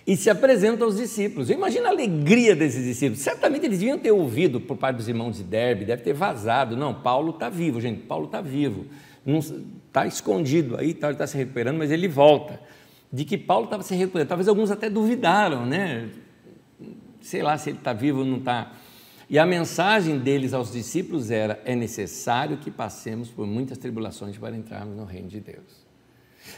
e 0.06 0.16
se 0.16 0.30
apresentam 0.30 0.86
aos 0.86 0.96
discípulos. 0.96 1.50
Imagina 1.50 1.88
a 1.88 1.90
alegria 1.90 2.54
desses 2.54 2.84
discípulos. 2.84 3.20
Certamente 3.20 3.66
eles 3.66 3.78
deviam 3.78 3.98
ter 3.98 4.12
ouvido 4.12 4.60
por 4.60 4.76
parte 4.76 4.96
dos 4.96 5.08
irmãos 5.08 5.36
de 5.36 5.44
Derbe, 5.44 5.84
deve 5.84 6.02
ter 6.02 6.14
vazado. 6.14 6.76
Não, 6.76 6.94
Paulo 6.94 7.30
está 7.30 7.48
vivo, 7.48 7.80
gente, 7.80 8.02
Paulo 8.02 8.26
está 8.26 8.40
vivo 8.40 8.86
está 9.86 10.06
escondido 10.06 10.76
aí, 10.76 10.94
tá, 10.94 11.08
ele 11.08 11.14
está 11.14 11.26
se 11.26 11.36
recuperando, 11.36 11.78
mas 11.78 11.90
ele 11.90 12.08
volta. 12.08 12.60
De 13.12 13.24
que 13.24 13.36
Paulo 13.36 13.64
estava 13.64 13.82
se 13.82 13.94
recuperando. 13.94 14.28
Talvez 14.28 14.48
alguns 14.48 14.70
até 14.70 14.88
duvidaram, 14.88 15.66
né? 15.66 16.08
Sei 17.28 17.42
lá 17.42 17.58
se 17.58 17.68
ele 17.68 17.76
está 17.76 17.92
vivo 17.92 18.20
ou 18.20 18.24
não 18.24 18.38
está. 18.38 18.72
E 19.28 19.38
a 19.38 19.44
mensagem 19.44 20.18
deles 20.18 20.54
aos 20.54 20.72
discípulos 20.72 21.30
era: 21.30 21.60
é 21.66 21.76
necessário 21.76 22.56
que 22.56 22.70
passemos 22.70 23.28
por 23.28 23.46
muitas 23.46 23.76
tribulações 23.76 24.38
para 24.38 24.56
entrarmos 24.56 24.96
no 24.96 25.04
reino 25.04 25.28
de 25.28 25.38
Deus. 25.38 25.87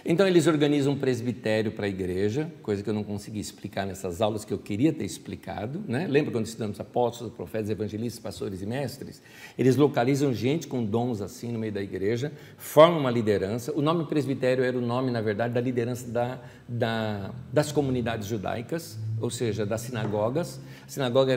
Então 0.04 0.26
eles 0.26 0.46
organizam 0.46 0.92
um 0.92 0.98
presbitério 0.98 1.72
para 1.72 1.86
a 1.86 1.88
igreja, 1.88 2.50
coisa 2.62 2.82
que 2.82 2.88
eu 2.88 2.94
não 2.94 3.04
consegui 3.04 3.40
explicar 3.40 3.86
nessas 3.86 4.20
aulas 4.20 4.44
que 4.44 4.52
eu 4.52 4.58
queria 4.58 4.92
ter 4.92 5.04
explicado. 5.04 5.82
Né? 5.86 6.06
Lembra 6.08 6.32
quando 6.32 6.46
estudamos 6.46 6.80
apóstolos, 6.80 7.32
profetas, 7.32 7.70
evangelistas, 7.70 8.22
pastores 8.22 8.62
e 8.62 8.66
mestres? 8.66 9.22
Eles 9.58 9.76
localizam 9.76 10.32
gente 10.32 10.66
com 10.66 10.84
dons 10.84 11.20
assim 11.20 11.52
no 11.52 11.58
meio 11.58 11.72
da 11.72 11.82
igreja, 11.82 12.32
formam 12.56 13.00
uma 13.00 13.10
liderança. 13.10 13.72
O 13.72 13.82
nome 13.82 14.04
presbitério 14.06 14.64
era 14.64 14.76
o 14.76 14.80
nome, 14.80 15.10
na 15.10 15.20
verdade, 15.20 15.54
da 15.54 15.60
liderança 15.60 16.10
da, 16.10 16.38
da, 16.68 17.30
das 17.52 17.72
comunidades 17.72 18.26
judaicas, 18.26 18.98
ou 19.20 19.30
seja, 19.30 19.66
das 19.66 19.82
sinagogas. 19.82 20.60
A 20.86 20.88
sinagoga 20.88 21.32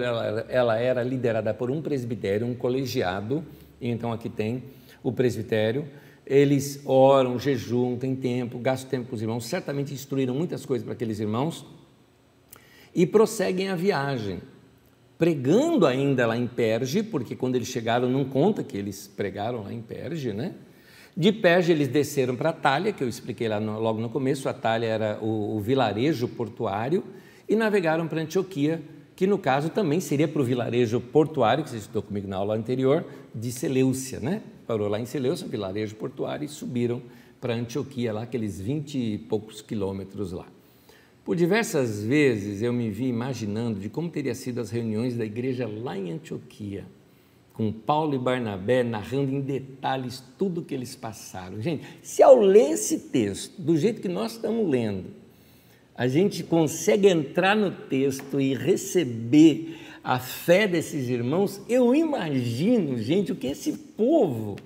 ela, 0.49 0.77
era 0.77 1.03
liderada 1.03 1.53
por 1.53 1.69
um 1.69 1.81
presbitério, 1.81 2.47
um 2.47 2.55
colegiado, 2.55 3.43
e 3.79 3.89
então 3.89 4.11
aqui 4.11 4.29
tem 4.29 4.63
o 5.03 5.11
presbitério 5.11 5.85
eles 6.25 6.81
oram, 6.85 7.37
jejuam, 7.37 7.97
têm 7.97 8.15
tempo, 8.15 8.57
gastam 8.57 8.89
tempo 8.89 9.09
com 9.09 9.15
os 9.15 9.21
irmãos, 9.21 9.45
certamente 9.45 9.93
instruíram 9.93 10.33
muitas 10.33 10.65
coisas 10.65 10.85
para 10.85 10.93
aqueles 10.93 11.19
irmãos 11.19 11.65
e 12.95 13.05
prosseguem 13.05 13.69
a 13.69 13.75
viagem, 13.75 14.39
pregando 15.17 15.85
ainda 15.85 16.25
lá 16.25 16.37
em 16.37 16.47
Perge, 16.47 17.03
porque 17.03 17.35
quando 17.35 17.55
eles 17.55 17.67
chegaram 17.67 18.09
não 18.09 18.23
conta 18.23 18.63
que 18.63 18.77
eles 18.77 19.07
pregaram 19.07 19.63
lá 19.63 19.73
em 19.73 19.81
Perge, 19.81 20.31
né? 20.31 20.53
De 21.15 21.31
Perge 21.31 21.71
eles 21.71 21.87
desceram 21.87 22.35
para 22.35 22.49
Atalha, 22.49 22.91
que 22.91 23.03
eu 23.03 23.07
expliquei 23.07 23.47
lá 23.47 23.59
no, 23.59 23.79
logo 23.79 23.99
no 23.99 24.09
começo, 24.09 24.49
Atalha 24.49 24.85
era 24.85 25.19
o, 25.21 25.57
o 25.57 25.59
vilarejo 25.59 26.27
portuário, 26.27 27.03
e 27.47 27.55
navegaram 27.55 28.07
para 28.07 28.21
Antioquia, 28.21 28.81
que 29.15 29.27
no 29.27 29.37
caso 29.37 29.69
também 29.69 29.99
seria 29.99 30.27
para 30.27 30.41
o 30.41 30.45
vilarejo 30.45 30.99
portuário, 30.99 31.63
que 31.63 31.69
você 31.69 31.77
estudou 31.77 32.01
comigo 32.01 32.27
na 32.27 32.37
aula 32.37 32.55
anterior, 32.55 33.05
de 33.35 33.51
Seleucia, 33.51 34.19
né? 34.19 34.41
Parou 34.65 34.87
lá 34.87 34.99
em 34.99 35.05
Seleucia, 35.05 35.45
um 35.45 35.49
vilarejo 35.49 35.95
portuário, 35.95 36.45
e 36.45 36.47
subiram 36.47 37.01
para 37.41 37.53
Antioquia, 37.53 38.13
lá 38.13 38.23
aqueles 38.23 38.59
vinte 38.59 38.97
e 38.97 39.17
poucos 39.17 39.61
quilômetros 39.61 40.31
lá. 40.31 40.47
Por 41.25 41.35
diversas 41.35 42.03
vezes 42.03 42.61
eu 42.61 42.73
me 42.73 42.89
vi 42.89 43.05
imaginando 43.05 43.79
de 43.79 43.89
como 43.89 44.09
teria 44.09 44.35
sido 44.35 44.59
as 44.59 44.69
reuniões 44.69 45.15
da 45.15 45.25
igreja 45.25 45.67
lá 45.67 45.97
em 45.97 46.11
Antioquia, 46.11 46.85
com 47.53 47.71
Paulo 47.71 48.15
e 48.15 48.17
Barnabé 48.17 48.83
narrando 48.83 49.31
em 49.31 49.39
detalhes 49.39 50.23
tudo 50.37 50.61
o 50.61 50.63
que 50.65 50.73
eles 50.73 50.95
passaram. 50.95 51.61
Gente, 51.61 51.85
se 52.01 52.23
ao 52.23 52.39
ler 52.39 52.71
esse 52.71 52.99
texto 52.99 53.61
do 53.61 53.77
jeito 53.77 54.01
que 54.01 54.09
nós 54.09 54.33
estamos 54.33 54.69
lendo, 54.69 55.11
a 55.95 56.07
gente 56.07 56.43
consegue 56.43 57.07
entrar 57.07 57.55
no 57.55 57.71
texto 57.71 58.41
e 58.41 58.53
receber 58.55 59.77
a 60.03 60.19
fé 60.19 60.67
desses 60.67 61.07
irmãos, 61.07 61.61
eu 61.69 61.95
imagino, 61.95 62.97
gente, 62.97 63.31
o 63.31 63.35
que 63.35 63.47
esse 63.47 63.71
povo 63.71 64.57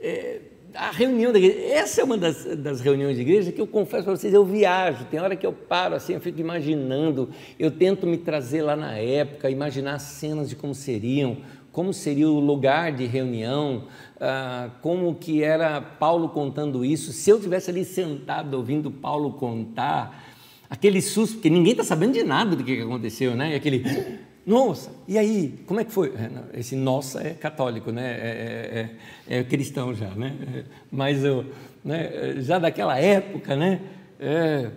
é, 0.00 0.40
a 0.74 0.90
reunião 0.90 1.32
da 1.32 1.38
igreja, 1.38 1.74
essa 1.74 2.00
é 2.00 2.04
uma 2.04 2.16
das, 2.16 2.44
das 2.56 2.80
reuniões 2.80 3.16
de 3.16 3.22
igreja 3.22 3.52
que 3.52 3.60
eu 3.60 3.66
confesso 3.66 4.04
para 4.04 4.16
vocês, 4.16 4.32
eu 4.32 4.44
viajo, 4.44 5.04
tem 5.04 5.20
hora 5.20 5.36
que 5.36 5.46
eu 5.46 5.52
paro 5.52 5.94
assim, 5.94 6.14
eu 6.14 6.20
fico 6.20 6.40
imaginando, 6.40 7.30
eu 7.58 7.70
tento 7.70 8.06
me 8.06 8.16
trazer 8.16 8.62
lá 8.62 8.74
na 8.74 8.96
época, 8.96 9.50
imaginar 9.50 9.98
cenas 9.98 10.48
de 10.48 10.56
como 10.56 10.74
seriam, 10.74 11.38
como 11.70 11.92
seria 11.92 12.28
o 12.28 12.40
lugar 12.40 12.92
de 12.92 13.06
reunião, 13.06 13.84
ah, 14.20 14.70
como 14.80 15.14
que 15.14 15.42
era 15.42 15.80
Paulo 15.80 16.28
contando 16.30 16.84
isso, 16.84 17.12
se 17.12 17.30
eu 17.30 17.40
tivesse 17.40 17.70
ali 17.70 17.84
sentado 17.84 18.54
ouvindo 18.54 18.90
Paulo 18.90 19.32
contar, 19.34 20.24
aquele 20.68 21.00
susto, 21.00 21.34
porque 21.34 21.50
ninguém 21.50 21.72
está 21.72 21.84
sabendo 21.84 22.14
de 22.14 22.22
nada 22.22 22.56
do 22.56 22.64
que 22.64 22.80
aconteceu, 22.80 23.34
né? 23.34 23.52
E 23.52 23.54
aquele 23.54 23.84
nossa, 24.44 24.90
e 25.06 25.16
aí, 25.16 25.54
como 25.66 25.78
é 25.78 25.84
que 25.84 25.92
foi? 25.92 26.08
É, 26.08 26.58
esse 26.58 26.74
nossa 26.74 27.22
é 27.22 27.30
católico, 27.30 27.92
né? 27.92 28.10
É, 28.10 28.90
é, 29.28 29.36
é, 29.36 29.38
é 29.38 29.44
cristão 29.44 29.94
já, 29.94 30.10
né? 30.10 30.64
Mas 30.90 31.24
eu, 31.24 31.46
né? 31.84 32.40
já 32.40 32.58
daquela 32.58 32.98
época, 32.98 33.54
né? 33.54 33.80
É, 34.18 34.70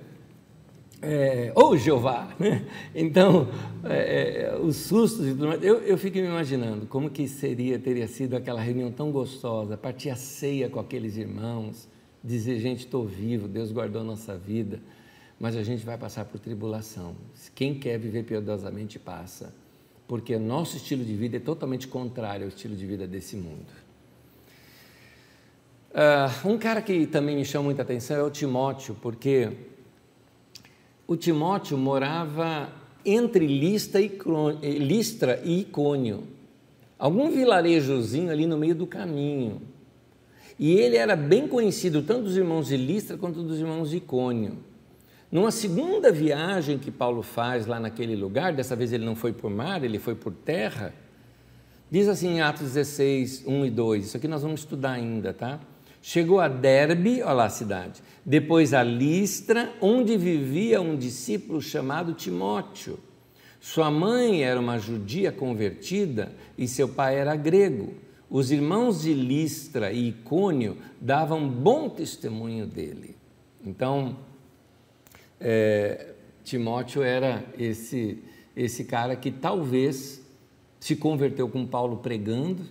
é, 1.02 1.52
oh 1.56 1.76
Jeová! 1.76 2.30
Né? 2.40 2.64
Então, 2.94 3.48
é, 3.84 4.54
é, 4.54 4.58
os 4.60 4.76
sustos 4.76 5.28
e 5.28 5.32
tudo 5.32 5.48
mais, 5.48 5.64
eu, 5.64 5.80
eu 5.80 5.98
fico 5.98 6.18
me 6.18 6.26
imaginando 6.26 6.86
como 6.86 7.10
que 7.10 7.28
seria, 7.28 7.80
teria 7.80 8.08
sido 8.08 8.36
aquela 8.36 8.62
reunião 8.62 8.92
tão 8.92 9.12
gostosa, 9.12 9.76
partir 9.76 10.12
a 10.12 10.16
ceia 10.16 10.70
com 10.70 10.80
aqueles 10.80 11.18
irmãos, 11.18 11.90
dizer, 12.24 12.60
gente, 12.60 12.80
estou 12.80 13.06
vivo, 13.06 13.48
Deus 13.48 13.72
guardou 13.72 14.04
nossa 14.04 14.38
vida 14.38 14.80
mas 15.40 15.56
a 15.56 15.64
gente 15.64 15.86
vai 15.86 15.98
passar 15.98 16.26
por 16.26 16.40
tribulação. 16.40 17.16
Quem 17.54 17.78
quer 17.78 18.00
viver 18.00 18.24
piedosamente 18.24 18.98
passa, 18.98 19.54
porque 20.08 20.38
nosso 20.38 20.78
estilo 20.78 21.04
de 21.04 21.16
vida 21.16 21.38
é 21.38 21.40
totalmente 21.40 21.88
contrário 21.88 22.44
ao 22.44 22.50
estilo 22.50 22.76
de 22.76 22.86
vida 22.86 23.06
desse 23.08 23.36
mundo. 23.36 23.86
Uh, 25.92 26.50
um 26.50 26.58
cara 26.58 26.82
que 26.82 27.08
também 27.08 27.36
me 27.36 27.46
chama 27.46 27.66
muita 27.66 27.82
atenção 27.82 28.18
é 28.18 28.24
o 28.24 28.30
Timóteo, 28.30 28.96
porque 29.02 29.52
o 31.08 31.16
Timóteo 31.16 31.78
morava 31.78 32.70
entre 33.06 33.46
Listra 33.46 34.02
e, 34.02 34.10
Listra 34.80 35.42
e 35.44 35.62
Icônio, 35.62 36.24
algum 36.98 37.30
vilarejozinho 37.30 38.32
ali 38.32 38.46
no 38.46 38.58
meio 38.58 38.76
do 38.76 38.88
caminho. 38.88 39.62
E 40.58 40.72
ele 40.74 40.98
era 40.98 41.16
bem 41.16 41.48
conhecido 41.48 42.02
tanto 42.02 42.24
dos 42.24 42.38
irmãos 42.38 42.68
de 42.68 42.78
Listra 42.78 43.18
quanto 43.18 43.44
dos 43.44 43.60
irmãos 43.60 43.90
de 43.90 43.98
Icônio. 43.98 44.58
Numa 45.32 45.52
segunda 45.52 46.12
viagem 46.12 46.78
que 46.78 46.92
Paulo 46.92 47.22
faz 47.22 47.66
lá 47.66 47.80
naquele 47.80 48.16
lugar, 48.16 48.54
dessa 48.54 48.76
vez 48.76 48.94
ele 48.94 49.06
não 49.06 49.16
foi 49.16 49.34
por 49.34 49.50
mar, 49.50 49.84
ele 49.84 50.00
foi 50.00 50.16
por 50.16 50.32
terra, 50.32 50.94
diz 51.90 52.08
assim 52.08 52.36
em 52.36 52.42
Atos 52.42 52.74
16, 52.74 53.44
1 53.46 53.66
e 53.66 53.70
2, 53.70 54.06
isso 54.06 54.18
aqui 54.18 54.28
nós 54.28 54.44
vamos 54.44 54.62
estudar 54.62 54.92
ainda, 54.92 55.34
tá? 55.34 55.60
Chegou 56.02 56.40
a 56.40 56.48
Derbe, 56.48 57.24
olha 57.24 57.34
lá 57.34 57.46
a 57.46 57.50
cidade, 57.50 58.04
depois 58.24 58.74
a 58.74 58.84
Listra, 58.84 59.74
onde 59.82 60.16
vivia 60.16 60.80
um 60.80 60.96
discípulo 60.96 61.60
chamado 61.60 62.14
Timóteo. 62.14 63.00
Sua 63.60 63.90
mãe 63.90 64.44
era 64.44 64.60
uma 64.60 64.78
judia 64.78 65.32
convertida 65.32 66.32
e 66.56 66.68
seu 66.68 66.88
pai 66.88 67.18
era 67.18 67.36
grego. 67.36 67.96
Os 68.30 68.52
irmãos 68.52 69.02
de 69.02 69.16
Listra 69.16 69.92
e 69.92 70.10
Icônio 70.10 70.78
davam 71.02 71.50
bom 71.50 71.90
testemunho 71.90 72.68
dele. 72.68 73.18
Então, 73.66 74.18
é, 75.40 76.14
Timóteo 76.44 77.02
era 77.02 77.44
esse, 77.58 78.24
esse 78.56 78.86
cara 78.86 79.16
que 79.16 79.32
talvez 79.32 80.24
se 80.80 80.96
converteu 80.96 81.50
com 81.50 81.66
Paulo 81.66 81.98
pregando, 81.98 82.64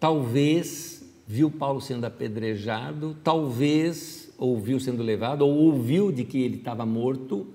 talvez 0.00 1.04
viu 1.26 1.50
Paulo 1.50 1.80
sendo 1.80 2.04
apedrejado, 2.04 3.16
talvez 3.22 4.32
ouviu 4.38 4.80
sendo 4.80 5.02
levado, 5.02 5.42
ou 5.42 5.54
ouviu 5.54 6.10
de 6.10 6.24
que 6.24 6.42
ele 6.42 6.56
estava 6.56 6.84
morto 6.84 7.46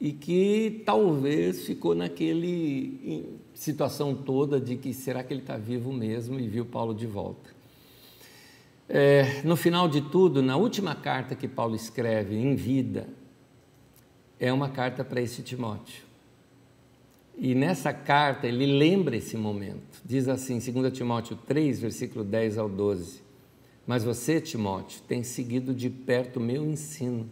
e 0.00 0.12
que 0.12 0.82
talvez 0.84 1.64
ficou 1.64 1.94
naquele 1.94 3.38
situação 3.54 4.14
toda 4.14 4.60
de 4.60 4.76
que 4.76 4.92
será 4.92 5.22
que 5.22 5.32
ele 5.32 5.42
está 5.42 5.56
vivo 5.56 5.92
mesmo 5.92 6.40
e 6.40 6.48
viu 6.48 6.64
Paulo 6.64 6.94
de 6.94 7.06
volta. 7.06 7.51
É, 8.94 9.40
no 9.42 9.56
final 9.56 9.88
de 9.88 10.02
tudo, 10.02 10.42
na 10.42 10.54
última 10.54 10.94
carta 10.94 11.34
que 11.34 11.48
Paulo 11.48 11.74
escreve 11.74 12.36
em 12.36 12.54
vida, 12.54 13.08
é 14.38 14.52
uma 14.52 14.68
carta 14.68 15.02
para 15.02 15.18
esse 15.18 15.40
Timóteo. 15.40 16.04
E 17.38 17.54
nessa 17.54 17.94
carta 17.94 18.46
ele 18.46 18.66
lembra 18.66 19.16
esse 19.16 19.34
momento. 19.34 20.02
Diz 20.04 20.28
assim, 20.28 20.58
2 20.58 20.92
Timóteo 20.92 21.38
3, 21.46 21.80
versículo 21.80 22.22
10 22.22 22.58
ao 22.58 22.68
12: 22.68 23.22
Mas 23.86 24.04
você, 24.04 24.42
Timóteo, 24.42 25.00
tem 25.08 25.22
seguido 25.22 25.72
de 25.72 25.88
perto 25.88 26.36
o 26.36 26.42
meu 26.42 26.62
ensino, 26.62 27.26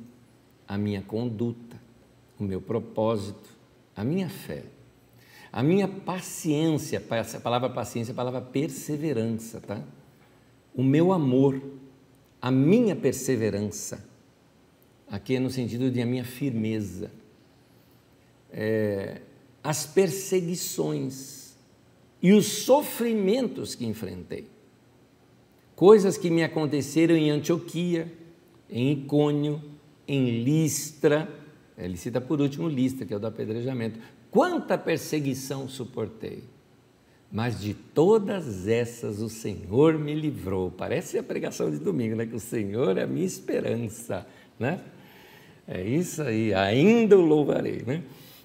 a 0.66 0.78
minha 0.78 1.02
conduta, 1.02 1.76
o 2.38 2.42
meu 2.42 2.62
propósito, 2.62 3.50
a 3.94 4.02
minha 4.02 4.30
fé, 4.30 4.62
a 5.52 5.62
minha 5.62 5.86
paciência. 5.86 7.04
A 7.36 7.40
palavra 7.40 7.68
paciência 7.68 8.12
é 8.12 8.14
a 8.14 8.16
palavra 8.16 8.40
perseverança, 8.40 9.60
tá? 9.60 9.84
O 10.74 10.82
meu 10.82 11.12
amor, 11.12 11.60
a 12.40 12.50
minha 12.50 12.94
perseverança. 12.94 14.04
Aqui 15.08 15.36
é 15.36 15.40
no 15.40 15.50
sentido 15.50 15.90
de 15.90 16.00
a 16.00 16.06
minha 16.06 16.24
firmeza. 16.24 17.10
É, 18.52 19.20
as 19.62 19.86
perseguições 19.86 21.56
e 22.22 22.32
os 22.32 22.46
sofrimentos 22.46 23.74
que 23.74 23.84
enfrentei. 23.84 24.46
Coisas 25.74 26.16
que 26.16 26.30
me 26.30 26.42
aconteceram 26.42 27.16
em 27.16 27.30
Antioquia, 27.30 28.12
em 28.68 28.92
Icônio, 28.92 29.62
em 30.06 30.42
Listra. 30.42 31.28
Ele 31.76 31.96
cita 31.96 32.20
por 32.20 32.40
último 32.40 32.68
Listra, 32.68 33.06
que 33.06 33.14
é 33.14 33.16
o 33.16 33.20
do 33.20 33.26
apedrejamento. 33.26 33.98
Quanta 34.30 34.76
perseguição 34.76 35.68
suportei 35.68 36.44
mas 37.32 37.60
de 37.60 37.74
todas 37.74 38.66
essas 38.66 39.20
o 39.20 39.28
Senhor 39.28 39.96
me 39.98 40.14
livrou. 40.14 40.70
Parece 40.70 41.16
a 41.16 41.22
pregação 41.22 41.70
de 41.70 41.78
domingo, 41.78 42.16
né? 42.16 42.26
Que 42.26 42.34
o 42.34 42.40
Senhor 42.40 42.96
é 42.98 43.04
a 43.04 43.06
minha 43.06 43.26
esperança, 43.26 44.26
né? 44.58 44.80
É 45.68 45.82
isso 45.82 46.22
aí, 46.22 46.52
ainda 46.52 47.16
o 47.16 47.20
louvarei, 47.20 47.84
né? 47.86 48.02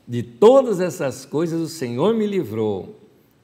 De 0.07 0.21
todas 0.21 0.79
essas 0.79 1.25
coisas 1.25 1.59
o 1.59 1.67
Senhor 1.67 2.13
me 2.13 2.27
livrou. 2.27 2.99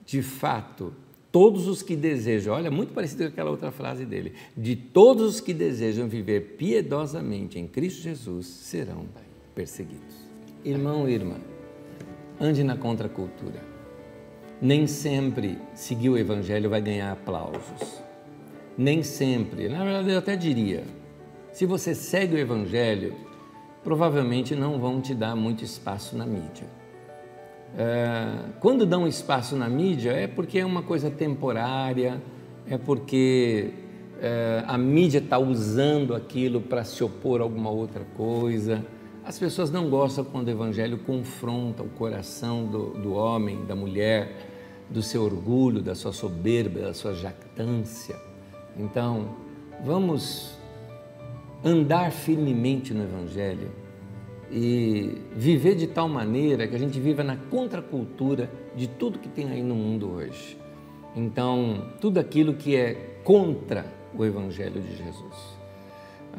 De 0.05 0.22
fato, 0.22 0.93
todos 1.31 1.68
os 1.68 1.81
que 1.81 1.95
desejam, 1.95 2.53
olha, 2.53 2.69
muito 2.69 2.93
parecido 2.93 3.23
com 3.23 3.30
aquela 3.30 3.49
outra 3.49 3.72
frase 3.72 4.05
dele, 4.05 4.34
de 4.55 4.76
todos 4.76 5.35
os 5.35 5.39
que 5.39 5.53
desejam 5.53 6.07
viver 6.07 6.55
piedosamente 6.57 7.57
em 7.57 7.65
Cristo 7.65 8.03
Jesus 8.03 8.45
serão 8.45 9.05
perseguidos. 9.55 10.22
Irmão 10.63 11.09
e 11.09 11.13
irmã, 11.13 11.38
ande 12.39 12.63
na 12.63 12.77
contracultura 12.77 13.70
nem 14.61 14.85
sempre 14.85 15.57
seguir 15.73 16.09
o 16.09 16.17
Evangelho 16.17 16.69
vai 16.69 16.81
ganhar 16.81 17.11
aplausos. 17.11 18.03
Nem 18.77 19.01
sempre. 19.01 19.67
Na 19.67 19.83
verdade, 19.83 20.11
eu 20.11 20.19
até 20.19 20.35
diria: 20.35 20.83
se 21.51 21.65
você 21.65 21.95
segue 21.95 22.35
o 22.35 22.38
Evangelho, 22.38 23.15
provavelmente 23.83 24.55
não 24.55 24.79
vão 24.79 25.01
te 25.01 25.15
dar 25.15 25.35
muito 25.35 25.63
espaço 25.63 26.15
na 26.15 26.25
mídia. 26.25 26.67
É, 27.77 28.49
quando 28.59 28.85
dão 28.85 29.07
espaço 29.07 29.55
na 29.55 29.67
mídia, 29.67 30.11
é 30.11 30.27
porque 30.27 30.59
é 30.59 30.65
uma 30.65 30.83
coisa 30.83 31.09
temporária, 31.09 32.21
é 32.69 32.77
porque 32.77 33.71
é, 34.21 34.63
a 34.67 34.77
mídia 34.77 35.19
está 35.19 35.39
usando 35.39 36.13
aquilo 36.13 36.61
para 36.61 36.83
se 36.83 37.03
opor 37.03 37.41
a 37.41 37.43
alguma 37.43 37.69
outra 37.69 38.05
coisa. 38.15 38.85
As 39.23 39.39
pessoas 39.39 39.71
não 39.71 39.89
gostam 39.89 40.23
quando 40.23 40.47
o 40.47 40.51
Evangelho 40.51 40.97
confronta 40.99 41.81
o 41.81 41.89
coração 41.89 42.65
do, 42.65 42.89
do 42.91 43.13
homem, 43.13 43.65
da 43.65 43.75
mulher, 43.75 44.51
do 44.91 45.01
seu 45.01 45.23
orgulho, 45.23 45.81
da 45.81 45.95
sua 45.95 46.11
soberba, 46.11 46.81
da 46.81 46.93
sua 46.93 47.13
jactância. 47.13 48.15
Então, 48.77 49.35
vamos 49.84 50.57
andar 51.63 52.11
firmemente 52.11 52.93
no 52.93 53.03
Evangelho 53.03 53.72
e 54.51 55.22
viver 55.35 55.76
de 55.76 55.88
tal 55.88 56.09
maneira 56.09 56.68
que 56.68 56.76
a 56.76 56.80
gente 56.80 56.99
viva 56.99 57.23
na 57.23 57.38
contracultura 57.38 58.51
de 58.76 58.88
tudo 58.88 59.18
que 59.18 59.30
tem 59.30 59.49
aí 59.49 59.63
no 59.63 59.76
mundo 59.76 60.11
hoje. 60.11 60.57
Então, 61.15 61.89
tudo 61.99 62.19
aquilo 62.19 62.53
que 62.53 62.76
é 62.76 63.19
contra 63.23 63.85
o 64.13 64.26
Evangelho 64.26 64.81
de 64.81 64.97
Jesus. 64.97 65.61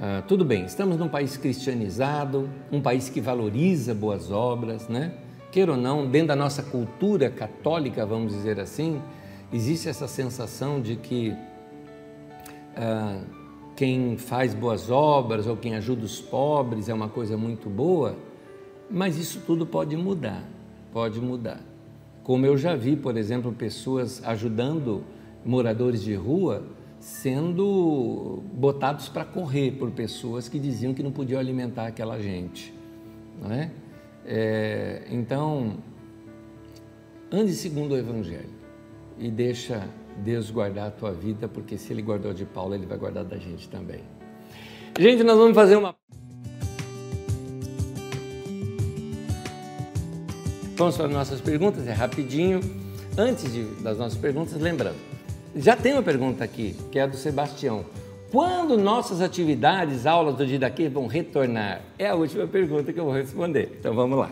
Ah, 0.01 0.23
tudo 0.27 0.45
bem, 0.45 0.65
estamos 0.65 0.97
num 0.97 1.09
país 1.09 1.37
cristianizado, 1.37 2.49
um 2.71 2.81
país 2.81 3.09
que 3.09 3.21
valoriza 3.21 3.95
boas 3.95 4.31
obras, 4.31 4.89
né? 4.89 5.15
Queira 5.53 5.73
ou 5.73 5.77
não, 5.77 6.07
dentro 6.07 6.29
da 6.29 6.37
nossa 6.37 6.63
cultura 6.63 7.29
católica, 7.29 8.07
vamos 8.07 8.33
dizer 8.33 8.59
assim, 8.59 9.03
existe 9.53 9.87
essa 9.87 10.09
sensação 10.09 10.81
de 10.81 10.97
que 10.97 11.37
ah, 12.75 13.21
quem 13.77 14.17
faz 14.17 14.55
boas 14.55 14.91
obras 14.91 15.47
ou 15.47 15.55
quem 15.55 15.75
ajuda 15.75 16.07
os 16.07 16.23
pobres 16.23 16.89
é 16.89 16.95
uma 16.95 17.11
coisa 17.11 17.37
muito 17.37 17.69
boa, 17.69 18.17
mas 18.91 19.19
isso 19.19 19.43
tudo 19.47 19.67
pode 19.67 19.95
mudar, 19.95 20.43
pode 20.91 21.21
mudar. 21.21 21.61
Como 22.25 22.47
eu 22.47 22.57
já 22.57 22.75
vi, 22.75 22.97
por 22.97 23.19
exemplo, 23.19 23.53
pessoas 23.53 24.25
ajudando 24.25 25.05
moradores 25.45 26.03
de 26.03 26.15
rua 26.15 26.63
sendo 26.99 28.43
botados 28.55 29.11
para 29.11 29.27
correr 29.27 29.73
por 29.73 29.91
pessoas 29.91 30.49
que 30.49 30.59
diziam 30.59 30.95
que 30.95 31.03
não 31.03 31.13
podiam 31.13 31.39
alimentar 31.39 31.89
aquela 31.89 32.19
gente. 32.19 32.73
Não 33.39 33.53
é? 33.53 33.71
É 34.25 35.03
então, 35.11 35.77
ande 37.31 37.53
segundo 37.55 37.93
o 37.93 37.97
Evangelho 37.97 38.51
e 39.19 39.31
deixa 39.31 39.89
Deus 40.19 40.51
guardar 40.51 40.89
a 40.89 40.91
tua 40.91 41.13
vida, 41.13 41.49
porque 41.49 41.79
se 41.79 41.93
Ele 41.93 42.03
guardou 42.03 42.33
de 42.33 42.45
Paulo, 42.45 42.75
Ele 42.75 42.87
vai 42.87 42.99
guardar 42.99 43.25
da 43.25 43.37
gente 43.37 43.69
também. 43.69 44.01
Gente, 44.99 45.23
nós 45.23 45.39
vamos 45.39 45.55
fazer 45.55 45.77
uma. 45.77 45.95
Vamos 50.77 50.97
para 50.97 51.07
as 51.07 51.13
nossas 51.13 51.41
perguntas, 51.41 51.87
é 51.87 51.93
rapidinho. 51.93 52.61
Antes 53.17 53.53
de, 53.53 53.65
das 53.83 53.99
nossas 53.99 54.19
perguntas, 54.19 54.55
lembrando, 54.61 54.97
já 55.55 55.77
tem 55.77 55.93
uma 55.93 56.03
pergunta 56.03 56.43
aqui, 56.43 56.75
que 56.91 56.99
é 56.99 57.03
a 57.03 57.07
do 57.07 57.17
Sebastião. 57.17 57.85
Quando 58.33 58.79
nossas 58.79 59.21
atividades, 59.21 60.07
aulas 60.07 60.37
do 60.37 60.47
Didaquê 60.47 60.89
vão 60.89 61.07
retornar? 61.07 61.83
É 61.99 62.09
a 62.09 62.15
última 62.15 62.47
pergunta 62.47 62.91
que 62.91 62.99
eu 62.99 63.05
vou 63.05 63.13
responder. 63.13 63.77
Então 63.79 63.95
vamos 63.95 64.19
lá. 64.19 64.31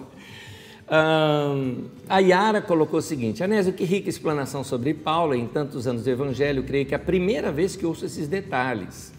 Um, 0.90 1.84
a 2.08 2.18
Yara 2.18 2.62
colocou 2.62 3.00
o 3.00 3.02
seguinte: 3.02 3.44
Anésio, 3.44 3.74
que 3.74 3.84
rica 3.84 4.08
explanação 4.08 4.64
sobre 4.64 4.94
Paulo 4.94 5.34
em 5.34 5.46
tantos 5.46 5.86
anos 5.86 6.04
do 6.04 6.08
Evangelho. 6.08 6.62
Creio 6.62 6.86
que 6.86 6.94
é 6.94 6.96
a 6.96 6.98
primeira 6.98 7.52
vez 7.52 7.76
que 7.76 7.84
ouço 7.84 8.06
esses 8.06 8.26
detalhes. 8.26 9.12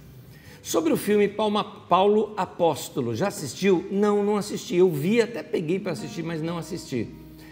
Sobre 0.64 0.92
o 0.92 0.98
filme 0.98 1.28
Paulo 1.28 2.34
Apóstolo, 2.36 3.16
já 3.16 3.28
assistiu? 3.28 3.86
Não, 3.92 4.24
não 4.24 4.36
assisti. 4.36 4.78
Eu 4.78 4.90
vi, 4.90 5.22
até 5.22 5.44
peguei 5.44 5.80
para 5.80 5.92
assistir, 5.92 6.24
mas 6.24 6.42
não 6.42 6.58
assisti. 6.58 7.08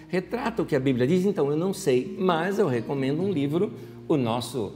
Retrata 0.08 0.64
o 0.64 0.66
que 0.66 0.76
a 0.76 0.80
Bíblia 0.80 1.06
diz, 1.06 1.26
então 1.26 1.52
eu 1.52 1.56
não 1.56 1.76
sei, 1.76 2.16
mas 2.20 2.58
eu 2.58 2.68
recomendo 2.68 3.22
um 3.22 3.32
livro 3.32 3.72
o 4.08 4.18
nosso, 4.18 4.74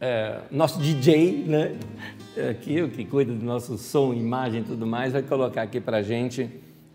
é, 0.00 0.40
nosso 0.50 0.80
DJ, 0.80 1.44
né? 1.46 1.76
Aqui, 2.50 2.80
o 2.82 2.88
que 2.88 3.04
cuida 3.04 3.32
do 3.32 3.44
nosso 3.44 3.76
som, 3.76 4.14
imagem 4.14 4.60
e 4.60 4.64
tudo 4.64 4.86
mais, 4.86 5.12
vai 5.12 5.22
colocar 5.22 5.62
aqui 5.62 5.80
para 5.80 5.98
a 5.98 6.02
gente 6.02 6.48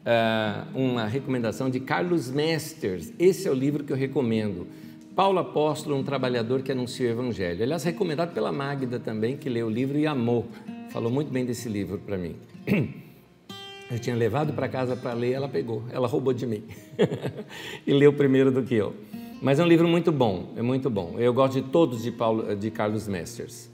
é, 0.05 0.63
uma 0.73 1.05
recomendação 1.05 1.69
de 1.69 1.79
Carlos 1.79 2.31
Mesters. 2.31 3.11
Esse 3.19 3.47
é 3.47 3.51
o 3.51 3.53
livro 3.53 3.83
que 3.83 3.91
eu 3.91 3.97
recomendo. 3.97 4.67
Paulo 5.15 5.39
Apóstolo, 5.39 5.95
um 5.95 6.03
trabalhador 6.03 6.61
que 6.61 6.71
anuncia 6.71 7.09
o 7.09 7.11
Evangelho. 7.11 7.61
Aliás, 7.61 7.83
recomendado 7.83 8.33
pela 8.33 8.51
Magda 8.51 8.99
também, 8.99 9.37
que 9.37 9.49
leu 9.49 9.67
o 9.67 9.69
livro 9.69 9.97
e 9.97 10.07
amou. 10.07 10.47
Falou 10.89 11.11
muito 11.11 11.31
bem 11.31 11.45
desse 11.45 11.69
livro 11.69 11.99
para 11.99 12.17
mim. 12.17 12.35
Eu 13.91 13.99
tinha 13.99 14.15
levado 14.15 14.53
para 14.53 14.67
casa 14.67 14.95
para 14.95 15.13
ler, 15.13 15.33
ela 15.33 15.47
pegou, 15.47 15.83
ela 15.91 16.07
roubou 16.07 16.33
de 16.33 16.47
mim 16.47 16.63
e 17.85 17.93
leu 17.93 18.11
primeiro 18.11 18.51
do 18.51 18.63
que 18.63 18.73
eu. 18.73 18.95
Mas 19.43 19.59
é 19.59 19.63
um 19.63 19.67
livro 19.67 19.89
muito 19.89 20.09
bom, 20.09 20.53
é 20.55 20.61
muito 20.61 20.89
bom. 20.89 21.15
Eu 21.17 21.33
gosto 21.33 21.61
de 21.61 21.63
todos 21.63 22.01
de, 22.01 22.11
Paulo, 22.11 22.55
de 22.55 22.71
Carlos 22.71 23.09
Mesters. 23.09 23.69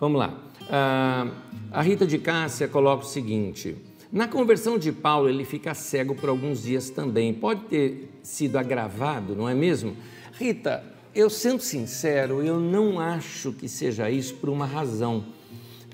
Vamos 0.00 0.18
lá. 0.18 0.36
Ah, 0.68 1.30
a 1.70 1.80
Rita 1.80 2.04
de 2.04 2.18
Cássia 2.18 2.66
coloca 2.66 3.04
o 3.04 3.06
seguinte: 3.06 3.76
na 4.10 4.26
conversão 4.26 4.76
de 4.76 4.90
Paulo, 4.90 5.28
ele 5.28 5.44
fica 5.44 5.74
cego 5.74 6.16
por 6.16 6.28
alguns 6.28 6.64
dias 6.64 6.90
também. 6.90 7.32
Pode 7.32 7.60
ter 7.66 8.10
sido 8.20 8.56
agravado, 8.56 9.36
não 9.36 9.48
é 9.48 9.54
mesmo? 9.54 9.96
Rita, 10.32 10.82
eu 11.14 11.30
sendo 11.30 11.60
sincero, 11.60 12.42
eu 12.42 12.58
não 12.58 12.98
acho 12.98 13.52
que 13.52 13.68
seja 13.68 14.10
isso 14.10 14.34
por 14.34 14.50
uma 14.50 14.66
razão. 14.66 15.24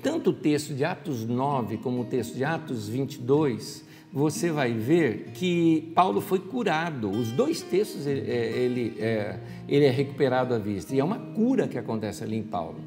Tanto 0.01 0.31
o 0.31 0.33
texto 0.33 0.73
de 0.73 0.83
Atos 0.83 1.23
9 1.27 1.77
como 1.77 2.01
o 2.01 2.05
texto 2.05 2.33
de 2.33 2.43
Atos 2.43 2.89
22 2.89 3.83
você 4.11 4.51
vai 4.51 4.73
ver 4.73 5.31
que 5.33 5.91
Paulo 5.93 6.19
foi 6.19 6.39
curado. 6.39 7.09
Os 7.09 7.31
dois 7.31 7.61
textos 7.61 8.07
ele, 8.07 8.29
é, 8.29 8.57
ele, 8.57 8.95
é, 8.99 9.39
ele 9.67 9.85
é 9.85 9.91
recuperado 9.91 10.53
à 10.53 10.57
vista. 10.57 10.95
E 10.95 10.99
é 10.99 11.03
uma 11.03 11.19
cura 11.19 11.67
que 11.67 11.77
acontece 11.77 12.23
ali 12.23 12.37
em 12.37 12.43
Paulo. 12.43 12.79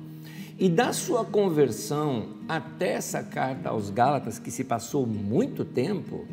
E 0.59 0.69
da 0.69 0.93
sua 0.93 1.25
conversão 1.25 2.31
até 2.49 2.93
essa 2.93 3.23
carta 3.23 3.71
aos 3.71 3.91
Gálatas, 3.91 4.39
que 4.39 4.51
se 4.51 4.65
passou 4.65 5.07
muito 5.07 5.65
tempo, 5.65 6.27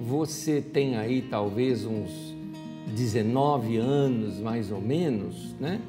você 0.00 0.60
tem 0.60 0.96
aí 0.96 1.22
talvez 1.22 1.84
uns 1.84 2.34
19 2.94 3.76
anos 3.76 4.38
mais 4.38 4.70
ou 4.70 4.80
menos, 4.80 5.54
né? 5.58 5.80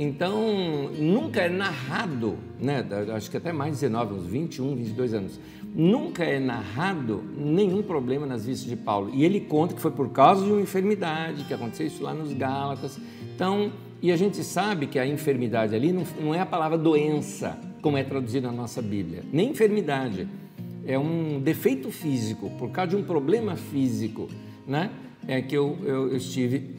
Então, 0.00 0.90
nunca 0.96 1.40
é 1.40 1.48
narrado, 1.48 2.38
né? 2.60 2.86
acho 3.16 3.28
que 3.28 3.36
até 3.36 3.52
mais 3.52 3.72
19, 3.80 4.14
uns 4.14 4.26
21, 4.26 4.76
22 4.76 5.14
anos, 5.14 5.40
nunca 5.74 6.24
é 6.24 6.38
narrado 6.38 7.22
nenhum 7.36 7.82
problema 7.82 8.26
nas 8.26 8.44
vistas 8.46 8.68
de 8.68 8.76
Paulo. 8.76 9.10
E 9.14 9.24
ele 9.24 9.40
conta 9.40 9.74
que 9.74 9.80
foi 9.80 9.90
por 9.90 10.10
causa 10.10 10.44
de 10.44 10.50
uma 10.50 10.60
enfermidade, 10.60 11.44
que 11.44 11.54
aconteceu 11.54 11.86
isso 11.86 12.02
lá 12.02 12.12
nos 12.14 12.32
Gálatas. 12.32 12.98
Então, 13.34 13.72
e 14.00 14.12
a 14.12 14.16
gente 14.16 14.42
sabe 14.44 14.86
que 14.86 14.98
a 14.98 15.06
enfermidade 15.06 15.74
ali 15.74 15.92
não, 15.92 16.04
não 16.20 16.34
é 16.34 16.40
a 16.40 16.46
palavra 16.46 16.78
doença, 16.78 17.58
como 17.82 17.96
é 17.96 18.04
traduzido 18.04 18.46
na 18.46 18.52
nossa 18.52 18.80
Bíblia, 18.80 19.24
nem 19.32 19.50
enfermidade. 19.50 20.28
É 20.86 20.98
um 20.98 21.40
defeito 21.40 21.90
físico, 21.90 22.50
por 22.58 22.70
causa 22.70 22.90
de 22.90 22.96
um 22.96 23.02
problema 23.02 23.56
físico, 23.56 24.28
né? 24.66 24.90
É 25.26 25.42
que 25.42 25.54
eu, 25.54 25.76
eu, 25.84 26.08
eu 26.10 26.16
estive 26.16 26.70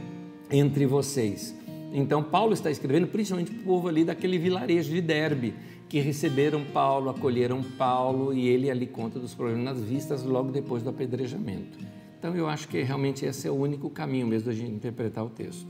entre 0.50 0.86
vocês. 0.86 1.54
Então, 1.92 2.22
Paulo 2.22 2.52
está 2.54 2.70
escrevendo 2.70 3.06
principalmente 3.06 3.50
para 3.50 3.60
o 3.60 3.64
povo 3.64 3.88
ali 3.88 4.04
daquele 4.04 4.38
vilarejo 4.38 4.90
de 4.90 5.00
Derbe, 5.00 5.54
que 5.88 6.00
receberam 6.00 6.64
Paulo, 6.64 7.10
acolheram 7.10 7.62
Paulo 7.62 8.32
e 8.34 8.46
ele 8.46 8.70
ali 8.70 8.86
conta 8.86 9.18
dos 9.18 9.34
problemas 9.34 9.64
nas 9.64 9.80
vistas 9.82 10.22
logo 10.22 10.50
depois 10.52 10.82
do 10.82 10.90
apedrejamento. 10.90 11.78
Então 12.18 12.34
eu 12.36 12.48
acho 12.48 12.68
que 12.68 12.82
realmente 12.82 13.24
esse 13.24 13.48
é 13.48 13.50
o 13.50 13.54
único 13.54 13.88
caminho 13.88 14.26
mesmo 14.26 14.48
da 14.48 14.54
gente 14.54 14.72
interpretar 14.72 15.24
o 15.24 15.30
texto. 15.30 15.66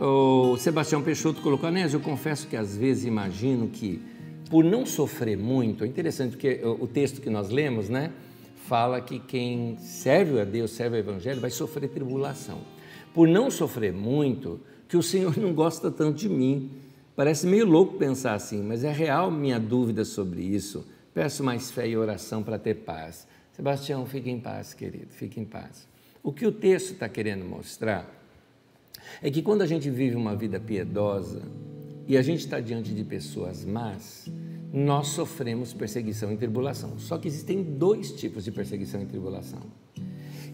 O 0.00 0.56
Sebastião 0.56 1.02
Peixoto 1.02 1.40
colocou, 1.40 1.68
Anésio, 1.68 1.98
eu 1.98 2.00
confesso 2.00 2.48
que 2.48 2.56
às 2.56 2.76
vezes 2.76 3.04
imagino 3.04 3.68
que 3.68 4.00
por 4.50 4.64
não 4.64 4.84
sofrer 4.84 5.36
muito, 5.36 5.84
é 5.84 5.86
interessante 5.86 6.32
porque 6.32 6.60
o 6.64 6.86
texto 6.86 7.20
que 7.20 7.30
nós 7.30 7.50
lemos, 7.50 7.88
né, 7.88 8.12
fala 8.66 9.00
que 9.00 9.18
quem 9.18 9.76
serve 9.78 10.40
a 10.40 10.44
Deus, 10.44 10.70
serve 10.70 10.96
ao 10.96 11.02
Evangelho, 11.02 11.40
vai 11.40 11.50
sofrer 11.50 11.88
tribulação. 11.88 12.60
Por 13.12 13.28
não 13.28 13.50
sofrer 13.50 13.92
muito, 13.92 14.60
que 14.88 14.96
o 14.96 15.02
Senhor 15.02 15.36
não 15.38 15.52
gosta 15.52 15.90
tanto 15.90 16.18
de 16.18 16.28
mim, 16.28 16.70
Parece 17.16 17.46
meio 17.46 17.64
louco 17.64 17.96
pensar 17.96 18.34
assim, 18.34 18.60
mas 18.62 18.82
é 18.82 18.90
real 18.90 19.30
minha 19.30 19.60
dúvida 19.60 20.04
sobre 20.04 20.42
isso. 20.42 20.84
Peço 21.12 21.44
mais 21.44 21.70
fé 21.70 21.88
e 21.88 21.96
oração 21.96 22.42
para 22.42 22.58
ter 22.58 22.74
paz. 22.74 23.28
Sebastião, 23.52 24.04
fique 24.04 24.28
em 24.28 24.40
paz, 24.40 24.74
querido, 24.74 25.12
fique 25.12 25.38
em 25.38 25.44
paz. 25.44 25.86
O 26.24 26.32
que 26.32 26.44
o 26.44 26.50
texto 26.50 26.94
está 26.94 27.08
querendo 27.08 27.44
mostrar 27.44 28.10
é 29.22 29.30
que 29.30 29.42
quando 29.42 29.62
a 29.62 29.66
gente 29.66 29.88
vive 29.90 30.16
uma 30.16 30.34
vida 30.34 30.58
piedosa 30.58 31.42
e 32.08 32.16
a 32.16 32.22
gente 32.22 32.40
está 32.40 32.58
diante 32.58 32.92
de 32.92 33.04
pessoas 33.04 33.64
más, 33.64 34.28
nós 34.72 35.08
sofremos 35.08 35.72
perseguição 35.72 36.32
e 36.32 36.36
tribulação. 36.36 36.98
Só 36.98 37.16
que 37.16 37.28
existem 37.28 37.62
dois 37.62 38.10
tipos 38.10 38.42
de 38.42 38.50
perseguição 38.50 39.00
e 39.00 39.06
tribulação. 39.06 39.60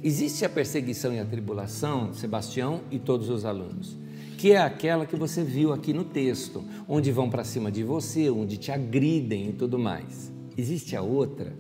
Existe 0.02 0.44
a 0.44 0.48
perseguição 0.48 1.14
e 1.14 1.18
a 1.18 1.24
tribulação, 1.24 2.12
Sebastião 2.12 2.82
e 2.90 2.98
todos 2.98 3.30
os 3.30 3.46
alunos 3.46 3.96
que 4.40 4.52
é 4.52 4.56
aquela 4.56 5.04
que 5.04 5.16
você 5.16 5.44
viu 5.44 5.70
aqui 5.70 5.92
no 5.92 6.02
texto, 6.02 6.64
onde 6.88 7.12
vão 7.12 7.28
para 7.28 7.44
cima 7.44 7.70
de 7.70 7.84
você, 7.84 8.30
onde 8.30 8.56
te 8.56 8.72
agridem 8.72 9.50
e 9.50 9.52
tudo 9.52 9.78
mais. 9.78 10.32
Existe 10.56 10.96
a 10.96 11.02
outra, 11.02 11.52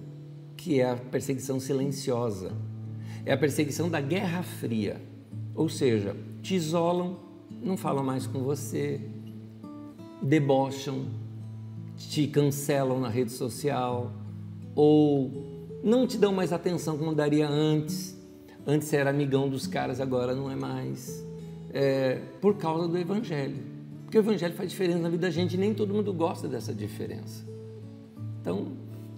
que 0.56 0.80
é 0.80 0.88
a 0.88 0.96
perseguição 0.96 1.60
silenciosa. 1.60 2.52
É 3.26 3.34
a 3.34 3.36
perseguição 3.36 3.90
da 3.90 4.00
Guerra 4.00 4.42
Fria. 4.42 4.98
Ou 5.54 5.68
seja, 5.68 6.16
te 6.40 6.54
isolam, 6.54 7.18
não 7.62 7.76
falam 7.76 8.02
mais 8.02 8.26
com 8.26 8.42
você, 8.42 8.98
debocham, 10.22 11.04
te 11.98 12.26
cancelam 12.28 12.98
na 12.98 13.10
rede 13.10 13.32
social 13.32 14.10
ou 14.74 15.30
não 15.84 16.06
te 16.06 16.16
dão 16.16 16.32
mais 16.32 16.50
atenção 16.50 16.96
como 16.96 17.14
daria 17.14 17.46
antes. 17.46 18.18
Antes 18.66 18.90
era 18.94 19.10
amigão 19.10 19.50
dos 19.50 19.66
caras, 19.66 20.00
agora 20.00 20.34
não 20.34 20.50
é 20.50 20.56
mais 20.56 21.28
é, 21.72 22.20
por 22.40 22.56
causa 22.56 22.88
do 22.88 22.98
Evangelho. 22.98 23.56
Porque 24.04 24.18
o 24.18 24.20
Evangelho 24.20 24.54
faz 24.54 24.70
diferença 24.70 24.98
na 24.98 25.08
vida 25.08 25.22
da 25.22 25.30
gente 25.30 25.54
e 25.54 25.56
nem 25.56 25.72
todo 25.72 25.94
mundo 25.94 26.12
gosta 26.12 26.48
dessa 26.48 26.74
diferença. 26.74 27.44
Então, 28.40 28.72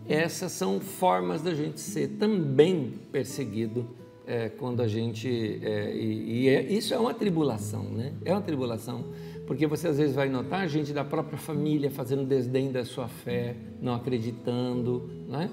essas 0.08 0.52
são 0.52 0.80
formas 0.80 1.42
da 1.42 1.54
gente 1.54 1.80
ser 1.80 2.08
também 2.18 2.94
perseguido 3.10 3.86
é, 4.26 4.48
quando 4.48 4.82
a 4.82 4.88
gente. 4.88 5.60
É, 5.62 5.94
e, 5.94 6.42
e 6.42 6.48
é, 6.48 6.62
isso 6.72 6.92
é 6.92 6.98
uma 6.98 7.14
tribulação, 7.14 7.84
né? 7.84 8.12
É 8.24 8.32
uma 8.32 8.42
tribulação. 8.42 9.06
Porque 9.46 9.66
você 9.66 9.88
às 9.88 9.98
vezes 9.98 10.14
vai 10.14 10.28
notar 10.28 10.68
gente 10.68 10.92
da 10.92 11.04
própria 11.04 11.38
família 11.38 11.90
fazendo 11.90 12.24
desdém 12.24 12.70
da 12.70 12.84
sua 12.84 13.08
fé, 13.08 13.56
não 13.80 13.94
acreditando, 13.94 15.10
né? 15.28 15.50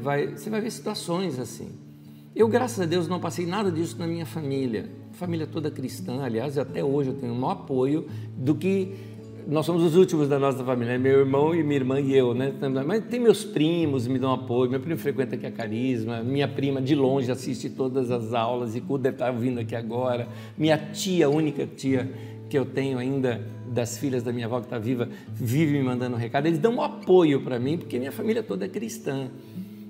Vai, 0.00 0.28
você 0.28 0.50
vai 0.50 0.60
ver 0.60 0.70
situações 0.70 1.38
assim. 1.38 1.72
Eu, 2.34 2.48
graças 2.48 2.80
a 2.80 2.86
Deus, 2.86 3.06
não 3.06 3.20
passei 3.20 3.46
nada 3.46 3.70
disso 3.70 3.98
na 3.98 4.06
minha 4.06 4.26
família. 4.26 4.88
Família 5.20 5.46
toda 5.46 5.70
cristã, 5.70 6.22
aliás, 6.22 6.56
até 6.56 6.82
hoje 6.82 7.10
eu 7.10 7.14
tenho 7.14 7.34
maior 7.34 7.52
apoio 7.52 8.06
do 8.38 8.54
que 8.54 8.94
nós 9.46 9.66
somos 9.66 9.82
os 9.82 9.94
últimos 9.94 10.30
da 10.30 10.38
nossa 10.38 10.64
família, 10.64 10.94
né? 10.94 10.98
meu 10.98 11.20
irmão 11.20 11.54
e 11.54 11.62
minha 11.62 11.76
irmã 11.76 12.00
e 12.00 12.16
eu, 12.16 12.32
né? 12.32 12.54
Mas 12.86 13.04
tem 13.04 13.20
meus 13.20 13.44
primos, 13.44 14.06
me 14.06 14.18
dão 14.18 14.32
apoio, 14.32 14.70
meu 14.70 14.80
primo 14.80 14.98
frequenta 14.98 15.34
aqui 15.34 15.44
a 15.44 15.52
Carisma, 15.52 16.22
minha 16.22 16.48
prima 16.48 16.80
de 16.80 16.94
longe 16.94 17.30
assiste 17.30 17.68
todas 17.68 18.10
as 18.10 18.32
aulas 18.32 18.74
e 18.74 18.80
deve 18.80 19.16
estar 19.16 19.30
vindo 19.30 19.60
aqui 19.60 19.76
agora, 19.76 20.26
minha 20.56 20.78
tia, 20.78 21.28
única 21.28 21.66
tia 21.66 22.10
que 22.48 22.56
eu 22.56 22.64
tenho 22.64 22.96
ainda 22.96 23.46
das 23.66 23.98
filhas 23.98 24.22
da 24.22 24.32
minha 24.32 24.46
avó 24.46 24.58
que 24.58 24.68
está 24.68 24.78
viva, 24.78 25.06
vive 25.34 25.74
me 25.74 25.82
mandando 25.82 26.16
um 26.16 26.18
recado, 26.18 26.46
eles 26.46 26.58
dão 26.58 26.76
um 26.76 26.82
apoio 26.82 27.42
para 27.42 27.58
mim, 27.58 27.76
porque 27.76 27.98
minha 27.98 28.10
família 28.10 28.42
toda 28.42 28.64
é 28.64 28.68
cristã. 28.70 29.28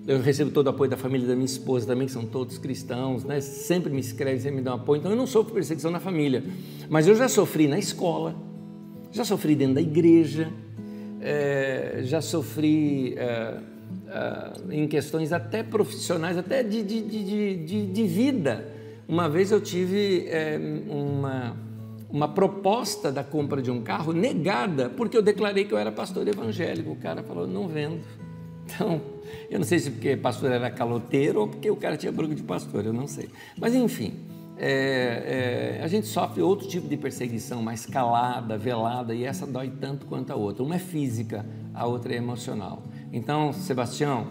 Eu 0.06 0.20
recebo 0.20 0.51
todo 0.51 0.66
o 0.66 0.70
apoio 0.70 0.90
da 0.90 0.97
família 0.97 1.27
da 1.27 1.35
minha 1.35 1.47
esposa 1.47 1.86
também, 1.86 2.06
que 2.06 2.12
são 2.12 2.24
todos 2.24 2.59
cristãos, 2.59 3.24
né? 3.24 3.40
sempre 3.40 3.93
me 3.93 4.01
escrevem, 4.01 4.40
sempre 4.40 4.56
me 4.56 4.62
dão 4.62 4.74
apoio. 4.74 4.98
Então 4.98 5.10
eu 5.10 5.16
não 5.16 5.27
sofro 5.27 5.52
perseguição 5.52 5.90
na 5.90 6.01
família, 6.01 6.43
mas 6.89 7.06
eu 7.06 7.14
já 7.14 7.28
sofri 7.28 7.68
na 7.68 7.78
escola, 7.78 8.35
já 9.12 9.24
sofri 9.24 9.55
dentro 9.55 9.74
da 9.74 9.81
igreja, 9.81 10.51
é, 11.20 12.01
já 12.05 12.22
sofri 12.22 13.14
é, 13.16 13.59
é, 14.09 14.74
em 14.74 14.89
questões 14.89 15.32
até 15.32 15.62
profissionais, 15.62 16.39
até 16.39 16.62
de, 16.62 16.82
de, 16.82 17.02
de, 17.02 17.56
de, 17.64 17.86
de 17.86 18.06
vida. 18.06 18.66
Uma 19.06 19.28
vez 19.28 19.51
eu 19.51 19.60
tive 19.60 20.28
uma, 20.89 21.56
uma 22.09 22.28
proposta 22.28 23.10
da 23.10 23.24
compra 23.24 23.60
de 23.60 23.70
um 23.70 23.82
carro 23.82 24.12
negada 24.12 24.89
porque 24.89 25.16
eu 25.16 25.22
declarei 25.22 25.64
que 25.64 25.74
eu 25.74 25.78
era 25.78 25.90
pastor 25.90 26.27
evangélico. 26.27 26.93
O 26.93 26.97
cara 26.97 27.22
falou: 27.22 27.47
não 27.47 27.66
vendo. 27.66 28.01
Então, 28.64 29.01
eu 29.51 29.59
não 29.59 29.66
sei 29.66 29.78
se 29.78 29.90
porque 29.90 30.16
pastor 30.16 30.51
era 30.51 30.70
caloteiro 30.70 31.40
ou 31.40 31.48
porque 31.48 31.70
o 31.70 31.77
cara 31.77 31.97
tinha 31.97 32.12
branco 32.12 32.35
de 32.35 32.43
pastor, 32.43 32.86
eu 32.86 32.93
não 32.93 33.07
sei. 33.07 33.28
Mas 33.59 33.74
enfim, 33.74 34.15
é, 34.57 35.78
é, 35.78 35.82
a 35.82 35.89
gente 35.89 36.07
sofre 36.07 36.43
outro 36.43 36.69
tipo 36.69 36.86
de 36.86 36.97
perseguição, 36.97 37.62
mais 37.62 37.86
calada, 37.86 38.59
velada, 38.59 39.15
e 39.15 39.24
essa 39.24 39.47
dói 39.47 39.73
tanto 39.81 40.05
quanto 40.05 40.31
a 40.32 40.36
outra. 40.36 40.62
Uma 40.62 40.77
é 40.77 40.78
física, 40.78 41.47
a 41.73 41.86
outra 41.86 42.12
é 42.12 42.16
emocional. 42.16 42.82
Então, 43.12 43.52
Sebastião, 43.52 44.27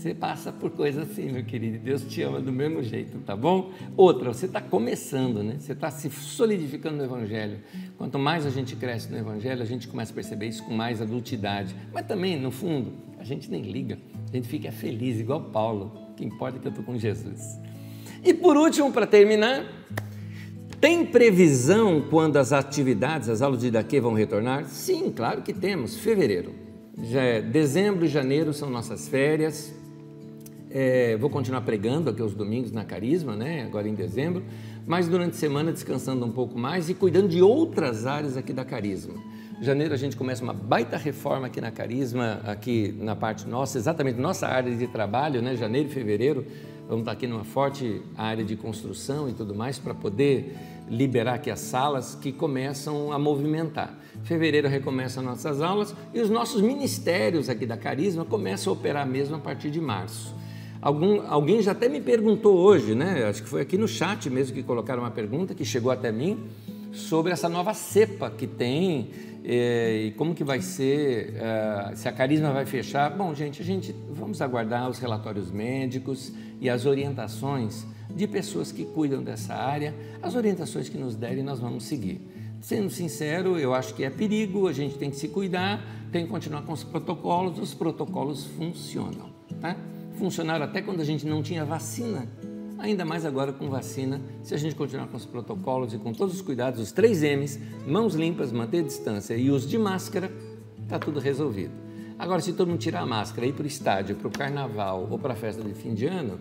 você 0.00 0.14
passa 0.14 0.50
por 0.50 0.70
coisas 0.70 1.10
assim, 1.10 1.30
meu 1.30 1.44
querido. 1.44 1.78
Deus 1.78 2.02
te 2.02 2.22
ama 2.22 2.40
do 2.40 2.50
mesmo 2.50 2.82
jeito, 2.82 3.18
tá 3.18 3.36
bom? 3.36 3.70
Outra, 3.98 4.32
você 4.32 4.46
está 4.46 4.58
começando, 4.58 5.42
né? 5.42 5.56
Você 5.58 5.72
está 5.72 5.90
se 5.90 6.08
solidificando 6.08 6.96
no 6.96 7.04
Evangelho. 7.04 7.58
Quanto 7.98 8.18
mais 8.18 8.46
a 8.46 8.50
gente 8.50 8.74
cresce 8.76 9.10
no 9.10 9.18
Evangelho, 9.18 9.60
a 9.60 9.66
gente 9.66 9.86
começa 9.86 10.10
a 10.10 10.14
perceber 10.14 10.46
isso 10.46 10.64
com 10.64 10.72
mais 10.72 11.02
adultidade. 11.02 11.76
Mas 11.92 12.06
também, 12.06 12.40
no 12.40 12.50
fundo, 12.50 12.94
a 13.18 13.24
gente 13.24 13.50
nem 13.50 13.60
liga. 13.60 13.98
A 14.32 14.34
gente 14.34 14.48
fica 14.48 14.72
feliz, 14.72 15.20
igual 15.20 15.42
Paulo. 15.42 15.92
O 16.12 16.14
que 16.14 16.24
importa 16.24 16.56
é 16.56 16.60
que 16.62 16.66
eu 16.66 16.70
estou 16.70 16.84
com 16.84 16.98
Jesus. 16.98 17.58
E 18.24 18.32
por 18.32 18.56
último, 18.56 18.90
para 18.90 19.06
terminar, 19.06 19.66
tem 20.80 21.04
previsão 21.04 22.06
quando 22.08 22.38
as 22.38 22.54
atividades, 22.54 23.28
as 23.28 23.42
aulas 23.42 23.60
de 23.60 23.70
daqui 23.70 24.00
vão 24.00 24.14
retornar? 24.14 24.64
Sim, 24.64 25.12
claro 25.14 25.42
que 25.42 25.52
temos. 25.52 25.98
Fevereiro. 25.98 26.54
Já 27.02 27.20
é 27.20 27.42
dezembro 27.42 28.06
e 28.06 28.08
janeiro 28.08 28.54
são 28.54 28.70
nossas 28.70 29.06
férias. 29.06 29.78
É, 30.70 31.16
vou 31.16 31.28
continuar 31.28 31.62
pregando 31.62 32.10
aqui 32.10 32.22
os 32.22 32.34
domingos 32.34 32.70
na 32.70 32.84
Carisma, 32.84 33.34
né? 33.34 33.64
Agora 33.64 33.88
em 33.88 33.94
dezembro, 33.94 34.42
mas 34.86 35.08
durante 35.08 35.32
a 35.32 35.38
semana 35.38 35.72
descansando 35.72 36.24
um 36.24 36.30
pouco 36.30 36.58
mais 36.58 36.88
e 36.88 36.94
cuidando 36.94 37.28
de 37.28 37.42
outras 37.42 38.06
áreas 38.06 38.36
aqui 38.36 38.52
da 38.52 38.64
Carisma. 38.64 39.14
Janeiro 39.60 39.92
a 39.92 39.96
gente 39.96 40.16
começa 40.16 40.42
uma 40.42 40.54
baita 40.54 40.96
reforma 40.96 41.48
aqui 41.48 41.60
na 41.60 41.70
Carisma, 41.70 42.40
aqui 42.44 42.94
na 42.98 43.14
parte 43.14 43.46
nossa, 43.46 43.76
exatamente 43.76 44.18
nossa 44.18 44.46
área 44.46 44.74
de 44.74 44.86
trabalho, 44.86 45.42
né? 45.42 45.56
Janeiro 45.56 45.88
e 45.88 45.92
fevereiro 45.92 46.46
Vamos 46.90 47.02
estar 47.02 47.12
aqui 47.12 47.28
numa 47.28 47.44
forte 47.44 48.02
área 48.16 48.44
de 48.44 48.56
construção 48.56 49.28
e 49.28 49.32
tudo 49.32 49.54
mais 49.54 49.78
para 49.78 49.94
poder 49.94 50.56
liberar 50.88 51.34
aqui 51.34 51.48
as 51.48 51.60
salas 51.60 52.16
que 52.16 52.32
começam 52.32 53.12
a 53.12 53.18
movimentar. 53.18 53.96
Fevereiro 54.24 54.66
recomeçam 54.66 55.22
nossas 55.22 55.62
aulas 55.62 55.94
e 56.12 56.20
os 56.20 56.28
nossos 56.28 56.60
ministérios 56.60 57.48
aqui 57.48 57.64
da 57.64 57.76
Carisma 57.76 58.24
começam 58.24 58.72
a 58.72 58.76
operar 58.76 59.06
mesmo 59.06 59.36
a 59.36 59.38
partir 59.38 59.70
de 59.70 59.80
março. 59.80 60.34
Algum, 60.82 61.20
alguém 61.26 61.60
já 61.60 61.72
até 61.72 61.88
me 61.88 62.00
perguntou 62.00 62.56
hoje, 62.56 62.94
né? 62.94 63.24
Acho 63.24 63.42
que 63.42 63.48
foi 63.48 63.60
aqui 63.60 63.76
no 63.76 63.86
chat 63.86 64.30
mesmo 64.30 64.54
que 64.54 64.62
colocaram 64.62 65.02
uma 65.02 65.10
pergunta 65.10 65.54
que 65.54 65.64
chegou 65.64 65.90
até 65.90 66.10
mim 66.10 66.38
sobre 66.92 67.32
essa 67.32 67.48
nova 67.48 67.74
cepa 67.74 68.30
que 68.30 68.46
tem 68.46 69.10
eh, 69.44 70.06
e 70.06 70.10
como 70.12 70.34
que 70.34 70.42
vai 70.42 70.60
ser, 70.62 71.34
eh, 71.36 71.92
se 71.94 72.08
a 72.08 72.12
Carisma 72.12 72.50
vai 72.52 72.64
fechar. 72.64 73.10
Bom, 73.10 73.34
gente, 73.34 73.60
a 73.60 73.64
gente 73.64 73.94
vamos 74.10 74.40
aguardar 74.40 74.88
os 74.88 74.98
relatórios 74.98 75.50
médicos 75.50 76.32
e 76.60 76.68
as 76.70 76.86
orientações 76.86 77.86
de 78.14 78.26
pessoas 78.26 78.72
que 78.72 78.84
cuidam 78.84 79.22
dessa 79.22 79.54
área, 79.54 79.94
as 80.22 80.34
orientações 80.34 80.88
que 80.88 80.96
nos 80.96 81.14
derem 81.14 81.44
nós 81.44 81.60
vamos 81.60 81.84
seguir. 81.84 82.20
Sendo 82.60 82.90
sincero, 82.90 83.58
eu 83.58 83.72
acho 83.72 83.94
que 83.94 84.02
é 84.02 84.10
perigo, 84.10 84.66
a 84.66 84.72
gente 84.72 84.96
tem 84.96 85.10
que 85.10 85.16
se 85.16 85.28
cuidar, 85.28 85.82
tem 86.10 86.24
que 86.24 86.30
continuar 86.30 86.62
com 86.62 86.72
os 86.72 86.84
protocolos, 86.84 87.58
os 87.58 87.72
protocolos 87.72 88.46
funcionam. 88.46 89.30
Tá? 89.60 89.76
Funcionaram 90.20 90.66
até 90.66 90.82
quando 90.82 91.00
a 91.00 91.04
gente 91.04 91.26
não 91.26 91.42
tinha 91.42 91.64
vacina, 91.64 92.28
ainda 92.78 93.06
mais 93.06 93.24
agora 93.24 93.54
com 93.54 93.70
vacina, 93.70 94.20
se 94.42 94.54
a 94.54 94.58
gente 94.58 94.74
continuar 94.74 95.06
com 95.06 95.16
os 95.16 95.24
protocolos 95.24 95.94
e 95.94 95.98
com 95.98 96.12
todos 96.12 96.34
os 96.34 96.42
cuidados, 96.42 96.78
os 96.78 96.92
três 96.92 97.22
M's, 97.22 97.58
mãos 97.86 98.14
limpas, 98.14 98.52
manter 98.52 98.84
distância 98.84 99.34
e 99.34 99.50
uso 99.50 99.66
de 99.66 99.78
máscara, 99.78 100.30
está 100.82 100.98
tudo 100.98 101.20
resolvido. 101.20 101.72
Agora, 102.18 102.42
se 102.42 102.52
todo 102.52 102.68
mundo 102.68 102.78
tirar 102.78 103.00
a 103.00 103.06
máscara 103.06 103.46
e 103.46 103.48
ir 103.48 103.54
para 103.54 103.64
o 103.64 103.66
estádio, 103.66 104.14
para 104.14 104.28
o 104.28 104.30
carnaval 104.30 105.08
ou 105.10 105.18
para 105.18 105.32
a 105.32 105.36
festa 105.36 105.62
de 105.62 105.72
fim 105.72 105.94
de 105.94 106.04
ano, 106.04 106.38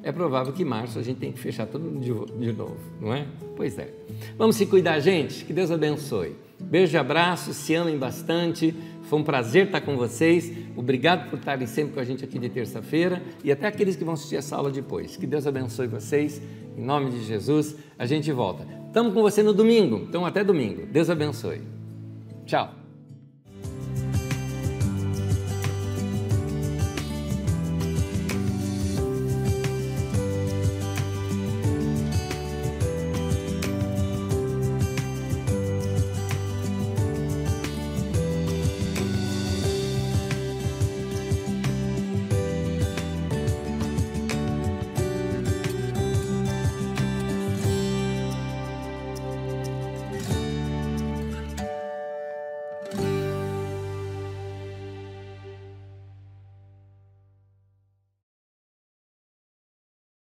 é 0.00 0.12
provável 0.12 0.52
que 0.52 0.62
em 0.62 0.64
março 0.64 0.96
a 0.96 1.02
gente 1.02 1.18
tem 1.18 1.32
que 1.32 1.40
fechar 1.40 1.66
tudo 1.66 1.98
de, 1.98 2.52
novo, 2.52 2.76
não 3.00 3.12
é? 3.12 3.26
Pois 3.56 3.76
é. 3.80 3.92
Vamos 4.38 4.54
se 4.54 4.64
cuidar, 4.64 5.00
gente? 5.00 5.44
Que 5.44 5.52
Deus 5.52 5.72
abençoe. 5.72 6.36
Beijo 6.60 6.94
e 6.94 6.98
abraço, 6.98 7.52
se 7.52 7.74
amem 7.74 7.98
bastante. 7.98 8.72
Foi 9.12 9.20
um 9.20 9.22
prazer 9.22 9.66
estar 9.66 9.82
com 9.82 9.94
vocês. 9.94 10.50
Obrigado 10.74 11.28
por 11.28 11.38
estarem 11.38 11.66
sempre 11.66 11.92
com 11.92 12.00
a 12.00 12.04
gente 12.04 12.24
aqui 12.24 12.38
de 12.38 12.48
terça-feira 12.48 13.22
e 13.44 13.52
até 13.52 13.66
aqueles 13.66 13.94
que 13.94 14.02
vão 14.02 14.14
assistir 14.14 14.36
essa 14.36 14.56
aula 14.56 14.70
depois. 14.70 15.18
Que 15.18 15.26
Deus 15.26 15.46
abençoe 15.46 15.86
vocês. 15.86 16.40
Em 16.78 16.82
nome 16.82 17.10
de 17.10 17.22
Jesus, 17.22 17.76
a 17.98 18.06
gente 18.06 18.32
volta. 18.32 18.66
Estamos 18.86 19.12
com 19.12 19.20
você 19.20 19.42
no 19.42 19.52
domingo, 19.52 20.06
então 20.08 20.24
até 20.24 20.42
domingo. 20.42 20.86
Deus 20.86 21.10
abençoe. 21.10 21.60
Tchau. 22.46 22.81